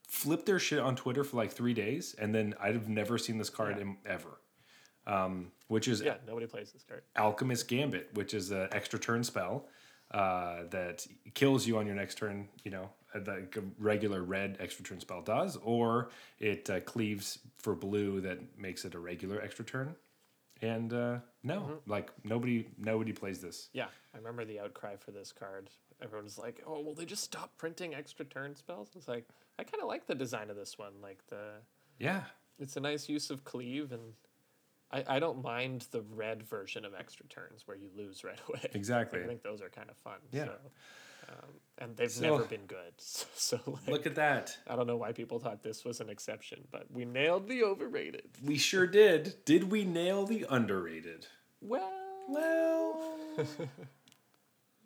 flipped 0.08 0.46
their 0.46 0.58
shit 0.58 0.78
on 0.78 0.96
Twitter 0.96 1.24
for 1.24 1.36
like 1.36 1.52
three 1.52 1.74
days, 1.74 2.14
and 2.18 2.34
then 2.34 2.54
I've 2.58 2.88
never 2.88 3.18
seen 3.18 3.36
this 3.36 3.50
card 3.50 3.78
in, 3.78 3.98
ever. 4.06 4.40
Um, 5.06 5.52
which 5.68 5.88
is 5.88 6.00
Yeah, 6.00 6.14
nobody 6.26 6.46
plays 6.46 6.72
this 6.72 6.82
card. 6.82 7.02
Alchemist 7.16 7.68
Gambit, 7.68 8.10
which 8.14 8.34
is 8.34 8.50
an 8.50 8.68
extra 8.72 8.98
turn 8.98 9.22
spell 9.22 9.68
uh, 10.12 10.64
that 10.70 11.06
kills 11.34 11.66
you 11.66 11.78
on 11.78 11.86
your 11.86 11.96
next 11.96 12.16
turn. 12.16 12.48
You 12.64 12.70
know, 12.70 12.90
uh, 13.14 13.20
like 13.26 13.56
a 13.56 13.62
regular 13.78 14.22
red 14.22 14.56
extra 14.60 14.84
turn 14.84 15.00
spell 15.00 15.22
does, 15.22 15.56
or 15.62 16.10
it 16.38 16.68
uh, 16.70 16.80
cleaves 16.80 17.38
for 17.58 17.74
blue 17.74 18.20
that 18.22 18.38
makes 18.58 18.84
it 18.84 18.94
a 18.94 18.98
regular 18.98 19.40
extra 19.40 19.64
turn. 19.64 19.94
And 20.62 20.92
uh, 20.92 21.18
no, 21.42 21.80
like 21.86 22.10
nobody, 22.24 22.66
nobody 22.78 23.12
plays 23.12 23.40
this. 23.40 23.68
Yeah, 23.74 23.86
I 24.14 24.18
remember 24.18 24.44
the 24.44 24.60
outcry 24.60 24.96
for 24.96 25.10
this 25.10 25.32
card. 25.32 25.68
Everyone's 26.02 26.38
like, 26.38 26.62
"Oh, 26.66 26.80
well, 26.80 26.94
they 26.94 27.04
just 27.04 27.24
stopped 27.24 27.58
printing 27.58 27.94
extra 27.94 28.24
turn 28.24 28.54
spells." 28.54 28.90
It's 28.96 29.08
like 29.08 29.26
I 29.58 29.64
kind 29.64 29.82
of 29.82 29.88
like 29.88 30.06
the 30.06 30.14
design 30.14 30.48
of 30.48 30.56
this 30.56 30.78
one. 30.78 30.94
Like 31.02 31.18
the, 31.28 31.52
Yeah, 31.98 32.22
it's 32.58 32.76
a 32.76 32.80
nice 32.80 33.08
use 33.08 33.30
of 33.30 33.44
cleave, 33.44 33.92
and 33.92 34.14
I 34.92 35.04
I 35.08 35.18
don't 35.18 35.42
mind 35.42 35.86
the 35.90 36.02
red 36.02 36.42
version 36.42 36.84
of 36.84 36.94
extra 36.94 37.26
turns 37.26 37.66
where 37.66 37.76
you 37.76 37.88
lose 37.96 38.24
right 38.24 38.38
away. 38.48 38.60
exactly. 38.74 39.22
I 39.22 39.26
think 39.26 39.42
those 39.42 39.60
are 39.62 39.68
kind 39.68 39.90
of 39.90 39.96
fun. 39.96 40.18
Yeah. 40.32 40.44
So, 40.46 40.52
um, 41.28 41.50
and 41.78 41.96
they've 41.96 42.10
So- 42.10 42.22
never 42.36 42.44
been 42.44 42.66
good. 42.66 42.92
So, 42.98 43.26
so 43.34 43.60
like, 43.66 43.88
Look 43.88 44.06
at 44.06 44.14
that. 44.14 44.56
I 44.68 44.76
don't 44.76 44.86
know 44.86 44.96
why 44.96 45.12
people 45.12 45.38
thought 45.40 45.62
this 45.62 45.84
was 45.84 46.00
an 46.00 46.08
exception, 46.08 46.66
but 46.70 46.90
we 46.90 47.04
nailed 47.04 47.48
the 47.48 47.64
overrated. 47.64 48.28
We 48.44 48.58
sure 48.58 48.86
did. 48.86 49.34
Did 49.44 49.70
we 49.70 49.84
nail 49.84 50.24
the 50.24 50.46
underrated? 50.48 51.26
Well, 51.60 51.92
Well, 52.28 53.16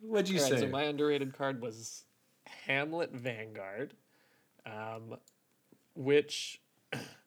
what'd 0.01 0.29
you 0.29 0.39
All 0.39 0.43
right, 0.43 0.53
say? 0.53 0.59
so 0.61 0.67
my 0.69 0.83
underrated 0.83 1.33
card 1.37 1.61
was 1.61 2.03
Hamlet 2.65 3.11
Vanguard, 3.11 3.93
um, 4.65 5.17
which 5.95 6.61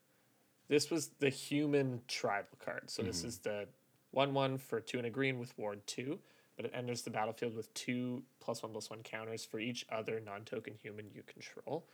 this 0.74 0.90
was 0.90 1.10
the 1.20 1.28
human 1.28 2.00
tribal 2.08 2.58
card. 2.58 2.90
So 2.90 3.02
this 3.02 3.18
mm-hmm. 3.18 3.28
is 3.28 3.38
the 3.38 3.68
one 4.10 4.34
one 4.34 4.58
for 4.58 4.80
two 4.80 4.98
and 4.98 5.06
a 5.06 5.10
green 5.10 5.38
with 5.38 5.56
ward 5.56 5.86
two, 5.86 6.18
but 6.56 6.64
it 6.64 6.72
enters 6.74 7.02
the 7.02 7.10
battlefield 7.10 7.54
with 7.54 7.72
two 7.74 8.24
plus 8.40 8.60
one 8.60 8.72
plus 8.72 8.90
one 8.90 9.04
counters 9.04 9.44
for 9.44 9.60
each 9.60 9.86
other 9.92 10.20
non-token 10.20 10.74
human 10.82 11.06
you 11.14 11.22
control. 11.22 11.86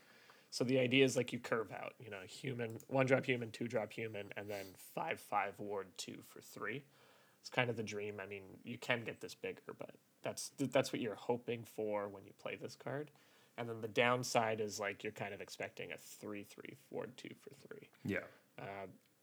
So 0.50 0.64
the 0.64 0.78
idea 0.78 1.04
is 1.04 1.14
like 1.14 1.30
you 1.30 1.38
curve 1.38 1.70
out, 1.72 1.92
you 2.02 2.10
know, 2.10 2.22
human 2.26 2.78
one 2.88 3.04
drop 3.04 3.26
human, 3.26 3.50
two 3.50 3.68
drop 3.68 3.92
human, 3.92 4.32
and 4.38 4.48
then 4.48 4.64
five 4.94 5.20
five 5.20 5.52
ward 5.58 5.88
two 5.98 6.16
for 6.26 6.40
three. 6.40 6.82
It's 7.42 7.50
kind 7.50 7.68
of 7.68 7.76
the 7.76 7.82
dream. 7.82 8.14
I 8.18 8.26
mean, 8.26 8.44
you 8.64 8.78
can 8.78 9.04
get 9.04 9.20
this 9.20 9.34
bigger, 9.34 9.74
but 9.78 9.94
that's 10.22 10.52
that's 10.56 10.90
what 10.90 11.02
you're 11.02 11.14
hoping 11.14 11.64
for 11.64 12.08
when 12.08 12.24
you 12.24 12.32
play 12.42 12.56
this 12.56 12.76
card. 12.82 13.10
And 13.58 13.68
then 13.68 13.82
the 13.82 13.88
downside 13.88 14.58
is 14.58 14.80
like 14.80 15.04
you're 15.04 15.12
kind 15.12 15.34
of 15.34 15.42
expecting 15.42 15.92
a 15.92 15.98
three 15.98 16.44
three 16.44 16.78
ward 16.90 17.14
two 17.18 17.34
for 17.42 17.50
three. 17.68 17.90
yeah. 18.06 18.20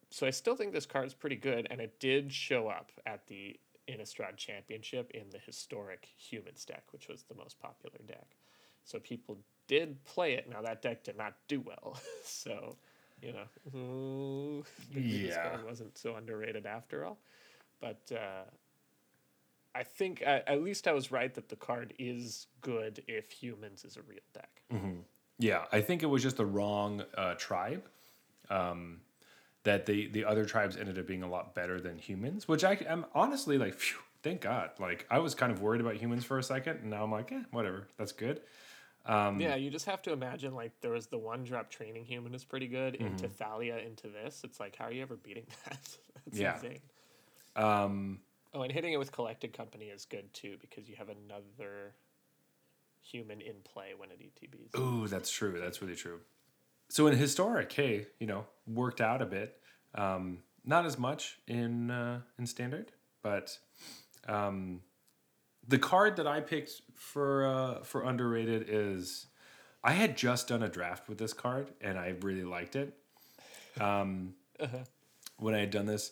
So 0.09 0.25
I 0.25 0.29
still 0.29 0.55
think 0.55 0.73
this 0.73 0.85
card's 0.85 1.13
pretty 1.13 1.35
good, 1.35 1.67
and 1.69 1.81
it 1.81 1.99
did 1.99 2.31
show 2.31 2.67
up 2.69 2.91
at 3.05 3.27
the 3.27 3.59
Innistrad 3.87 4.37
Championship 4.37 5.11
in 5.11 5.29
the 5.31 5.37
historic 5.37 6.07
Humans 6.17 6.65
deck, 6.65 6.83
which 6.91 7.07
was 7.07 7.23
the 7.23 7.35
most 7.35 7.59
popular 7.59 7.99
deck. 8.05 8.35
So 8.83 8.99
people 8.99 9.37
did 9.67 10.03
play 10.05 10.33
it. 10.33 10.49
Now 10.49 10.61
that 10.61 10.81
deck 10.81 11.03
did 11.03 11.17
not 11.17 11.35
do 11.47 11.61
well, 11.61 11.99
so 12.23 12.77
you 13.21 13.33
know, 13.33 13.77
ooh, 13.77 14.63
maybe 14.93 15.17
this 15.25 15.35
Yeah. 15.35 15.49
card 15.49 15.65
wasn't 15.65 15.97
so 15.97 16.15
underrated 16.15 16.65
after 16.65 17.05
all. 17.05 17.17
But 17.81 18.11
uh, 18.11 18.43
I 19.75 19.83
think 19.83 20.23
uh, 20.25 20.39
at 20.47 20.63
least 20.63 20.87
I 20.87 20.93
was 20.93 21.11
right 21.11 21.33
that 21.33 21.49
the 21.49 21.55
card 21.55 21.93
is 21.99 22.47
good 22.61 23.03
if 23.07 23.31
Humans 23.31 23.85
is 23.85 23.97
a 23.97 24.01
real 24.03 24.19
deck. 24.33 24.61
Yeah, 25.39 25.65
I 25.71 25.81
think 25.81 26.01
it 26.01 26.07
was 26.07 26.23
just 26.23 26.37
the 26.37 26.45
wrong 26.45 27.03
uh, 27.15 27.35
tribe. 27.35 27.83
Um, 28.49 29.01
that 29.67 29.85
the 29.85 30.07
the 30.07 30.23
other 30.23 30.45
tribes 30.45 30.77
ended 30.77 30.97
up 30.97 31.05
being 31.05 31.23
a 31.23 31.29
lot 31.29 31.53
better 31.53 31.81
than 31.81 31.97
humans, 31.97 32.47
which 32.47 32.63
I 32.63 32.73
am 32.87 33.05
honestly 33.13 33.57
like, 33.57 33.73
phew, 33.73 33.99
thank 34.23 34.39
God. 34.39 34.71
Like 34.79 35.05
I 35.11 35.19
was 35.19 35.35
kind 35.35 35.51
of 35.51 35.61
worried 35.61 35.81
about 35.81 35.95
humans 35.95 36.23
for 36.23 36.39
a 36.39 36.43
second, 36.43 36.77
and 36.81 36.89
now 36.89 37.03
I'm 37.03 37.11
like, 37.11 37.33
eh, 37.33 37.43
whatever, 37.51 37.89
that's 37.97 38.13
good. 38.13 38.39
Um, 39.05 39.41
Yeah, 39.41 39.55
you 39.55 39.69
just 39.69 39.85
have 39.85 40.01
to 40.03 40.13
imagine 40.13 40.55
like 40.55 40.71
there 40.79 40.91
was 40.91 41.07
the 41.07 41.17
one 41.17 41.43
drop 41.43 41.69
training 41.69 42.05
human 42.05 42.33
is 42.33 42.45
pretty 42.45 42.67
good 42.67 42.95
into 42.95 43.27
Thalia 43.27 43.77
into 43.79 44.07
this. 44.07 44.41
It's 44.45 44.57
like 44.57 44.77
how 44.77 44.85
are 44.85 44.91
you 44.93 45.01
ever 45.01 45.17
beating 45.17 45.45
that? 45.65 45.97
That's 46.25 46.39
Yeah. 46.39 46.55
insane. 46.55 46.79
Um, 47.57 48.19
Oh, 48.53 48.61
and 48.61 48.71
hitting 48.71 48.93
it 48.93 48.97
with 48.97 49.11
collected 49.11 49.51
company 49.51 49.87
is 49.87 50.05
good 50.05 50.33
too 50.33 50.55
because 50.61 50.87
you 50.87 50.95
have 50.95 51.09
another 51.09 51.93
human 53.01 53.41
in 53.41 53.55
play 53.65 53.89
when 53.97 54.11
it 54.11 54.19
ETBs. 54.21 54.79
Ooh, 54.79 55.07
that's 55.09 55.29
true. 55.29 55.59
That's 55.59 55.81
really 55.81 55.95
true. 55.95 56.21
So 56.89 57.07
in 57.07 57.17
historic, 57.17 57.71
hey, 57.71 58.07
you 58.19 58.27
know, 58.27 58.45
worked 58.65 59.01
out 59.01 59.21
a 59.21 59.25
bit. 59.25 59.57
Um, 59.95 60.39
not 60.63 60.85
as 60.85 60.97
much 60.97 61.39
in 61.47 61.91
uh, 61.91 62.21
in 62.37 62.45
standard, 62.45 62.91
but 63.23 63.57
um, 64.27 64.81
the 65.67 65.79
card 65.79 66.17
that 66.17 66.27
I 66.27 66.41
picked 66.41 66.81
for 66.93 67.45
uh, 67.45 67.83
for 67.83 68.03
underrated 68.03 68.65
is 68.67 69.27
I 69.83 69.93
had 69.93 70.17
just 70.17 70.47
done 70.49 70.63
a 70.63 70.69
draft 70.69 71.07
with 71.07 71.17
this 71.17 71.33
card 71.33 71.71
and 71.81 71.97
I 71.97 72.15
really 72.21 72.43
liked 72.43 72.75
it. 72.75 72.97
Um, 73.79 74.35
When 75.39 75.53
I 75.53 75.59
had 75.59 75.69
done 75.69 75.85
this, 75.85 76.11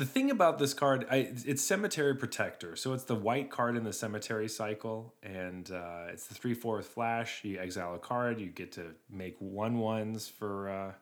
the 0.00 0.06
thing 0.06 0.30
about 0.30 0.58
this 0.58 0.72
card, 0.72 1.06
I, 1.10 1.28
it's 1.44 1.62
Cemetery 1.62 2.16
Protector. 2.16 2.74
So 2.74 2.94
it's 2.94 3.04
the 3.04 3.14
white 3.14 3.50
card 3.50 3.76
in 3.76 3.84
the 3.84 3.92
Cemetery 3.92 4.48
cycle, 4.48 5.14
and 5.22 5.70
uh, 5.70 6.06
it's 6.08 6.26
the 6.26 6.34
three 6.34 6.54
fourth 6.54 6.86
flash. 6.86 7.44
You 7.44 7.58
exile 7.58 7.94
a 7.94 7.98
card. 7.98 8.40
You 8.40 8.46
get 8.46 8.72
to 8.72 8.94
make 9.10 9.36
one 9.40 9.78
ones 9.78 10.26
for 10.26 10.70
uh, 10.70 10.92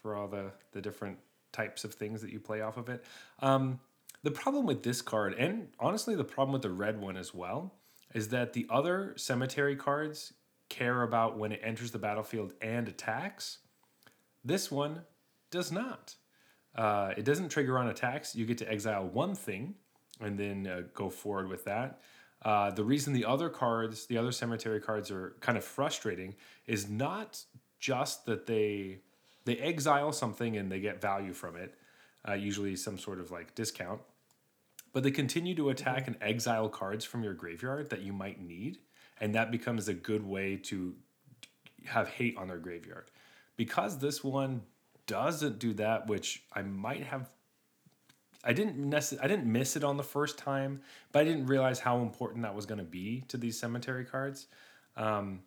for 0.00 0.14
all 0.14 0.28
the 0.28 0.52
the 0.70 0.80
different 0.80 1.18
types 1.50 1.82
of 1.82 1.94
things 1.94 2.22
that 2.22 2.30
you 2.30 2.38
play 2.38 2.60
off 2.60 2.76
of 2.76 2.88
it. 2.88 3.04
Um, 3.40 3.80
the 4.22 4.30
problem 4.30 4.66
with 4.66 4.84
this 4.84 5.02
card, 5.02 5.34
and 5.34 5.66
honestly, 5.80 6.14
the 6.14 6.22
problem 6.22 6.52
with 6.52 6.62
the 6.62 6.70
red 6.70 7.00
one 7.00 7.16
as 7.16 7.34
well, 7.34 7.74
is 8.14 8.28
that 8.28 8.52
the 8.52 8.68
other 8.70 9.14
Cemetery 9.16 9.74
cards 9.74 10.32
care 10.68 11.02
about 11.02 11.36
when 11.36 11.50
it 11.50 11.60
enters 11.64 11.90
the 11.90 11.98
battlefield 11.98 12.52
and 12.62 12.86
attacks. 12.86 13.58
This 14.44 14.70
one 14.70 15.02
does 15.50 15.72
not. 15.72 16.14
Uh, 16.78 17.12
it 17.16 17.24
doesn't 17.24 17.48
trigger 17.48 17.76
on 17.76 17.88
attacks. 17.88 18.36
You 18.36 18.46
get 18.46 18.58
to 18.58 18.70
exile 18.70 19.04
one 19.04 19.34
thing 19.34 19.74
and 20.20 20.38
then 20.38 20.66
uh, 20.66 20.82
go 20.94 21.10
forward 21.10 21.48
with 21.48 21.64
that. 21.64 22.00
Uh, 22.42 22.70
the 22.70 22.84
reason 22.84 23.12
the 23.12 23.24
other 23.24 23.48
cards, 23.48 24.06
the 24.06 24.16
other 24.16 24.30
cemetery 24.30 24.80
cards, 24.80 25.10
are 25.10 25.34
kind 25.40 25.58
of 25.58 25.64
frustrating 25.64 26.36
is 26.66 26.88
not 26.88 27.44
just 27.80 28.26
that 28.26 28.46
they 28.46 29.00
they 29.44 29.56
exile 29.56 30.12
something 30.12 30.56
and 30.56 30.70
they 30.70 30.78
get 30.78 31.00
value 31.00 31.32
from 31.32 31.56
it, 31.56 31.74
uh, 32.28 32.34
usually 32.34 32.76
some 32.76 32.96
sort 32.96 33.18
of 33.18 33.32
like 33.32 33.54
discount, 33.56 34.00
but 34.92 35.02
they 35.02 35.10
continue 35.10 35.54
to 35.54 35.70
attack 35.70 36.06
and 36.06 36.16
exile 36.20 36.68
cards 36.68 37.04
from 37.04 37.24
your 37.24 37.34
graveyard 37.34 37.90
that 37.90 38.02
you 38.02 38.12
might 38.12 38.40
need, 38.40 38.78
and 39.20 39.34
that 39.34 39.50
becomes 39.50 39.88
a 39.88 39.94
good 39.94 40.24
way 40.24 40.56
to 40.56 40.94
have 41.86 42.08
hate 42.08 42.36
on 42.36 42.46
their 42.46 42.58
graveyard. 42.58 43.10
Because 43.56 43.98
this 43.98 44.22
one 44.22 44.62
doesn't 45.08 45.58
do 45.58 45.74
that, 45.74 46.06
which 46.06 46.44
I 46.52 46.62
might 46.62 47.02
have. 47.02 47.28
I 48.44 48.52
didn't 48.52 48.76
necess- 48.78 49.18
I 49.20 49.26
didn't 49.26 49.50
miss 49.50 49.74
it 49.74 49.82
on 49.82 49.96
the 49.96 50.04
first 50.04 50.38
time, 50.38 50.82
but 51.10 51.22
I 51.22 51.24
didn't 51.24 51.46
realize 51.46 51.80
how 51.80 51.98
important 52.00 52.42
that 52.42 52.54
was 52.54 52.66
going 52.66 52.78
to 52.78 52.84
be 52.84 53.22
to 53.22 53.36
these 53.36 53.58
cemetery 53.58 54.04
cards. 54.04 54.46
Um, 54.96 55.42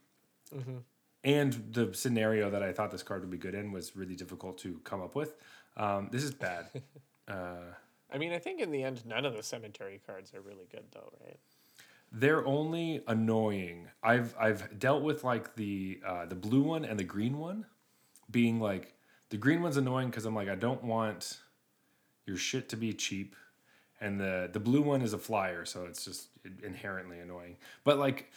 And 1.23 1.53
the 1.71 1.93
scenario 1.93 2.49
that 2.49 2.63
I 2.63 2.73
thought 2.73 2.91
this 2.91 3.03
card 3.03 3.21
would 3.21 3.29
be 3.29 3.37
good 3.37 3.53
in 3.55 3.71
was 3.71 3.95
really 3.95 4.15
difficult 4.15 4.57
to 4.59 4.79
come 4.83 5.01
up 5.01 5.15
with. 5.15 5.35
Um, 5.77 6.09
this 6.11 6.23
is 6.23 6.33
bad. 6.33 6.69
uh, 7.27 7.75
I 8.11 8.17
mean, 8.17 8.33
I 8.33 8.39
think 8.39 8.59
in 8.59 8.71
the 8.71 8.83
end, 8.83 9.05
none 9.05 9.23
of 9.25 9.35
the 9.35 9.43
cemetery 9.43 10.01
cards 10.05 10.33
are 10.33 10.41
really 10.41 10.67
good 10.69 10.85
though, 10.91 11.13
right? 11.23 11.39
they're 12.11 12.45
only 12.45 13.01
annoying. 13.07 13.87
I've 14.03 14.35
I've 14.37 14.77
dealt 14.79 15.01
with 15.03 15.23
like 15.23 15.55
the 15.55 16.01
uh, 16.05 16.25
the 16.25 16.35
blue 16.35 16.61
one 16.63 16.83
and 16.83 16.99
the 16.99 17.05
green 17.05 17.37
one, 17.37 17.65
being 18.29 18.59
like 18.59 18.93
the 19.31 19.37
green 19.37 19.63
one's 19.63 19.77
annoying 19.77 20.09
because 20.09 20.25
I'm 20.25 20.35
like 20.35 20.49
I 20.49 20.55
don't 20.55 20.83
want 20.83 21.39
your 22.27 22.37
shit 22.37 22.69
to 22.69 22.77
be 22.77 22.93
cheap, 22.93 23.35
and 23.99 24.19
the 24.19 24.49
the 24.51 24.59
blue 24.59 24.81
one 24.81 25.01
is 25.01 25.13
a 25.13 25.17
flyer, 25.17 25.65
so 25.65 25.85
it's 25.85 26.05
just 26.05 26.27
inherently 26.63 27.19
annoying. 27.19 27.57
But 27.83 27.97
like 27.97 28.29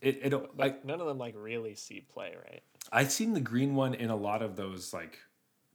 it 0.00 0.20
it 0.22 0.56
like 0.56 0.84
none 0.84 1.00
of 1.00 1.06
them 1.06 1.18
like 1.18 1.34
really 1.36 1.74
see 1.74 2.00
play, 2.00 2.34
right? 2.48 2.62
I've 2.92 3.10
seen 3.10 3.32
the 3.32 3.40
green 3.40 3.74
one 3.74 3.94
in 3.94 4.10
a 4.10 4.16
lot 4.16 4.42
of 4.42 4.54
those 4.54 4.92
like 4.92 5.18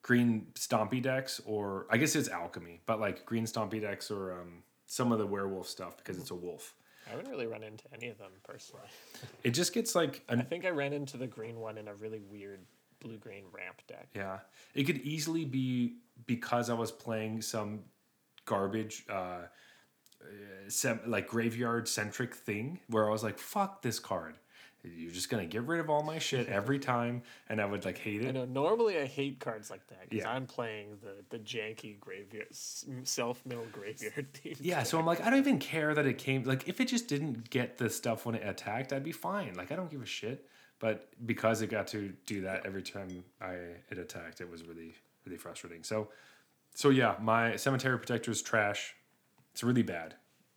green 0.04 0.48
stompy 0.54 1.02
decks, 1.02 1.42
or 1.46 1.88
I 1.90 1.98
guess 1.98 2.16
it's 2.16 2.30
alchemy, 2.30 2.82
but 2.86 3.00
like 3.00 3.26
green 3.26 3.46
stompy 3.46 3.82
decks 3.82 4.12
or 4.12 4.34
um, 4.34 4.64
some 4.86 5.12
of 5.12 5.18
the 5.20 5.26
werewolf 5.26 5.68
stuff 5.68 5.98
because 5.98 6.20
it's 6.20 6.32
a 6.32 6.36
wolf. 6.36 6.76
I 7.08 7.12
haven't 7.12 7.30
really 7.30 7.48
run 7.48 7.64
into 7.64 7.86
any 7.92 8.10
of 8.10 8.20
them 8.20 8.32
personally. 8.44 8.86
It 9.44 9.52
just 9.52 9.74
gets 9.74 9.96
like 9.96 10.24
I 10.30 10.36
think 10.38 10.66
I 10.66 10.70
ran 10.70 10.94
into 10.94 11.18
the 11.18 11.28
green 11.28 11.60
one 11.60 11.80
in 11.80 11.88
a 11.88 11.96
really 11.96 12.20
weird 12.20 12.60
blue 13.00 13.18
green 13.18 13.46
ramp 13.52 13.82
deck. 13.88 14.08
Yeah, 14.16 14.40
it 14.74 14.84
could 14.86 14.98
easily 15.02 15.46
be 15.46 15.96
because 16.28 16.70
I 16.70 16.74
was 16.74 16.92
playing 16.92 17.42
some 17.42 17.82
garbage, 18.46 19.06
uh, 19.10 19.14
uh, 19.14 19.46
sem- 20.68 21.02
like 21.06 21.28
graveyard 21.28 21.88
centric 21.88 22.34
thing 22.36 22.80
where 22.88 23.08
I 23.08 23.12
was 23.12 23.24
like, 23.24 23.38
"Fuck 23.38 23.82
this 23.82 24.00
card." 24.00 24.36
You're 24.82 25.12
just 25.12 25.30
gonna 25.30 25.46
get 25.46 25.64
rid 25.64 25.82
of 25.82 25.90
all 25.90 26.04
my 26.04 26.20
shit 26.20 26.48
every 26.48 26.80
time, 26.94 27.24
and 27.50 27.60
I 27.62 27.66
would 27.66 27.84
like 27.84 27.98
hate 27.98 28.22
it. 28.22 28.30
I 28.30 28.32
know 28.32 28.46
normally 28.46 28.98
I 28.98 29.06
hate 29.06 29.40
cards 29.40 29.70
like 29.70 29.86
that 29.88 30.10
because 30.10 30.24
Yeah. 30.24 30.32
I'm 30.32 30.46
playing 30.46 30.98
the 31.02 31.16
the 31.30 31.40
janky 31.44 32.00
graveyard 32.00 32.48
self 33.04 33.46
mill 33.46 33.66
graveyard 33.74 34.34
theme. 34.34 34.56
Yeah, 34.62 34.84
so 34.84 34.98
I'm 34.98 35.06
like, 35.06 35.22
I 35.22 35.30
don't 35.30 35.40
even 35.40 35.60
care 35.60 35.94
that 35.94 36.06
it 36.06 36.18
came. 36.18 36.44
Like, 36.44 36.68
if 36.70 36.80
it 36.80 36.86
just 36.88 37.08
didn't 37.10 37.50
get 37.50 37.78
the 37.78 37.90
stuff 37.90 38.26
when 38.26 38.36
it 38.36 38.48
attacked, 38.48 38.94
I'd 38.94 39.04
be 39.04 39.12
fine. 39.12 39.54
Like, 39.56 39.72
I 39.72 39.76
don't 39.76 39.92
give 39.92 40.02
a 40.02 40.06
shit. 40.06 40.48
But 40.80 41.10
because 41.26 41.62
it 41.62 41.70
got 41.70 41.88
to 41.88 42.14
do 42.26 42.42
that 42.42 42.66
every 42.66 42.82
time 42.84 43.24
I 43.42 43.54
it 43.90 43.98
attacked, 43.98 44.42
it 44.42 44.50
was 44.50 44.64
really 44.64 44.96
really 45.26 45.38
frustrating. 45.38 45.84
So, 45.84 46.10
so 46.74 46.90
yeah, 46.90 47.16
my 47.22 47.56
cemetery 47.58 47.98
protector 47.98 48.32
is 48.32 48.42
trash. 48.42 48.96
It's 49.52 49.64
really 49.64 49.84
bad. 49.84 50.16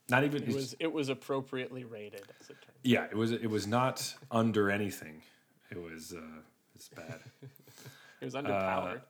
Not 0.08 0.24
even. 0.24 0.42
It 0.42 0.54
was 0.54 0.74
it 0.78 0.92
was 0.92 1.08
appropriately 1.08 1.84
rated 1.84 2.22
as 2.40 2.50
it 2.50 2.56
turned. 2.62 2.78
yeah, 2.82 3.04
it 3.10 3.16
was. 3.16 3.32
It 3.32 3.50
was 3.50 3.66
not 3.66 4.14
under 4.30 4.70
anything. 4.70 5.22
It 5.70 5.82
was. 5.82 6.12
Uh, 6.12 6.20
it's 6.74 6.88
bad. 6.88 7.20
It 8.20 8.26
was 8.26 8.34
underpowered. 8.34 9.00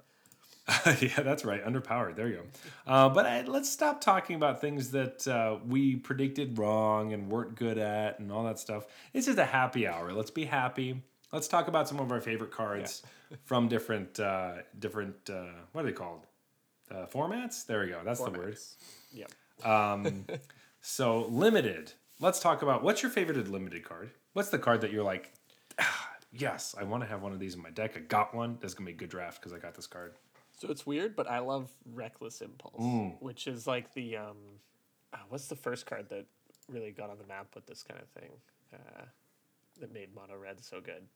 yeah, 1.01 1.23
that's 1.23 1.45
right. 1.45 1.65
Underpowered. 1.65 2.15
There 2.15 2.29
you 2.29 2.37
go. 2.37 2.43
Uh, 2.87 3.09
but 3.09 3.27
I, 3.27 3.43
let's 3.43 3.69
stop 3.69 4.01
talking 4.01 4.37
about 4.37 4.61
things 4.61 4.93
that 4.93 5.27
uh, 5.27 5.59
we 5.67 5.97
predicted 5.97 6.57
wrong 6.57 7.13
and 7.13 7.29
weren't 7.29 7.57
good 7.57 7.79
at 7.79 8.21
and 8.21 8.31
all 8.31 8.45
that 8.45 8.61
stuff. 8.61 8.87
This 9.13 9.27
is 9.27 9.39
a 9.39 9.45
happy 9.45 9.89
hour. 9.89 10.13
Let's 10.13 10.31
be 10.31 10.45
happy. 10.45 11.03
Let's 11.33 11.49
talk 11.49 11.67
about 11.67 11.89
some 11.89 11.99
of 11.99 12.13
our 12.13 12.21
favorite 12.21 12.53
cards 12.53 13.03
from 13.45 13.67
different 13.69 14.21
uh, 14.21 14.59
different 14.79 15.29
uh, 15.29 15.47
what 15.73 15.83
are 15.83 15.87
they 15.89 15.93
called? 15.93 16.27
Uh, 16.91 17.07
formats. 17.07 17.67
There 17.67 17.81
we 17.81 17.89
go. 17.89 18.01
That's 18.05 18.21
the 18.21 18.31
word. 18.31 18.55
Formats. 18.55 18.75
Yep. 19.15 19.67
Um, 19.67 20.27
so 20.81 21.27
limited. 21.27 21.93
Let's 22.21 22.39
talk 22.39 22.63
about 22.63 22.85
what's 22.85 23.03
your 23.03 23.11
favorite 23.11 23.49
limited 23.49 23.83
card. 23.83 24.11
What's 24.35 24.51
the 24.51 24.59
card 24.59 24.83
that 24.83 24.93
you're 24.93 25.03
like, 25.03 25.33
ah, 25.81 26.11
yes, 26.33 26.75
I 26.79 26.85
want 26.85 27.03
to 27.03 27.09
have 27.09 27.21
one 27.21 27.33
of 27.33 27.41
these 27.41 27.55
in 27.55 27.63
my 27.63 27.71
deck. 27.71 27.97
I 27.97 28.01
got 28.01 28.33
one. 28.33 28.59
That's 28.61 28.75
gonna 28.75 28.87
be 28.87 28.93
a 28.93 28.97
good 28.97 29.11
draft 29.11 29.41
because 29.41 29.53
I 29.53 29.59
got 29.59 29.75
this 29.75 29.89
card. 29.89 30.13
So 30.63 30.71
it's 30.71 30.87
weird, 30.87 31.17
but 31.17 31.29
I 31.29 31.41
love 31.41 31.73
Reckless 31.93 32.41
Impulse, 32.41 32.81
Mm. 32.81 33.21
which 33.21 33.49
is 33.49 33.67
like 33.67 33.93
the 33.95 34.17
um, 34.17 34.37
uh, 35.13 35.17
what's 35.29 35.49
the 35.49 35.57
first 35.57 35.87
card 35.87 36.09
that 36.11 36.25
really 36.69 36.93
got 36.93 37.11
on 37.11 37.19
the 37.19 37.27
map 37.27 37.53
with 37.57 37.67
this 37.67 37.83
kind 37.83 38.01
of 38.01 38.07
thing, 38.11 38.31
uh, 38.73 39.07
that 39.81 39.93
made 39.93 40.15
Mono 40.15 40.37
Red 40.37 40.63
so 40.63 40.81
good. 40.81 41.09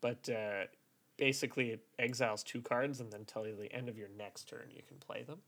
But 0.00 0.28
uh, 0.30 0.66
basically, 1.16 1.70
it 1.70 1.84
exiles 1.98 2.44
two 2.44 2.62
cards 2.62 3.00
and 3.00 3.12
then 3.12 3.24
tell 3.24 3.44
you 3.48 3.56
the 3.56 3.72
end 3.72 3.88
of 3.88 3.98
your 3.98 4.10
next 4.16 4.48
turn 4.48 4.70
you 4.70 4.82
can 4.86 4.98
play 4.98 5.24
them. 5.24 5.40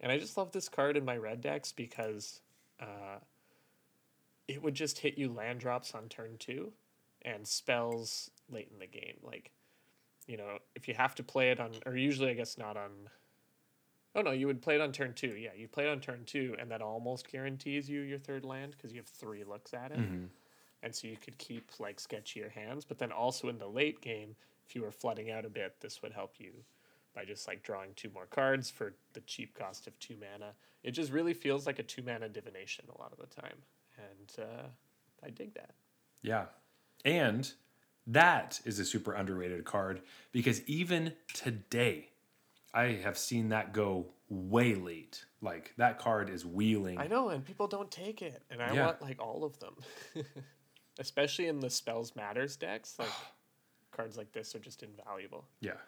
And 0.00 0.10
I 0.10 0.16
just 0.18 0.38
love 0.38 0.52
this 0.52 0.70
card 0.70 0.96
in 0.96 1.04
my 1.04 1.18
red 1.18 1.42
decks 1.42 1.72
because 1.72 2.40
uh, 2.80 3.18
it 4.48 4.62
would 4.62 4.74
just 4.74 5.00
hit 5.00 5.18
you 5.18 5.30
land 5.30 5.60
drops 5.60 5.94
on 5.94 6.08
turn 6.08 6.36
two 6.38 6.72
and 7.20 7.46
spells 7.46 8.30
late 8.50 8.70
in 8.72 8.78
the 8.78 8.86
game. 8.86 9.18
Like 9.22 9.50
you 10.26 10.36
know, 10.36 10.58
if 10.74 10.88
you 10.88 10.94
have 10.94 11.14
to 11.16 11.22
play 11.22 11.50
it 11.50 11.60
on, 11.60 11.72
or 11.84 11.96
usually 11.96 12.30
I 12.30 12.34
guess 12.34 12.58
not 12.58 12.76
on. 12.76 12.90
Oh 14.14 14.22
no, 14.22 14.30
you 14.30 14.46
would 14.46 14.62
play 14.62 14.76
it 14.76 14.80
on 14.80 14.92
turn 14.92 15.12
two. 15.14 15.34
Yeah, 15.36 15.50
you 15.56 15.68
play 15.68 15.86
it 15.86 15.90
on 15.90 16.00
turn 16.00 16.22
two, 16.24 16.56
and 16.58 16.70
that 16.70 16.82
almost 16.82 17.30
guarantees 17.30 17.88
you 17.88 18.00
your 18.00 18.18
third 18.18 18.44
land 18.44 18.74
because 18.76 18.92
you 18.92 18.98
have 18.98 19.06
three 19.06 19.44
looks 19.44 19.74
at 19.74 19.92
it, 19.92 19.98
and 20.82 20.94
so 20.94 21.06
you 21.06 21.16
could 21.16 21.36
keep 21.38 21.70
like 21.78 21.98
sketchier 21.98 22.50
hands. 22.50 22.84
But 22.84 22.98
then 22.98 23.12
also 23.12 23.48
in 23.48 23.58
the 23.58 23.68
late 23.68 24.00
game, 24.00 24.34
if 24.66 24.74
you 24.74 24.82
were 24.82 24.90
flooding 24.90 25.30
out 25.30 25.44
a 25.44 25.50
bit, 25.50 25.74
this 25.80 26.02
would 26.02 26.12
help 26.12 26.34
you 26.38 26.52
by 27.14 27.24
just 27.24 27.46
like 27.48 27.62
drawing 27.62 27.90
two 27.94 28.10
more 28.10 28.26
cards 28.26 28.70
for 28.70 28.94
the 29.14 29.20
cheap 29.20 29.54
cost 29.58 29.86
of 29.86 29.98
two 29.98 30.16
mana. 30.20 30.52
It 30.82 30.92
just 30.92 31.12
really 31.12 31.34
feels 31.34 31.66
like 31.66 31.78
a 31.78 31.82
two 31.82 32.02
mana 32.02 32.28
divination 32.28 32.84
a 32.94 33.00
lot 33.00 33.12
of 33.12 33.18
the 33.18 33.40
time, 33.40 33.58
and 33.98 34.46
uh, 34.46 34.66
I 35.24 35.30
dig 35.30 35.54
that. 35.54 35.70
Yeah. 36.22 36.46
And 37.04 37.50
that 38.08 38.60
is 38.64 38.78
a 38.78 38.84
super 38.84 39.12
underrated 39.12 39.64
card 39.64 40.00
because 40.32 40.62
even 40.68 41.12
today, 41.32 42.10
I 42.72 42.92
have 43.02 43.16
seen 43.18 43.48
that 43.50 43.72
go 43.72 44.06
way 44.28 44.74
late. 44.74 45.24
Like 45.40 45.72
that 45.76 45.98
card 45.98 46.30
is 46.30 46.44
wheeling. 46.44 46.98
I 46.98 47.06
know, 47.06 47.28
and 47.30 47.44
people 47.44 47.66
don't 47.66 47.90
take 47.90 48.22
it, 48.22 48.42
and 48.50 48.62
I 48.62 48.72
Yeah. 48.74 48.86
want 48.86 49.02
like 49.02 49.20
all 49.20 49.44
of 49.44 49.58
them, 49.58 49.76
especially 50.98 51.46
in 51.46 51.60
the 51.60 51.70
spells 51.70 52.14
matters 52.16 52.56
decks. 52.56 52.98
Like 52.98 53.08
cards 53.92 54.16
like 54.16 54.32
this 54.32 54.54
are 54.54 54.58
just 54.60 54.82
invaluable. 54.82 55.46
Yeah. 55.60 55.78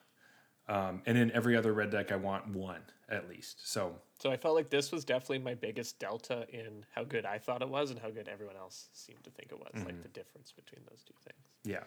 Um, 0.69 1.01
and 1.07 1.17
in 1.17 1.31
every 1.33 1.57
other 1.57 1.73
red 1.73 1.91
deck, 1.91 2.13
I 2.13 2.17
want 2.17 2.47
one 2.49 2.83
at 3.09 3.27
least. 3.29 3.67
So 3.67 3.97
So 4.19 4.31
I 4.31 4.37
felt 4.37 4.55
like 4.55 4.69
this 4.69 4.93
was 4.93 5.03
definitely 5.03 5.39
my 5.39 5.55
biggest 5.55 5.99
delta 5.99 6.47
in 6.51 6.85
how 6.95 7.05
good 7.05 7.25
I 7.25 7.39
thought 7.39 7.63
it 7.63 7.69
was 7.69 7.91
and 7.91 7.99
how 7.99 8.11
good 8.11 8.29
everyone 8.29 8.57
else 8.57 8.89
seemed 8.93 9.25
to 9.25 9.31
think 9.31 9.51
it 9.51 9.59
was. 9.59 9.83
Like 9.83 10.03
the 10.03 10.09
difference 10.09 10.53
between 10.53 10.83
those 10.91 11.03
two 11.03 11.15
things. 11.25 11.39
Yeah. 11.65 11.85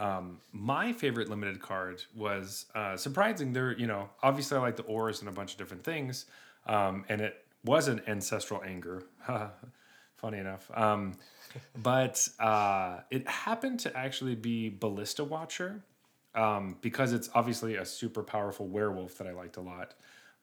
Um, 0.00 0.38
my 0.52 0.94
favorite 0.94 1.28
limited 1.28 1.60
card 1.60 2.02
was 2.16 2.64
uh, 2.74 2.96
surprising. 2.96 3.52
There, 3.52 3.76
you 3.76 3.86
know, 3.86 4.08
obviously 4.22 4.56
I 4.56 4.60
like 4.60 4.76
the 4.76 4.82
ores 4.84 5.20
and 5.20 5.28
a 5.28 5.32
bunch 5.32 5.52
of 5.52 5.58
different 5.58 5.84
things, 5.84 6.24
um, 6.66 7.04
and 7.10 7.20
it 7.20 7.44
was 7.64 7.86
an 7.86 8.00
ancestral 8.06 8.62
anger. 8.64 9.02
Funny 10.16 10.38
enough, 10.38 10.70
um, 10.74 11.14
but 11.82 12.26
uh, 12.38 13.00
it 13.10 13.26
happened 13.28 13.80
to 13.80 13.96
actually 13.96 14.34
be 14.34 14.68
Ballista 14.68 15.24
Watcher 15.24 15.82
um, 16.34 16.76
because 16.80 17.12
it's 17.12 17.30
obviously 17.34 17.76
a 17.76 17.84
super 17.84 18.22
powerful 18.22 18.68
werewolf 18.68 19.16
that 19.18 19.26
I 19.26 19.32
liked 19.32 19.56
a 19.56 19.62
lot. 19.62 19.94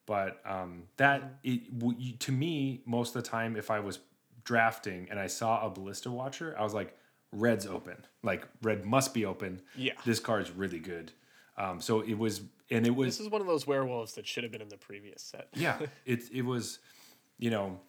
But 0.06 0.40
um, 0.44 0.84
that 0.96 1.38
it 1.44 1.78
w- 1.78 2.12
to 2.12 2.32
me 2.32 2.82
most 2.86 3.14
of 3.14 3.22
the 3.22 3.28
time, 3.28 3.56
if 3.56 3.70
I 3.70 3.78
was 3.80 4.00
drafting 4.44 5.06
and 5.10 5.18
I 5.18 5.26
saw 5.26 5.66
a 5.66 5.70
Ballista 5.70 6.10
Watcher, 6.10 6.56
I 6.58 6.62
was 6.62 6.74
like, 6.74 6.96
"Red's 7.32 7.66
open. 7.66 7.96
Like 8.22 8.46
red 8.62 8.84
must 8.84 9.14
be 9.14 9.24
open. 9.24 9.60
Yeah. 9.76 9.92
this 10.04 10.20
card's 10.20 10.50
really 10.50 10.78
good." 10.80 11.12
Um, 11.56 11.80
so 11.80 12.00
it 12.00 12.14
was, 12.16 12.42
and 12.70 12.86
it 12.86 12.94
was 12.94 13.16
This 13.18 13.26
is 13.26 13.30
one 13.32 13.40
of 13.40 13.46
those 13.48 13.66
werewolves 13.66 14.14
that 14.14 14.26
should 14.26 14.44
have 14.44 14.52
been 14.52 14.62
in 14.62 14.68
the 14.68 14.76
previous 14.76 15.22
set. 15.22 15.48
yeah 15.54 15.78
it 16.06 16.22
it 16.32 16.44
was 16.44 16.78
you 17.38 17.50
know 17.50 17.80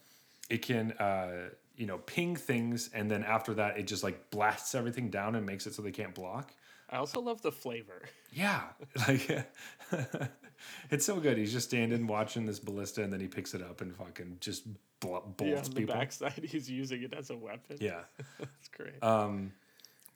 it 0.49 0.63
can 0.63 0.91
uh 0.93 1.49
you 1.75 1.85
know 1.85 1.99
ping 1.99 2.35
things 2.35 2.89
and 2.93 3.09
then 3.11 3.23
after 3.23 3.53
that 3.53 3.77
it 3.77 3.85
just 3.87 4.03
like 4.03 4.29
blasts 4.31 4.73
everything 4.73 5.09
down 5.11 5.35
and 5.35 5.45
makes 5.45 5.67
it 5.67 5.73
so 5.75 5.81
they 5.83 5.91
can't 5.91 6.15
block 6.15 6.51
I 6.89 6.97
also 6.97 7.21
love 7.21 7.43
the 7.43 7.51
flavor. 7.51 8.01
yeah 8.33 8.63
like 9.07 9.47
it's 10.91 11.05
so 11.05 11.19
good 11.19 11.37
he's 11.37 11.51
just 11.53 11.67
standing 11.69 12.07
watching 12.07 12.45
this 12.45 12.59
ballista 12.59 13.03
and 13.03 13.11
then 13.13 13.19
he 13.19 13.27
picks 13.27 13.53
it 13.53 13.61
up 13.61 13.81
and 13.81 13.95
fucking 13.95 14.37
just 14.39 14.63
bl- 14.99 15.13
Yeah, 15.15 15.19
bolts 15.37 15.69
on 15.69 15.73
the 15.75 15.81
people 15.81 15.95
backside, 15.95 16.43
he's 16.43 16.69
using 16.69 17.03
it 17.03 17.13
as 17.13 17.29
a 17.29 17.35
weapon. 17.37 17.77
yeah 17.79 18.01
That's 18.39 18.67
great. 18.75 19.01
um 19.03 19.51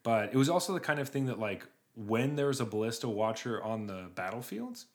but 0.03 0.34
it 0.34 0.36
was 0.38 0.49
also 0.49 0.74
the 0.74 0.80
kind 0.80 0.99
of 0.99 1.10
thing 1.10 1.26
that 1.28 1.40
like 1.40 1.65
when 1.95 2.36
there's 2.36 2.60
a 2.60 2.65
ballista 2.65 3.07
watcher 3.07 3.64
on 3.64 3.88
the 3.88 4.10
battlefields 4.15 4.88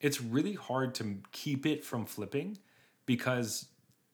it's 0.00 0.20
really 0.20 0.54
hard 0.54 0.94
to 0.96 1.18
keep 1.32 1.66
it 1.66 1.84
from 1.84 2.04
flipping 2.06 2.58
because 3.06 3.66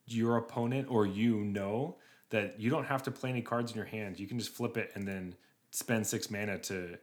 your 0.06 0.36
opponent 0.36 0.86
or 0.90 1.06
you 1.06 1.36
know 1.44 1.96
that 2.30 2.58
you 2.60 2.70
don't 2.70 2.84
have 2.86 3.02
to 3.04 3.10
play 3.10 3.30
any 3.30 3.42
cards 3.42 3.70
in 3.72 3.76
your 3.76 3.86
hand 3.86 4.18
you 4.20 4.26
can 4.26 4.38
just 4.38 4.50
flip 4.52 4.76
it 4.76 4.90
and 4.94 5.06
then 5.06 5.34
spend 5.70 6.06
six 6.06 6.30
mana 6.30 6.58
to 6.58 6.96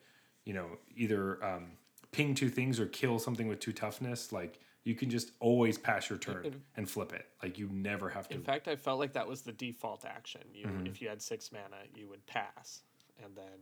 you 0.45 0.53
know 0.53 0.68
either 0.95 1.43
um, 1.43 1.72
ping 2.14 2.34
two 2.35 2.49
things 2.49 2.80
or 2.80 2.85
kill 2.85 3.19
something 3.19 3.48
with 3.48 3.60
two 3.60 3.73
toughness 3.73 4.31
like 4.31 4.60
you 4.85 4.95
can 4.95 5.10
just 5.10 5.31
always 5.40 5.77
pass 5.77 6.10
your 6.10 6.19
turn 6.19 6.61
and 6.77 6.90
flip 6.90 7.14
it 7.14 7.26
like 7.41 7.57
you 7.57 7.69
never 7.72 8.10
have 8.10 8.27
to 8.30 8.35
In 8.35 8.41
fact, 8.44 8.68
I 8.68 8.76
felt 8.76 8.99
like 8.99 9.14
that 9.14 9.27
was 9.27 9.41
the 9.41 9.53
default 9.53 10.03
action. 10.06 10.41
You, 10.53 10.65
Mm-hmm. 10.68 10.88
if 10.88 11.02
you 11.02 11.07
had 11.10 11.22
six 11.22 11.52
mana, 11.52 11.77
you 11.95 12.07
would 12.10 12.26
pass 12.27 12.81
and 13.23 13.34
then 13.35 13.60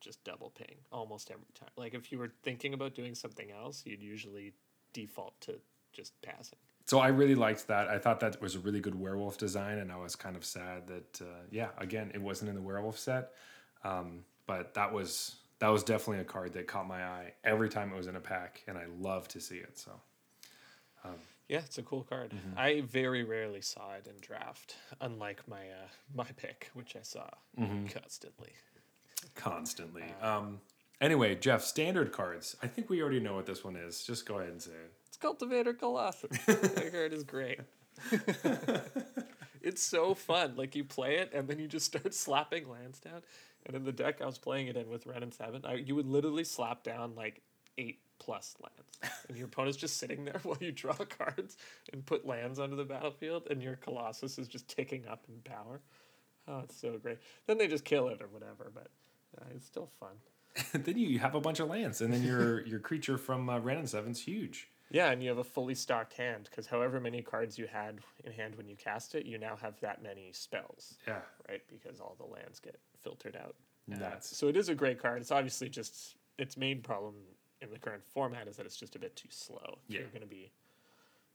just 0.00 0.22
double 0.24 0.50
ping 0.50 0.76
almost 0.90 1.30
every 1.30 1.44
time. 1.54 1.68
Like 1.76 1.92
if 1.94 2.10
you 2.10 2.18
were 2.18 2.32
thinking 2.42 2.72
about 2.74 2.94
doing 2.94 3.14
something 3.14 3.50
else, 3.50 3.82
you'd 3.84 4.02
usually 4.02 4.54
default 4.94 5.38
to 5.42 5.56
just 5.92 6.12
passing. 6.22 6.58
so 6.86 7.00
I 7.00 7.08
really 7.08 7.34
liked 7.34 7.66
that. 7.68 7.88
I 7.88 7.98
thought 7.98 8.20
that 8.20 8.40
was 8.40 8.54
a 8.54 8.60
really 8.60 8.80
good 8.80 8.94
werewolf 8.94 9.36
design, 9.36 9.78
and 9.78 9.92
I 9.92 9.96
was 9.96 10.16
kind 10.16 10.36
of 10.36 10.44
sad 10.44 10.86
that, 10.86 11.20
uh, 11.20 11.24
yeah, 11.50 11.68
again, 11.78 12.10
it 12.14 12.22
wasn't 12.22 12.48
in 12.48 12.54
the 12.54 12.62
werewolf 12.62 12.98
set. 12.98 13.32
Um, 13.84 14.24
but 14.46 14.72
that 14.74 14.92
was 14.92 15.36
that 15.60 15.68
was 15.68 15.82
definitely 15.84 16.20
a 16.20 16.24
card 16.24 16.52
that 16.54 16.66
caught 16.66 16.86
my 16.88 17.04
eye 17.04 17.32
every 17.44 17.68
time 17.68 17.92
it 17.92 17.96
was 17.96 18.06
in 18.08 18.16
a 18.16 18.20
pack, 18.20 18.62
and 18.66 18.76
I 18.76 18.84
love 18.98 19.28
to 19.28 19.40
see 19.40 19.56
it. 19.56 19.78
So 19.78 19.92
Yeah, 21.48 21.58
it's 21.58 21.78
a 21.78 21.82
cool 21.82 22.02
card. 22.04 22.30
Mm-hmm. 22.30 22.58
I 22.58 22.80
very 22.82 23.24
rarely 23.24 23.60
saw 23.60 23.92
it 23.94 24.06
in 24.06 24.14
draft, 24.20 24.76
unlike 25.00 25.46
my 25.48 25.62
uh, 25.62 25.88
my 26.14 26.26
pick, 26.36 26.70
which 26.74 26.96
I 26.96 27.02
saw 27.02 27.28
Mm-hmm. 27.58 27.86
constantly. 27.86 28.52
constantly. 29.34 30.04
Um, 30.22 30.60
anyway, 31.00 31.34
Jeff, 31.34 31.62
standard 31.64 32.12
cards. 32.12 32.56
I 32.62 32.66
think 32.66 32.88
we 32.90 33.02
already 33.02 33.20
know 33.20 33.34
what 33.34 33.46
this 33.46 33.64
one 33.64 33.76
is. 33.76 34.04
Just 34.04 34.26
go 34.26 34.38
ahead 34.38 34.50
and 34.52 34.62
say 34.62 34.70
it. 34.72 34.92
It's 35.08 35.16
Cultivator 35.16 35.74
Colossus. 35.74 36.38
that 36.46 36.90
card 36.92 37.12
is 37.12 37.24
great. 37.24 37.60
it's 39.62 39.82
so 39.82 40.14
fun. 40.14 40.54
Like 40.56 40.74
you 40.74 40.84
play 40.84 41.16
it 41.16 41.32
and 41.34 41.48
then 41.48 41.58
you 41.58 41.66
just 41.66 41.86
start 41.86 42.14
slapping 42.26 42.68
lands 42.68 43.00
down. 43.00 43.22
And 43.66 43.76
in 43.76 43.84
the 43.84 43.92
deck 43.92 44.20
I 44.20 44.26
was 44.26 44.38
playing 44.38 44.68
it 44.68 44.76
in 44.76 44.88
with 44.88 45.06
Wrenn 45.06 45.22
and 45.22 45.34
Seven, 45.34 45.62
I, 45.64 45.74
you 45.74 45.94
would 45.94 46.06
literally 46.06 46.44
slap 46.44 46.82
down 46.82 47.14
like 47.14 47.42
eight 47.78 48.00
plus 48.18 48.54
lands, 48.62 49.14
and 49.28 49.36
your 49.36 49.46
opponent's 49.46 49.78
just 49.78 49.96
sitting 49.96 50.24
there 50.24 50.38
while 50.42 50.58
you 50.60 50.72
draw 50.72 50.94
cards 50.94 51.56
and 51.92 52.04
put 52.04 52.26
lands 52.26 52.58
onto 52.58 52.76
the 52.76 52.84
battlefield, 52.84 53.46
and 53.50 53.62
your 53.62 53.76
Colossus 53.76 54.38
is 54.38 54.48
just 54.48 54.68
ticking 54.68 55.06
up 55.06 55.24
in 55.28 55.40
power. 55.42 55.80
Oh, 56.48 56.60
it's 56.60 56.76
so 56.80 56.98
great. 56.98 57.18
Then 57.46 57.58
they 57.58 57.68
just 57.68 57.84
kill 57.84 58.08
it 58.08 58.20
or 58.20 58.28
whatever, 58.28 58.70
but 58.74 58.88
uh, 59.40 59.46
it's 59.54 59.66
still 59.66 59.90
fun. 60.00 60.16
then 60.84 60.98
you 60.98 61.18
have 61.18 61.34
a 61.34 61.40
bunch 61.40 61.60
of 61.60 61.68
lands, 61.68 62.00
and 62.00 62.12
then 62.12 62.22
your 62.22 62.60
your 62.66 62.80
creature 62.80 63.18
from 63.18 63.48
uh, 63.48 63.58
Wrenn 63.58 63.78
and 63.78 63.88
Seven's 63.88 64.22
huge. 64.22 64.68
Yeah, 64.92 65.12
and 65.12 65.22
you 65.22 65.28
have 65.28 65.38
a 65.38 65.44
fully 65.44 65.76
stocked 65.76 66.14
hand 66.14 66.48
because 66.50 66.66
however 66.66 66.98
many 66.98 67.22
cards 67.22 67.56
you 67.56 67.68
had 67.68 68.00
in 68.24 68.32
hand 68.32 68.56
when 68.56 68.68
you 68.68 68.74
cast 68.74 69.14
it, 69.14 69.24
you 69.24 69.38
now 69.38 69.54
have 69.54 69.78
that 69.82 70.02
many 70.02 70.30
spells, 70.32 70.98
Yeah, 71.06 71.20
right? 71.48 71.62
Because 71.68 72.00
all 72.00 72.16
the 72.18 72.26
lands 72.26 72.58
get 72.58 72.76
filtered 73.02 73.36
out. 73.36 73.54
Uh, 73.92 74.20
so 74.20 74.46
it 74.48 74.56
is 74.56 74.68
a 74.68 74.74
great 74.74 75.00
card. 75.02 75.20
It's 75.20 75.32
obviously 75.32 75.68
just 75.68 76.16
its 76.38 76.56
main 76.56 76.80
problem 76.80 77.14
in 77.60 77.70
the 77.70 77.78
current 77.78 78.04
format 78.04 78.46
is 78.48 78.56
that 78.56 78.64
it's 78.66 78.76
just 78.76 78.94
a 78.94 78.98
bit 78.98 79.16
too 79.16 79.28
slow. 79.30 79.78
If 79.88 79.94
Yeah. 79.94 80.00
You're 80.00 80.08
going 80.10 80.20
to 80.22 80.26
be 80.28 80.52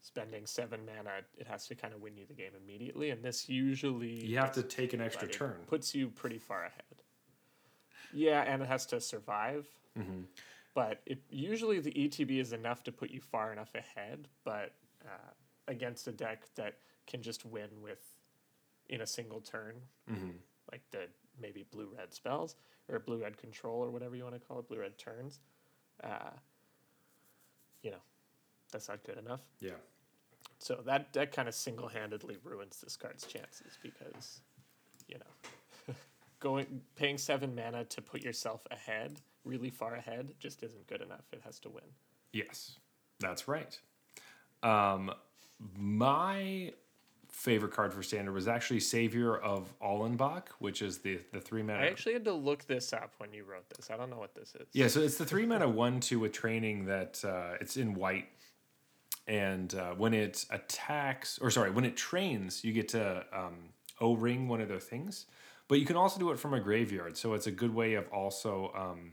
spending 0.02 0.46
seven 0.46 0.82
mana. 0.86 1.10
It 1.38 1.48
has 1.48 1.68
to 1.68 1.76
kind 1.76 1.94
of 1.94 2.02
win 2.02 2.16
you 2.16 2.26
the 2.26 2.34
game 2.34 2.52
immediately, 2.64 3.10
and 3.10 3.24
this 3.24 3.50
usually 3.50 4.24
you 4.26 4.38
have 4.38 4.52
to 4.54 4.64
take 4.64 4.94
an 4.94 5.02
extra 5.02 5.28
turn. 5.28 5.56
puts 5.68 5.94
you 5.96 6.10
pretty 6.10 6.38
far 6.38 6.62
ahead. 6.66 7.02
Yeah, 8.14 8.42
and 8.42 8.62
it 8.62 8.68
has 8.68 8.86
to 8.88 9.02
survive. 9.02 9.68
Mm-hmm. 9.98 10.22
But 10.74 11.02
it 11.06 11.20
usually 11.30 11.80
the 11.80 11.92
ETB 11.92 12.40
is 12.40 12.54
enough 12.54 12.84
to 12.84 12.92
put 12.92 13.10
you 13.12 13.20
far 13.22 13.52
enough 13.52 13.74
ahead. 13.76 14.28
But 14.44 14.74
uh, 15.04 15.32
against 15.68 16.08
a 16.08 16.12
deck 16.12 16.44
that 16.56 16.76
can 17.08 17.22
just 17.22 17.46
win 17.46 17.70
with 17.82 18.04
in 18.90 19.02
a 19.02 19.08
single 19.08 19.42
turn, 19.42 19.76
Mm-hmm. 20.12 20.30
like 20.72 20.82
the 20.92 21.08
maybe 21.42 21.66
blue 21.72 21.90
red 21.98 22.14
spells 22.14 22.56
or 22.90 23.00
blue 23.00 23.22
red 23.22 23.38
control 23.38 23.84
or 23.84 23.90
whatever 23.90 24.16
you 24.16 24.24
want 24.24 24.36
to 24.36 24.40
call 24.40 24.60
it, 24.60 24.68
blue 24.68 24.80
red 24.80 24.98
turns, 24.98 25.40
uh, 26.04 26.32
you 27.82 27.92
know, 27.92 28.02
that's 28.72 28.88
not 28.90 29.04
good 29.04 29.18
enough. 29.18 29.42
Yeah, 29.60 29.72
So 30.60 30.82
that 30.86 31.14
that 31.14 31.32
kind 31.32 31.48
of 31.48 31.56
single 31.56 31.88
handedly 31.88 32.38
ruins 32.44 32.80
this 32.82 32.98
card's 32.98 33.26
chances 33.26 33.78
because, 33.82 34.42
you 35.08 35.18
know, 35.18 35.94
going 36.40 36.82
paying 36.96 37.18
seven 37.18 37.56
mana 37.56 37.86
to 37.86 38.02
put 38.02 38.24
yourself 38.24 38.66
ahead, 38.72 39.22
really 39.44 39.70
far 39.70 39.96
ahead, 39.96 40.34
just 40.40 40.64
isn't 40.64 40.88
good 40.88 41.02
enough. 41.02 41.26
It 41.32 41.42
has 41.46 41.60
to 41.60 41.70
win. 41.70 41.84
yes, 42.34 42.78
that's 43.20 43.48
right. 43.48 43.80
Um, 44.64 45.12
my 45.78 46.74
favorite 47.36 47.74
card 47.74 47.94
for 47.94 48.02
standard 48.02 48.32
was 48.32 48.48
actually 48.48 48.80
Savior 48.80 49.36
of 49.36 49.74
Ollenbock, 49.82 50.48
which 50.60 50.82
is 50.82 51.00
the 51.00 51.20
the 51.34 51.40
three 51.40 51.62
mana. 51.62 51.80
I 51.80 51.88
actually 51.88 52.14
had 52.14 52.24
to 52.26 52.34
look 52.34 52.66
this 52.66 52.94
up 52.94 53.14
when 53.18 53.34
you 53.34 53.44
wrote 53.44 53.70
this. 53.70 53.90
I 53.92 53.98
don't 53.98 54.10
know 54.10 54.18
what 54.18 54.34
this 54.34 54.56
is. 54.56 54.68
Yeah, 54.72 54.88
so 54.88 55.02
it's 55.02 55.18
the 55.18 55.26
three 55.26 55.46
mana 55.46 55.68
one 55.86 56.00
two 56.00 56.20
with 56.20 56.32
training 56.32 56.86
that 56.86 57.24
uh, 57.26 57.58
it's 57.60 57.76
in 57.76 57.94
white, 57.94 58.30
and 59.28 59.76
uh, 59.76 59.92
when 59.96 60.14
it 60.14 60.46
attacks, 60.50 61.38
or 61.40 61.52
sorry, 61.52 61.72
when 61.72 61.84
it 61.84 61.98
trains, 61.98 62.64
you 62.64 62.72
get 62.72 62.88
to 62.90 63.26
um, 63.34 63.56
O 64.00 64.16
ring 64.16 64.48
one 64.48 64.62
of 64.62 64.70
their 64.70 64.80
things, 64.80 65.26
but 65.68 65.80
you 65.80 65.86
can 65.86 65.98
also 65.98 66.20
do 66.20 66.32
it 66.32 66.40
from 66.40 66.54
a 66.54 66.60
graveyard. 66.62 67.18
So 67.18 67.34
it's 67.34 67.48
a 67.48 67.52
good 67.52 67.76
way 67.76 67.96
of 67.96 68.08
also 68.14 68.72
um, 68.76 69.12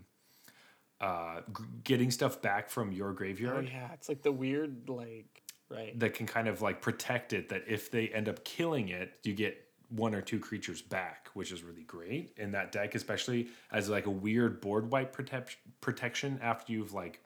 uh, 1.01 1.40
g- 1.57 1.65
getting 1.82 2.12
stuff 2.12 2.40
back 2.40 2.70
from 2.70 2.93
your 2.93 3.11
Oh 3.11 3.15
graveyard 3.15 3.69
yeah, 3.69 3.89
it's 3.93 4.09
like 4.09 4.23
the 4.23 4.31
weird 4.32 4.89
like 4.89 5.41
right. 5.73 5.99
that 5.99 6.15
can 6.15 6.27
kind 6.27 6.49
of 6.49 6.62
like 6.62 6.81
protect 6.81 7.32
it. 7.32 7.49
That 7.49 7.65
if 7.66 7.90
they 7.90 8.09
end 8.09 8.28
up 8.28 8.44
killing 8.44 8.89
it, 8.89 9.19
you 9.23 9.35
get 9.35 9.59
one 9.89 10.15
or 10.15 10.23
two 10.23 10.39
creatures 10.39 10.81
back, 10.81 11.28
which 11.35 11.53
is 11.53 11.62
really 11.62 11.82
great 11.82 12.32
in 12.39 12.53
that 12.53 12.73
deck, 12.73 12.94
especially 12.94 13.49
as 13.70 13.89
like 13.89 14.07
a 14.07 14.11
weird 14.11 14.61
board 14.61 14.90
wipe 14.90 15.12
protect- 15.12 15.59
protection 15.81 16.39
after 16.43 16.73
you've 16.73 16.94
like 16.94 17.20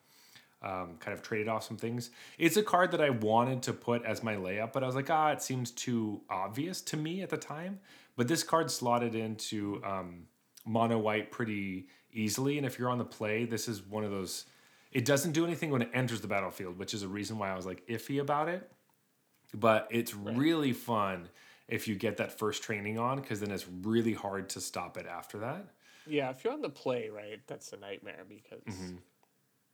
um, 0.63 0.97
kind 0.99 1.15
of 1.15 1.23
traded 1.23 1.49
off 1.49 1.65
some 1.65 1.77
things. 1.77 2.11
It's 2.39 2.57
a 2.57 2.63
card 2.63 2.91
that 2.93 3.01
I 3.01 3.11
wanted 3.11 3.63
to 3.65 3.73
put 3.73 4.05
as 4.05 4.23
my 4.23 4.35
layup, 4.35 4.73
but 4.73 4.83
I 4.83 4.87
was 4.87 4.97
like, 4.97 5.11
ah, 5.11 5.31
it 5.31 5.43
seems 5.43 5.71
too 5.71 6.23
obvious 6.29 6.81
to 6.83 6.97
me 6.97 7.23
at 7.23 7.31
the 7.31 7.37
time. 7.37 7.79
But 8.17 8.29
this 8.29 8.43
card 8.43 8.71
slotted 8.71 9.15
into 9.15 9.83
um, 9.85 10.25
mono 10.65 10.99
white 10.99 11.31
pretty 11.31 11.89
easily, 12.13 12.57
and 12.57 12.67
if 12.67 12.79
you're 12.79 12.89
on 12.89 12.99
the 12.99 13.05
play, 13.05 13.45
this 13.45 13.69
is 13.69 13.83
one 13.83 14.05
of 14.05 14.11
those. 14.11 14.47
It 14.93 15.05
doesn't 15.05 15.33
do 15.33 15.45
anything 15.45 15.71
when 15.71 15.83
it 15.83 15.91
enters 15.93 16.21
the 16.21 16.29
battlefield, 16.29 16.79
which 16.79 16.95
is 16.95 17.03
a 17.03 17.09
reason 17.09 17.39
why 17.39 17.51
I 17.51 17.57
was 17.57 17.67
like 17.67 17.87
iffy 17.87 18.21
about 18.21 18.49
it. 18.49 18.71
But 19.55 19.89
it's 19.91 20.15
really 20.15 20.73
fun 20.73 21.29
if 21.69 21.89
you 21.89 21.95
get 21.95 22.17
that 22.19 22.39
first 22.39 22.63
training 22.63 22.99
on, 22.99 23.21
because 23.21 23.41
then 23.41 23.51
it's 23.51 23.67
really 23.83 24.15
hard 24.15 24.49
to 24.51 24.61
stop 24.61 24.97
it 24.97 25.07
after 25.07 25.39
that. 25.39 25.67
Yeah, 26.07 26.31
if 26.31 26.45
you're 26.45 26.53
on 26.53 26.63
the 26.63 26.69
play, 26.69 27.09
right, 27.09 27.41
that's 27.47 27.73
a 27.73 27.77
nightmare 27.77 28.25
because 28.29 28.63
mm-hmm. 28.65 28.97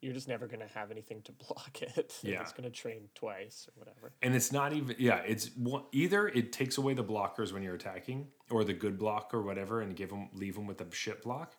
you're 0.01 0.15
just 0.15 0.29
never 0.29 0.47
going 0.47 0.61
to 0.61 0.75
have 0.75 0.91
anything 0.91 1.21
to 1.23 1.33
block 1.33 1.83
it. 1.83 2.15
Yeah. 2.23 2.41
It's 2.41 2.53
going 2.53 2.65
to 2.65 2.71
train 2.71 3.09
twice 3.15 3.69
or 3.69 3.79
whatever. 3.79 4.13
and 4.23 4.35
it's 4.35 4.53
not 4.53 4.73
even 4.73 4.95
yeah 4.99 5.21
it's 5.27 5.51
either 5.93 6.29
it 6.29 6.53
takes 6.53 6.79
away 6.79 6.95
the 6.95 7.05
blockers 7.05 7.53
when 7.53 7.63
you're 7.63 7.75
attacking 7.75 8.29
or 8.51 8.65
the 8.65 8.73
good 8.73 8.99
block 8.99 9.35
or 9.35 9.43
whatever 9.43 9.83
and 9.83 9.97
give 9.97 10.11
them 10.11 10.31
leave 10.33 10.55
them 10.55 10.67
with 10.67 10.81
a 10.81 10.95
shit 10.95 11.23
block 11.23 11.57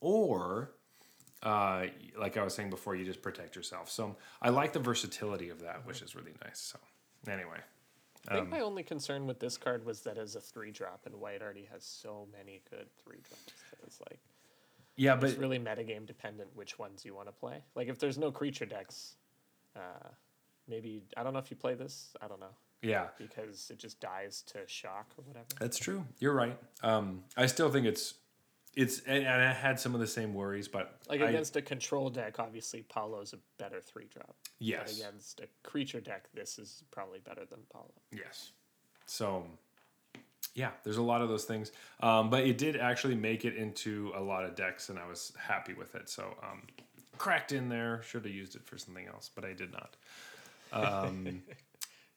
or 0.00 0.74
uh, 1.42 1.86
like 2.18 2.36
i 2.36 2.42
was 2.44 2.54
saying 2.54 2.70
before 2.70 2.94
you 2.94 3.04
just 3.04 3.20
protect 3.22 3.56
yourself 3.56 3.90
so 3.90 4.16
i 4.40 4.48
like 4.48 4.72
the 4.72 4.78
versatility 4.78 5.48
of 5.50 5.60
that 5.60 5.84
which 5.86 6.00
is 6.02 6.14
really 6.14 6.32
nice 6.44 6.60
so 6.60 6.78
anyway 7.30 7.58
I 8.28 8.34
Um, 8.34 8.38
think 8.38 8.50
my 8.50 8.60
only 8.60 8.84
concern 8.84 9.26
with 9.26 9.40
this 9.40 9.56
card 9.56 9.84
was 9.84 10.02
that 10.02 10.16
as 10.16 10.36
a 10.36 10.40
three 10.40 10.70
drop, 10.70 11.06
and 11.06 11.16
white 11.16 11.42
already 11.42 11.64
has 11.72 11.82
so 11.84 12.28
many 12.30 12.62
good 12.70 12.86
three 13.02 13.18
drops. 13.28 13.52
It's 13.84 14.00
like 14.08 14.20
yeah 14.94 15.16
but 15.16 15.30
it's 15.30 15.38
really 15.40 15.58
metagame 15.58 16.06
dependent 16.06 16.54
which 16.54 16.78
ones 16.78 17.04
you 17.04 17.16
want 17.16 17.26
to 17.26 17.32
play. 17.32 17.64
Like 17.74 17.88
if 17.88 17.98
there's 17.98 18.18
no 18.18 18.30
creature 18.30 18.64
decks, 18.64 19.16
uh, 19.74 20.06
maybe 20.68 21.02
I 21.16 21.24
don't 21.24 21.32
know 21.32 21.40
if 21.40 21.50
you 21.50 21.56
play 21.56 21.74
this. 21.74 22.14
I 22.22 22.28
don't 22.28 22.38
know 22.38 22.54
yeah 22.80 23.08
because 23.18 23.70
it 23.70 23.78
just 23.78 23.98
dies 24.00 24.42
to 24.52 24.58
shock 24.68 25.08
or 25.18 25.22
whatever. 25.24 25.46
That's 25.58 25.78
true. 25.78 26.04
You're 26.20 26.34
right. 26.34 26.56
Um, 26.84 27.24
I 27.36 27.46
still 27.46 27.70
think 27.72 27.86
it's 27.86 28.14
it's 28.74 29.00
and, 29.00 29.26
I 29.26 29.52
had 29.52 29.78
some 29.78 29.94
of 29.94 30.00
the 30.00 30.06
same 30.06 30.34
worries, 30.34 30.68
but 30.68 30.98
Like 31.08 31.20
against 31.20 31.56
a 31.56 31.62
control 31.62 32.10
deck, 32.10 32.38
obviously 32.38 32.82
Paulo's 32.82 33.32
a 33.32 33.38
better 33.58 33.80
three 33.80 34.06
drop. 34.12 34.28
But 34.28 34.36
yes, 34.58 34.98
against 34.98 35.40
a 35.40 35.48
creature 35.62 36.00
deck, 36.00 36.28
this 36.34 36.58
is 36.58 36.84
probably 36.90 37.18
better 37.18 37.44
than 37.44 37.60
Paulo. 37.70 37.92
yes. 38.10 38.52
So 39.06 39.44
yeah, 40.54 40.70
there's 40.84 40.96
a 40.96 41.02
lot 41.02 41.22
of 41.22 41.28
those 41.28 41.44
things, 41.44 41.72
um, 42.00 42.30
but 42.30 42.44
it 42.46 42.58
did 42.58 42.76
actually 42.76 43.14
make 43.14 43.44
it 43.44 43.56
into 43.56 44.12
a 44.14 44.20
lot 44.20 44.44
of 44.44 44.54
decks, 44.54 44.88
and 44.88 44.98
I 44.98 45.06
was 45.06 45.32
happy 45.38 45.74
with 45.74 45.94
it. 45.94 46.08
So 46.08 46.34
um, 46.42 46.62
cracked 47.18 47.52
in 47.52 47.68
there. 47.68 48.02
Should 48.02 48.24
have 48.24 48.34
used 48.34 48.56
it 48.56 48.64
for 48.64 48.78
something 48.78 49.06
else, 49.06 49.30
but 49.34 49.44
I 49.44 49.52
did 49.52 49.72
not. 49.72 49.96
Um, 50.72 51.42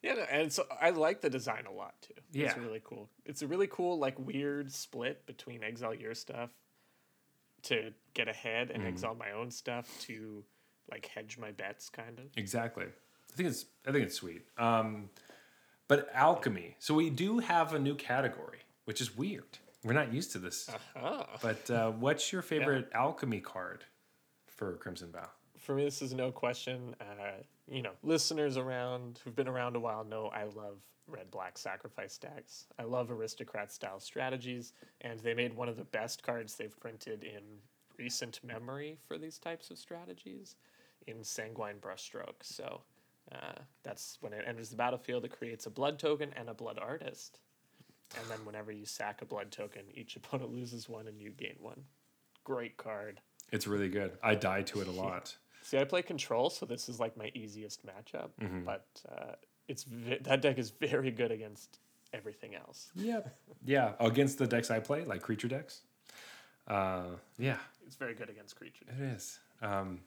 Yeah, 0.06 0.26
and 0.30 0.52
so 0.52 0.64
I 0.80 0.90
like 0.90 1.20
the 1.20 1.30
design 1.30 1.64
a 1.66 1.72
lot 1.72 1.94
too. 2.02 2.14
Yeah, 2.32 2.46
It's 2.46 2.58
really 2.58 2.80
cool. 2.84 3.08
It's 3.24 3.42
a 3.42 3.46
really 3.46 3.66
cool, 3.66 3.98
like 3.98 4.18
weird 4.18 4.72
split 4.72 5.26
between 5.26 5.62
exile 5.64 5.94
your 5.94 6.14
stuff 6.14 6.50
to 7.64 7.92
get 8.14 8.28
ahead 8.28 8.70
and 8.70 8.84
exile 8.86 9.14
my 9.14 9.32
own 9.32 9.50
stuff 9.50 9.88
to 10.02 10.44
like 10.90 11.06
hedge 11.06 11.36
my 11.38 11.50
bets, 11.50 11.88
kind 11.88 12.18
of. 12.18 12.26
exactly. 12.36 12.84
I 12.84 13.36
think 13.36 13.48
it's 13.48 13.66
I 13.86 13.92
think 13.92 14.06
it's 14.06 14.14
sweet. 14.14 14.42
Um, 14.56 15.10
but 15.88 16.08
alchemy. 16.14 16.76
So 16.78 16.94
we 16.94 17.10
do 17.10 17.38
have 17.40 17.74
a 17.74 17.78
new 17.78 17.94
category, 17.94 18.58
which 18.84 19.00
is 19.00 19.16
weird. 19.16 19.58
We're 19.84 19.92
not 19.92 20.12
used 20.12 20.32
to 20.32 20.38
this. 20.38 20.70
Ah. 20.96 21.26
But 21.42 21.70
uh, 21.70 21.90
what's 21.92 22.32
your 22.32 22.42
favorite 22.42 22.88
alchemy 22.94 23.40
card 23.40 23.84
for 24.46 24.74
Crimson 24.76 25.12
Vow? 25.12 25.28
For 25.58 25.74
me, 25.74 25.84
this 25.84 26.02
is 26.02 26.12
no 26.14 26.32
question. 26.32 26.94
Uh, 27.00 27.42
you 27.68 27.82
know, 27.82 27.92
listeners 28.02 28.56
around 28.56 29.20
who've 29.24 29.36
been 29.36 29.48
around 29.48 29.76
a 29.76 29.80
while 29.80 30.04
know 30.04 30.28
I 30.28 30.44
love 30.44 30.78
red 31.08 31.30
black 31.30 31.58
sacrifice 31.58 32.12
stacks. 32.12 32.66
I 32.78 32.84
love 32.84 33.10
aristocrat 33.10 33.72
style 33.72 34.00
strategies, 34.00 34.72
and 35.00 35.20
they 35.20 35.34
made 35.34 35.54
one 35.54 35.68
of 35.68 35.76
the 35.76 35.84
best 35.84 36.22
cards 36.22 36.54
they've 36.54 36.78
printed 36.80 37.24
in 37.24 37.42
recent 37.98 38.40
memory 38.44 38.98
for 39.06 39.18
these 39.18 39.38
types 39.38 39.70
of 39.70 39.78
strategies 39.78 40.56
in 41.06 41.22
Sanguine 41.22 41.76
Brushstroke. 41.80 42.42
So 42.42 42.82
uh, 43.32 43.60
that's 43.82 44.18
when 44.20 44.32
it 44.32 44.44
enters 44.46 44.70
the 44.70 44.76
battlefield, 44.76 45.24
it 45.24 45.36
creates 45.36 45.66
a 45.66 45.70
blood 45.70 45.98
token 45.98 46.30
and 46.36 46.48
a 46.48 46.54
blood 46.54 46.78
artist. 46.80 47.40
And 48.18 48.30
then 48.30 48.44
whenever 48.44 48.70
you 48.70 48.84
sack 48.84 49.22
a 49.22 49.24
blood 49.24 49.50
token, 49.50 49.82
each 49.92 50.16
opponent 50.16 50.52
loses 50.52 50.88
one 50.88 51.08
and 51.08 51.20
you 51.20 51.30
gain 51.30 51.56
one. 51.60 51.82
Great 52.44 52.76
card. 52.76 53.20
It's 53.52 53.66
really 53.66 53.88
good. 53.88 54.12
I 54.22 54.34
die 54.34 54.62
to 54.62 54.80
it 54.80 54.88
a 54.88 54.92
lot. 54.92 55.36
See, 55.66 55.78
I 55.78 55.84
play 55.84 56.02
control, 56.02 56.48
so 56.50 56.64
this 56.64 56.88
is 56.88 57.00
like 57.00 57.16
my 57.16 57.30
easiest 57.34 57.84
matchup. 57.84 58.30
But 58.64 58.86
uh, 59.10 59.32
it's 59.66 59.82
ve- 59.82 60.18
that 60.22 60.40
deck 60.40 60.58
is 60.58 60.70
very 60.70 61.10
good 61.10 61.32
against 61.32 61.80
everything 62.12 62.54
else. 62.54 62.90
Yep. 62.94 63.36
Yeah, 63.64 63.92
against 63.98 64.38
the 64.38 64.46
decks 64.46 64.70
I 64.70 64.78
play, 64.78 65.04
like 65.04 65.22
creature 65.22 65.48
decks. 65.48 65.80
Uh, 66.68 67.16
yeah, 67.38 67.58
It's 67.86 67.96
very 67.96 68.14
good 68.14 68.30
against 68.30 68.54
creatures. 68.56 68.86
it 68.96 69.02
is. 69.02 69.38
Um, 69.60 70.00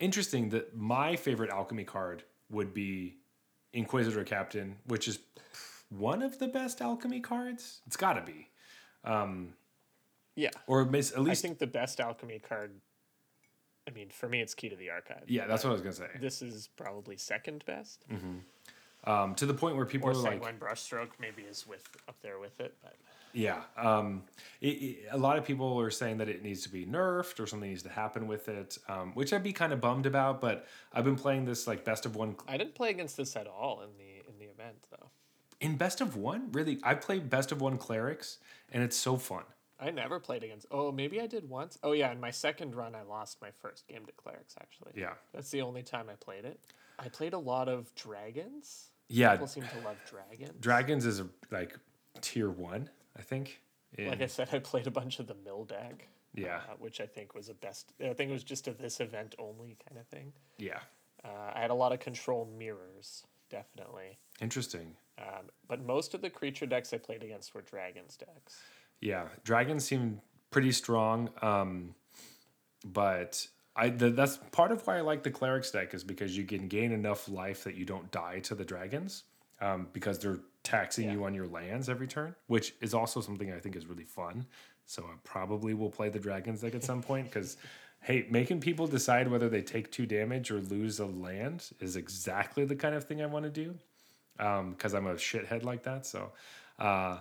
interesting 0.00 0.48
that 0.50 0.74
my 0.76 1.16
favorite 1.16 1.50
alchemy 1.50 1.84
card 1.84 2.22
would 2.50 2.72
be 2.72 3.16
Inquisitor 3.74 4.24
Captain, 4.24 4.76
which 4.86 5.06
is 5.06 5.18
one 5.90 6.22
of 6.22 6.38
the 6.38 6.48
best 6.48 6.80
alchemy 6.80 7.20
cards. 7.20 7.80
It's 7.86 7.96
got 7.96 8.14
to 8.14 8.22
be, 8.22 8.48
Yeah, 10.34 10.50
or 10.66 10.82
at 10.82 10.90
least 10.90 11.14
I 11.18 11.34
think 11.34 11.58
the 11.58 11.66
best 11.66 12.00
alchemy 12.00 12.38
card. 12.38 12.72
I 13.86 13.92
mean, 13.92 14.08
for 14.10 14.28
me, 14.28 14.40
it's 14.40 14.54
Key 14.54 14.68
to 14.68 14.76
the 14.76 14.90
Archive. 14.90 15.22
yeah. 15.28 15.46
That's 15.46 15.62
what 15.64 15.70
I 15.70 15.72
was 15.74 15.82
gonna 15.82 15.92
say. 15.94 16.08
This 16.20 16.42
is 16.42 16.68
probably 16.76 17.16
second 17.16 17.64
best, 17.66 18.04
Um, 19.04 19.34
to 19.36 19.46
the 19.46 19.54
point 19.54 19.76
where 19.76 19.86
people 19.86 20.08
or 20.08 20.12
are 20.12 20.14
like, 20.16 20.40
"One 20.42 20.58
Brushstroke 20.58 21.10
maybe 21.20 21.42
is 21.42 21.66
with 21.66 21.86
up 22.08 22.16
there 22.22 22.38
with 22.40 22.58
it. 22.60 22.74
But 22.82 22.96
Yeah. 23.32 23.62
Um, 23.76 24.24
it, 24.60 24.66
it- 24.68 25.08
a 25.12 25.18
lot 25.18 25.38
of 25.38 25.44
people 25.44 25.78
are 25.80 25.90
saying 25.90 26.16
that 26.18 26.28
it 26.28 26.42
needs 26.42 26.62
to 26.62 26.68
be 26.68 26.84
nerfed 26.86 27.38
or 27.38 27.46
something 27.46 27.68
needs 27.68 27.84
to 27.84 27.88
happen 27.90 28.26
with 28.26 28.48
it, 28.48 28.78
um, 28.88 29.12
which 29.14 29.32
I'd 29.32 29.44
be 29.44 29.52
kind 29.52 29.72
of 29.72 29.80
bummed 29.80 30.06
about. 30.06 30.40
But 30.40 30.66
I've 30.92 31.04
been 31.04 31.16
playing 31.16 31.44
this 31.44 31.66
like 31.68 31.84
best 31.84 32.04
of 32.06 32.16
one 32.16 32.34
I 32.48 32.56
didn't 32.56 32.74
play 32.74 32.90
against 32.90 33.16
this 33.16 33.36
at 33.36 33.46
all 33.46 33.82
in 33.82 33.90
the 33.98 34.28
in 34.28 34.38
the 34.40 34.46
event 34.46 34.84
though. 34.90 35.10
in 35.60 35.76
best 35.76 36.00
of 36.00 36.16
one. 36.16 36.50
Really, 36.50 36.80
I 36.82 36.94
played 36.94 37.30
best 37.30 37.52
of 37.52 37.60
one 37.60 37.78
clerics, 37.78 38.38
and 38.72 38.82
it's 38.82 38.96
so 38.96 39.16
fun. 39.16 39.44
I 39.78 39.90
never 39.90 40.18
played 40.18 40.42
against. 40.42 40.66
Oh, 40.70 40.90
maybe 40.90 41.20
I 41.20 41.26
did 41.26 41.48
once. 41.48 41.78
Oh 41.82 41.92
yeah, 41.92 42.10
in 42.12 42.20
my 42.20 42.30
second 42.30 42.74
run, 42.74 42.94
I 42.94 43.02
lost 43.02 43.40
my 43.42 43.50
first 43.50 43.86
game 43.88 44.06
to 44.06 44.12
clerics. 44.12 44.54
Actually, 44.60 44.92
Yeah. 44.94 45.14
that's 45.34 45.50
the 45.50 45.62
only 45.62 45.82
time 45.82 46.08
I 46.10 46.14
played 46.14 46.44
it. 46.44 46.58
I 46.98 47.08
played 47.08 47.34
a 47.34 47.38
lot 47.38 47.68
of 47.68 47.94
dragons. 47.94 48.90
Yeah. 49.08 49.32
People 49.32 49.46
seem 49.46 49.64
to 49.64 49.80
love 49.84 49.96
dragons. 50.08 50.54
Dragons 50.60 51.04
is 51.04 51.20
a, 51.20 51.28
like 51.50 51.78
tier 52.20 52.50
one, 52.50 52.88
I 53.16 53.22
think. 53.22 53.60
in- 53.98 54.08
like 54.08 54.20
I 54.22 54.26
said, 54.26 54.48
I 54.52 54.58
played 54.58 54.86
a 54.86 54.90
bunch 54.90 55.18
of 55.20 55.26
the 55.26 55.34
mill 55.34 55.64
deck. 55.64 56.08
Yeah. 56.34 56.56
uh, 56.70 56.74
which 56.78 57.00
I 57.00 57.06
think 57.06 57.34
was 57.34 57.48
a 57.48 57.54
best. 57.54 57.92
I 57.98 58.12
think 58.12 58.28
it 58.28 58.32
was 58.34 58.44
just 58.44 58.68
a 58.68 58.72
this 58.72 59.00
event 59.00 59.34
only 59.38 59.76
kind 59.88 59.98
of 59.98 60.06
thing. 60.08 60.32
yeah. 60.58 60.80
Uh, 61.24 61.52
I 61.54 61.60
had 61.60 61.70
a 61.70 61.74
lot 61.74 61.92
of 61.92 61.98
control 61.98 62.46
mirrors, 62.58 63.24
definitely. 63.50 64.18
Interesting. 64.40 64.94
Um, 65.18 65.46
but 65.66 65.80
most 65.84 66.14
of 66.14 66.20
the 66.20 66.28
creature 66.30 66.66
decks 66.66 66.92
I 66.92 66.98
played 66.98 67.22
against 67.24 67.52
were 67.54 67.62
dragons 67.62 68.16
decks. 68.16 68.60
Yeah, 69.00 69.24
dragons 69.44 69.84
seem 69.84 70.20
pretty 70.50 70.72
strong, 70.72 71.30
um, 71.42 71.94
but 72.84 73.46
I 73.74 73.90
the, 73.90 74.10
that's 74.10 74.38
part 74.52 74.72
of 74.72 74.86
why 74.86 74.98
I 74.98 75.00
like 75.02 75.22
the 75.22 75.30
clerics 75.30 75.70
deck 75.70 75.92
is 75.94 76.02
because 76.02 76.36
you 76.36 76.44
can 76.44 76.68
gain 76.68 76.92
enough 76.92 77.28
life 77.28 77.64
that 77.64 77.74
you 77.74 77.84
don't 77.84 78.10
die 78.10 78.40
to 78.40 78.54
the 78.54 78.64
dragons 78.64 79.24
um, 79.60 79.88
because 79.92 80.18
they're 80.18 80.40
taxing 80.62 81.10
you 81.10 81.24
on 81.24 81.34
your 81.34 81.46
lands 81.46 81.88
every 81.88 82.06
turn, 82.06 82.34
which 82.46 82.74
is 82.80 82.94
also 82.94 83.20
something 83.20 83.52
I 83.52 83.58
think 83.58 83.76
is 83.76 83.86
really 83.86 84.04
fun. 84.04 84.46
So 84.86 85.02
I 85.02 85.14
probably 85.24 85.74
will 85.74 85.90
play 85.90 86.08
the 86.08 86.18
dragons 86.18 86.60
deck 86.62 86.74
at 86.74 86.84
some 86.84 87.02
point 87.02 87.26
because. 87.26 87.56
Hey, 88.02 88.26
making 88.30 88.60
people 88.60 88.86
decide 88.86 89.26
whether 89.26 89.48
they 89.48 89.62
take 89.62 89.90
two 89.90 90.06
damage 90.06 90.52
or 90.52 90.60
lose 90.60 91.00
a 91.00 91.06
land 91.06 91.70
is 91.80 91.96
exactly 91.96 92.64
the 92.64 92.76
kind 92.76 92.94
of 92.94 93.02
thing 93.02 93.20
I 93.20 93.26
want 93.26 93.46
to 93.46 93.50
do 93.50 93.74
because 94.36 94.94
I'm 94.94 95.06
a 95.06 95.14
shithead 95.14 95.64
like 95.64 95.82
that. 95.84 96.06
So, 96.06 96.30
uh, 96.78 97.18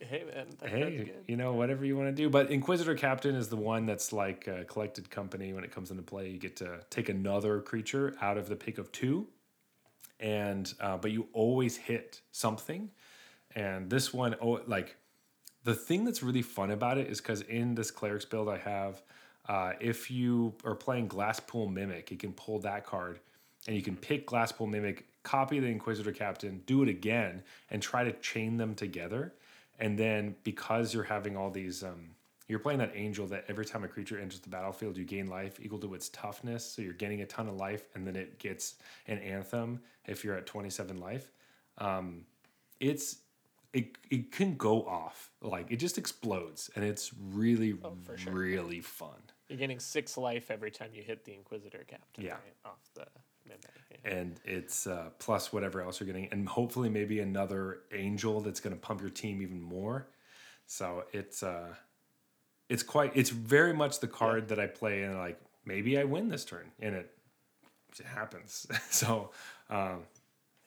Hey 0.00 0.24
man, 0.24 0.46
hey, 0.62 1.12
you 1.26 1.36
know, 1.36 1.52
whatever 1.54 1.84
you 1.84 1.96
want 1.96 2.08
to 2.08 2.12
do. 2.14 2.28
But 2.28 2.50
Inquisitor 2.50 2.94
Captain 2.94 3.34
is 3.34 3.48
the 3.48 3.56
one 3.56 3.86
that's 3.86 4.12
like 4.12 4.46
a 4.46 4.64
collected 4.64 5.08
company 5.08 5.52
when 5.52 5.64
it 5.64 5.70
comes 5.70 5.90
into 5.90 6.02
play. 6.02 6.28
You 6.28 6.38
get 6.38 6.56
to 6.56 6.80
take 6.90 7.08
another 7.08 7.60
creature 7.60 8.14
out 8.20 8.36
of 8.36 8.48
the 8.48 8.56
pick 8.56 8.78
of 8.78 8.90
two, 8.92 9.26
and 10.20 10.72
uh, 10.80 10.96
but 10.98 11.10
you 11.12 11.28
always 11.32 11.76
hit 11.76 12.20
something. 12.32 12.90
And 13.54 13.88
this 13.88 14.12
one, 14.12 14.34
oh, 14.42 14.60
like 14.66 14.96
the 15.62 15.74
thing 15.74 16.04
that's 16.04 16.22
really 16.22 16.42
fun 16.42 16.70
about 16.70 16.98
it 16.98 17.08
is 17.08 17.20
because 17.20 17.42
in 17.42 17.74
this 17.74 17.90
clerics 17.90 18.24
build 18.24 18.48
I 18.48 18.58
have, 18.58 19.02
uh, 19.48 19.72
if 19.80 20.10
you 20.10 20.54
are 20.64 20.74
playing 20.74 21.08
Glasspool 21.08 21.72
Mimic, 21.72 22.10
you 22.10 22.16
can 22.16 22.32
pull 22.32 22.58
that 22.60 22.84
card 22.84 23.20
and 23.66 23.76
you 23.76 23.82
can 23.82 23.96
pick 23.96 24.26
Glasspool 24.26 24.68
Mimic, 24.68 25.06
copy 25.22 25.58
the 25.60 25.68
Inquisitor 25.68 26.12
Captain, 26.12 26.62
do 26.66 26.82
it 26.82 26.88
again, 26.88 27.42
and 27.70 27.80
try 27.80 28.04
to 28.04 28.12
chain 28.12 28.56
them 28.56 28.74
together. 28.74 29.34
And 29.78 29.98
then 29.98 30.36
because 30.44 30.94
you're 30.94 31.02
having 31.04 31.36
all 31.36 31.50
these, 31.50 31.82
um, 31.82 32.10
you're 32.48 32.58
playing 32.58 32.78
that 32.78 32.92
angel 32.94 33.26
that 33.28 33.44
every 33.48 33.64
time 33.64 33.84
a 33.84 33.88
creature 33.88 34.18
enters 34.18 34.40
the 34.40 34.48
battlefield, 34.50 34.96
you 34.96 35.04
gain 35.04 35.26
life 35.28 35.58
equal 35.62 35.78
to 35.80 35.94
its 35.94 36.08
toughness. 36.10 36.64
So 36.64 36.82
you're 36.82 36.92
getting 36.92 37.22
a 37.22 37.26
ton 37.26 37.48
of 37.48 37.56
life, 37.56 37.84
and 37.94 38.06
then 38.06 38.16
it 38.16 38.38
gets 38.38 38.76
an 39.06 39.18
anthem 39.18 39.80
if 40.06 40.24
you're 40.24 40.36
at 40.36 40.46
27 40.46 40.98
life. 41.00 41.32
Um, 41.78 42.26
it's 42.80 43.18
it, 43.72 43.98
it 44.10 44.30
can 44.30 44.54
go 44.56 44.82
off 44.86 45.30
like 45.40 45.66
it 45.72 45.76
just 45.78 45.98
explodes 45.98 46.70
and 46.76 46.84
it's 46.84 47.10
really 47.32 47.74
Oh, 47.82 47.96
sure. 48.16 48.32
really 48.32 48.80
fun 48.80 49.16
You're 49.48 49.58
getting 49.58 49.80
six 49.80 50.16
life 50.16 50.48
every 50.52 50.70
time 50.70 50.90
you 50.92 51.02
hit 51.02 51.24
the 51.24 51.34
Inquisitor 51.34 51.84
Captain. 51.88 52.24
Yeah. 52.24 52.34
right, 52.34 52.54
off 52.64 52.78
the. 52.94 53.06
Yeah. 53.48 54.10
and 54.12 54.40
it's 54.44 54.86
uh, 54.86 55.10
plus 55.18 55.52
whatever 55.52 55.80
else 55.82 56.00
you're 56.00 56.06
getting 56.06 56.28
and 56.32 56.48
hopefully 56.48 56.88
maybe 56.88 57.20
another 57.20 57.80
angel 57.92 58.40
that's 58.40 58.60
going 58.60 58.74
to 58.74 58.80
pump 58.80 59.00
your 59.00 59.10
team 59.10 59.40
even 59.42 59.60
more 59.60 60.08
so 60.66 61.04
it's 61.12 61.42
uh 61.42 61.74
it's 62.68 62.82
quite 62.82 63.12
it's 63.14 63.30
very 63.30 63.72
much 63.72 64.00
the 64.00 64.08
card 64.08 64.48
that 64.48 64.58
i 64.58 64.66
play 64.66 65.02
and 65.02 65.16
like 65.18 65.38
maybe 65.66 65.98
I 65.98 66.04
win 66.04 66.28
this 66.28 66.44
turn, 66.44 66.70
and 66.80 66.94
it, 66.94 67.10
it 67.98 68.04
happens. 68.04 68.66
so, 68.90 69.30
um, 69.70 70.02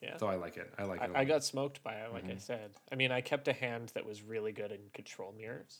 Yeah. 0.00 0.16
so 0.16 0.26
I 0.26 0.34
like 0.34 0.56
it. 0.56 0.72
I 0.78 0.84
like 0.84 1.00
it. 1.02 1.10
I 1.14 1.24
got 1.24 1.44
smoked 1.44 1.82
by 1.82 1.94
it, 1.94 2.12
like 2.12 2.24
Mm-hmm. 2.24 2.32
I 2.32 2.38
said. 2.38 2.70
I 2.90 2.96
mean, 2.96 3.12
I 3.12 3.20
kept 3.20 3.48
a 3.48 3.52
hand 3.52 3.92
that 3.94 4.04
was 4.06 4.22
really 4.22 4.52
good 4.52 4.72
in 4.72 4.80
control 4.92 5.32
mirrors, 5.36 5.78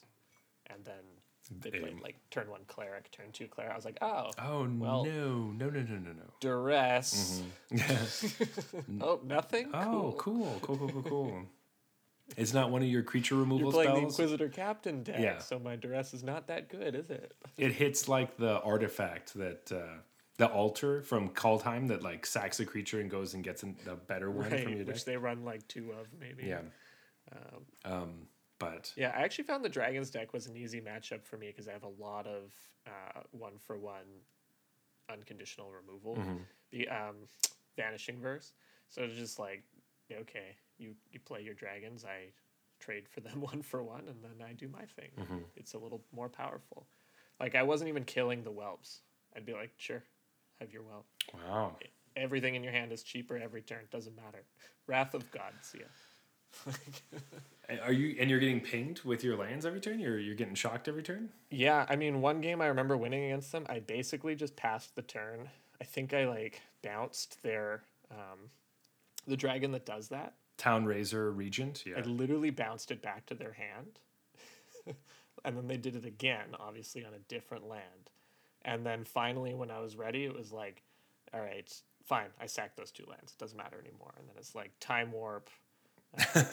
and 0.66 0.84
then 0.84 1.02
they 1.50 1.70
played 1.70 1.94
Um, 1.94 2.00
like 2.00 2.16
turn 2.30 2.50
one 2.50 2.60
cleric, 2.66 3.10
turn 3.10 3.32
two 3.32 3.46
cleric. 3.48 3.72
I 3.72 3.76
was 3.76 3.84
like, 3.84 3.98
oh, 4.02 4.30
Oh 4.38 4.68
well- 4.78 5.04
no 5.04 5.50
no 5.56 5.70
no 5.70 5.80
no 5.80 5.96
no 5.96 6.12
no. 6.12 6.22
duress. 6.40 7.42
oh, 9.00 9.20
nothing. 9.24 9.70
Oh, 9.74 10.14
cool, 10.18 10.58
cool, 10.62 10.76
cool, 10.76 10.88
cool, 10.88 11.02
cool. 11.02 11.42
It's 12.36 12.52
not 12.52 12.70
one 12.70 12.82
of 12.82 12.88
your 12.88 13.02
creature 13.02 13.36
removal 13.36 13.72
You're 13.72 13.84
playing 13.84 13.94
the. 14.02 14.08
Inquisitor 14.08 14.48
Captain 14.50 15.02
deck, 15.02 15.16
Yeah. 15.18 15.38
so 15.38 15.58
my 15.58 15.76
duress 15.76 16.12
is 16.12 16.22
not 16.22 16.46
that 16.48 16.68
good, 16.68 16.94
is 16.94 17.08
it? 17.08 17.32
It 17.56 17.72
hits 17.72 18.06
like 18.08 18.36
the 18.36 18.60
artifact 18.60 19.32
that 19.34 19.72
uh, 19.72 20.00
the 20.36 20.46
altar 20.46 21.00
from 21.02 21.30
Kaldheim 21.30 21.88
that 21.88 22.02
like 22.02 22.26
sacks 22.26 22.60
a 22.60 22.66
creature 22.66 23.00
and 23.00 23.10
goes 23.10 23.32
and 23.32 23.42
gets 23.42 23.62
an- 23.62 23.76
a 23.88 23.94
better 23.96 24.30
one 24.30 24.50
from 24.50 24.58
your 24.74 24.84
deck. 24.84 24.88
which 24.88 25.04
they 25.06 25.16
run 25.16 25.44
like 25.44 25.66
two 25.68 25.92
of, 25.92 26.06
maybe. 26.20 26.44
Yeah. 26.48 26.60
Um, 27.32 27.64
Um, 27.92 28.10
but 28.58 28.92
Yeah, 28.96 29.12
I 29.16 29.22
actually 29.22 29.44
found 29.44 29.64
the 29.64 29.68
Dragons 29.68 30.10
deck 30.10 30.32
was 30.32 30.46
an 30.46 30.56
easy 30.56 30.80
matchup 30.80 31.24
for 31.24 31.36
me 31.36 31.48
because 31.48 31.68
I 31.68 31.72
have 31.72 31.84
a 31.84 32.02
lot 32.02 32.26
of 32.26 32.52
uh, 32.86 33.20
one 33.30 33.58
for 33.58 33.78
one 33.78 34.22
unconditional 35.10 35.70
removal, 35.72 36.16
Mm-hmm. 36.16 36.36
the 36.70 36.88
um, 36.88 37.16
vanishing 37.76 38.20
verse. 38.20 38.52
So 38.90 39.02
it's 39.02 39.14
just 39.16 39.38
like, 39.38 39.62
okay, 40.12 40.56
you 40.78 40.94
you 41.10 41.20
play 41.20 41.42
your 41.42 41.54
dragons, 41.54 42.04
I 42.04 42.32
trade 42.80 43.08
for 43.08 43.20
them 43.20 43.40
one 43.40 43.62
for 43.62 43.82
one, 43.82 44.04
and 44.08 44.22
then 44.22 44.46
I 44.46 44.52
do 44.52 44.68
my 44.68 44.84
thing. 44.96 45.10
Mm-hmm. 45.18 45.38
It's 45.56 45.74
a 45.74 45.78
little 45.78 46.02
more 46.12 46.28
powerful. 46.28 46.86
Like 47.40 47.54
I 47.54 47.62
wasn't 47.62 47.88
even 47.88 48.04
killing 48.04 48.42
the 48.42 48.50
whelps. 48.50 49.02
I'd 49.36 49.46
be 49.46 49.52
like, 49.52 49.70
sure, 49.76 50.02
have 50.60 50.72
your 50.72 50.82
whelp. 50.82 51.06
wow. 51.34 51.76
Everything 52.16 52.56
in 52.56 52.64
your 52.64 52.72
hand 52.72 52.90
is 52.90 53.04
cheaper 53.04 53.36
every 53.38 53.62
turn. 53.62 53.84
Doesn't 53.92 54.16
matter. 54.16 54.42
Wrath 54.88 55.14
of 55.14 55.30
God. 55.30 55.52
See 55.62 55.78
ya. 55.78 55.84
Are 57.84 57.92
you 57.92 58.16
and 58.18 58.30
you're 58.30 58.38
getting 58.38 58.60
pinged 58.60 59.02
with 59.04 59.22
your 59.22 59.36
lands 59.36 59.66
every 59.66 59.80
turn? 59.80 60.00
You're 60.00 60.18
you're 60.18 60.34
getting 60.34 60.54
shocked 60.54 60.88
every 60.88 61.02
turn? 61.02 61.28
Yeah, 61.50 61.84
I 61.88 61.96
mean, 61.96 62.22
one 62.22 62.40
game 62.40 62.62
I 62.62 62.66
remember 62.66 62.96
winning 62.96 63.24
against 63.24 63.52
them, 63.52 63.66
I 63.68 63.80
basically 63.80 64.34
just 64.34 64.56
passed 64.56 64.96
the 64.96 65.02
turn. 65.02 65.50
I 65.80 65.84
think 65.84 66.14
I 66.14 66.26
like 66.26 66.62
bounced 66.82 67.42
their 67.42 67.82
um, 68.10 68.50
the 69.26 69.36
dragon 69.36 69.72
that 69.72 69.84
does 69.84 70.08
that. 70.08 70.34
Town-razer 70.56 71.36
Regent, 71.36 71.84
yeah. 71.86 71.98
I 71.98 72.00
literally 72.00 72.50
bounced 72.50 72.90
it 72.90 73.00
back 73.00 73.26
to 73.26 73.34
their 73.34 73.52
hand, 73.52 74.00
and 75.44 75.56
then 75.56 75.68
they 75.68 75.76
did 75.76 75.94
it 75.94 76.04
again, 76.04 76.48
obviously 76.58 77.04
on 77.04 77.14
a 77.14 77.20
different 77.28 77.68
land. 77.68 78.10
And 78.62 78.84
then 78.84 79.04
finally, 79.04 79.54
when 79.54 79.70
I 79.70 79.78
was 79.78 79.96
ready, 79.96 80.24
it 80.24 80.36
was 80.36 80.50
like, 80.50 80.82
all 81.32 81.40
right, 81.40 81.72
fine, 82.04 82.28
I 82.40 82.46
sacked 82.46 82.76
those 82.76 82.90
two 82.90 83.04
lands. 83.08 83.32
It 83.32 83.38
doesn't 83.38 83.56
matter 83.56 83.78
anymore. 83.78 84.14
And 84.18 84.28
then 84.28 84.34
it's 84.36 84.54
like 84.54 84.72
time 84.80 85.12
warp. 85.12 85.48
Uh, 86.16 86.44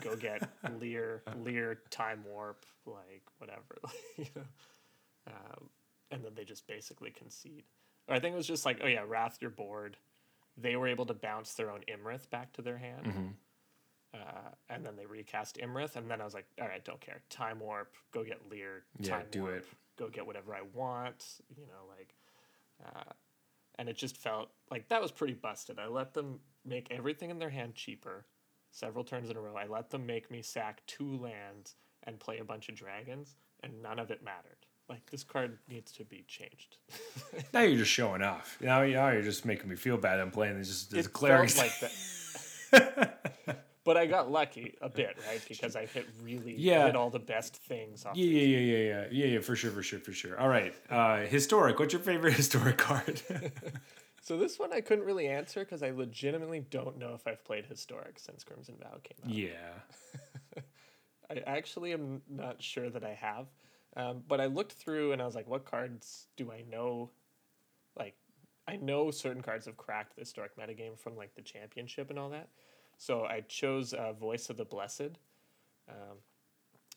go 0.00 0.16
get 0.16 0.48
Lier, 0.78 1.22
Lier, 1.42 1.80
time 1.90 2.24
warp, 2.26 2.64
like 2.86 3.22
whatever, 3.38 3.78
you 4.16 4.26
know. 4.34 4.42
Um, 5.26 5.68
and 6.10 6.24
then 6.24 6.32
they 6.34 6.44
just 6.44 6.66
basically 6.66 7.10
concede. 7.10 7.64
Or 8.08 8.14
I 8.14 8.20
think 8.20 8.34
it 8.34 8.36
was 8.36 8.46
just 8.46 8.66
like, 8.66 8.80
oh 8.82 8.86
yeah, 8.86 9.04
Wrath, 9.06 9.38
you're 9.40 9.50
bored. 9.50 9.96
They 10.56 10.76
were 10.76 10.88
able 10.88 11.06
to 11.06 11.14
bounce 11.14 11.54
their 11.54 11.70
own 11.70 11.80
Imrith 11.88 12.28
back 12.30 12.52
to 12.54 12.62
their 12.62 12.78
hand. 12.78 13.06
Mm-hmm. 13.06 13.26
Uh, 14.14 14.50
and 14.68 14.84
then 14.84 14.94
they 14.96 15.06
recast 15.06 15.56
Imrith, 15.56 15.96
and 15.96 16.10
then 16.10 16.20
I 16.20 16.24
was 16.24 16.34
like, 16.34 16.44
all 16.60 16.68
right, 16.68 16.84
don't 16.84 17.00
care. 17.00 17.22
Time 17.30 17.60
warp, 17.60 17.94
go 18.12 18.22
get 18.22 18.50
Lier. 18.50 18.84
Yeah, 18.98 19.16
Time 19.16 19.26
do 19.30 19.42
warp, 19.42 19.56
it. 19.56 19.66
Go 19.98 20.08
get 20.08 20.26
whatever 20.26 20.54
I 20.54 20.60
want. 20.74 21.24
You 21.56 21.66
know, 21.66 21.88
like, 21.88 22.14
uh, 22.84 23.12
and 23.78 23.88
it 23.88 23.96
just 23.96 24.18
felt 24.18 24.50
like 24.70 24.88
that 24.90 25.00
was 25.00 25.10
pretty 25.10 25.32
busted. 25.32 25.78
I 25.78 25.86
let 25.86 26.12
them 26.12 26.40
make 26.64 26.88
everything 26.90 27.30
in 27.30 27.38
their 27.38 27.48
hand 27.48 27.74
cheaper, 27.74 28.26
several 28.72 29.04
turns 29.04 29.30
in 29.30 29.36
a 29.36 29.40
row. 29.40 29.54
I 29.56 29.66
let 29.66 29.90
them 29.90 30.04
make 30.06 30.30
me 30.30 30.42
sack 30.42 30.82
two 30.88 31.16
lands 31.18 31.76
and 32.04 32.18
play 32.18 32.38
a 32.38 32.44
bunch 32.44 32.68
of 32.68 32.74
dragons, 32.74 33.36
and 33.62 33.80
none 33.80 34.00
of 34.00 34.10
it 34.10 34.24
mattered. 34.24 34.56
Like 34.88 35.08
this 35.10 35.22
card 35.22 35.58
needs 35.68 35.92
to 35.92 36.04
be 36.04 36.24
changed. 36.26 36.76
Now 37.54 37.60
you're 37.60 37.78
just 37.78 37.90
showing 37.90 38.22
off. 38.22 38.58
Now, 38.60 38.82
now 38.84 39.08
you're 39.10 39.22
just 39.22 39.44
making 39.46 39.68
me 39.68 39.76
feel 39.76 39.96
bad. 39.96 40.18
I'm 40.20 40.30
playing 40.30 40.58
this 40.58 40.68
just 40.84 40.94
it 41.06 41.12
clerics. 41.12 41.54
felt 41.60 41.92
like 42.72 43.18
that. 43.46 43.64
but 43.84 43.96
I 43.96 44.06
got 44.06 44.30
lucky 44.30 44.74
a 44.82 44.88
bit, 44.88 45.16
right? 45.28 45.40
Because 45.48 45.76
I 45.76 45.86
hit 45.86 46.06
really 46.22 46.54
Yeah. 46.58 46.86
hit 46.86 46.96
all 46.96 47.10
the 47.10 47.18
best 47.18 47.56
things 47.56 48.04
off. 48.04 48.16
yeah, 48.16 48.24
yeah, 48.26 48.40
yeah, 48.40 48.58
yeah, 48.58 48.76
yeah, 48.76 49.06
yeah, 49.10 49.26
yeah, 49.34 49.40
for 49.40 49.54
sure, 49.56 49.70
for 49.70 49.82
sure, 49.82 49.98
for 50.00 50.12
sure. 50.12 50.38
All 50.40 50.48
right, 50.48 50.74
uh, 50.90 51.20
historic. 51.20 51.78
What's 51.78 51.92
your 51.92 52.02
favorite 52.02 52.34
historic 52.42 52.78
card? 52.78 53.22
So 54.22 54.38
this 54.38 54.56
one 54.56 54.72
I 54.72 54.80
couldn't 54.80 55.04
really 55.04 55.26
answer 55.26 55.60
because 55.60 55.82
I 55.82 55.90
legitimately 55.90 56.60
don't 56.70 56.96
know 56.96 57.12
if 57.12 57.26
I've 57.26 57.44
played 57.44 57.66
historic 57.66 58.20
since 58.20 58.44
Crimson 58.44 58.76
Vow 58.80 58.98
came 59.02 59.18
out. 59.24 59.34
yeah, 59.34 60.62
I 61.30 61.42
actually 61.44 61.92
am 61.92 62.22
not 62.30 62.62
sure 62.62 62.88
that 62.88 63.02
I 63.04 63.14
have. 63.14 63.48
Um, 63.96 64.22
but 64.28 64.40
I 64.40 64.46
looked 64.46 64.72
through 64.72 65.10
and 65.10 65.20
I 65.20 65.26
was 65.26 65.34
like, 65.34 65.48
what 65.48 65.64
cards 65.64 66.28
do 66.36 66.52
I 66.52 66.62
know? 66.70 67.10
Like, 67.98 68.14
I 68.68 68.76
know 68.76 69.10
certain 69.10 69.42
cards 69.42 69.66
have 69.66 69.76
cracked 69.76 70.14
the 70.14 70.20
historic 70.20 70.56
metagame 70.56 70.96
from 70.96 71.16
like 71.16 71.34
the 71.34 71.42
championship 71.42 72.08
and 72.08 72.18
all 72.18 72.30
that. 72.30 72.48
So 72.98 73.24
I 73.24 73.40
chose 73.40 73.92
uh, 73.92 74.12
Voice 74.12 74.50
of 74.50 74.56
the 74.56 74.64
Blessed. 74.64 75.18
Um, 75.88 76.18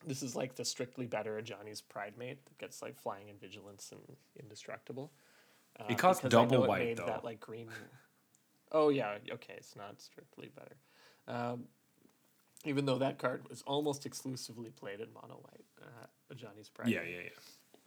this 0.06 0.22
is 0.22 0.36
like 0.36 0.54
the 0.54 0.64
strictly 0.64 1.06
better 1.06 1.42
Ajani's 1.42 1.80
Pridemate 1.80 2.46
that 2.46 2.58
gets 2.58 2.82
like 2.82 2.96
flying 2.96 3.28
and 3.30 3.40
vigilance 3.40 3.90
and 3.90 4.16
indestructible. 4.40 5.10
Uh, 5.78 5.84
It 5.90 5.98
costs 5.98 6.22
double 6.28 6.64
it 6.64 6.68
white, 6.68 6.84
made 6.84 6.96
though. 6.98 7.06
That 7.06 7.24
like 7.24 7.40
green. 7.40 7.68
Oh 8.72 8.88
yeah, 8.88 9.18
okay, 9.32 9.54
it's 9.56 9.76
not 9.76 10.00
strictly 10.00 10.50
better. 10.54 10.76
Um, 11.28 11.64
even 12.64 12.84
though 12.84 12.98
that 12.98 13.16
card 13.16 13.48
was 13.48 13.62
almost 13.62 14.04
exclusively 14.06 14.70
played 14.70 14.98
in 15.00 15.06
mono 15.14 15.38
white, 15.40 15.64
uh, 15.80 16.34
Ajani's 16.34 16.68
Pride. 16.68 16.88
yeah, 16.88 17.02
yeah, 17.02 17.20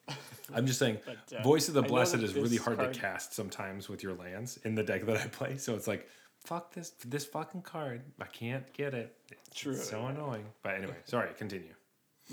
yeah. 0.07 0.15
I'm 0.53 0.65
just 0.65 0.79
saying, 0.79 0.99
But, 1.05 1.37
uh, 1.37 1.43
Voice 1.43 1.67
of 1.67 1.73
the 1.73 1.83
I 1.83 1.87
Blessed 1.87 2.15
is 2.15 2.33
really 2.33 2.55
hard 2.55 2.77
card- 2.77 2.93
to 2.93 2.99
cast 2.99 3.33
sometimes 3.33 3.89
with 3.89 4.03
your 4.03 4.13
lands 4.15 4.57
in 4.63 4.73
the 4.73 4.81
deck 4.83 5.05
that 5.05 5.17
I 5.17 5.27
play. 5.27 5.57
So 5.57 5.75
it's 5.75 5.85
like, 5.85 6.07
fuck 6.45 6.73
this, 6.73 6.91
this 7.05 7.25
fucking 7.25 7.63
card. 7.63 8.01
I 8.21 8.25
can't 8.27 8.71
get 8.71 8.93
it. 8.93 9.17
It's 9.29 9.59
True, 9.59 9.75
so 9.75 9.99
yeah. 9.99 10.11
annoying. 10.11 10.45
But 10.63 10.75
anyway, 10.75 10.95
sorry. 11.03 11.31
Continue. 11.37 11.73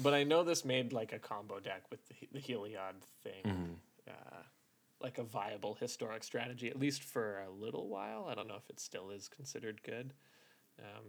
But 0.05 0.15
I 0.15 0.23
know 0.23 0.45
this 0.45 0.65
made 0.65 0.93
like 0.93 1.13
a 1.13 1.19
combo 1.19 1.59
deck 1.59 1.83
with 1.91 1.99
the, 2.09 2.15
the 2.33 2.39
Heliod 2.41 2.95
thing, 3.25 3.43
Mm-hmm. 3.45 3.73
uh, 4.09 4.43
like 5.01 5.19
a 5.19 5.23
viable 5.23 5.75
historic 5.75 6.25
strategy, 6.25 6.69
at 6.69 6.79
least 6.79 7.03
for 7.03 7.41
a 7.41 7.51
little 7.51 7.89
while. 7.89 8.27
I 8.31 8.35
don't 8.35 8.49
know 8.49 8.57
if 8.57 8.69
it 8.71 8.81
still 8.81 9.11
is 9.11 9.29
considered 9.29 9.83
good. 9.83 10.13
Um, 10.79 11.05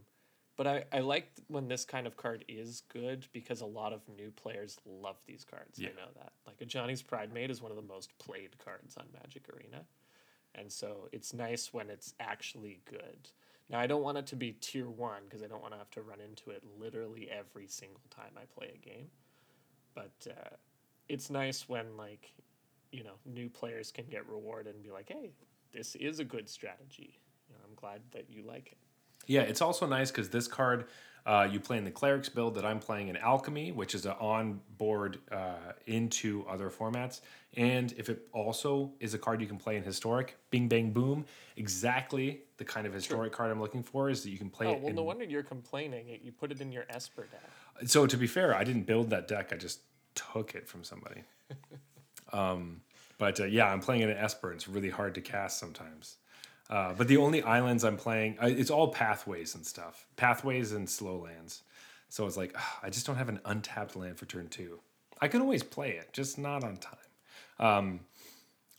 but 0.58 0.68
I, 0.68 0.86
I 0.92 1.00
like 1.00 1.30
when 1.48 1.68
this 1.68 1.86
kind 1.86 2.08
of 2.08 2.18
card 2.18 2.44
is 2.48 2.82
good 2.92 3.28
because 3.32 3.62
a 3.62 3.66
lot 3.66 3.94
of 3.94 4.02
new 4.18 4.32
players 4.32 4.78
love 4.86 5.18
these 5.26 5.46
cards. 5.46 5.78
Yeah. 5.78 5.90
I 5.90 6.02
know 6.02 6.10
that. 6.16 6.34
Like 6.46 6.62
a 6.62 6.66
Ajani's 6.66 7.04
Pridemate 7.04 7.52
is 7.52 7.62
one 7.62 7.72
of 7.72 7.78
the 7.78 7.84
most 7.84 8.18
played 8.18 8.58
cards 8.64 8.98
on 8.98 9.06
Magic 9.14 9.44
Arena. 9.56 9.84
And 10.56 10.72
so 10.72 11.10
it's 11.12 11.34
nice 11.34 11.72
when 11.72 11.90
it's 11.90 12.16
actually 12.20 12.82
good. 12.90 13.30
Now, 13.70 13.80
I 13.80 13.88
don't 13.88 14.02
want 14.02 14.18
it 14.18 14.26
to 14.28 14.36
be 14.36 14.54
tier 14.54 14.90
one 14.90 15.24
because 15.26 15.44
I 15.44 15.48
don't 15.48 15.62
want 15.62 15.74
to 15.74 15.78
have 15.78 15.92
to 15.92 16.02
run 16.02 16.20
into 16.22 16.50
it 16.52 16.64
literally 16.80 17.30
every 17.30 17.68
single 17.68 18.02
time 18.10 18.32
I 18.36 18.46
play 18.58 18.72
a 18.74 18.78
game. 18.78 19.08
But 19.94 20.28
uh, 20.28 20.56
it's 21.10 21.30
nice 21.30 21.68
when, 21.68 21.98
like, 21.98 22.32
you 22.98 23.04
know, 23.04 23.14
new 23.26 23.48
players 23.48 23.92
can 23.92 24.06
get 24.06 24.28
rewarded 24.28 24.74
and 24.74 24.84
be 24.84 24.90
like, 24.90 25.08
hey, 25.10 25.30
this 25.72 25.96
is 25.96 26.20
a 26.20 26.24
good 26.26 26.50
strategy. 26.50 27.20
You 27.48 27.54
know, 27.54 27.62
I'm 27.70 27.76
glad 27.76 28.02
that 28.12 28.26
you 28.28 28.42
like 28.42 28.72
it. 28.72 28.78
Yeah, 29.28 29.42
it's 29.42 29.62
also 29.62 29.86
nice 29.86 30.10
because 30.10 30.30
this 30.30 30.48
card 30.48 30.86
uh, 31.28 31.48
you 31.52 31.60
play 31.60 31.78
in 31.78 31.84
the 31.84 31.92
clerics 31.92 32.30
build 32.30 32.56
that 32.56 32.66
I'm 32.66 32.80
playing 32.80 33.10
in 33.10 33.18
alchemy, 33.18 33.72
which 33.72 33.94
is 33.94 34.06
an 34.06 34.14
on 34.14 34.62
board 34.78 35.20
uh, 35.32 35.74
into 35.86 36.44
other 36.50 36.72
formats. 36.72 37.20
And 37.56 37.94
if 37.98 38.10
it 38.10 38.28
also 38.32 38.94
is 39.00 39.14
a 39.14 39.20
card 39.20 39.42
you 39.42 39.48
can 39.48 39.58
play 39.58 39.76
in 39.76 39.84
historic, 39.84 40.38
bing 40.50 40.68
bang 40.68 40.92
boom, 40.92 41.26
exactly 41.58 42.42
the 42.58 42.66
kind 42.66 42.88
of 42.88 42.94
historic 42.94 43.32
card 43.32 43.52
I'm 43.52 43.60
looking 43.60 43.84
for 43.84 44.10
is 44.10 44.24
that 44.24 44.30
you 44.30 44.38
can 44.38 44.50
play 44.50 44.68
Oh, 44.68 44.72
it. 44.72 44.80
well, 44.80 44.90
in, 44.90 44.96
no 44.96 45.04
wonder 45.04 45.26
you're 45.26 45.44
complaining. 45.44 46.18
You 46.24 46.32
put 46.32 46.52
it 46.52 46.62
in 46.62 46.72
your 46.72 46.86
Esper 46.90 47.28
deck. 47.30 47.90
So 47.90 48.08
to 48.08 48.18
be 48.18 48.26
fair, 48.26 48.56
I 48.56 48.64
didn't 48.64 48.84
build 48.88 49.12
that 49.12 49.28
deck. 49.28 49.52
I 49.52 49.58
just 49.58 49.82
took 50.16 50.56
it 50.56 50.68
from 50.68 50.84
somebody. 50.84 51.24
um, 52.34 52.82
but 53.18 53.40
uh, 53.40 53.46
yeah, 53.46 53.72
I'm 53.72 53.80
playing 53.80 54.02
it 54.02 54.10
in 54.10 54.18
Esper. 54.18 54.52
It's 54.54 54.68
really 54.68 54.90
hard 54.90 55.16
to 55.16 55.22
cast 55.22 55.60
sometimes. 55.60 56.18
Uh, 56.70 56.94
but 56.94 57.08
the 57.08 57.18
only 57.18 57.42
islands 57.44 57.84
I'm 57.84 57.96
playing, 57.98 58.38
uh, 58.42 58.48
it's 58.48 58.70
all 58.70 58.90
pathways 58.90 59.56
and 59.56 59.66
stuff, 59.66 60.06
pathways 60.18 60.74
and 60.74 60.90
slow 60.90 61.18
lands. 61.18 61.64
So 62.10 62.26
it's 62.26 62.38
like 62.38 62.54
ah, 62.58 62.80
I 62.84 62.90
just 62.90 63.06
don't 63.06 63.16
have 63.16 63.30
an 63.30 63.40
untapped 63.46 63.96
land 63.96 64.18
for 64.18 64.26
turn 64.26 64.48
two. 64.50 64.80
I 65.22 65.28
can 65.28 65.42
always 65.42 65.64
play 65.64 65.92
it, 65.92 66.14
just 66.14 66.38
not 66.38 66.64
on 66.64 66.78
time. 66.78 66.98
Um, 67.60 68.00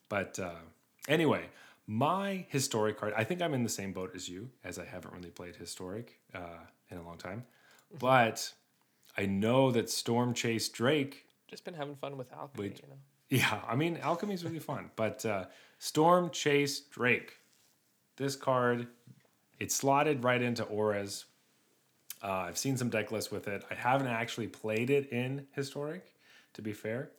but 0.09 0.39
uh, 0.39 0.61
anyway, 1.09 1.47
my 1.87 2.45
historic 2.49 2.99
card. 2.99 3.15
I 3.17 3.25
think 3.25 3.43
I'm 3.43 3.55
in 3.55 3.63
the 3.63 3.69
same 3.69 3.93
boat 3.93 4.13
as 4.15 4.29
you, 4.29 4.51
as 4.63 4.79
I 4.79 4.85
haven't 4.85 5.15
really 5.15 5.31
played 5.31 5.57
historic 5.57 6.21
uh, 6.35 6.61
in 6.91 6.99
a 6.99 7.03
long 7.03 7.17
time. 7.17 7.45
But 7.99 8.53
I 9.17 9.27
know 9.27 9.71
that 9.73 9.87
Stormchaser 9.87 10.73
Drake 10.73 11.27
Just 11.49 11.65
been 11.65 11.75
having 11.75 11.97
fun 11.97 12.19
with 12.19 12.33
alchemy, 12.33 12.69
Wait. 12.69 12.81
you 12.83 12.89
know. 12.89 12.99
Yeah, 13.31 13.61
I 13.69 13.77
mean, 13.77 13.99
alchemy 13.99 14.35
is 14.35 14.45
really 14.45 14.59
fun. 14.59 14.91
But 14.97 15.25
uh, 15.27 15.45
Stormchaser 15.81 16.89
Drake, 16.91 17.37
this 18.17 18.37
card, 18.37 18.87
it's 19.59 19.75
slotted 19.75 20.25
right 20.25 20.41
into 20.41 20.65
auras. 20.65 21.27
Uh, 22.23 22.33
I've 22.33 22.59
seen 22.59 22.77
some 22.77 22.89
deck 22.89 23.13
lists 23.13 23.31
with 23.31 23.47
it. 23.49 23.65
I 23.71 23.75
haven't 23.75 24.09
actually 24.09 24.49
played 24.49 24.91
it 24.91 25.13
in 25.13 25.47
historic, 25.53 26.13
to 26.55 26.63
be 26.63 26.73
fair, 26.73 27.11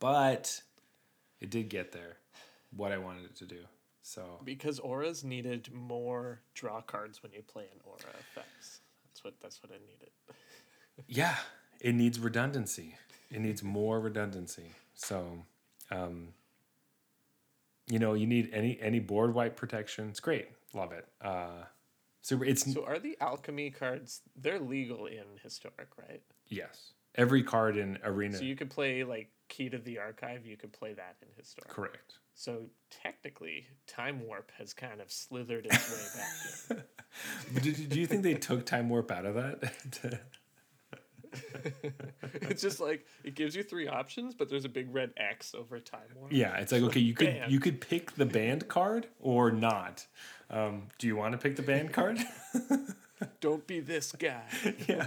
but 0.00 0.60
it 1.40 1.50
did 1.50 1.68
get 1.68 1.92
there. 1.92 2.16
What 2.76 2.92
I 2.92 2.98
wanted 2.98 3.24
it 3.24 3.36
to 3.36 3.44
do. 3.46 3.60
So 4.02 4.40
Because 4.44 4.78
auras 4.78 5.22
needed 5.24 5.70
more 5.72 6.40
draw 6.54 6.80
cards 6.80 7.22
when 7.22 7.32
you 7.32 7.42
play 7.42 7.64
an 7.72 7.80
aura 7.84 7.98
effects. 8.20 8.80
That's 9.06 9.22
what 9.24 9.34
that's 9.40 9.62
what 9.62 9.72
it 9.72 9.82
needed. 9.86 10.10
yeah, 11.06 11.36
it 11.80 11.94
needs 11.94 12.18
redundancy. 12.18 12.96
It 13.30 13.40
needs 13.40 13.62
more 13.62 14.00
redundancy. 14.00 14.72
So, 14.94 15.44
um, 15.90 16.28
you 17.88 17.98
know, 17.98 18.14
you 18.14 18.26
need 18.26 18.50
any 18.52 18.78
any 18.80 19.00
board 19.00 19.34
wipe 19.34 19.56
protection. 19.56 20.08
It's 20.08 20.20
great. 20.20 20.48
Love 20.74 20.92
it. 20.92 21.06
Uh, 21.22 21.64
so 22.22 22.42
it's 22.42 22.70
So 22.72 22.84
are 22.84 22.98
the 22.98 23.16
alchemy 23.20 23.70
cards 23.70 24.20
they're 24.36 24.58
legal 24.58 25.06
in 25.06 25.24
historic, 25.42 25.88
right? 25.98 26.22
yes. 26.48 26.92
Every 27.14 27.42
card 27.42 27.76
in 27.76 27.98
arena. 28.04 28.36
So 28.36 28.44
you 28.44 28.54
could 28.54 28.70
play 28.70 29.02
like 29.02 29.30
Key 29.48 29.70
to 29.70 29.78
the 29.78 29.98
Archive, 29.98 30.44
you 30.46 30.56
could 30.56 30.72
play 30.72 30.92
that 30.92 31.16
in 31.22 31.28
historic. 31.36 31.70
correct. 31.70 32.14
So 32.34 32.66
technically, 32.90 33.66
Time 33.88 34.24
Warp 34.24 34.52
has 34.58 34.72
kind 34.72 35.00
of 35.00 35.10
slithered 35.10 35.66
its 35.66 35.90
way 35.90 36.20
back 36.20 36.78
in. 36.78 36.84
But 37.52 37.62
do, 37.64 37.72
do 37.72 37.98
you 37.98 38.06
think 38.06 38.22
they 38.22 38.34
took 38.34 38.64
time 38.66 38.88
warp 38.90 39.10
out 39.10 39.24
of 39.24 39.34
that? 39.34 40.20
it's 42.34 42.62
just 42.62 42.80
like 42.80 43.06
it 43.24 43.34
gives 43.34 43.54
you 43.54 43.62
three 43.62 43.88
options, 43.88 44.34
but 44.34 44.48
there's 44.48 44.64
a 44.64 44.68
big 44.68 44.92
red 44.94 45.12
X 45.16 45.54
over 45.54 45.78
Time 45.80 46.00
Warp. 46.16 46.32
yeah, 46.32 46.56
it's 46.56 46.72
like 46.72 46.82
okay, 46.82 47.00
you 47.00 47.14
could 47.14 47.26
Bam. 47.26 47.50
you 47.50 47.60
could 47.60 47.80
pick 47.80 48.12
the 48.12 48.26
banned 48.26 48.68
card 48.68 49.08
or 49.20 49.50
not. 49.50 50.06
Um, 50.50 50.88
do 50.98 51.06
you 51.06 51.16
want 51.16 51.32
to 51.32 51.38
pick 51.38 51.56
the 51.56 51.62
banned 51.62 51.92
card? 51.92 52.18
Don't 53.40 53.66
be 53.66 53.80
this 53.80 54.12
guy. 54.12 54.42
yeah, 54.88 55.06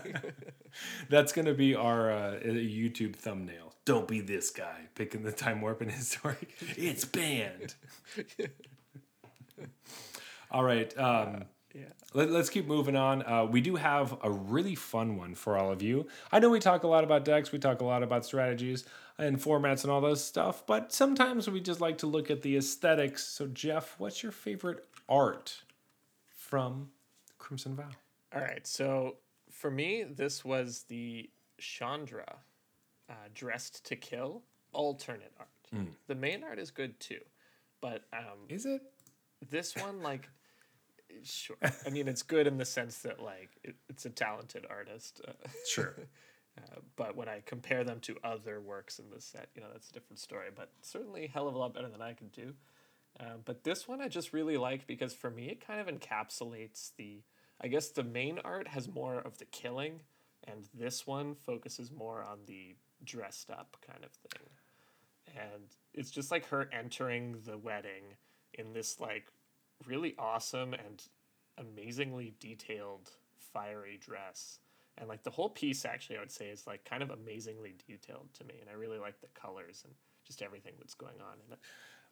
that's 1.09 1.31
gonna 1.31 1.53
be 1.53 1.75
our 1.75 2.11
uh, 2.11 2.39
YouTube 2.43 3.15
thumbnail. 3.15 3.73
Don't 3.85 4.07
be 4.07 4.21
this 4.21 4.49
guy 4.51 4.87
picking 4.95 5.23
the 5.23 5.31
time 5.31 5.61
warp 5.61 5.81
in 5.81 5.89
historic. 5.89 6.53
It's 6.77 7.05
banned. 7.05 7.75
All 10.51 10.63
right. 10.63 10.95
Um, 10.97 11.45
Yeah. 11.73 11.85
Let, 12.13 12.29
us 12.29 12.49
keep 12.49 12.67
moving 12.67 12.95
on. 12.95 13.23
Uh, 13.23 13.45
we 13.45 13.61
do 13.61 13.75
have 13.75 14.17
a 14.23 14.29
really 14.29 14.75
fun 14.75 15.17
one 15.17 15.35
for 15.35 15.57
all 15.57 15.71
of 15.71 15.81
you. 15.81 16.07
I 16.31 16.39
know 16.39 16.49
we 16.49 16.59
talk 16.59 16.83
a 16.83 16.87
lot 16.87 17.03
about 17.03 17.23
decks, 17.23 17.51
we 17.51 17.59
talk 17.59 17.81
a 17.81 17.85
lot 17.85 18.03
about 18.03 18.25
strategies 18.25 18.85
and 19.17 19.37
formats 19.37 19.83
and 19.83 19.91
all 19.91 20.01
those 20.01 20.23
stuff, 20.23 20.65
but 20.65 20.91
sometimes 20.91 21.49
we 21.49 21.61
just 21.61 21.79
like 21.79 21.97
to 21.99 22.07
look 22.07 22.29
at 22.29 22.41
the 22.41 22.57
aesthetics. 22.57 23.23
So, 23.23 23.47
Jeff, 23.47 23.95
what's 23.97 24.23
your 24.23 24.31
favorite 24.31 24.85
art 25.07 25.61
from 26.29 26.89
Crimson 27.37 27.75
Vow? 27.75 27.89
All 28.33 28.41
right. 28.41 28.65
So 28.65 29.17
for 29.49 29.69
me, 29.71 30.03
this 30.03 30.43
was 30.43 30.85
the 30.87 31.29
Chandra 31.57 32.37
uh, 33.09 33.13
Dressed 33.33 33.85
to 33.85 33.95
Kill 33.95 34.41
alternate 34.73 35.33
art. 35.39 35.49
Hmm. 35.73 35.91
The 36.07 36.15
main 36.15 36.43
art 36.43 36.59
is 36.59 36.71
good 36.71 36.99
too, 36.99 37.19
but 37.79 38.03
um, 38.13 38.47
Is 38.49 38.65
it? 38.65 38.81
this 39.49 39.75
one, 39.75 40.01
like, 40.01 40.29
sure. 41.23 41.57
I 41.61 41.89
mean, 41.89 42.07
it's 42.07 42.23
good 42.23 42.47
in 42.47 42.57
the 42.57 42.65
sense 42.65 42.99
that, 42.99 43.21
like, 43.21 43.49
it, 43.63 43.75
it's 43.89 44.05
a 44.05 44.09
talented 44.09 44.65
artist. 44.69 45.21
Uh, 45.27 45.33
Sure. 45.67 45.95
Uh, 46.57 46.81
but 46.97 47.15
when 47.15 47.29
I 47.29 47.41
compare 47.45 47.85
them 47.85 48.01
to 48.01 48.17
other 48.25 48.59
works 48.59 48.99
in 48.99 49.09
the 49.09 49.21
set, 49.21 49.47
you 49.55 49.61
know, 49.61 49.69
that's 49.71 49.89
a 49.89 49.93
different 49.93 50.19
story. 50.19 50.49
But 50.53 50.69
certainly 50.81 51.23
a 51.23 51.27
hell 51.29 51.47
of 51.47 51.55
a 51.55 51.57
lot 51.57 51.73
better 51.73 51.87
than 51.87 52.01
I 52.01 52.11
could 52.11 52.33
do. 52.33 52.53
Uh, 53.17 53.37
but 53.45 53.63
this 53.63 53.87
one 53.87 54.01
I 54.01 54.09
just 54.09 54.33
really 54.33 54.57
like 54.57 54.85
because 54.85 55.13
for 55.13 55.29
me 55.29 55.47
it 55.47 55.65
kind 55.65 55.79
of 55.79 55.87
encapsulates 55.87 56.91
the. 56.97 57.21
I 57.61 57.67
guess 57.67 57.89
the 57.89 58.03
main 58.03 58.39
art 58.43 58.67
has 58.67 58.89
more 58.89 59.19
of 59.19 59.37
the 59.37 59.45
killing, 59.45 60.01
and 60.45 60.67
this 60.73 61.05
one 61.05 61.35
focuses 61.35 61.89
more 61.89 62.21
on 62.21 62.39
the 62.47 62.75
dressed 63.03 63.49
up 63.49 63.77
kind 63.85 64.03
of 64.03 64.11
thing. 64.11 64.49
And 65.27 65.63
it's 65.93 66.11
just 66.11 66.31
like 66.31 66.47
her 66.47 66.69
entering 66.73 67.37
the 67.45 67.57
wedding 67.57 68.15
in 68.55 68.73
this 68.73 68.99
like 68.99 69.27
really 69.85 70.15
awesome 70.17 70.73
and 70.73 71.03
amazingly 71.57 72.33
detailed 72.39 73.09
fiery 73.37 73.99
dress. 74.01 74.59
And 74.97 75.07
like 75.07 75.23
the 75.23 75.31
whole 75.31 75.49
piece 75.49 75.85
actually 75.85 76.17
i 76.17 76.19
would 76.19 76.31
say 76.31 76.49
is 76.49 76.67
like 76.67 76.83
kind 76.85 77.01
of 77.01 77.09
amazingly 77.09 77.73
detailed 77.87 78.27
to 78.33 78.43
me 78.43 78.55
and 78.59 78.69
i 78.69 78.73
really 78.73 78.99
like 78.99 79.19
the 79.21 79.27
colors 79.33 79.81
and 79.85 79.93
just 80.25 80.41
everything 80.41 80.73
that's 80.79 80.93
going 80.93 81.19
on 81.21 81.37
in 81.47 81.53
it. 81.53 81.59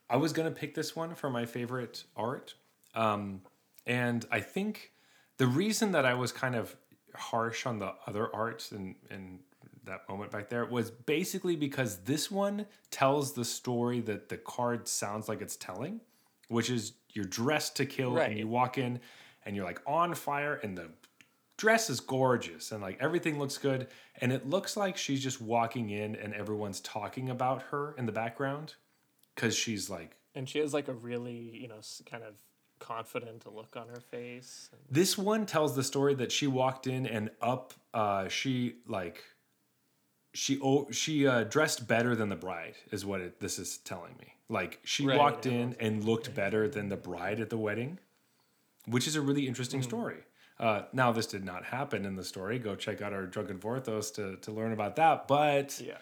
I 0.10 0.18
was 0.18 0.34
gonna 0.34 0.52
pick 0.52 0.76
this 0.76 0.96
one 0.96 1.16
for 1.16 1.30
my 1.30 1.46
favorite 1.46 2.04
art, 2.16 2.56
um, 2.96 3.42
and 3.86 4.26
I 4.32 4.40
think 4.40 4.92
the 5.38 5.48
reason 5.48 5.92
that 5.92 6.06
I 6.06 6.16
was 6.16 6.32
kind 6.32 6.56
of 6.56 6.76
harsh 7.16 7.66
on 7.66 7.80
the 7.80 7.94
other 8.08 8.34
arts 8.36 8.72
and 8.72 8.96
and 9.10 9.40
that 9.86 10.08
moment 10.08 10.32
back 10.32 10.50
there 10.50 10.66
was 10.66 10.92
basically 10.92 11.56
because 11.56 12.00
this 12.04 12.30
one 12.30 12.66
tells 12.92 13.34
the 13.34 13.46
story 13.46 14.02
that 14.02 14.30
the 14.30 14.38
card 14.38 14.88
sounds 14.88 15.28
like 15.28 15.42
it's 15.42 15.56
telling, 15.56 16.02
which 16.50 16.70
is 16.70 16.94
you're 17.14 17.26
dressed 17.26 17.76
to 17.78 17.86
kill 17.86 18.14
Right. 18.14 18.30
and 18.30 18.38
you 18.38 18.48
walk 18.48 18.78
in 18.78 19.00
and 19.46 19.56
you're 19.56 19.66
like 19.66 19.82
on 19.88 20.14
fire 20.14 20.56
and 20.62 20.78
the 20.78 20.90
dress 21.58 21.90
is 21.90 22.00
gorgeous 22.00 22.72
and 22.72 22.82
like 22.82 22.98
everything 23.02 23.40
looks 23.40 23.58
good 23.58 23.88
and 24.22 24.32
it 24.32 24.48
looks 24.50 24.78
like 24.78 24.96
she's 24.98 25.22
just 25.24 25.42
walking 25.42 25.90
in 25.90 26.16
and 26.16 26.34
everyone's 26.34 26.80
talking 26.82 27.30
about 27.30 27.62
her 27.64 27.94
in 27.98 28.06
the 28.06 28.12
background 28.12 28.76
because 29.36 29.56
she's 29.56 29.90
like 29.90 30.16
and 30.36 30.48
she 30.48 30.60
has 30.60 30.74
like 30.74 30.88
a 30.88 30.94
really 30.94 31.38
you 31.54 31.68
know 31.68 31.80
kind 32.06 32.24
of 32.24 32.36
confident 32.80 33.44
look 33.54 33.76
on 33.76 33.90
her 33.90 34.00
face 34.00 34.70
this 34.90 35.18
one 35.18 35.46
tells 35.46 35.76
the 35.76 35.84
story 35.84 36.14
that 36.16 36.32
she 36.32 36.48
walked 36.48 36.88
in 36.88 37.06
and 37.06 37.30
up 37.42 37.74
uh 37.94 38.28
she 38.30 38.76
like 38.88 39.22
she 40.34 40.58
oh 40.64 40.88
she 40.92 41.28
uh 41.28 41.44
dressed 41.44 41.88
better 41.88 42.16
than 42.16 42.30
the 42.30 42.36
bride 42.38 42.76
is 42.92 43.06
what 43.06 43.20
it, 43.20 43.40
this 43.42 43.60
is 43.60 43.80
telling 43.80 44.16
me 44.20 44.34
like 44.50 44.80
she 44.84 45.06
Right, 45.06 45.18
walked 45.18 45.46
yeah. 45.46 45.54
in 45.54 45.70
uh-huh. 45.70 45.86
and 45.86 46.04
looked 46.04 46.34
better 46.34 46.68
than 46.68 46.90
the 46.90 46.98
bride 46.98 47.40
at 47.40 47.50
the 47.50 47.58
wedding 47.58 48.00
which 48.86 49.08
is 49.08 49.16
a 49.16 49.22
really 49.22 49.48
interesting 49.48 49.82
mm-hmm. 49.82 49.90
story 49.90 50.18
uh 50.60 50.84
now 50.94 51.12
this 51.12 51.28
did 51.28 51.46
not 51.46 51.64
happen 51.66 52.06
in 52.06 52.16
the 52.16 52.24
story 52.24 52.60
go 52.60 52.76
check 52.76 53.02
out 53.02 53.14
our 53.14 53.26
drunken 53.26 53.58
vorthos 53.60 54.14
to 54.14 54.36
to 54.38 54.52
learn 54.52 54.74
about 54.74 54.96
that 54.96 55.28
but 55.28 55.80
yeah 55.80 55.98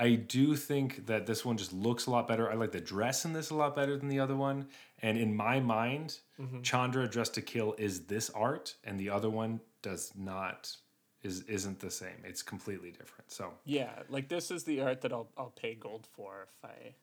I 0.00 0.14
do 0.14 0.54
think 0.54 1.06
that 1.06 1.26
this 1.26 1.44
one 1.44 1.56
just 1.56 1.72
looks 1.72 2.06
a 2.06 2.12
lot 2.12 2.28
better. 2.28 2.48
I 2.48 2.54
like 2.54 2.70
the 2.70 2.80
dress 2.80 3.24
in 3.24 3.32
this 3.32 3.50
a 3.50 3.56
lot 3.56 3.74
better 3.74 3.96
than 3.96 4.06
the 4.06 4.20
other 4.20 4.36
one. 4.36 4.68
And 5.02 5.18
in 5.18 5.34
my 5.34 5.58
mind, 5.58 6.18
mm-hmm. 6.40 6.62
Chandra 6.62 7.08
Dressed 7.08 7.34
to 7.34 7.42
Kill 7.42 7.74
is 7.78 8.02
this 8.02 8.30
art, 8.30 8.76
and 8.84 9.00
the 9.00 9.10
other 9.10 9.28
one 9.28 9.60
does 9.82 10.12
not 10.16 10.76
is 11.24 11.42
isn't 11.42 11.80
the 11.80 11.90
same. 11.90 12.22
It's 12.22 12.42
completely 12.42 12.92
different. 12.92 13.32
So 13.32 13.52
yeah 13.64 13.90
like 14.08 14.28
this 14.28 14.50
is 14.50 14.64
the 14.64 14.80
art 14.80 15.00
that 15.02 15.12
i'll, 15.12 15.28
I'll 15.36 15.50
pay 15.50 15.74
gold 15.74 16.06
for 16.12 16.46
if 16.48 16.70
i 16.70 16.94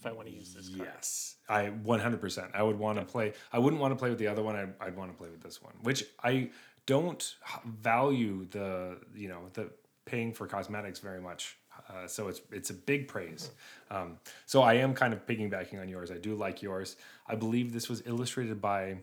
if 0.00 0.06
i 0.06 0.12
want 0.12 0.26
to 0.28 0.34
use 0.34 0.54
this 0.54 0.68
card 0.68 0.88
yes, 0.94 1.36
I 1.48 1.66
one 1.68 2.00
hundred 2.00 2.20
percent. 2.20 2.50
I 2.54 2.62
would 2.62 2.78
want 2.78 2.98
to 2.98 3.04
play. 3.04 3.32
I 3.52 3.58
wouldn't 3.58 3.80
want 3.82 3.92
to 3.92 3.96
play 3.96 4.08
with 4.10 4.18
the 4.18 4.28
other 4.28 4.42
one. 4.42 4.56
I'd, 4.56 4.72
I'd 4.80 4.96
want 4.96 5.10
to 5.12 5.16
play 5.18 5.28
with 5.30 5.42
this 5.42 5.60
one, 5.60 5.74
which 5.82 6.04
I 6.22 6.50
don't 6.86 7.22
value 7.64 8.46
the 8.50 8.98
you 9.14 9.28
know 9.28 9.40
the 9.54 9.70
paying 10.06 10.32
for 10.32 10.46
cosmetics 10.46 11.00
very 11.00 11.20
much. 11.20 11.56
Uh, 11.88 12.06
so 12.06 12.28
it's 12.28 12.40
it's 12.52 12.70
a 12.70 12.74
big 12.74 13.08
praise. 13.08 13.50
Um, 13.90 14.18
so 14.46 14.62
I 14.62 14.74
am 14.74 14.94
kind 14.94 15.12
of 15.12 15.26
piggybacking 15.26 15.80
on 15.80 15.88
yours. 15.88 16.10
I 16.10 16.18
do 16.18 16.34
like 16.36 16.62
yours. 16.62 16.96
I 17.26 17.34
believe 17.34 17.72
this 17.72 17.88
was 17.88 18.02
illustrated 18.06 18.60
by 18.60 18.98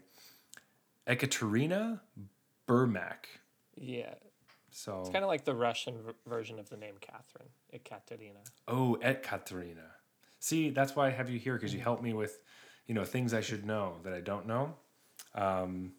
Ekaterina 1.05 2.01
Burmak. 2.67 3.25
yeah 3.75 4.13
So 4.71 5.01
it's 5.01 5.09
kind 5.09 5.23
of 5.23 5.29
like 5.29 5.45
the 5.45 5.55
russian 5.55 5.95
v- 6.05 6.13
version 6.27 6.59
of 6.59 6.69
the 6.69 6.77
name 6.77 6.95
catherine 6.99 7.49
ekaterina 7.73 8.39
oh, 8.67 8.97
Ekaterina. 9.01 9.96
See, 10.47 10.69
that's 10.69 10.95
why 10.95 11.07
I 11.07 11.09
have 11.09 11.29
you 11.29 11.37
here 11.39 11.55
because 11.55 11.73
you 11.73 11.81
help 11.81 12.01
me 12.01 12.13
with, 12.13 12.39
you 12.87 12.95
know, 12.95 13.03
things 13.03 13.33
I 13.33 13.41
should 13.41 13.65
know 13.65 13.95
that 14.03 14.13
I 14.13 14.21
don't 14.21 14.47
know, 14.47 14.73
um, 15.35 15.91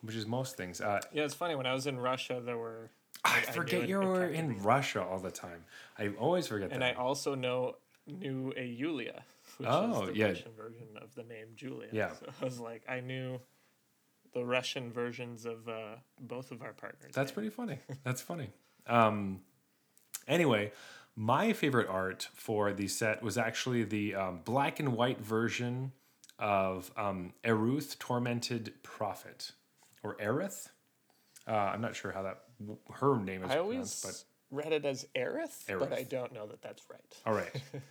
which 0.00 0.16
is 0.16 0.26
most 0.26 0.56
things. 0.56 0.80
Uh, 0.80 1.00
yeah 1.12 1.22
it's 1.22 1.34
funny 1.34 1.54
when 1.54 1.66
i 1.66 1.72
was 1.72 1.86
in 1.86 1.96
russia 1.98 2.40
there 2.44 2.58
were 2.58 2.90
I 3.24 3.38
I 3.38 3.52
forget 3.52 3.82
an 3.82 3.88
you 3.88 3.98
were 4.00 4.24
in 4.26 4.46
Ekaterina. 4.46 4.62
Russia 4.74 5.02
all 5.04 5.20
the 5.20 5.30
time. 5.30 5.64
I 5.98 6.08
always 6.18 6.46
forget 6.48 6.72
and 6.72 6.82
that. 6.82 6.90
And 6.90 6.98
I 6.98 7.00
also 7.00 7.34
know 7.36 7.76
knew 8.08 8.52
a 8.56 8.64
yulia 8.64 9.22
which 9.58 9.68
Oh, 9.70 10.02
is 10.02 10.08
the 10.08 10.16
yeah. 10.16 10.26
russian 10.32 10.52
version 10.64 10.88
of 11.00 11.14
the 11.14 11.22
name 11.34 11.48
julia 11.54 11.88
Yeah. 11.92 12.12
so 12.18 12.26
i 12.40 12.44
was 12.44 12.58
like 12.58 12.82
i 12.88 12.98
knew 13.00 13.40
the 14.34 14.44
russian 14.44 14.92
versions 14.92 15.46
of 15.46 15.68
uh, 15.68 15.94
both 16.20 16.50
of 16.50 16.60
our 16.62 16.72
partners 16.72 17.12
That's 17.14 17.30
names. 17.30 17.34
pretty 17.36 17.50
funny. 17.50 17.78
That's 18.04 18.20
funny. 18.30 18.48
Um, 18.88 19.40
anyway, 20.28 20.72
my 21.16 21.52
favorite 21.52 21.88
art 21.88 22.28
for 22.34 22.72
the 22.72 22.88
set 22.88 23.22
was 23.22 23.38
actually 23.38 23.82
the 23.84 24.14
um, 24.14 24.40
black 24.44 24.78
and 24.78 24.92
white 24.94 25.20
version 25.20 25.92
of 26.38 26.90
um, 26.96 27.32
Eruth 27.42 27.98
Tormented 27.98 28.74
Prophet, 28.82 29.52
or 30.02 30.16
Erith. 30.20 30.68
Uh, 31.48 31.52
I'm 31.52 31.80
not 31.80 31.96
sure 31.96 32.12
how 32.12 32.22
that 32.22 32.42
her 32.92 33.16
name 33.18 33.42
is 33.42 33.50
I 33.50 33.56
pronounced, 33.56 34.04
always 34.04 34.24
but 34.50 34.56
read 34.56 34.72
it 34.72 34.84
as 34.84 35.06
Aerith, 35.16 35.78
but 35.78 35.92
I 35.92 36.02
don't 36.02 36.32
know 36.32 36.46
that 36.46 36.60
that's 36.60 36.82
right. 36.90 37.16
All 37.24 37.32
right. 37.34 37.62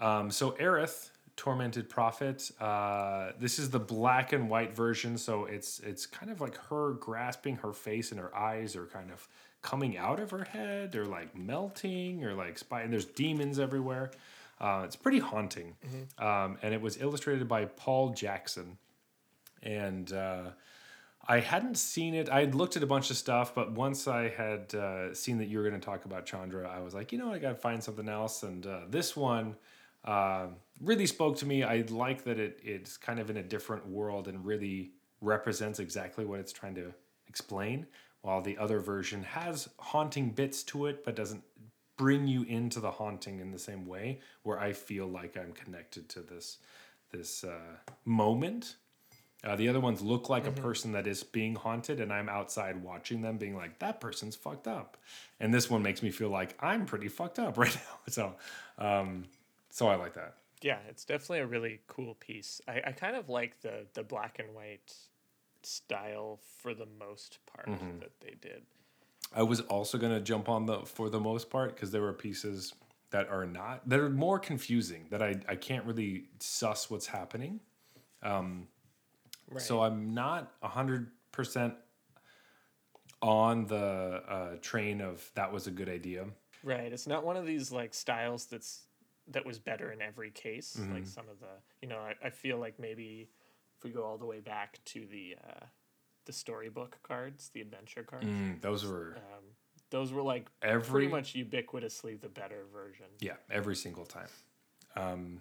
Um, 0.00 0.30
so 0.30 0.52
Aerith, 0.52 1.10
tormented 1.34 1.88
prophet. 1.88 2.50
Uh, 2.60 3.32
this 3.40 3.58
is 3.58 3.70
the 3.70 3.80
black 3.80 4.32
and 4.32 4.48
white 4.48 4.74
version, 4.74 5.18
so 5.18 5.46
it's 5.46 5.80
it's 5.80 6.06
kind 6.06 6.30
of 6.30 6.40
like 6.40 6.56
her 6.68 6.92
grasping 6.92 7.56
her 7.56 7.72
face, 7.72 8.12
and 8.12 8.20
her 8.20 8.32
eyes 8.36 8.76
are 8.76 8.86
kind 8.86 9.10
of 9.10 9.26
coming 9.62 9.96
out 9.96 10.20
of 10.20 10.30
her 10.30 10.44
head, 10.44 10.94
or 10.96 11.06
like 11.06 11.36
melting, 11.36 12.24
or 12.24 12.34
like 12.34 12.58
spy. 12.58 12.82
And 12.82 12.92
there's 12.92 13.04
demons 13.04 13.58
everywhere. 13.58 14.10
Uh, 14.60 14.82
it's 14.84 14.96
pretty 14.96 15.20
haunting, 15.20 15.76
um, 16.18 16.58
and 16.62 16.74
it 16.74 16.80
was 16.80 17.00
illustrated 17.00 17.46
by 17.48 17.64
Paul 17.66 18.10
Jackson. 18.10 18.78
And 19.62 20.12
uh, 20.12 20.50
I 21.26 21.40
hadn't 21.40 21.76
seen 21.76 22.14
it. 22.14 22.30
I 22.30 22.40
had 22.40 22.54
looked 22.54 22.76
at 22.76 22.82
a 22.82 22.86
bunch 22.86 23.10
of 23.10 23.16
stuff, 23.16 23.54
but 23.54 23.72
once 23.72 24.08
I 24.08 24.30
had 24.30 24.74
uh, 24.74 25.14
seen 25.14 25.38
that 25.38 25.48
you 25.48 25.58
were 25.58 25.68
going 25.68 25.78
to 25.78 25.84
talk 25.84 26.06
about 26.06 26.24
Chandra, 26.24 26.68
I 26.68 26.80
was 26.80 26.94
like, 26.94 27.12
you 27.12 27.18
know, 27.18 27.30
I 27.30 27.38
got 27.38 27.50
to 27.50 27.54
find 27.54 27.82
something 27.84 28.08
else. 28.08 28.42
And 28.42 28.66
uh, 28.66 28.80
this 28.88 29.14
one 29.14 29.54
uh, 30.04 30.46
really 30.80 31.06
spoke 31.06 31.36
to 31.38 31.46
me. 31.46 31.62
I 31.62 31.84
like 31.90 32.24
that 32.24 32.38
it 32.38 32.60
it's 32.64 32.96
kind 32.96 33.20
of 33.20 33.28
in 33.28 33.36
a 33.36 33.42
different 33.42 33.86
world 33.86 34.26
and 34.26 34.44
really 34.44 34.92
represents 35.20 35.80
exactly 35.80 36.24
what 36.24 36.40
it's 36.40 36.52
trying 36.52 36.74
to 36.76 36.94
explain. 37.28 37.86
While 38.22 38.42
the 38.42 38.58
other 38.58 38.80
version 38.80 39.22
has 39.22 39.68
haunting 39.78 40.30
bits 40.30 40.62
to 40.64 40.86
it, 40.86 41.04
but 41.04 41.14
doesn't 41.14 41.44
bring 41.96 42.26
you 42.26 42.42
into 42.44 42.80
the 42.80 42.90
haunting 42.90 43.40
in 43.40 43.50
the 43.50 43.58
same 43.58 43.86
way. 43.86 44.20
Where 44.42 44.58
I 44.58 44.72
feel 44.72 45.06
like 45.06 45.36
I'm 45.36 45.52
connected 45.52 46.08
to 46.10 46.20
this 46.20 46.58
this 47.12 47.44
uh, 47.44 47.76
moment. 48.04 48.76
Uh, 49.44 49.54
the 49.54 49.68
other 49.68 49.78
ones 49.78 50.02
look 50.02 50.28
like 50.28 50.48
a 50.48 50.52
person 50.52 50.90
that 50.92 51.06
is 51.06 51.22
being 51.22 51.54
haunted, 51.54 52.00
and 52.00 52.12
I'm 52.12 52.28
outside 52.28 52.82
watching 52.82 53.22
them, 53.22 53.38
being 53.38 53.54
like, 53.54 53.78
"That 53.78 54.00
person's 54.00 54.34
fucked 54.34 54.66
up," 54.66 54.96
and 55.38 55.54
this 55.54 55.70
one 55.70 55.80
makes 55.80 56.02
me 56.02 56.10
feel 56.10 56.28
like 56.28 56.56
I'm 56.60 56.86
pretty 56.86 57.08
fucked 57.08 57.38
up 57.38 57.56
right 57.58 57.74
now. 57.74 58.00
So, 58.08 58.34
um, 58.78 59.26
so 59.70 59.86
I 59.86 59.94
like 59.94 60.14
that. 60.14 60.34
Yeah, 60.60 60.78
it's 60.88 61.04
definitely 61.04 61.38
a 61.38 61.46
really 61.46 61.80
cool 61.86 62.14
piece. 62.14 62.60
I, 62.66 62.82
I 62.86 62.92
kind 62.92 63.14
of 63.14 63.28
like 63.28 63.60
the 63.60 63.86
the 63.94 64.02
black 64.02 64.40
and 64.40 64.54
white 64.54 64.92
style 65.68 66.40
for 66.60 66.74
the 66.74 66.86
most 66.98 67.38
part 67.52 67.68
mm-hmm. 67.68 67.98
that 68.00 68.12
they 68.20 68.34
did. 68.40 68.62
I 69.34 69.42
was 69.42 69.60
also 69.62 69.98
gonna 69.98 70.20
jump 70.20 70.48
on 70.48 70.66
the 70.66 70.80
for 70.80 71.10
the 71.10 71.20
most 71.20 71.50
part 71.50 71.74
because 71.74 71.90
there 71.90 72.02
were 72.02 72.12
pieces 72.12 72.74
that 73.10 73.28
are 73.28 73.46
not 73.46 73.88
that 73.88 74.00
are 74.00 74.10
more 74.10 74.38
confusing 74.38 75.06
that 75.10 75.22
I 75.22 75.36
I 75.48 75.56
can't 75.56 75.84
really 75.84 76.24
suss 76.38 76.90
what's 76.90 77.06
happening. 77.06 77.60
Um, 78.22 78.68
right. 79.50 79.62
So 79.62 79.82
I'm 79.82 80.14
not 80.14 80.52
hundred 80.62 81.10
percent 81.32 81.74
on 83.20 83.66
the 83.66 84.22
uh, 84.28 84.56
train 84.62 85.00
of 85.00 85.30
that 85.34 85.52
was 85.52 85.66
a 85.66 85.70
good 85.70 85.88
idea. 85.88 86.26
Right. 86.62 86.92
It's 86.92 87.06
not 87.06 87.24
one 87.24 87.36
of 87.36 87.46
these 87.46 87.70
like 87.70 87.94
styles 87.94 88.46
that's 88.46 88.82
that 89.30 89.44
was 89.44 89.58
better 89.58 89.92
in 89.92 90.00
every 90.00 90.30
case. 90.30 90.76
Like 90.78 90.88
mm-hmm. 90.88 91.04
some 91.04 91.28
of 91.28 91.38
the 91.40 91.46
you 91.82 91.88
know, 91.88 91.98
I, 91.98 92.14
I 92.26 92.30
feel 92.30 92.58
like 92.58 92.78
maybe 92.78 93.28
if 93.78 93.84
we 93.84 93.90
go 93.90 94.04
all 94.04 94.18
the 94.18 94.26
way 94.26 94.40
back 94.40 94.78
to 94.86 95.06
the 95.06 95.36
uh 95.42 95.64
the 96.26 96.32
storybook 96.32 96.98
cards, 97.02 97.50
the 97.54 97.60
adventure 97.62 98.02
cards, 98.02 98.26
Mm, 98.26 98.60
those 98.60 98.84
were 98.84 99.16
um, 99.16 99.44
those 99.90 100.12
were 100.12 100.20
like 100.22 100.46
every 100.62 100.90
pretty 100.90 101.08
much 101.08 101.34
ubiquitously 101.34 102.20
the 102.20 102.28
better 102.28 102.64
version. 102.72 103.06
yeah 103.20 103.34
every 103.50 103.76
single 103.76 104.04
time. 104.04 104.28
Um, 104.96 105.40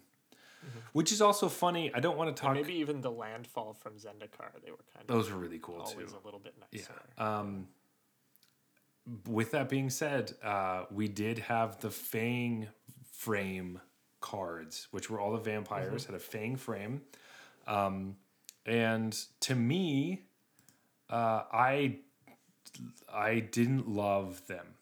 Which 0.93 1.11
is 1.11 1.21
also 1.21 1.49
funny. 1.49 1.91
I 1.93 1.99
don't 1.99 2.17
want 2.17 2.35
to 2.35 2.41
talk. 2.41 2.53
Maybe 2.53 2.75
even 2.75 3.01
the 3.01 3.11
landfall 3.11 3.73
from 3.73 3.93
Zendikar, 3.93 4.51
they 4.63 4.71
were 4.71 4.83
kind 4.93 5.01
of 5.01 5.07
Those 5.07 5.29
were 5.31 5.37
really 5.37 5.59
cool 5.61 5.79
always 5.81 6.11
too. 6.11 6.17
a 6.21 6.25
little 6.25 6.39
bit 6.39 6.55
nicer. 6.71 6.93
Um, 7.17 7.67
with 9.27 9.51
that 9.51 9.69
being 9.69 9.89
said, 9.89 10.33
uh, 10.43 10.83
we 10.91 11.07
did 11.07 11.39
have 11.39 11.79
the 11.79 11.89
Fang 11.91 12.67
frame 13.11 13.79
cards, 14.19 14.87
which 14.91 15.09
were 15.09 15.19
all 15.19 15.31
the 15.31 15.37
vampires, 15.39 16.05
had 16.05 16.15
a 16.15 16.19
Fang 16.19 16.55
frame. 16.57 17.01
Um, 17.67 18.15
and 18.67 19.17
to 19.41 19.55
me, 19.55 20.23
uh, 21.09 21.43
I 21.51 21.97
I 23.11 23.39
didn't 23.39 23.87
love 23.89 24.45
them. 24.47 24.75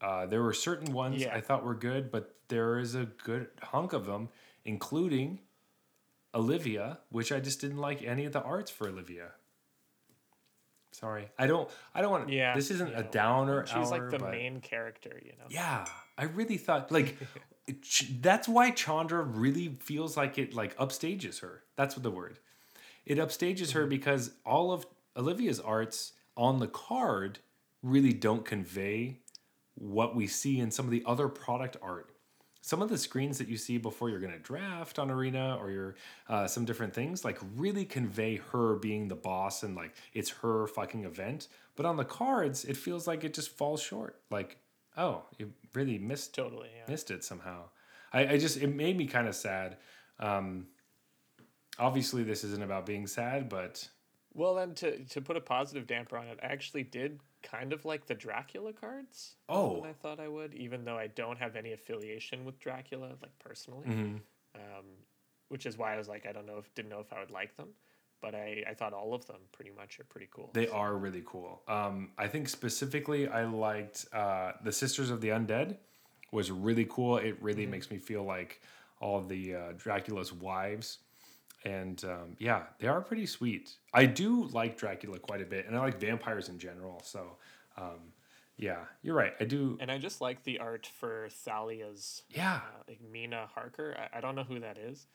Uh, 0.00 0.26
there 0.26 0.42
were 0.42 0.52
certain 0.52 0.92
ones 0.92 1.22
Yeah. 1.22 1.34
I 1.34 1.40
thought 1.40 1.64
were 1.64 1.74
good, 1.74 2.10
but 2.10 2.34
there 2.48 2.78
is 2.78 2.94
a 2.94 3.06
good 3.06 3.48
hunk 3.62 3.92
of 3.92 4.04
them, 4.06 4.28
including 4.64 5.40
Olivia, 6.34 6.98
which 7.08 7.32
I 7.32 7.40
just 7.40 7.60
didn't 7.60 7.78
like 7.78 8.02
any 8.02 8.24
of 8.26 8.32
the 8.32 8.42
arts 8.42 8.70
for 8.70 8.88
Olivia. 8.88 9.30
Sorry, 10.92 11.28
I 11.38 11.46
don't. 11.46 11.68
I 11.94 12.00
don't 12.00 12.10
want. 12.10 12.28
Yeah, 12.30 12.54
this 12.54 12.70
isn't 12.70 12.92
a 12.94 13.02
know, 13.02 13.08
downer. 13.10 13.66
She's 13.66 13.74
hour, 13.76 13.86
like 13.86 14.10
the 14.10 14.18
but- 14.18 14.30
main 14.30 14.60
character, 14.60 15.20
you 15.22 15.32
know. 15.38 15.44
Yeah, 15.48 15.86
I 16.18 16.24
really 16.24 16.56
thought 16.56 16.90
like 16.90 17.16
Ch- 17.82 18.12
that's 18.20 18.48
why 18.48 18.70
Chandra 18.70 19.22
really 19.22 19.76
feels 19.80 20.16
like 20.16 20.38
it 20.38 20.54
like 20.54 20.76
upstages 20.78 21.40
her. 21.40 21.64
That's 21.76 21.96
what 21.96 22.02
the 22.02 22.10
word. 22.10 22.38
It 23.06 23.18
upstages 23.18 23.72
her 23.72 23.86
because 23.86 24.32
all 24.44 24.72
of 24.72 24.86
Olivia's 25.16 25.60
arts 25.60 26.12
on 26.36 26.58
the 26.58 26.66
card 26.66 27.38
really 27.82 28.12
don't 28.12 28.44
convey 28.44 29.20
what 29.74 30.16
we 30.16 30.26
see 30.26 30.58
in 30.58 30.70
some 30.70 30.84
of 30.84 30.90
the 30.90 31.04
other 31.06 31.28
product 31.28 31.76
art. 31.80 32.10
Some 32.60 32.82
of 32.82 32.88
the 32.88 32.98
screens 32.98 33.38
that 33.38 33.46
you 33.46 33.56
see 33.56 33.78
before 33.78 34.10
you're 34.10 34.18
going 34.18 34.32
to 34.32 34.40
draft 34.40 34.98
on 34.98 35.08
Arena 35.08 35.56
or 35.60 35.70
your 35.70 35.94
uh, 36.28 36.48
some 36.48 36.64
different 36.64 36.92
things 36.92 37.24
like 37.24 37.38
really 37.54 37.84
convey 37.84 38.40
her 38.50 38.74
being 38.74 39.06
the 39.06 39.14
boss 39.14 39.62
and 39.62 39.76
like 39.76 39.94
it's 40.12 40.30
her 40.30 40.66
fucking 40.66 41.04
event. 41.04 41.46
But 41.76 41.86
on 41.86 41.96
the 41.96 42.04
cards, 42.04 42.64
it 42.64 42.76
feels 42.76 43.06
like 43.06 43.22
it 43.22 43.34
just 43.34 43.50
falls 43.50 43.80
short. 43.80 44.20
Like, 44.30 44.56
oh, 44.96 45.22
you 45.38 45.52
really 45.74 45.98
missed 45.98 46.34
Totally, 46.34 46.70
yeah. 46.76 46.90
missed 46.90 47.12
it 47.12 47.22
somehow. 47.22 47.68
I, 48.12 48.32
I 48.32 48.38
just 48.38 48.56
it 48.56 48.74
made 48.74 48.96
me 48.96 49.06
kind 49.06 49.28
of 49.28 49.36
sad. 49.36 49.76
Um, 50.18 50.66
obviously, 51.78 52.22
this 52.22 52.44
isn't 52.44 52.62
about 52.62 52.86
being 52.86 53.06
sad, 53.06 53.48
but 53.48 53.88
Well, 54.34 54.54
then 54.54 54.74
to 54.74 55.04
to 55.04 55.20
put 55.20 55.36
a 55.36 55.40
positive 55.40 55.86
damper 55.86 56.16
on 56.16 56.26
it, 56.26 56.38
I 56.42 56.46
actually 56.46 56.84
did 56.84 57.20
kind 57.42 57.72
of 57.72 57.84
like 57.84 58.06
the 58.06 58.14
Dracula 58.14 58.72
cards. 58.72 59.36
Oh. 59.48 59.80
than 59.80 59.90
I 59.90 59.92
thought 59.92 60.20
I 60.20 60.28
would, 60.28 60.54
even 60.54 60.84
though 60.84 60.98
I 60.98 61.06
don't 61.08 61.38
have 61.38 61.56
any 61.56 61.72
affiliation 61.72 62.44
with 62.44 62.58
Dracula, 62.58 63.08
like 63.22 63.38
personally. 63.38 63.86
Mm-hmm. 63.86 64.16
Um, 64.54 64.86
which 65.48 65.66
is 65.66 65.78
why 65.78 65.94
I 65.94 65.96
was 65.96 66.08
like, 66.08 66.26
I 66.26 66.32
don't 66.32 66.46
know 66.46 66.58
if 66.58 66.74
didn't 66.74 66.90
know 66.90 67.00
if 67.00 67.12
I 67.12 67.20
would 67.20 67.30
like 67.30 67.56
them, 67.56 67.68
but 68.20 68.34
I 68.34 68.64
I 68.68 68.74
thought 68.74 68.92
all 68.92 69.14
of 69.14 69.26
them 69.26 69.40
pretty 69.52 69.70
much 69.70 70.00
are 70.00 70.04
pretty 70.04 70.28
cool. 70.30 70.50
they 70.52 70.68
are 70.68 70.96
really 70.96 71.22
cool. 71.24 71.62
Um, 71.68 72.10
I 72.18 72.26
think 72.26 72.48
specifically, 72.48 73.28
I 73.28 73.44
liked 73.44 74.06
uh, 74.12 74.52
the 74.64 74.72
Sisters 74.72 75.10
of 75.10 75.20
the 75.20 75.28
Undead 75.28 75.76
was 76.32 76.50
really 76.50 76.86
cool. 76.90 77.18
It 77.18 77.36
really 77.40 77.66
makes 77.66 77.90
me 77.90 77.98
feel 77.98 78.24
like 78.24 78.60
all 79.00 79.18
of 79.18 79.28
the 79.28 79.54
uh, 79.54 79.72
Dracula's 79.76 80.32
wives. 80.32 80.98
And 81.64 82.02
um, 82.04 82.36
yeah, 82.38 82.64
they 82.78 82.86
are 82.86 83.00
pretty 83.00 83.26
sweet. 83.26 83.74
I 83.92 84.06
do 84.06 84.44
like 84.48 84.76
Dracula 84.78 85.18
quite 85.18 85.42
a 85.42 85.46
bit, 85.46 85.66
and 85.66 85.76
I 85.76 85.80
like 85.80 86.00
vampires 86.00 86.48
in 86.48 86.58
general. 86.58 87.00
So, 87.04 87.38
um, 87.76 88.12
yeah, 88.56 88.84
you're 89.02 89.16
right. 89.16 89.32
I 89.40 89.44
do. 89.44 89.76
and 89.80 89.90
I 89.90 89.98
just 89.98 90.20
like 90.20 90.44
the 90.44 90.58
art 90.60 90.86
for 90.86 91.28
Thalia's 91.44 92.22
Yeah, 92.30 92.56
uh, 92.56 92.82
like 92.88 93.00
Mina 93.10 93.48
Harker. 93.52 93.96
I, 93.98 94.18
I 94.18 94.20
don't 94.20 94.34
know 94.36 94.44
who 94.44 94.60
that 94.60 94.78
is, 94.78 95.06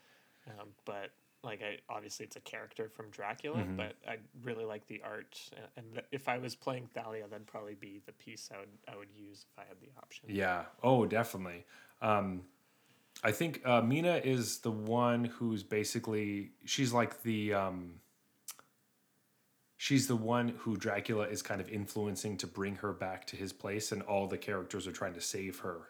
um, 0.47 0.69
but 0.85 1.11
like 1.43 1.61
I 1.63 1.77
obviously 1.91 2.25
it's 2.25 2.35
a 2.35 2.41
character 2.41 2.89
from 2.89 3.09
Dracula, 3.11 3.59
Mm-hmm. 3.59 3.77
but 3.77 3.95
I 4.07 4.17
really 4.43 4.65
like 4.65 4.85
the 4.87 5.01
art. 5.03 5.39
uh, 5.55 5.67
And 5.77 6.01
if 6.11 6.27
I 6.27 6.37
was 6.37 6.53
playing 6.55 6.87
Thalia, 6.93 7.27
that'd 7.27 7.47
probably 7.47 7.75
be 7.75 8.01
the 8.05 8.11
piece 8.11 8.49
I 8.53 8.59
would 8.59 8.69
I 8.93 8.97
would 8.97 9.09
use 9.15 9.45
if 9.51 9.57
I 9.57 9.65
had 9.67 9.79
the 9.79 9.89
option. 9.97 10.25
Yeah. 10.29 10.63
Oh, 10.83 11.05
definitely. 11.05 11.65
Um, 12.01 12.43
I 13.23 13.31
think 13.31 13.61
uh, 13.65 13.81
Mina 13.81 14.17
is 14.23 14.59
the 14.59 14.71
one 14.71 15.25
who's 15.25 15.63
basically 15.63 16.51
she's 16.65 16.91
like 16.91 17.21
the 17.23 17.53
um, 17.53 17.95
she's 19.77 20.07
the 20.07 20.15
one 20.15 20.49
who 20.59 20.75
Dracula 20.75 21.27
is 21.27 21.41
kind 21.41 21.61
of 21.61 21.69
influencing 21.69 22.37
to 22.37 22.47
bring 22.47 22.75
her 22.77 22.93
back 22.93 23.27
to 23.27 23.35
his 23.35 23.53
place, 23.53 23.91
and 23.91 24.01
all 24.03 24.27
the 24.27 24.37
characters 24.37 24.87
are 24.87 24.91
trying 24.91 25.13
to 25.13 25.21
save 25.21 25.59
her 25.59 25.89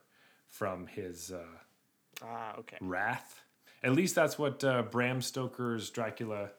from 0.50 0.88
his 0.88 1.32
uh, 1.32 2.24
Ah, 2.24 2.56
okay. 2.60 2.78
wrath. 2.82 3.42
At 3.84 3.94
least 3.94 4.14
that's 4.14 4.38
what 4.38 4.64
uh, 4.64 4.84
Bram 4.84 5.22
Stoker's 5.22 5.90
Dracula 5.90 6.50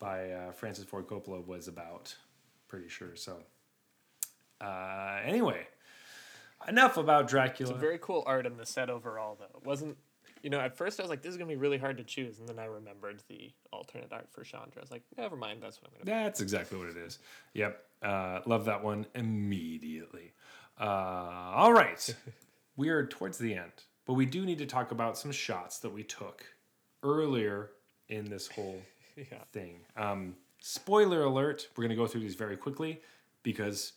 by 0.00 0.30
uh, 0.30 0.52
Francis 0.52 0.84
Ford 0.84 1.06
Coppola 1.06 1.46
was 1.46 1.68
about. 1.68 2.16
Pretty 2.66 2.88
sure. 2.88 3.14
So, 3.14 3.36
uh, 4.60 5.20
anyway, 5.24 5.66
enough 6.66 6.96
about 6.96 7.28
Dracula. 7.28 7.70
It's 7.70 7.78
a 7.78 7.80
very 7.80 7.98
cool 8.00 8.24
art 8.26 8.44
in 8.46 8.56
the 8.56 8.66
set 8.66 8.90
overall, 8.90 9.36
though. 9.38 9.58
It 9.60 9.64
wasn't. 9.64 9.96
You 10.44 10.50
know, 10.50 10.60
at 10.60 10.76
first 10.76 11.00
I 11.00 11.02
was 11.02 11.08
like, 11.10 11.22
"This 11.22 11.30
is 11.32 11.38
gonna 11.38 11.48
be 11.48 11.56
really 11.56 11.78
hard 11.78 11.96
to 11.96 12.04
choose," 12.04 12.38
and 12.38 12.46
then 12.46 12.58
I 12.58 12.66
remembered 12.66 13.22
the 13.28 13.50
alternate 13.72 14.12
art 14.12 14.28
for 14.30 14.44
Chandra. 14.44 14.74
I 14.76 14.80
was 14.82 14.90
like, 14.90 15.02
"Never 15.16 15.36
mind, 15.36 15.62
that's 15.62 15.80
what 15.80 15.88
I'm 15.90 15.94
gonna." 15.94 16.04
Do. 16.04 16.10
That's 16.24 16.40
exactly 16.42 16.78
what 16.78 16.88
it 16.88 16.98
is. 16.98 17.18
Yep. 17.54 17.82
Uh, 18.02 18.40
love 18.44 18.66
that 18.66 18.84
one 18.84 19.06
immediately. 19.14 20.34
Uh, 20.78 20.84
all 20.84 21.72
right. 21.72 22.14
we 22.76 22.90
are 22.90 23.06
towards 23.06 23.38
the 23.38 23.54
end, 23.54 23.72
but 24.04 24.14
we 24.14 24.26
do 24.26 24.44
need 24.44 24.58
to 24.58 24.66
talk 24.66 24.90
about 24.92 25.16
some 25.16 25.32
shots 25.32 25.78
that 25.78 25.90
we 25.90 26.02
took 26.02 26.44
earlier 27.02 27.70
in 28.10 28.26
this 28.28 28.46
whole 28.48 28.82
Yeah. 29.16 29.44
thing. 29.52 29.80
Um, 29.96 30.36
spoiler 30.60 31.22
alert. 31.22 31.68
We're 31.74 31.84
going 31.84 31.90
to 31.90 32.02
go 32.02 32.06
through 32.06 32.20
these 32.20 32.34
very 32.34 32.56
quickly 32.58 33.00
because 33.42 33.92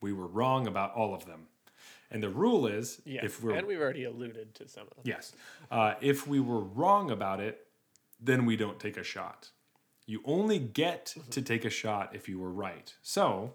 we 0.00 0.12
were 0.12 0.26
wrong 0.28 0.66
about 0.68 0.94
all 0.94 1.14
of 1.14 1.24
them. 1.26 1.48
And 2.12 2.22
the 2.22 2.28
rule 2.28 2.66
is 2.66 3.00
Yeah, 3.04 3.24
if 3.24 3.42
we're 3.42 3.54
and 3.54 3.66
we've 3.66 3.80
already 3.80 4.04
alluded 4.04 4.54
to 4.56 4.68
some 4.68 4.84
of 4.84 4.90
them. 4.90 5.02
Yes. 5.04 5.32
Uh, 5.70 5.94
if 6.00 6.26
we 6.26 6.40
were 6.40 6.60
wrong 6.60 7.10
about 7.10 7.40
it, 7.40 7.66
then 8.20 8.46
we 8.46 8.56
don't 8.56 8.78
take 8.78 8.96
a 8.96 9.02
shot. 9.02 9.50
You 10.06 10.20
only 10.24 10.58
get 10.58 11.14
to 11.30 11.42
take 11.42 11.64
a 11.64 11.70
shot 11.70 12.14
if 12.14 12.28
you 12.28 12.38
were 12.38 12.50
right. 12.50 12.92
So, 13.02 13.54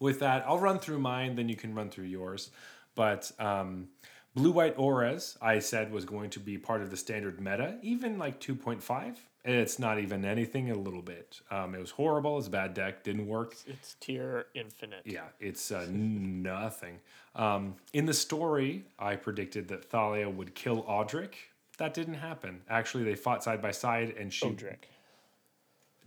with 0.00 0.20
that, 0.20 0.44
I'll 0.46 0.58
run 0.58 0.78
through 0.78 1.00
mine, 1.00 1.34
then 1.34 1.48
you 1.48 1.56
can 1.56 1.74
run 1.74 1.90
through 1.90 2.06
yours. 2.06 2.50
But 2.94 3.30
um, 3.38 3.88
Blue 4.34 4.52
White 4.52 4.78
Ores, 4.78 5.36
I 5.42 5.58
said, 5.58 5.92
was 5.92 6.04
going 6.04 6.30
to 6.30 6.40
be 6.40 6.58
part 6.58 6.82
of 6.82 6.90
the 6.90 6.96
standard 6.96 7.40
meta, 7.40 7.78
even 7.82 8.18
like 8.18 8.40
2.5. 8.40 9.16
It's 9.48 9.78
not 9.78 9.98
even 9.98 10.26
anything, 10.26 10.70
a 10.70 10.74
little 10.74 11.00
bit. 11.00 11.40
Um, 11.50 11.74
it 11.74 11.80
was 11.80 11.90
horrible. 11.90 12.36
It's 12.36 12.48
a 12.48 12.50
bad 12.50 12.74
deck, 12.74 13.02
didn't 13.02 13.26
work. 13.26 13.56
It's 13.66 13.94
tier 13.98 14.46
infinite. 14.54 15.00
Yeah, 15.06 15.24
it's 15.40 15.72
uh, 15.72 15.86
nothing. 15.90 16.98
Um, 17.34 17.76
in 17.94 18.04
the 18.04 18.12
story, 18.12 18.84
I 18.98 19.16
predicted 19.16 19.68
that 19.68 19.86
Thalia 19.86 20.28
would 20.28 20.54
kill 20.54 20.82
Odric. 20.82 21.32
That 21.78 21.94
didn't 21.94 22.14
happen. 22.14 22.60
Actually, 22.68 23.04
they 23.04 23.14
fought 23.14 23.42
side 23.42 23.62
by 23.62 23.70
side, 23.70 24.14
and 24.18 24.30
she 24.30 24.44
Odric. 24.46 24.84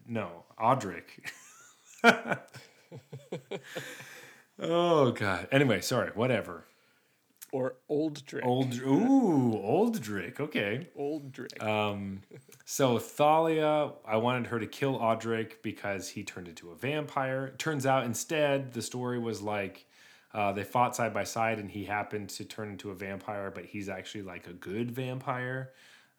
no 0.08 0.44
Odric. 0.60 1.06
oh 4.60 5.12
God. 5.14 5.48
Anyway, 5.52 5.82
sorry. 5.82 6.12
Whatever. 6.14 6.66
Or 7.52 7.76
Old 7.90 8.26
Drick. 8.26 8.46
Old. 8.46 8.74
Ooh, 8.76 9.60
old 9.62 10.02
Drick. 10.02 10.40
Okay. 10.40 10.88
Old 10.96 11.34
Drick. 11.34 11.62
Um, 11.62 12.22
so 12.64 12.98
Thalia, 12.98 13.92
I 14.06 14.18
wanted 14.18 14.48
her 14.48 14.60
to 14.60 14.68
kill 14.68 14.98
Odric 14.98 15.62
because 15.62 16.08
he 16.08 16.24
turned 16.24 16.48
into 16.48 16.72
a 16.72 16.76
vampire. 16.76 17.54
Turns 17.58 17.86
out 17.86 18.06
instead, 18.06 18.72
the 18.72 18.82
story 18.82 19.20
was 19.20 19.42
like 19.42 19.86
uh, 20.34 20.54
they 20.54 20.64
fought 20.64 20.96
side 20.96 21.14
by 21.14 21.26
side, 21.26 21.60
and 21.60 21.70
he 21.70 21.84
happened 21.84 22.30
to 22.30 22.46
turn 22.46 22.70
into 22.70 22.90
a 22.92 22.96
vampire, 22.96 23.52
but 23.52 23.66
he's 23.66 23.90
actually 23.90 24.22
like 24.22 24.48
a 24.48 24.54
good 24.54 24.92
vampire. 24.92 25.72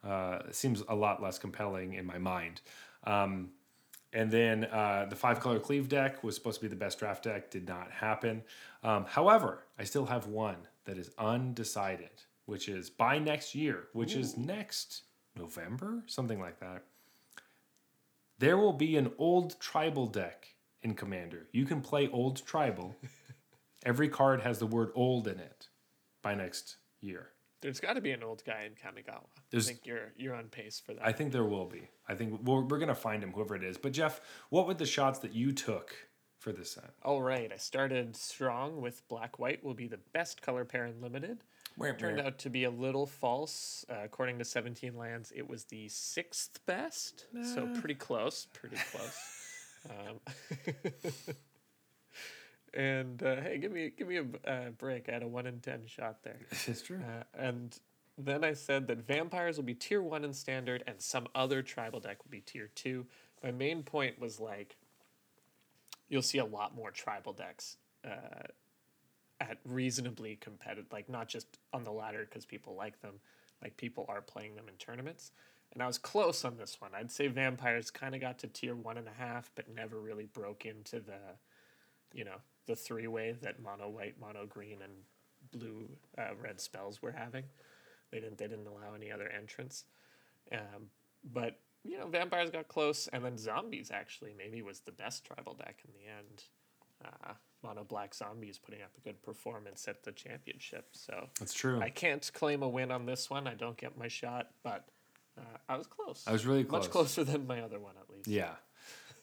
Uh, 0.05 0.41
seems 0.51 0.83
a 0.89 0.95
lot 0.95 1.23
less 1.23 1.39
compelling 1.39 1.95
in 1.95 2.05
my 2.05 2.19
mind. 2.19 2.61
Um, 3.05 3.51
and 4.13 4.31
then 4.31 4.65
uh, 4.65 5.07
the 5.09 5.17
five 5.17 5.41
color 5.41 5.59
cleave 5.59 5.89
deck 5.89 6.23
was 6.23 6.35
supposed 6.35 6.61
to 6.61 6.63
be 6.63 6.69
the 6.69 6.77
best 6.77 6.99
draft 6.99 7.25
deck, 7.25 7.51
did 7.51 7.67
not 7.67 7.91
happen. 7.91 8.43
Um, 8.83 9.07
however, 9.07 9.65
I 9.79 9.85
still 9.85 10.07
have 10.07 10.27
one 10.27 10.59
that 10.85 10.99
is 10.99 11.11
undecided, 11.19 12.11
which 12.47 12.69
is 12.69 12.91
by 12.91 13.19
next 13.19 13.55
year, 13.55 13.85
which 13.93 14.15
is 14.15 14.37
next 14.37 15.05
November, 15.37 16.03
something 16.07 16.41
like 16.41 16.59
that. 16.61 16.85
There 18.39 18.57
will 18.57 18.73
be 18.73 18.97
an 18.97 19.13
old 19.19 19.59
tribal 19.61 20.07
deck 20.07 20.49
in 20.83 20.95
Commander. 20.95 21.47
You 21.53 21.65
can 21.65 21.81
play 21.81 22.09
old 22.09 22.45
tribal. 22.45 22.97
Every 23.85 24.09
card 24.09 24.41
has 24.43 24.59
the 24.59 24.67
word 24.67 24.91
old 24.95 25.29
in 25.29 25.39
it 25.39 25.69
by 26.23 26.35
next 26.35 26.77
year. 27.01 27.29
There's 27.61 27.79
got 27.79 27.93
to 27.95 28.01
be 28.01 28.11
an 28.11 28.25
old 28.25 28.43
guy 28.45 28.67
in 28.67 28.73
Kamigawa. 28.73 29.23
There's- 29.51 29.67
I 29.67 29.73
think 29.73 29.87
you're 29.87 30.13
you're 30.17 30.35
on 30.35 30.47
pace 30.49 30.83
for 30.85 30.95
that. 30.95 31.07
I 31.07 31.13
think 31.13 31.31
there 31.33 31.45
will 31.45 31.67
be. 31.67 31.89
I 32.09 32.15
think 32.17 32.41
we're, 32.43 32.63
we're 32.63 32.79
going 32.79 32.89
to 32.89 32.95
find 32.95 33.23
him, 33.23 33.31
whoever 33.33 33.55
it 33.55 33.63
is. 33.63 33.79
But 33.79 33.93
Jeff, 33.93 34.21
what 34.51 34.67
were 34.67 34.75
the 34.75 34.87
shots 34.87 35.21
that 35.21 35.33
you 35.33 35.53
took 35.53 35.95
for 36.43 36.52
this 36.52 36.73
set? 36.73 36.90
All 37.02 37.23
right, 37.23 37.51
I 37.52 37.56
started 37.56 38.16
strong 38.16 38.81
with 38.81 39.06
black 39.09 39.39
white 39.39 39.62
will 39.64 39.74
be 39.74 39.86
the 39.86 40.01
best 40.12 40.43
color 40.43 40.64
pair 40.64 40.86
in 40.86 41.01
limited. 41.01 41.39
Where, 41.77 41.94
Turned 41.94 42.20
out 42.20 42.39
to 42.40 42.51
be 42.51 42.64
a 42.64 42.70
little 42.70 43.06
false. 43.06 43.86
Uh, 43.89 44.05
according 44.05 44.39
to 44.39 44.44
17Lands, 44.44 45.32
it 45.35 45.48
was 45.48 45.64
the 45.64 45.89
sixth 45.89 46.60
best. 46.66 47.27
So 47.55 47.66
pretty 47.81 47.94
close, 47.94 48.47
pretty 48.52 48.77
close. 48.90 49.19
um, 49.90 51.35
and 52.74 53.23
uh, 53.23 53.36
hey, 53.36 53.59
give 53.59 53.73
me 53.73 53.90
give 53.97 54.09
me 54.09 54.19
a 54.19 54.51
uh, 54.51 54.70
break. 54.70 55.09
I 55.09 55.12
had 55.12 55.23
a 55.23 55.28
one 55.28 55.47
in 55.47 55.60
ten 55.60 55.86
shot 55.86 56.23
there. 56.23 56.40
It's 56.66 56.82
true. 56.82 57.01
Uh, 57.01 57.24
and 57.39 57.78
then 58.19 58.44
I 58.44 58.52
said 58.52 58.86
that 58.89 59.06
vampires 59.06 59.56
will 59.56 59.64
be 59.64 59.74
tier 59.74 60.02
one 60.02 60.24
in 60.24 60.32
standard, 60.32 60.85
and 60.86 61.01
some 61.01 61.27
other 61.35 61.62
tribal 61.62 62.01
deck 62.01 62.23
will 62.24 62.31
be 62.31 62.40
tier 62.40 62.69
two. 62.74 63.06
My 63.43 63.51
main 63.51 63.82
point 63.82 64.20
was 64.20 64.39
like, 64.39 64.77
you'll 66.12 66.20
see 66.20 66.39
a 66.39 66.44
lot 66.44 66.76
more 66.76 66.90
tribal 66.90 67.32
decks 67.32 67.78
uh, 68.05 68.43
at 69.40 69.56
reasonably 69.64 70.36
competitive, 70.36 70.93
like 70.93 71.09
not 71.09 71.26
just 71.26 71.59
on 71.72 71.84
the 71.84 71.90
ladder 71.90 72.26
because 72.28 72.44
people 72.44 72.74
like 72.74 73.01
them, 73.01 73.14
like 73.62 73.78
people 73.78 74.05
are 74.10 74.20
playing 74.20 74.55
them 74.55 74.68
in 74.68 74.74
tournaments. 74.74 75.32
And 75.72 75.82
I 75.82 75.86
was 75.86 75.97
close 75.97 76.44
on 76.44 76.59
this 76.59 76.78
one. 76.82 76.90
I'd 76.94 77.10
say 77.10 77.28
vampires 77.28 77.90
kind 77.90 78.14
of 78.14 78.20
got 78.20 78.39
to 78.40 78.47
tier 78.47 78.76
one 78.76 78.98
and 78.98 79.09
a 79.09 79.12
half, 79.18 79.51
but 79.55 79.74
never 79.74 79.98
really 79.98 80.26
broke 80.26 80.66
into 80.66 81.01
the, 81.01 81.18
you 82.12 82.26
know, 82.26 82.36
the 82.66 82.76
three 82.76 83.06
way 83.06 83.34
that 83.40 83.62
mono 83.62 83.89
white, 83.89 84.20
mono 84.20 84.44
green, 84.44 84.80
and 84.82 84.93
blue 85.51 85.89
uh, 86.18 86.34
red 86.39 86.60
spells 86.60 87.01
were 87.01 87.12
having. 87.12 87.44
They 88.10 88.20
didn't 88.20 88.36
they 88.36 88.48
didn't 88.48 88.66
allow 88.66 88.93
any 88.94 89.10
other 89.10 89.30
entrance. 89.30 89.84
Um, 90.52 90.90
but 91.32 91.59
you 91.85 91.99
know, 91.99 92.07
vampires 92.07 92.51
got 92.51 92.69
close, 92.69 93.09
and 93.09 93.25
then 93.25 93.37
zombies 93.37 93.91
actually 93.93 94.35
maybe 94.37 94.63
was 94.63 94.81
the 94.81 94.93
best 94.93 95.25
tribal 95.25 95.55
deck 95.55 95.81
in 95.85 95.91
the 95.93 96.11
end. 96.11 96.45
Uh, 97.05 97.33
mono 97.65 97.85
black 97.85 98.15
zombies 98.15 98.59
putting 98.59 98.83
up 98.83 98.91
a 98.97 99.01
good 99.01 99.21
performance 99.23 99.87
at 99.89 100.03
the 100.05 100.13
championship. 100.13 100.87
So 100.93 101.29
That's 101.39 101.55
true. 101.55 101.81
I 101.81 101.91
can't 101.91 102.29
claim 102.35 102.63
a 102.63 102.69
win 102.69 102.91
on 102.91 103.07
this 103.07 103.31
one. 103.31 103.47
I 103.47 103.55
don't 103.55 103.77
get 103.77 103.97
my 103.97 104.09
shot, 104.09 104.51
but 104.63 104.85
uh, 105.39 105.59
I 105.69 105.77
was 105.77 105.87
close. 105.87 106.25
I 106.27 106.33
was 106.33 106.47
really 106.47 106.65
close. 106.65 106.85
much 106.85 106.91
closer 106.91 107.25
than 107.25 107.47
my 107.47 107.61
other 107.61 107.79
one 107.79 107.95
at 108.01 108.11
least. 108.15 108.29
Yeah. 108.29 108.55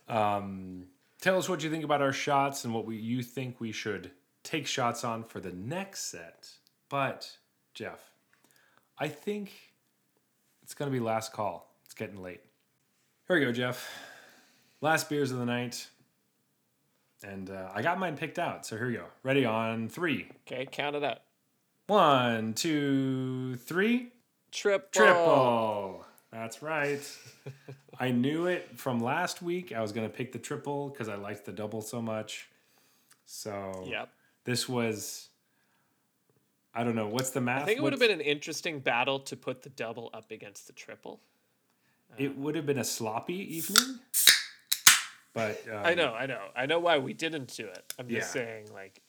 Um, 0.08 0.88
tell 1.22 1.38
us 1.38 1.48
what 1.48 1.64
you 1.64 1.70
think 1.70 1.84
about 1.84 2.02
our 2.02 2.14
shots 2.14 2.66
and 2.66 2.74
what 2.74 2.86
we, 2.86 2.98
you 2.98 3.22
think 3.24 3.60
we 3.60 3.72
should 3.72 4.12
take 4.44 4.68
shots 4.68 5.04
on 5.04 5.24
for 5.24 5.40
the 5.40 5.52
next 5.52 6.12
set. 6.12 6.50
But, 6.90 7.38
Jeff, 7.74 8.12
I 8.98 9.08
think 9.08 9.52
it's 10.64 10.74
going 10.74 10.92
to 10.92 10.94
be 10.98 11.04
last 11.04 11.34
call. 11.34 11.76
It's 11.86 11.94
getting 11.94 12.22
late. 12.22 12.42
Here 13.30 13.38
we 13.38 13.46
go, 13.46 13.52
Jeff. 13.52 13.88
Last 14.82 15.08
beers 15.08 15.30
of 15.30 15.38
the 15.38 15.46
night. 15.46 15.86
And 17.24 17.52
uh, 17.52 17.70
I 17.76 17.84
got 17.84 18.00
mine 18.00 18.18
picked 18.18 18.40
out. 18.40 18.66
So 18.66 18.76
here 18.76 18.88
we 18.88 18.94
go. 18.94 19.04
Ready 19.22 19.46
on 19.46 19.88
three. 19.88 20.26
Okay, 20.48 20.66
count 20.66 20.96
it 20.96 21.04
up. 21.04 21.26
One, 21.86 22.56
two, 22.56 23.56
three. 23.58 24.14
Triple. 24.52 24.90
Triple. 24.92 26.06
That's 26.32 26.64
right. 26.64 27.02
I 28.00 28.10
knew 28.10 28.48
it 28.48 28.80
from 28.80 29.00
last 29.00 29.44
week. 29.44 29.74
I 29.74 29.82
was 29.84 29.92
going 29.92 30.10
to 30.10 30.16
pick 30.16 30.32
the 30.32 30.40
triple 30.40 30.90
because 30.90 31.08
I 31.08 31.14
liked 31.14 31.46
the 31.46 31.52
double 31.52 31.84
so 31.84 32.02
much. 32.02 32.50
So 33.28 33.86
Yep. 33.86 34.10
this 34.46 34.68
was, 34.68 35.30
I 36.74 36.84
don't 36.84 36.96
know, 36.96 37.08
what's 37.10 37.30
the 37.30 37.42
math? 37.42 37.62
I 37.62 37.66
think 37.66 37.78
it 37.78 37.84
would 37.84 37.94
have 37.94 38.00
been 38.00 38.10
an 38.10 38.22
interesting 38.22 38.80
battle 38.80 39.20
to 39.20 39.36
put 39.36 39.62
the 39.62 39.70
double 39.70 40.10
up 40.16 40.32
against 40.32 40.66
the 40.66 40.74
triple. 40.74 41.20
It 42.18 42.38
would 42.38 42.56
have 42.56 42.66
been 42.66 42.80
a 42.80 42.84
sloppy 42.84 43.56
evening. 43.58 44.00
But 45.34 45.62
um, 45.72 45.86
I 45.86 45.94
know, 45.94 46.14
I 46.14 46.26
know, 46.26 46.42
I 46.56 46.66
know 46.66 46.80
why 46.80 46.98
we 46.98 47.14
didn't 47.14 47.56
do 47.56 47.66
it. 47.66 47.94
I'm 48.00 48.10
just 48.10 48.36
Yeah. 48.36 48.42
saying, 48.42 48.74
like, 48.74 49.02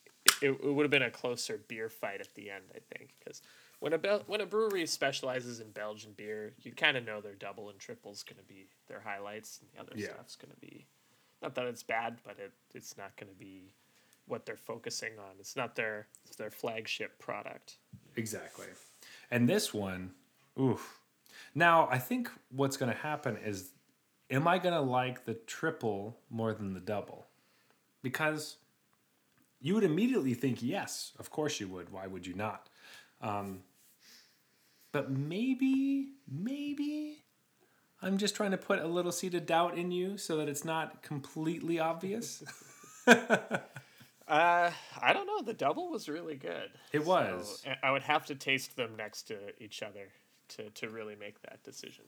it, 0.42 0.50
it 0.62 0.64
would 0.74 0.84
have 0.84 0.90
been 0.90 1.02
a 1.02 1.10
closer 1.10 1.58
beer 1.66 1.88
fight 1.88 2.20
at 2.20 2.34
the 2.34 2.50
end. 2.50 2.64
I 2.74 2.78
think 2.94 3.14
because 3.18 3.40
when 3.80 3.94
a 3.94 3.98
Bel- 3.98 4.22
when 4.26 4.40
a 4.42 4.46
brewery 4.46 4.86
specializes 4.86 5.60
in 5.60 5.70
Belgian 5.70 6.12
beer, 6.12 6.52
you 6.62 6.72
kind 6.72 6.96
of 6.96 7.04
know 7.06 7.20
their 7.20 7.34
double 7.34 7.70
and 7.70 7.78
triples 7.78 8.22
going 8.22 8.36
to 8.36 8.44
be 8.46 8.66
their 8.86 9.00
highlights, 9.00 9.60
and 9.60 9.70
the 9.72 9.80
other 9.80 9.98
Yeah. 9.98 10.12
stuff's 10.14 10.36
going 10.36 10.52
to 10.52 10.60
be 10.60 10.86
not 11.42 11.54
that 11.54 11.64
it's 11.66 11.82
bad, 11.82 12.18
but 12.22 12.38
it 12.38 12.52
it's 12.74 12.96
not 12.98 13.16
going 13.16 13.32
to 13.32 13.38
be 13.38 13.72
what 14.26 14.44
they're 14.44 14.56
focusing 14.58 15.18
on. 15.18 15.36
It's 15.40 15.56
not 15.56 15.74
their 15.74 16.06
it's 16.26 16.36
their 16.36 16.50
flagship 16.50 17.18
product. 17.18 17.78
Exactly. 18.14 18.66
And 19.30 19.48
this 19.48 19.72
one, 19.72 20.12
oof. 20.60 20.99
Now, 21.54 21.88
I 21.90 21.98
think 21.98 22.30
what's 22.50 22.76
going 22.76 22.92
to 22.92 22.98
happen 22.98 23.36
is, 23.44 23.70
am 24.30 24.46
I 24.46 24.58
going 24.58 24.74
to 24.74 24.80
like 24.80 25.24
the 25.24 25.34
triple 25.34 26.16
more 26.30 26.52
than 26.52 26.74
the 26.74 26.80
double? 26.80 27.26
Because 28.02 28.56
you 29.60 29.74
would 29.74 29.84
immediately 29.84 30.34
think, 30.34 30.62
yes, 30.62 31.12
of 31.18 31.30
course 31.30 31.60
you 31.60 31.68
would. 31.68 31.90
Why 31.90 32.06
would 32.06 32.26
you 32.26 32.34
not? 32.34 32.68
Um, 33.20 33.60
but 34.92 35.10
maybe, 35.10 36.12
maybe 36.30 37.24
I'm 38.00 38.16
just 38.16 38.34
trying 38.36 38.52
to 38.52 38.56
put 38.56 38.78
a 38.78 38.86
little 38.86 39.12
seed 39.12 39.34
of 39.34 39.44
doubt 39.46 39.76
in 39.76 39.90
you 39.90 40.16
so 40.16 40.36
that 40.38 40.48
it's 40.48 40.64
not 40.64 41.02
completely 41.02 41.78
obvious. 41.78 42.42
Uh, 44.28 44.70
I 45.02 45.12
don't 45.12 45.26
know. 45.26 45.42
The 45.42 45.54
double 45.54 45.90
was 45.90 46.08
really 46.08 46.36
good. 46.36 46.70
It 46.92 47.04
was. 47.04 47.62
So, 47.64 47.70
I- 47.70 47.88
I 47.88 47.90
would 47.90 48.02
have 48.04 48.26
to 48.26 48.36
taste 48.36 48.76
them 48.76 48.94
next 48.96 49.22
to 49.22 49.36
each 49.58 49.82
other 49.82 50.06
to, 50.50 50.70
to 50.70 50.88
really 50.88 51.16
make 51.16 51.40
that 51.42 51.62
decision. 51.62 52.04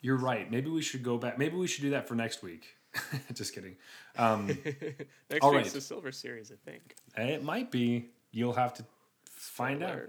You're 0.00 0.16
right. 0.16 0.50
Maybe 0.50 0.70
we 0.70 0.82
should 0.82 1.02
go 1.02 1.18
back. 1.18 1.38
Maybe 1.38 1.56
we 1.56 1.66
should 1.66 1.82
do 1.82 1.90
that 1.90 2.06
for 2.06 2.14
next 2.14 2.42
week. 2.42 2.76
just 3.34 3.54
kidding. 3.54 3.76
Um, 4.16 4.46
Next 5.30 5.42
All 5.42 5.52
week's 5.52 5.64
right. 5.66 5.72
the 5.74 5.80
Silver 5.80 6.12
Series, 6.12 6.50
I 6.50 6.70
think. 6.70 6.94
It 7.16 7.42
might 7.42 7.70
be. 7.70 8.10
You'll 8.30 8.54
have 8.54 8.74
to 8.74 8.84
find 9.24 9.82
out. 9.82 10.02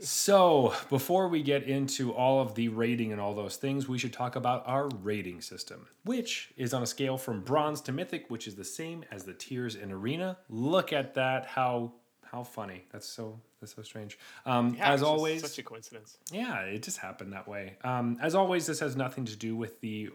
So, 0.00 0.74
before 0.90 1.28
we 1.28 1.42
get 1.42 1.62
into 1.64 2.12
all 2.12 2.40
of 2.40 2.56
the 2.56 2.68
rating 2.68 3.12
and 3.12 3.20
all 3.20 3.32
those 3.32 3.56
things, 3.56 3.88
we 3.88 3.96
should 3.96 4.12
talk 4.12 4.34
about 4.34 4.64
our 4.66 4.88
rating 4.88 5.40
system, 5.40 5.86
which 6.04 6.52
is 6.56 6.74
on 6.74 6.82
a 6.82 6.86
scale 6.86 7.16
from 7.16 7.42
bronze 7.42 7.80
to 7.82 7.92
mythic, 7.92 8.28
which 8.28 8.48
is 8.48 8.56
the 8.56 8.64
same 8.64 9.04
as 9.12 9.22
the 9.22 9.32
tiers 9.32 9.76
in 9.76 9.92
Arena. 9.92 10.36
Look 10.48 10.92
at 10.92 11.14
that. 11.14 11.46
How 11.46 11.92
How 12.34 12.42
funny. 12.42 12.82
That's 12.90 13.06
so 13.06 13.38
that's 13.60 13.76
so 13.76 13.82
strange. 13.82 14.18
Um, 14.44 14.74
Yeah, 14.74 14.92
as 14.92 15.04
always, 15.04 15.40
such 15.40 15.56
a 15.60 15.62
coincidence. 15.62 16.18
yeah, 16.32 16.62
it 16.62 16.82
just 16.82 16.98
happened 16.98 17.32
that 17.32 17.46
way. 17.46 17.76
Um, 17.84 18.18
as 18.20 18.34
always, 18.34 18.66
this 18.66 18.80
has 18.80 18.96
nothing 18.96 19.24
to 19.26 19.36
do 19.36 19.54
with 19.54 19.80
the 19.80 20.10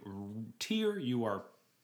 tier 0.60 1.00
you 1.00 1.24
are 1.24 1.44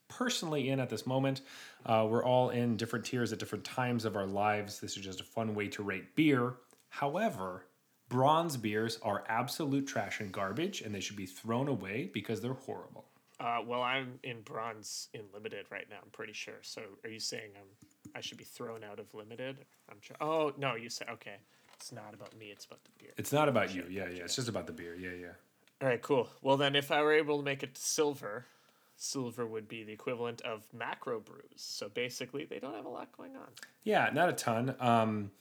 personally 0.09 0.67
in 0.71 0.81
at 0.81 0.89
this 0.89 1.07
moment. 1.07 1.39
Uh, 1.85 2.05
we're 2.09 2.25
all 2.25 2.49
in 2.49 2.75
different 2.75 3.05
tiers 3.05 3.31
at 3.31 3.39
different 3.39 3.63
times 3.63 4.03
of 4.03 4.17
our 4.17 4.25
lives. 4.25 4.81
This 4.81 4.97
is 4.97 5.03
just 5.05 5.21
a 5.21 5.23
fun 5.23 5.55
way 5.55 5.69
to 5.69 5.83
rate 5.83 6.17
beer. 6.17 6.55
However, 6.89 7.67
bronze 8.09 8.57
beers 8.57 8.99
are 9.03 9.23
absolute 9.29 9.87
trash 9.87 10.19
and 10.19 10.33
garbage, 10.33 10.81
and 10.81 10.93
they 10.93 10.99
should 10.99 11.15
be 11.15 11.25
thrown 11.25 11.69
away 11.69 12.11
because 12.13 12.41
they're 12.41 12.53
horrible. 12.53 13.05
Uh, 13.39 13.59
well, 13.65 13.81
I'm 13.81 14.19
in 14.23 14.41
bronze 14.41 15.07
in 15.13 15.21
limited 15.33 15.67
right 15.71 15.85
now. 15.89 15.99
I'm 16.03 16.09
pretty 16.11 16.33
sure. 16.33 16.59
So, 16.61 16.81
are 17.05 17.09
you 17.09 17.21
saying 17.21 17.51
I'm 17.55 17.87
I 18.15 18.21
should 18.21 18.37
be 18.37 18.45
thrown 18.45 18.83
out 18.83 18.99
of 18.99 19.13
limited? 19.13 19.57
I'm 19.89 19.97
sure. 20.01 20.15
Oh 20.21 20.53
no, 20.57 20.75
you 20.75 20.89
said 20.89 21.09
okay. 21.11 21.37
It's 21.75 21.91
not 21.91 22.13
about 22.13 22.35
me. 22.37 22.47
It's 22.47 22.65
about 22.65 22.83
the 22.83 22.91
beer. 22.97 23.11
It's 23.17 23.33
not 23.33 23.49
about 23.49 23.75
you. 23.75 23.85
Yeah, 23.89 24.07
yeah. 24.09 24.23
It's 24.23 24.35
just 24.35 24.47
about 24.47 24.65
the 24.65 24.73
beer. 24.73 24.95
Yeah, 24.95 25.11
yeah. 25.11 25.33
All 25.81 25.89
right, 25.89 26.01
cool. 26.01 26.29
Well, 26.41 26.55
then, 26.55 26.75
if 26.75 26.89
I 26.89 27.01
were 27.01 27.11
able 27.11 27.37
to 27.37 27.43
make 27.43 27.61
it 27.61 27.75
to 27.75 27.81
silver, 27.81 28.45
silver 28.95 29.45
would 29.45 29.67
be 29.67 29.83
the 29.83 29.91
equivalent 29.91 30.41
of 30.41 30.65
macro 30.73 31.19
brews. 31.19 31.43
So 31.57 31.89
basically, 31.89 32.45
they 32.45 32.59
don't 32.59 32.73
have 32.73 32.85
a 32.85 32.89
lot 32.89 33.11
going 33.15 33.35
on. 33.35 33.49
Yeah, 33.83 34.09
not 34.13 34.29
a 34.29 34.33
ton. 34.33 34.75
Um, 34.79 35.31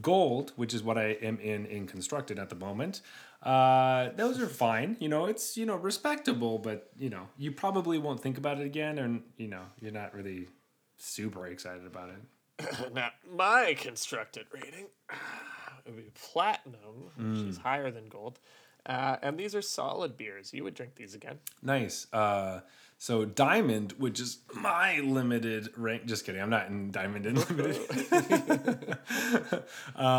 gold, 0.00 0.52
which 0.54 0.72
is 0.72 0.82
what 0.82 0.96
I 0.96 1.16
am 1.20 1.38
in 1.40 1.66
in 1.66 1.86
constructed 1.86 2.38
at 2.38 2.48
the 2.48 2.56
moment. 2.56 3.00
Uh, 3.42 4.10
those 4.14 4.40
are 4.40 4.46
fine. 4.46 4.96
You 5.00 5.08
know, 5.08 5.26
it's 5.26 5.56
you 5.56 5.66
know 5.66 5.76
respectable, 5.76 6.58
but 6.58 6.90
you 6.96 7.10
know 7.10 7.28
you 7.36 7.50
probably 7.50 7.98
won't 7.98 8.20
think 8.20 8.38
about 8.38 8.60
it 8.60 8.64
again, 8.64 8.98
and 8.98 9.22
you 9.36 9.48
know 9.48 9.62
you're 9.80 9.92
not 9.92 10.14
really 10.14 10.48
super 11.02 11.46
excited 11.46 11.86
about 11.86 12.10
it. 12.10 12.92
now, 12.94 13.10
my 13.34 13.74
constructed 13.78 14.46
rating 14.52 14.86
would 15.86 15.96
be 15.96 16.10
platinum, 16.14 17.10
which 17.16 17.48
is 17.48 17.58
higher 17.58 17.90
than 17.90 18.08
gold. 18.08 18.38
Uh, 18.84 19.16
and 19.22 19.38
these 19.38 19.54
are 19.54 19.62
solid 19.62 20.16
beers. 20.16 20.52
You 20.52 20.64
would 20.64 20.74
drink 20.74 20.96
these 20.96 21.14
again. 21.14 21.38
Nice. 21.62 22.12
Uh, 22.12 22.60
so 22.98 23.24
diamond, 23.24 23.92
which 23.98 24.18
is 24.18 24.38
my 24.54 24.98
limited 25.00 25.68
rank. 25.76 26.04
Just 26.06 26.24
kidding. 26.26 26.40
I'm 26.40 26.50
not 26.50 26.66
in 26.68 26.90
diamond 26.90 27.26
and 27.26 27.38
limited. 27.50 27.78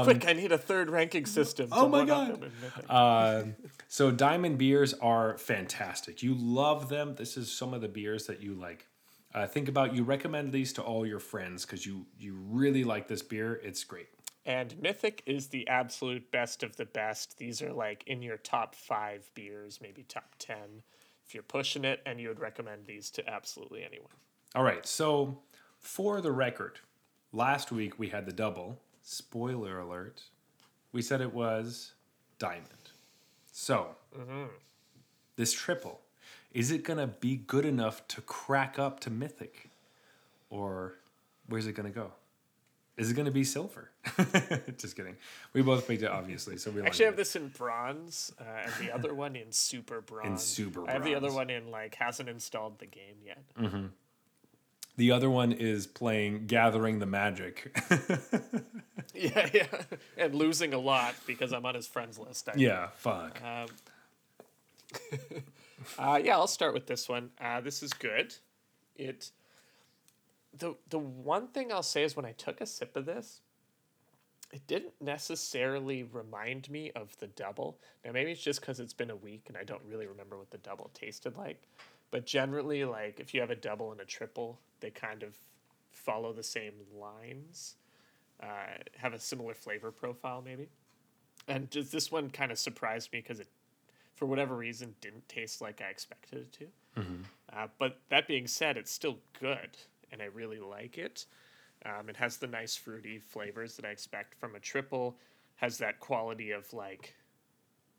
Quick, 0.04 0.28
I 0.28 0.34
need 0.34 0.52
a 0.54 0.58
third 0.58 0.90
ranking 0.90 1.26
system. 1.26 1.72
Um, 1.74 1.80
Oh 1.86 1.90
my 1.90 2.06
God. 2.06 2.28
them 2.36 2.44
in 2.44 2.52
Mythic. 2.62 2.86
Uh, 2.90 3.44
so 3.90 4.12
diamond 4.12 4.58
beers 4.58 4.94
are 4.96 5.38
fantastic. 5.38 6.24
You 6.24 6.34
love 6.38 6.88
them. 6.90 7.16
This 7.16 7.36
is 7.38 7.52
some 7.52 7.74
of 7.74 7.82
the 7.82 7.90
beers 7.90 8.28
that 8.28 8.42
you 8.42 8.54
like. 8.54 8.88
Uh, 9.34 9.48
think 9.48 9.68
about 9.68 9.96
you 9.96 10.04
recommend 10.04 10.52
these 10.52 10.74
to 10.74 10.82
all 10.82 11.06
your 11.06 11.20
friends 11.20 11.66
because 11.66 11.86
you 11.86 12.06
you 12.20 12.36
really 12.50 12.84
like 12.84 13.08
this 13.08 13.22
beer. 13.22 13.60
It's 13.64 13.84
great. 13.84 14.10
And 14.46 14.80
Mythic 14.82 15.24
is 15.26 15.48
the 15.48 15.68
absolute 15.68 16.30
best 16.32 16.64
of 16.64 16.76
the 16.76 16.86
best. 16.86 17.38
These 17.38 17.62
are 17.62 17.72
like 17.72 18.04
in 18.08 18.22
your 18.22 18.38
top 18.38 18.76
five 18.76 19.30
beers, 19.34 19.80
maybe 19.82 20.04
top 20.04 20.36
10 20.40 20.58
if 21.26 21.34
you're 21.34 21.44
pushing 21.44 21.86
it, 21.86 22.02
and 22.06 22.20
you 22.20 22.28
would 22.28 22.42
recommend 22.42 22.86
these 22.86 23.10
to 23.12 23.30
absolutely 23.30 23.84
anyone. 23.84 24.12
All 24.54 24.64
right. 24.64 24.86
So 24.86 25.40
for 25.80 26.20
the 26.20 26.34
record, 26.34 26.80
last 27.32 27.72
week 27.72 27.98
we 27.98 28.10
had 28.10 28.26
the 28.26 28.34
double. 28.34 28.80
Spoiler 29.02 29.80
alert. 29.80 30.24
We 30.92 31.02
said 31.02 31.22
it 31.22 31.34
was 31.34 31.94
diamond. 32.38 32.92
So 33.52 33.96
this 35.36 35.54
triple, 35.54 36.02
is 36.54 36.72
it 36.72 36.84
gonna 36.84 37.08
be 37.08 37.36
good 37.36 37.66
enough 37.66 38.08
to 38.10 38.22
crack 38.22 38.78
up 38.78 39.00
to 39.02 39.10
mythic, 39.10 39.70
or 40.50 40.96
where's 41.48 41.68
it 41.68 41.74
gonna 41.74 41.90
go? 41.90 42.12
Is 42.96 43.10
it 43.10 43.16
gonna 43.16 43.32
be 43.32 43.44
silver? 43.44 43.90
Just 44.78 44.96
kidding. 44.96 45.16
We 45.54 45.64
both 45.64 45.88
picked 45.88 46.04
it 46.04 46.12
obviously, 46.12 46.58
so 46.58 46.70
we 46.70 46.82
actually 46.84 47.06
have 47.06 47.16
it. 47.16 47.18
this 47.18 47.36
in 47.36 47.48
bronze, 47.48 48.32
uh, 48.40 48.44
and 48.44 48.74
the 48.80 48.94
other 48.94 49.14
one 49.16 49.36
in 49.36 49.52
super 49.52 50.02
bronze. 50.02 50.28
In 50.28 50.38
super 50.38 50.82
bronze. 50.82 50.90
I 50.90 50.94
have 50.94 51.04
the 51.04 51.16
other 51.16 51.32
one 51.32 51.50
in 51.50 51.72
like 51.72 51.96
hasn't 51.96 52.30
installed 52.30 52.80
the 52.80 52.86
game 52.86 53.16
yet. 53.26 53.44
The 54.96 55.12
other 55.12 55.28
one 55.30 55.52
is 55.52 55.88
playing 55.88 56.46
Gathering 56.46 57.00
the 57.00 57.08
Magic. 57.08 57.76
yeah, 59.16 59.50
yeah, 59.52 59.66
and 60.18 60.36
losing 60.36 60.76
a 60.76 60.78
lot 60.78 61.16
because 61.26 61.52
I'm 61.52 61.66
on 61.66 61.74
his 61.74 61.88
friends 61.88 62.20
list. 62.20 62.48
I 62.48 62.54
yeah, 62.58 62.90
fuck. 62.98 63.42
Um, 63.44 63.68
uh, 65.98 66.20
yeah, 66.24 66.36
I'll 66.36 66.48
start 66.48 66.74
with 66.74 66.88
this 66.88 67.08
one. 67.08 67.32
Uh, 67.40 67.62
this 67.62 67.84
is 67.84 67.94
good. 67.94 68.36
It 68.96 69.32
the 70.58 70.76
the 70.90 71.00
one 71.00 71.48
thing 71.48 71.72
I'll 71.72 71.84
say 71.84 72.04
is 72.04 72.16
when 72.16 72.26
I 72.26 72.34
took 72.34 72.62
a 72.62 72.66
sip 72.66 72.96
of 72.96 73.06
this, 73.06 73.42
it 74.52 74.66
didn't 74.68 74.94
necessarily 75.02 76.04
remind 76.04 76.70
me 76.70 76.92
of 76.92 77.18
the 77.20 77.28
double. 77.28 77.80
Now 78.06 78.12
maybe 78.12 78.32
it's 78.32 78.44
just 78.44 78.62
because 78.62 78.80
it's 78.80 78.94
been 78.94 79.10
a 79.10 79.16
week 79.16 79.46
and 79.48 79.58
I 79.58 79.64
don't 79.64 79.82
really 79.88 80.06
remember 80.06 80.38
what 80.38 80.52
the 80.52 80.60
double 80.60 80.92
tasted 80.94 81.38
like. 81.38 81.64
But 82.12 82.28
generally, 82.28 82.86
like 82.86 83.20
if 83.20 83.34
you 83.34 83.42
have 83.42 83.50
a 83.50 83.56
double 83.56 83.92
and 83.92 84.00
a 84.00 84.06
triple, 84.06 84.60
they 84.80 84.92
kind 84.92 85.24
of 85.24 85.36
follow 85.90 86.34
the 86.34 86.44
same 86.44 86.74
lines, 86.96 87.76
uh, 88.42 88.78
have 88.98 89.14
a 89.14 89.20
similar 89.20 89.56
flavor 89.56 89.92
profile, 89.92 90.44
maybe. 90.46 90.70
And 91.48 91.72
just 91.72 91.92
this 91.92 92.12
one 92.12 92.30
kind 92.30 92.52
of 92.52 92.60
surprised 92.60 93.12
me 93.12 93.20
because 93.20 93.40
it, 93.40 93.48
for 94.16 94.26
whatever 94.26 94.56
reason, 94.56 94.96
didn't 95.02 95.28
taste 95.28 95.62
like 95.62 95.82
I 95.82 95.90
expected 95.90 96.40
it 96.40 96.54
to. 96.54 96.66
Uh, 97.56 97.68
but 97.80 98.00
that 98.10 98.28
being 98.28 98.48
said, 98.48 98.78
it's 98.78 98.92
still 98.92 99.18
good, 99.40 99.78
and 100.12 100.22
I 100.22 100.26
really 100.26 100.60
like 100.60 100.98
it. 100.98 101.26
Um, 101.86 102.10
it 102.10 102.16
has 102.18 102.38
the 102.38 102.48
nice 102.48 102.76
fruity 102.76 103.20
flavors 103.20 103.76
that 103.76 103.86
I 103.86 103.90
expect 103.90 104.36
from 104.36 104.56
a 104.56 104.60
triple. 104.60 105.18
Has 105.56 105.78
that 105.80 106.00
quality 106.00 106.52
of 106.52 106.72
like, 106.74 107.16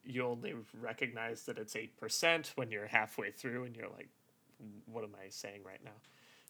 you 0.05 0.25
only 0.25 0.55
recognize 0.81 1.43
that 1.45 1.59
it's 1.59 1.77
eight 1.77 1.97
percent 1.97 2.53
when 2.57 2.71
you're 2.71 2.87
halfway 2.87 3.31
through, 3.31 3.65
and 3.65 3.77
you're 3.77 3.89
like, 3.89 4.09
"What 4.87 5.05
am 5.05 5.15
I 5.25 5.29
saying 5.29 5.63
right 5.65 5.81
now?" 5.85 5.91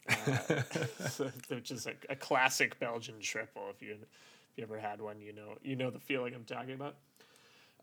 Uh, 0.06 1.30
which 1.48 1.70
is 1.70 1.86
a, 1.86 1.94
a 2.10 2.16
classic 2.16 2.78
Belgian 2.78 3.20
triple. 3.20 3.64
If 3.70 3.82
you 3.82 3.92
if 3.92 4.58
you 4.58 4.64
ever 4.64 4.78
had 4.78 5.00
one, 5.00 5.20
you 5.20 5.32
know 5.32 5.54
you 5.62 5.76
know 5.76 5.90
the 5.90 6.00
feeling 6.00 6.34
I'm 6.34 6.44
talking 6.44 6.74
about. 6.74 6.96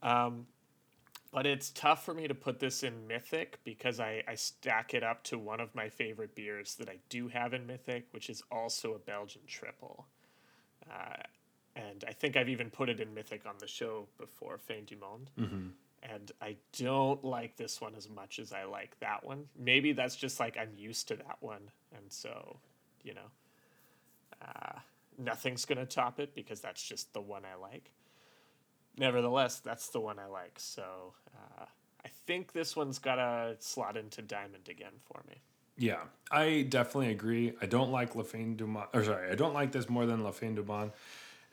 Um, 0.03 0.47
but 1.31 1.45
it's 1.45 1.69
tough 1.69 2.03
for 2.03 2.13
me 2.13 2.27
to 2.27 2.35
put 2.35 2.59
this 2.59 2.83
in 2.83 3.07
Mythic 3.07 3.59
because 3.63 3.99
I, 3.99 4.23
I 4.27 4.35
stack 4.35 4.93
it 4.93 5.03
up 5.03 5.23
to 5.25 5.39
one 5.39 5.61
of 5.61 5.73
my 5.73 5.87
favorite 5.87 6.35
beers 6.35 6.75
that 6.75 6.89
I 6.89 6.97
do 7.09 7.29
have 7.29 7.53
in 7.53 7.65
Mythic, 7.65 8.07
which 8.11 8.29
is 8.29 8.43
also 8.51 8.93
a 8.93 8.99
Belgian 8.99 9.41
triple. 9.47 10.07
Uh, 10.89 11.23
and 11.75 12.03
I 12.05 12.11
think 12.11 12.35
I've 12.35 12.49
even 12.49 12.69
put 12.69 12.89
it 12.89 12.99
in 12.99 13.13
Mythic 13.13 13.45
on 13.45 13.55
the 13.59 13.67
show 13.67 14.07
before, 14.19 14.57
Fin 14.57 14.83
du 14.85 14.97
Monde. 14.97 15.31
And 16.03 16.31
I 16.41 16.57
don't 16.77 17.23
like 17.23 17.55
this 17.55 17.79
one 17.79 17.95
as 17.95 18.09
much 18.09 18.39
as 18.39 18.51
I 18.51 18.65
like 18.65 18.99
that 18.99 19.23
one. 19.23 19.45
Maybe 19.57 19.93
that's 19.93 20.17
just 20.17 20.39
like 20.39 20.57
I'm 20.57 20.73
used 20.75 21.07
to 21.09 21.15
that 21.15 21.37
one. 21.39 21.71
And 21.95 22.11
so, 22.11 22.57
you 23.03 23.13
know, 23.13 23.29
uh, 24.41 24.79
nothing's 25.17 25.63
going 25.63 25.77
to 25.77 25.85
top 25.85 26.19
it 26.19 26.35
because 26.35 26.59
that's 26.59 26.83
just 26.83 27.13
the 27.13 27.21
one 27.21 27.43
I 27.45 27.55
like 27.55 27.91
nevertheless, 28.97 29.59
that's 29.59 29.89
the 29.89 29.99
one 29.99 30.19
I 30.19 30.25
like. 30.25 30.53
So 30.57 31.13
uh, 31.35 31.65
I 32.03 32.09
think 32.25 32.53
this 32.53 32.75
one's 32.75 32.99
got 32.99 33.15
to 33.15 33.55
slot 33.59 33.97
into 33.97 34.21
diamond 34.21 34.69
again 34.69 34.93
for 35.03 35.21
me. 35.27 35.41
Yeah, 35.77 36.01
I 36.31 36.65
definitely 36.69 37.11
agree. 37.11 37.53
I 37.61 37.65
don't 37.65 37.91
like 37.91 38.15
La 38.15 38.23
Fin 38.23 38.55
du 38.55 38.67
Monde, 38.67 38.87
or 38.93 39.03
sorry, 39.03 39.31
I 39.31 39.35
don't 39.35 39.53
like 39.53 39.71
this 39.71 39.89
more 39.89 40.05
than 40.05 40.23
La 40.23 40.31
Fin 40.31 40.55
du 40.55 40.63
Monde. 40.63 40.91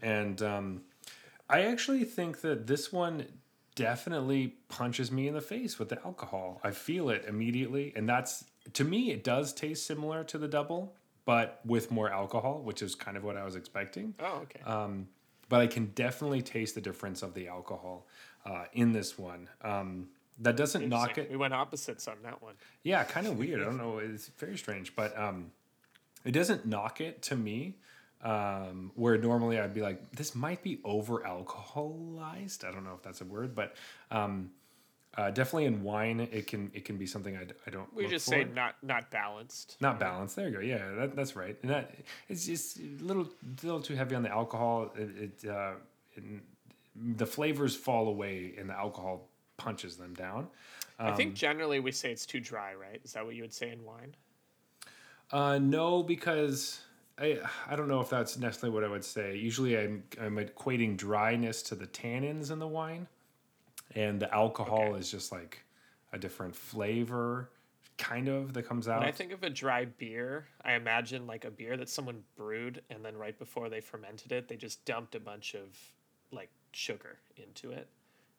And 0.02 0.42
um, 0.42 0.82
I 1.48 1.62
actually 1.62 2.04
think 2.04 2.40
that 2.42 2.66
this 2.66 2.92
one 2.92 3.26
definitely 3.74 4.54
punches 4.68 5.10
me 5.12 5.28
in 5.28 5.34
the 5.34 5.40
face 5.40 5.78
with 5.78 5.88
the 5.88 6.04
alcohol. 6.04 6.60
I 6.64 6.72
feel 6.72 7.10
it 7.10 7.24
immediately. 7.26 7.92
And 7.94 8.08
that's, 8.08 8.44
to 8.74 8.84
me, 8.84 9.12
it 9.12 9.22
does 9.22 9.52
taste 9.52 9.86
similar 9.86 10.24
to 10.24 10.36
the 10.36 10.48
double, 10.48 10.96
but 11.24 11.60
with 11.64 11.90
more 11.90 12.10
alcohol, 12.10 12.60
which 12.62 12.82
is 12.82 12.94
kind 12.94 13.16
of 13.16 13.22
what 13.22 13.36
I 13.36 13.44
was 13.44 13.54
expecting. 13.54 14.14
Oh, 14.18 14.40
okay. 14.42 14.60
Um, 14.64 15.08
but 15.48 15.60
I 15.60 15.66
can 15.66 15.86
definitely 15.94 16.42
taste 16.42 16.74
the 16.74 16.80
difference 16.80 17.22
of 17.22 17.34
the 17.34 17.48
alcohol 17.48 18.06
uh, 18.44 18.64
in 18.72 18.92
this 18.92 19.18
one. 19.18 19.48
Um, 19.62 20.08
that 20.40 20.56
doesn't 20.56 20.88
knock 20.88 21.18
it. 21.18 21.30
We 21.30 21.36
went 21.36 21.54
opposites 21.54 22.06
on 22.06 22.16
that 22.22 22.42
one. 22.42 22.54
Yeah, 22.82 23.02
kind 23.04 23.26
of 23.26 23.38
weird. 23.38 23.60
I 23.60 23.64
don't 23.64 23.76
know. 23.76 23.98
It's 23.98 24.28
very 24.38 24.56
strange, 24.56 24.94
but 24.94 25.18
um, 25.18 25.50
it 26.24 26.30
doesn't 26.32 26.64
knock 26.64 27.00
it 27.00 27.22
to 27.22 27.36
me. 27.36 27.74
Um, 28.20 28.90
where 28.96 29.16
normally 29.16 29.60
I'd 29.60 29.74
be 29.74 29.80
like, 29.80 30.10
this 30.10 30.34
might 30.34 30.60
be 30.60 30.80
over 30.82 31.20
alcoholized. 31.20 32.64
I 32.64 32.72
don't 32.72 32.82
know 32.82 32.94
if 32.94 33.02
that's 33.02 33.20
a 33.20 33.24
word, 33.24 33.54
but 33.54 33.76
um, 34.10 34.50
uh, 35.18 35.30
definitely 35.32 35.64
in 35.66 35.82
wine, 35.82 36.20
it 36.20 36.46
can 36.46 36.70
it 36.72 36.84
can 36.84 36.96
be 36.96 37.06
something 37.06 37.36
I, 37.36 37.42
I 37.66 37.70
don't. 37.70 37.92
We 37.94 38.06
just 38.06 38.24
for. 38.26 38.30
say 38.32 38.44
not 38.54 38.76
not 38.82 39.10
balanced. 39.10 39.76
not 39.80 39.98
balanced. 39.98 40.36
There 40.36 40.48
you 40.48 40.54
go. 40.54 40.60
Yeah, 40.60 40.94
that, 40.98 41.16
that's 41.16 41.34
right. 41.36 41.56
And 41.62 41.70
that 41.72 41.94
it's 42.28 42.46
just 42.46 42.78
a 42.78 42.82
little 43.04 43.28
little 43.62 43.82
too 43.82 43.96
heavy 43.96 44.14
on 44.14 44.22
the 44.22 44.30
alcohol. 44.30 44.92
It, 44.96 45.34
it, 45.44 45.48
uh, 45.50 45.72
it 46.14 46.22
the 47.16 47.26
flavors 47.26 47.74
fall 47.76 48.08
away, 48.08 48.54
and 48.58 48.70
the 48.70 48.74
alcohol 48.74 49.28
punches 49.56 49.96
them 49.96 50.14
down. 50.14 50.46
I 51.00 51.10
Um, 51.10 51.16
think 51.16 51.34
generally 51.34 51.80
we 51.80 51.92
say 51.92 52.10
it's 52.12 52.26
too 52.26 52.40
dry, 52.40 52.74
right? 52.74 53.00
Is 53.04 53.12
that 53.12 53.24
what 53.24 53.34
you 53.34 53.42
would 53.42 53.52
say 53.52 53.70
in 53.70 53.84
wine? 53.84 54.14
Uh, 55.30 55.58
no, 55.58 56.02
because 56.02 56.80
I 57.18 57.38
I 57.68 57.76
don't 57.76 57.88
know 57.88 58.00
if 58.00 58.08
that's 58.10 58.38
necessarily 58.38 58.74
what 58.74 58.84
I 58.84 58.88
would 58.88 59.04
say. 59.04 59.36
Usually, 59.36 59.76
I'm 59.78 60.04
I'm 60.20 60.36
equating 60.36 60.96
dryness 60.96 61.62
to 61.64 61.74
the 61.74 61.86
tannins 61.86 62.50
in 62.50 62.58
the 62.58 62.68
wine, 62.68 63.06
and 63.98 64.20
the 64.20 64.32
alcohol 64.32 64.88
Okay. 64.90 64.98
is 65.00 65.10
just 65.10 65.32
like 65.32 65.64
a 66.12 66.18
different 66.18 66.54
flavor, 66.54 67.50
kind 67.98 68.28
of 68.28 68.52
that 68.54 68.62
comes 68.62 68.86
out. 68.88 69.00
When 69.00 69.08
I 69.08 69.12
think 69.12 69.32
of 69.32 69.42
a 69.42 69.50
dry 69.50 69.86
beer, 69.86 70.46
I 70.64 70.74
imagine 70.74 71.26
like 71.26 71.44
a 71.44 71.50
beer 71.50 71.76
that 71.76 71.88
someone 71.88 72.22
brewed 72.36 72.80
and 72.90 73.04
then 73.04 73.16
right 73.16 73.36
before 73.38 73.68
they 73.68 73.80
fermented 73.80 74.30
it, 74.32 74.48
they 74.48 74.56
just 74.56 74.84
dumped 74.84 75.14
a 75.16 75.20
bunch 75.20 75.54
of 75.54 75.76
like 76.30 76.50
sugar 76.72 77.18
into 77.36 77.72
it. 77.72 77.88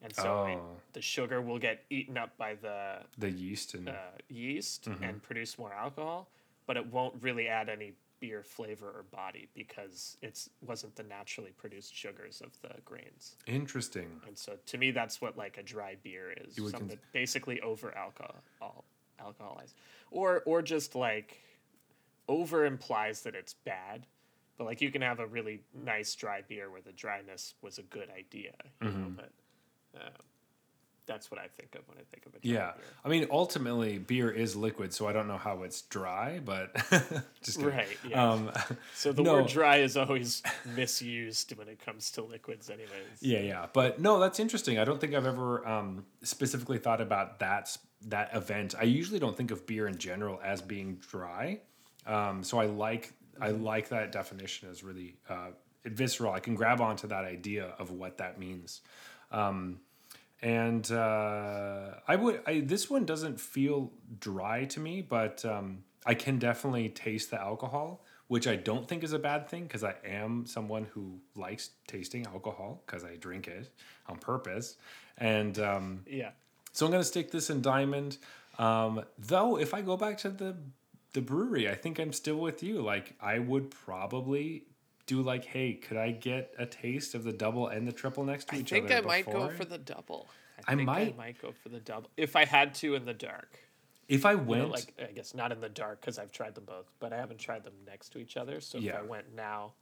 And 0.01 0.15
so 0.15 0.45
it- 0.45 0.55
Oh. 0.57 0.77
the 0.93 1.01
sugar 1.01 1.41
will 1.41 1.59
get 1.59 1.83
eaten 1.89 2.17
up 2.17 2.37
by 2.37 2.55
the 2.55 3.03
the 3.17 3.29
yeast 3.29 3.73
and 3.75 3.89
uh, 3.89 3.93
yeast 4.29 4.85
Mm-hmm. 4.85 5.03
and 5.03 5.21
produce 5.21 5.57
more 5.57 5.73
alcohol, 5.73 6.29
but 6.65 6.77
it 6.77 6.85
won't 6.87 7.21
really 7.21 7.49
add 7.49 7.67
any 7.67 7.93
beer 8.19 8.43
flavor 8.43 8.87
or 8.89 9.03
body 9.11 9.47
because 9.55 10.17
it's 10.21 10.49
wasn't 10.65 10.95
the 10.95 11.03
naturally 11.03 11.51
produced 11.51 11.95
sugars 11.95 12.41
of 12.41 12.51
the 12.61 12.79
grains. 12.85 13.35
interesting. 13.47 14.21
And 14.27 14.37
so 14.37 14.53
to 14.67 14.77
me 14.77 14.91
that's 14.91 15.21
what 15.21 15.37
like 15.37 15.57
a 15.57 15.63
dry 15.63 15.95
beer 16.03 16.33
is. 16.45 16.57
You 16.57 16.63
Something 16.69 16.89
cons- 16.89 16.99
that 16.99 17.11
basically 17.13 17.61
over 17.61 17.95
alcohol 17.97 18.83
alcoholized. 19.19 19.73
Or 20.11 20.41
or 20.45 20.61
just 20.61 20.95
like 20.95 21.37
over 22.27 22.65
implies 22.65 23.21
that 23.23 23.35
it's 23.35 23.53
bad. 23.53 24.05
But 24.57 24.65
like 24.65 24.81
you 24.81 24.91
can 24.91 25.01
have 25.01 25.19
a 25.19 25.25
really 25.27 25.61
nice 25.73 26.13
dry 26.15 26.41
beer 26.47 26.69
where 26.69 26.81
the 26.81 26.91
dryness 26.91 27.53
was 27.61 27.77
a 27.79 27.83
good 27.83 28.09
idea. 28.09 28.53
You 28.81 28.87
Mm-hmm. 28.89 29.01
know, 29.01 29.11
but 29.15 29.31
uh, 29.99 30.09
that's 31.09 31.31
what 31.31 31.39
I 31.39 31.47
think 31.57 31.73
of 31.75 31.81
when 31.89 31.97
I 31.97 32.03
think 32.11 32.25
of 32.27 32.35
a 32.35 32.37
Yeah, 32.41 32.71
beer. 32.77 32.83
I 33.03 33.09
mean, 33.09 33.27
ultimately, 33.31 33.97
beer 33.97 34.29
is 34.29 34.55
liquid, 34.55 34.93
so 34.93 35.07
I 35.07 35.11
don't 35.13 35.27
know 35.27 35.37
how 35.39 35.63
it's 35.63 35.81
dry, 35.81 36.39
but 36.39 36.73
just 37.43 37.57
kidding. 37.57 37.75
Right, 37.75 37.97
yeah. 38.07 38.31
Um, 38.31 38.51
So 38.93 39.11
the 39.11 39.23
No. 39.23 39.33
word 39.33 39.47
dry 39.47 39.77
is 39.77 39.97
always 39.97 40.43
misused 40.75 41.57
when 41.57 41.67
it 41.67 41.83
comes 41.83 42.11
to 42.11 42.21
liquids, 42.23 42.69
anyways. 42.69 43.21
Yeah, 43.21 43.39
yeah, 43.39 43.65
but 43.73 43.99
no, 43.99 44.19
that's 44.19 44.39
interesting. 44.39 44.77
I 44.77 44.85
don't 44.85 45.01
think 45.01 45.15
I've 45.15 45.25
ever 45.25 45.67
um, 45.67 46.05
specifically 46.23 46.77
thought 46.77 47.01
about 47.01 47.39
that 47.39 47.75
that 48.07 48.33
event. 48.33 48.75
I 48.79 48.83
usually 48.83 49.19
don't 49.19 49.35
think 49.35 49.51
of 49.51 49.65
beer 49.67 49.87
in 49.87 49.97
general 49.97 50.39
as 50.43 50.61
being 50.61 50.95
dry, 51.11 51.59
um, 52.05 52.43
so 52.43 52.59
I 52.59 52.65
like 52.67 53.13
I 53.41 53.49
like 53.49 53.89
that 53.89 54.11
definition 54.11 54.69
as 54.69 54.83
really 54.83 55.15
uh, 55.27 55.47
visceral. 55.85 56.31
I 56.33 56.39
can 56.39 56.55
grab 56.55 56.81
onto 56.81 57.07
that 57.07 57.25
idea 57.25 57.73
of 57.79 57.89
what 57.91 58.17
that 58.19 58.37
means, 58.39 58.81
um, 59.31 59.79
and 60.41 60.89
uh, 60.91 61.91
I 62.07 62.15
would. 62.15 62.41
I, 62.45 62.61
this 62.61 62.89
one 62.89 63.05
doesn't 63.05 63.39
feel 63.39 63.91
dry 64.19 64.65
to 64.65 64.79
me, 64.79 65.01
but 65.01 65.43
um, 65.45 65.83
I 66.05 66.13
can 66.13 66.39
definitely 66.39 66.89
taste 66.89 67.31
the 67.31 67.39
alcohol. 67.41 68.03
Which 68.27 68.47
I 68.47 68.57
don't 68.57 68.87
think 68.87 69.03
is 69.03 69.11
a 69.11 69.17
bad 69.17 69.49
thing 69.49 69.63
because 69.63 69.83
I 69.83 69.95
am 70.05 70.45
someone 70.45 70.85
who 70.93 71.19
likes 71.35 71.71
tasting 71.87 72.27
alcohol 72.27 72.83
because 72.85 73.03
I 73.03 73.15
drink 73.15 73.47
it 73.47 73.71
on 74.07 74.17
purpose. 74.19 74.77
And 75.17 75.57
um, 75.57 76.03
Yeah. 76.05 76.29
so 76.71 76.85
I'm 76.85 76.91
going 76.91 77.01
to 77.01 77.07
stick 77.07 77.31
this 77.31 77.49
in 77.49 77.63
diamond. 77.63 78.19
Um, 78.59 79.03
though, 79.17 79.57
if 79.57 79.73
I 79.73 79.81
go 79.81 79.97
back 79.97 80.19
to 80.19 80.29
the 80.29 80.55
the 81.13 81.21
brewery, 81.21 81.67
I 81.67 81.73
think 81.73 81.99
I'm 81.99 82.13
still 82.13 82.35
with 82.35 82.61
you. 82.61 82.83
Like, 82.83 83.15
I 83.19 83.39
would 83.39 83.71
probably 83.71 84.65
do 85.09 85.23
like, 85.23 85.43
hey, 85.43 85.73
could 85.73 85.97
I 85.97 86.11
get 86.11 86.53
a 86.59 86.67
taste 86.67 87.15
of 87.15 87.23
the 87.23 87.33
double 87.33 87.67
and 87.67 87.87
the 87.87 87.91
triple 87.91 88.23
next 88.23 88.47
to 88.49 88.55
I 88.55 88.59
each 88.59 88.71
other? 88.71 88.85
I 88.85 88.87
think 88.87 89.03
I 89.03 89.07
might 89.07 89.25
go 89.25 89.49
for 89.49 89.65
the 89.65 89.79
double. 89.79 90.27
I 90.67 90.75
think 90.75 90.85
might- 90.85 91.13
I 91.15 91.17
might 91.17 91.41
go 91.41 91.51
for 91.51 91.69
the 91.69 91.79
double 91.79 92.11
if 92.15 92.35
I 92.35 92.45
had 92.45 92.75
to 92.75 92.93
in 92.93 93.05
the 93.05 93.13
dark. 93.13 93.59
If 94.07 94.25
I 94.25 94.31
You 94.33 94.37
know, 94.37 94.43
went, 94.43 94.69
like 94.71 94.93
I 94.99 95.11
guess 95.11 95.33
not 95.33 95.51
in 95.51 95.59
the 95.61 95.69
dark 95.69 96.01
because 96.01 96.19
I've 96.19 96.31
tried 96.31 96.53
them 96.55 96.65
both, 96.65 96.85
but 96.99 97.11
I 97.11 97.17
haven't 97.17 97.39
tried 97.39 97.63
them 97.63 97.73
next 97.87 98.09
to 98.09 98.19
each 98.19 98.37
other. 98.37 98.61
So 98.61 98.77
if 98.77 98.93
I 98.93 99.01
went 99.01 99.33
now, 99.35 99.73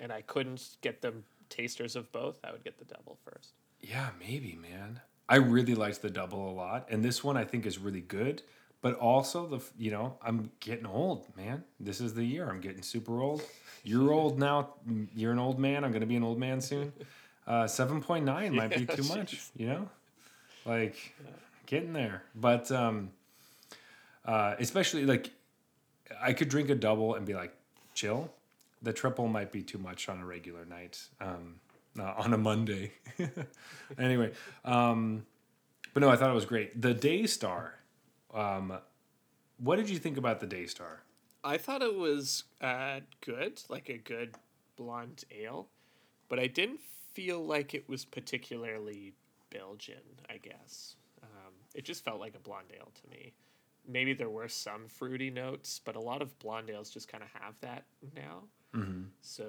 and 0.00 0.12
I 0.12 0.22
couldn't 0.22 0.76
get 0.80 1.02
them 1.02 1.24
tasters 1.50 1.94
of 1.94 2.10
both, 2.10 2.36
I 2.44 2.50
would 2.52 2.64
get 2.64 2.78
the 2.78 2.84
double 2.84 3.16
first. 3.24 3.52
Yeah, 3.80 4.10
maybe, 4.18 4.56
man. 4.60 5.00
I 5.28 5.36
really 5.36 5.74
liked 5.74 6.02
the 6.02 6.10
double 6.10 6.50
a 6.50 6.52
lot, 6.52 6.86
and 6.90 7.04
this 7.04 7.22
one 7.22 7.36
I 7.36 7.44
think 7.44 7.64
is 7.66 7.78
really 7.78 8.00
good. 8.00 8.42
But 8.80 8.94
also 8.94 9.46
the 9.46 9.60
you 9.78 9.90
know 9.90 10.16
I'm 10.22 10.50
getting 10.60 10.86
old, 10.86 11.26
man. 11.36 11.64
This 11.80 12.00
is 12.00 12.14
the 12.14 12.24
year 12.24 12.48
I'm 12.48 12.60
getting 12.60 12.82
super 12.82 13.20
old. 13.20 13.42
You're 13.82 14.12
old 14.20 14.38
now. 14.38 14.74
You're 15.14 15.32
an 15.32 15.38
old 15.38 15.58
man. 15.58 15.84
I'm 15.84 15.92
gonna 15.92 16.06
be 16.06 16.16
an 16.16 16.24
old 16.24 16.38
man 16.38 16.60
soon. 16.60 16.92
Uh, 17.46 17.66
Seven 17.66 18.00
point 18.00 18.24
nine 18.24 18.54
might 18.54 18.70
be 18.70 18.80
Yeah, 18.80 18.96
too 18.96 19.02
much. 19.16 19.50
You 19.56 19.66
know, 19.66 19.88
like 20.64 20.96
getting 21.66 21.92
there. 21.92 22.22
But 22.34 22.70
um, 22.70 23.10
uh, 24.24 24.54
especially 24.58 25.06
like 25.06 25.30
I 26.20 26.32
could 26.32 26.48
drink 26.48 26.70
a 26.70 26.74
double 26.74 27.14
and 27.14 27.26
be 27.26 27.34
like 27.34 27.54
chill. 27.94 28.30
The 28.82 28.92
triple 28.92 29.26
might 29.26 29.50
be 29.50 29.62
too 29.62 29.78
much 29.78 30.08
on 30.08 30.20
a 30.20 30.24
regular 30.24 30.64
night. 30.64 31.00
Um, 31.20 31.56
uh, 31.98 32.14
on 32.16 32.32
a 32.32 32.38
Monday. 32.38 32.92
anyway, 33.98 34.32
um, 34.64 35.26
but 35.94 36.00
no, 36.00 36.08
I 36.08 36.16
thought 36.16 36.30
it 36.30 36.34
was 36.34 36.44
great. 36.44 36.80
The 36.80 36.94
Daystar. 36.94 37.74
Um, 38.32 38.78
what 39.58 39.76
did 39.76 39.90
you 39.90 39.98
think 39.98 40.16
about 40.16 40.40
the 40.40 40.46
Daystar? 40.46 41.02
I 41.44 41.56
thought 41.56 41.82
it 41.82 41.94
was 41.94 42.44
uh, 42.60 43.00
good, 43.20 43.62
like 43.68 43.88
a 43.88 43.98
good 43.98 44.34
blonde 44.76 45.24
ale, 45.30 45.68
but 46.28 46.38
I 46.38 46.46
didn't 46.46 46.80
feel 47.12 47.44
like 47.44 47.74
it 47.74 47.88
was 47.88 48.04
particularly 48.04 49.14
Belgian. 49.50 50.02
I 50.28 50.38
guess 50.38 50.96
um, 51.22 51.52
it 51.74 51.84
just 51.84 52.04
felt 52.04 52.20
like 52.20 52.34
a 52.34 52.40
blonde 52.40 52.72
ale 52.76 52.90
to 53.02 53.10
me. 53.10 53.32
Maybe 53.86 54.12
there 54.12 54.28
were 54.28 54.48
some 54.48 54.86
fruity 54.88 55.30
notes, 55.30 55.80
but 55.82 55.96
a 55.96 56.00
lot 56.00 56.20
of 56.20 56.38
blonde 56.38 56.70
ales 56.70 56.90
just 56.90 57.08
kind 57.08 57.24
of 57.24 57.30
have 57.40 57.54
that 57.60 57.84
now. 58.14 58.42
Mm-hmm. 58.74 59.04
So 59.22 59.44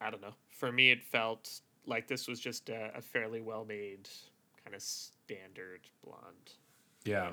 I 0.00 0.10
don't 0.10 0.20
know. 0.20 0.34
For 0.50 0.70
me, 0.70 0.90
it 0.90 1.02
felt 1.02 1.60
like 1.86 2.06
this 2.06 2.28
was 2.28 2.40
just 2.40 2.68
a, 2.68 2.90
a 2.94 3.00
fairly 3.00 3.40
well 3.40 3.64
made, 3.64 4.08
kind 4.62 4.74
of 4.74 4.82
standard 4.82 5.80
blonde. 6.04 6.52
Yeah. 7.04 7.32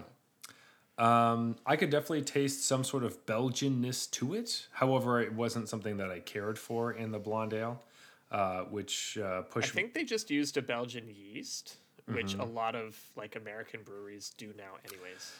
Um, 0.97 1.55
I 1.65 1.75
could 1.77 1.89
definitely 1.89 2.21
taste 2.23 2.65
some 2.65 2.83
sort 2.83 3.03
of 3.03 3.25
Belgianness 3.25 4.09
to 4.11 4.33
it. 4.33 4.67
However, 4.71 5.19
it 5.21 5.33
wasn't 5.33 5.69
something 5.69 5.97
that 5.97 6.11
I 6.11 6.19
cared 6.19 6.59
for 6.59 6.91
in 6.91 7.11
the 7.11 7.19
blonde 7.19 7.53
ale, 7.53 7.81
uh, 8.29 8.61
which 8.65 9.17
uh, 9.21 9.39
I 9.39 9.41
pushed. 9.41 9.73
think 9.73 9.93
they 9.93 10.03
just 10.03 10.29
used 10.29 10.57
a 10.57 10.61
Belgian 10.61 11.09
yeast, 11.09 11.77
which 12.05 12.35
a 12.35 12.43
lot 12.43 12.75
of 12.75 12.99
like 13.15 13.35
American 13.35 13.81
breweries 13.83 14.31
do 14.37 14.53
now, 14.57 14.73
anyways. 14.85 15.33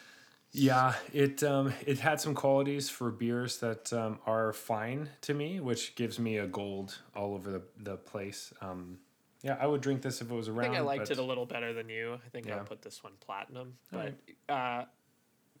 Yeah, 0.54 0.94
it 1.14 1.42
um, 1.42 1.72
it 1.86 1.98
had 1.98 2.20
some 2.20 2.34
qualities 2.34 2.90
for 2.90 3.10
beers 3.10 3.58
that 3.58 3.90
um, 3.92 4.18
are 4.26 4.52
fine 4.52 5.08
to 5.22 5.32
me, 5.32 5.60
which 5.60 5.94
gives 5.94 6.18
me 6.18 6.38
a 6.38 6.46
gold 6.46 6.98
all 7.16 7.34
over 7.34 7.50
the, 7.50 7.62
the 7.78 7.96
place. 7.96 8.52
Um, 8.60 8.98
yeah, 9.42 9.56
I 9.58 9.66
would 9.66 9.80
drink 9.80 10.02
this 10.02 10.20
if 10.20 10.30
it 10.30 10.34
was 10.34 10.48
I 10.48 10.52
around. 10.52 10.62
think 10.64 10.76
I 10.76 10.80
liked 10.80 11.10
it 11.10 11.18
a 11.18 11.22
little 11.22 11.46
better 11.46 11.72
than 11.72 11.88
you. 11.88 12.18
I 12.24 12.28
think 12.28 12.46
Yeah. 12.46 12.56
I'll 12.56 12.64
put 12.64 12.82
this 12.82 13.02
one 13.02 13.14
platinum, 13.20 13.74
but 13.90 14.14
uh, 14.48 14.84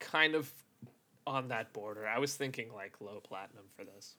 kind 0.02 0.34
of 0.34 0.52
on 1.26 1.48
that 1.48 1.72
border. 1.72 2.06
I 2.06 2.18
was 2.18 2.34
thinking 2.34 2.72
like 2.74 3.00
low 3.00 3.20
platinum 3.20 3.64
for 3.76 3.84
this. 3.84 4.16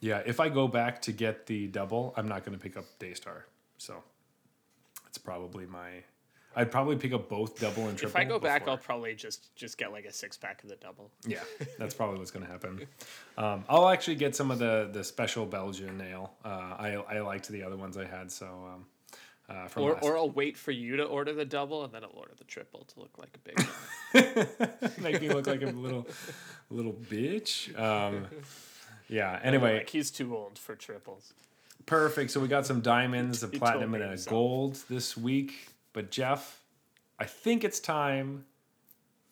Yeah, 0.00 0.22
if 0.26 0.40
I 0.40 0.48
go 0.48 0.68
back 0.68 1.00
to 1.02 1.12
get 1.12 1.46
the 1.46 1.66
double, 1.68 2.12
I'm 2.16 2.28
not 2.28 2.44
going 2.44 2.56
to 2.56 2.62
pick 2.62 2.76
up 2.76 2.84
Daystar. 2.98 3.46
So 3.78 4.02
it's 5.06 5.18
probably 5.18 5.66
my. 5.66 5.88
I'd 6.56 6.70
probably 6.70 6.94
pick 6.96 7.12
up 7.12 7.28
both 7.28 7.58
double 7.58 7.88
and 7.88 7.98
triple. 7.98 8.10
If 8.10 8.16
I 8.16 8.28
go 8.28 8.38
back, 8.38 8.68
I'll 8.68 8.76
probably 8.76 9.14
just 9.14 9.56
just 9.56 9.76
get 9.76 9.90
like 9.90 10.04
a 10.04 10.12
six 10.12 10.36
pack 10.36 10.62
of 10.62 10.68
the 10.68 10.76
double. 10.76 11.10
Yeah, 11.26 11.40
that's 11.78 11.94
probably 11.94 12.18
what's 12.18 12.30
going 12.30 12.46
to 12.46 12.52
happen. 12.52 12.86
Um, 13.36 13.64
I'll 13.68 13.88
actually 13.88 14.16
get 14.16 14.36
some 14.36 14.50
of 14.50 14.58
the 14.58 14.88
the 14.92 15.02
special 15.02 15.46
Belgian 15.46 16.00
ale. 16.00 16.32
Uh, 16.44 16.48
I 16.48 17.04
I 17.08 17.20
liked 17.20 17.48
the 17.48 17.62
other 17.64 17.76
ones 17.76 17.96
I 17.96 18.04
had, 18.04 18.30
so 18.30 18.46
um, 18.46 18.86
uh, 19.48 19.68
from 19.68 19.82
Or, 19.84 19.92
last- 19.94 20.04
or 20.04 20.16
I'll 20.16 20.30
wait 20.30 20.56
for 20.56 20.70
you 20.72 20.96
to 20.96 21.04
order 21.04 21.32
the 21.32 21.44
double 21.44 21.84
and 21.84 21.92
then 21.92 22.02
I'll 22.04 22.10
order 22.14 22.32
the 22.36 22.44
triple 22.44 22.84
to 22.84 23.00
look 23.00 23.18
like 23.18 23.36
a 23.36 23.38
big 23.38 24.98
make 25.02 25.20
me 25.20 25.28
look 25.28 25.46
like 25.46 25.62
a 25.62 25.66
little 25.66 26.06
little 26.70 26.92
bitch. 26.94 27.78
Um, 27.78 28.26
yeah. 29.08 29.32
like 29.32 29.44
Anyway, 29.44 29.84
he's 29.88 30.10
too 30.10 30.36
old 30.36 30.58
for 30.58 30.74
triples. 30.74 31.32
perfect. 31.86 32.30
So 32.30 32.40
we 32.40 32.48
got 32.48 32.66
some 32.66 32.80
diamonds, 32.80 33.42
a 33.42 33.48
platinum, 33.48 33.94
and 33.94 34.02
a 34.04 34.08
himself. 34.08 34.30
gold 34.30 34.78
this 34.88 35.16
week. 35.16 35.68
But 35.92 36.10
Jeff, 36.10 36.60
I 37.18 37.24
think 37.24 37.64
it's 37.64 37.80
time 37.80 38.44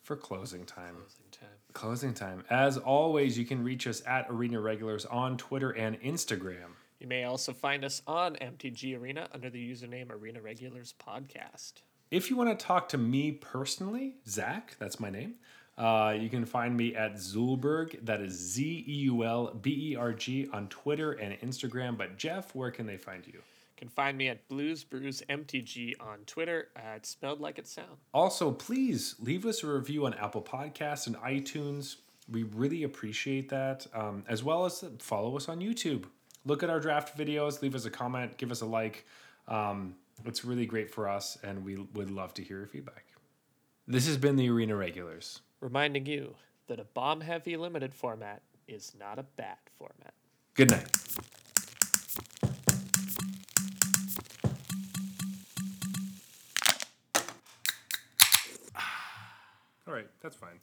for 0.03 0.15
closing 0.15 0.65
time. 0.65 0.95
Closing 0.95 1.25
time. 1.31 1.49
Closing 1.73 2.13
time. 2.13 2.43
As 2.51 2.77
always, 2.77 3.37
you 3.37 3.45
can 3.45 3.63
reach 3.63 3.87
us 3.87 4.03
at 4.05 4.27
Arena 4.29 4.59
Regulars 4.61 5.05
on 5.05 5.37
Twitter 5.37 5.71
and 5.71 5.99
Instagram. 6.01 6.75
You 7.03 7.09
may 7.09 7.25
also 7.25 7.51
find 7.51 7.83
us 7.83 8.01
on 8.07 8.37
MTG 8.37 8.97
Arena 8.97 9.27
under 9.33 9.49
the 9.49 9.59
username 9.59 10.09
Arena 10.09 10.41
Regulars 10.41 10.93
Podcast. 11.05 11.73
If 12.11 12.29
you 12.29 12.37
want 12.37 12.57
to 12.57 12.65
talk 12.65 12.87
to 12.89 12.97
me 12.97 13.33
personally, 13.33 14.15
Zach, 14.25 14.77
that's 14.79 15.01
my 15.01 15.09
name, 15.09 15.33
uh, 15.77 16.15
you 16.17 16.29
can 16.29 16.45
find 16.45 16.77
me 16.77 16.95
at 16.95 17.15
Zeulberg. 17.15 18.05
That 18.05 18.21
is 18.21 18.31
Z 18.31 18.85
E 18.87 18.93
U 18.93 19.25
L 19.25 19.53
B 19.53 19.91
E 19.91 19.95
R 19.97 20.13
G 20.13 20.47
on 20.53 20.69
Twitter 20.69 21.11
and 21.11 21.37
Instagram. 21.41 21.97
But 21.97 22.15
Jeff, 22.15 22.55
where 22.55 22.71
can 22.71 22.87
they 22.87 22.95
find 22.95 23.27
you? 23.27 23.33
You 23.33 23.41
can 23.75 23.89
find 23.89 24.17
me 24.17 24.29
at 24.29 24.47
Blues 24.47 24.85
Brews 24.85 25.21
MTG 25.27 25.95
on 25.99 26.19
Twitter. 26.25 26.69
Uh, 26.73 26.95
it's 26.95 27.09
spelled 27.09 27.41
like 27.41 27.59
it 27.59 27.67
sounds. 27.67 27.99
Also, 28.13 28.49
please 28.49 29.15
leave 29.19 29.45
us 29.45 29.61
a 29.61 29.67
review 29.67 30.05
on 30.05 30.13
Apple 30.13 30.41
Podcasts 30.41 31.07
and 31.07 31.17
iTunes. 31.17 31.97
We 32.31 32.43
really 32.43 32.83
appreciate 32.83 33.49
that, 33.49 33.87
um, 33.93 34.23
as 34.29 34.41
well 34.41 34.63
as 34.63 34.85
follow 34.99 35.35
us 35.35 35.49
on 35.49 35.59
YouTube. 35.59 36.05
Look 36.45 36.61
at 36.61 36.69
our 36.69 36.79
draft 36.79 37.17
videos, 37.17 37.61
leave 37.61 37.73
us 37.73 37.85
a 37.85 37.89
comment, 37.89 38.37
give 38.37 38.51
us 38.51 38.61
a 38.61 38.65
like. 38.65 39.05
Um, 39.47 39.95
it's 40.25 40.43
really 40.43 40.65
great 40.65 40.91
for 40.91 41.07
us, 41.07 41.37
and 41.43 41.63
we 41.63 41.77
would 41.93 42.09
love 42.09 42.33
to 42.35 42.43
hear 42.43 42.57
your 42.57 42.67
feedback. 42.67 43.05
This 43.87 44.07
has 44.07 44.17
been 44.17 44.35
the 44.35 44.49
Arena 44.49 44.75
Regulars. 44.75 45.39
Reminding 45.61 46.05
you 46.05 46.35
that 46.67 46.79
a 46.79 46.83
bomb 46.83 47.21
heavy 47.21 47.55
limited 47.57 47.93
format 47.93 48.41
is 48.67 48.93
not 48.99 49.19
a 49.19 49.23
bad 49.23 49.57
format. 49.77 50.13
Good 50.53 50.71
night. 50.71 50.87
All 59.87 59.93
right, 59.93 60.07
that's 60.21 60.35
fine. 60.35 60.59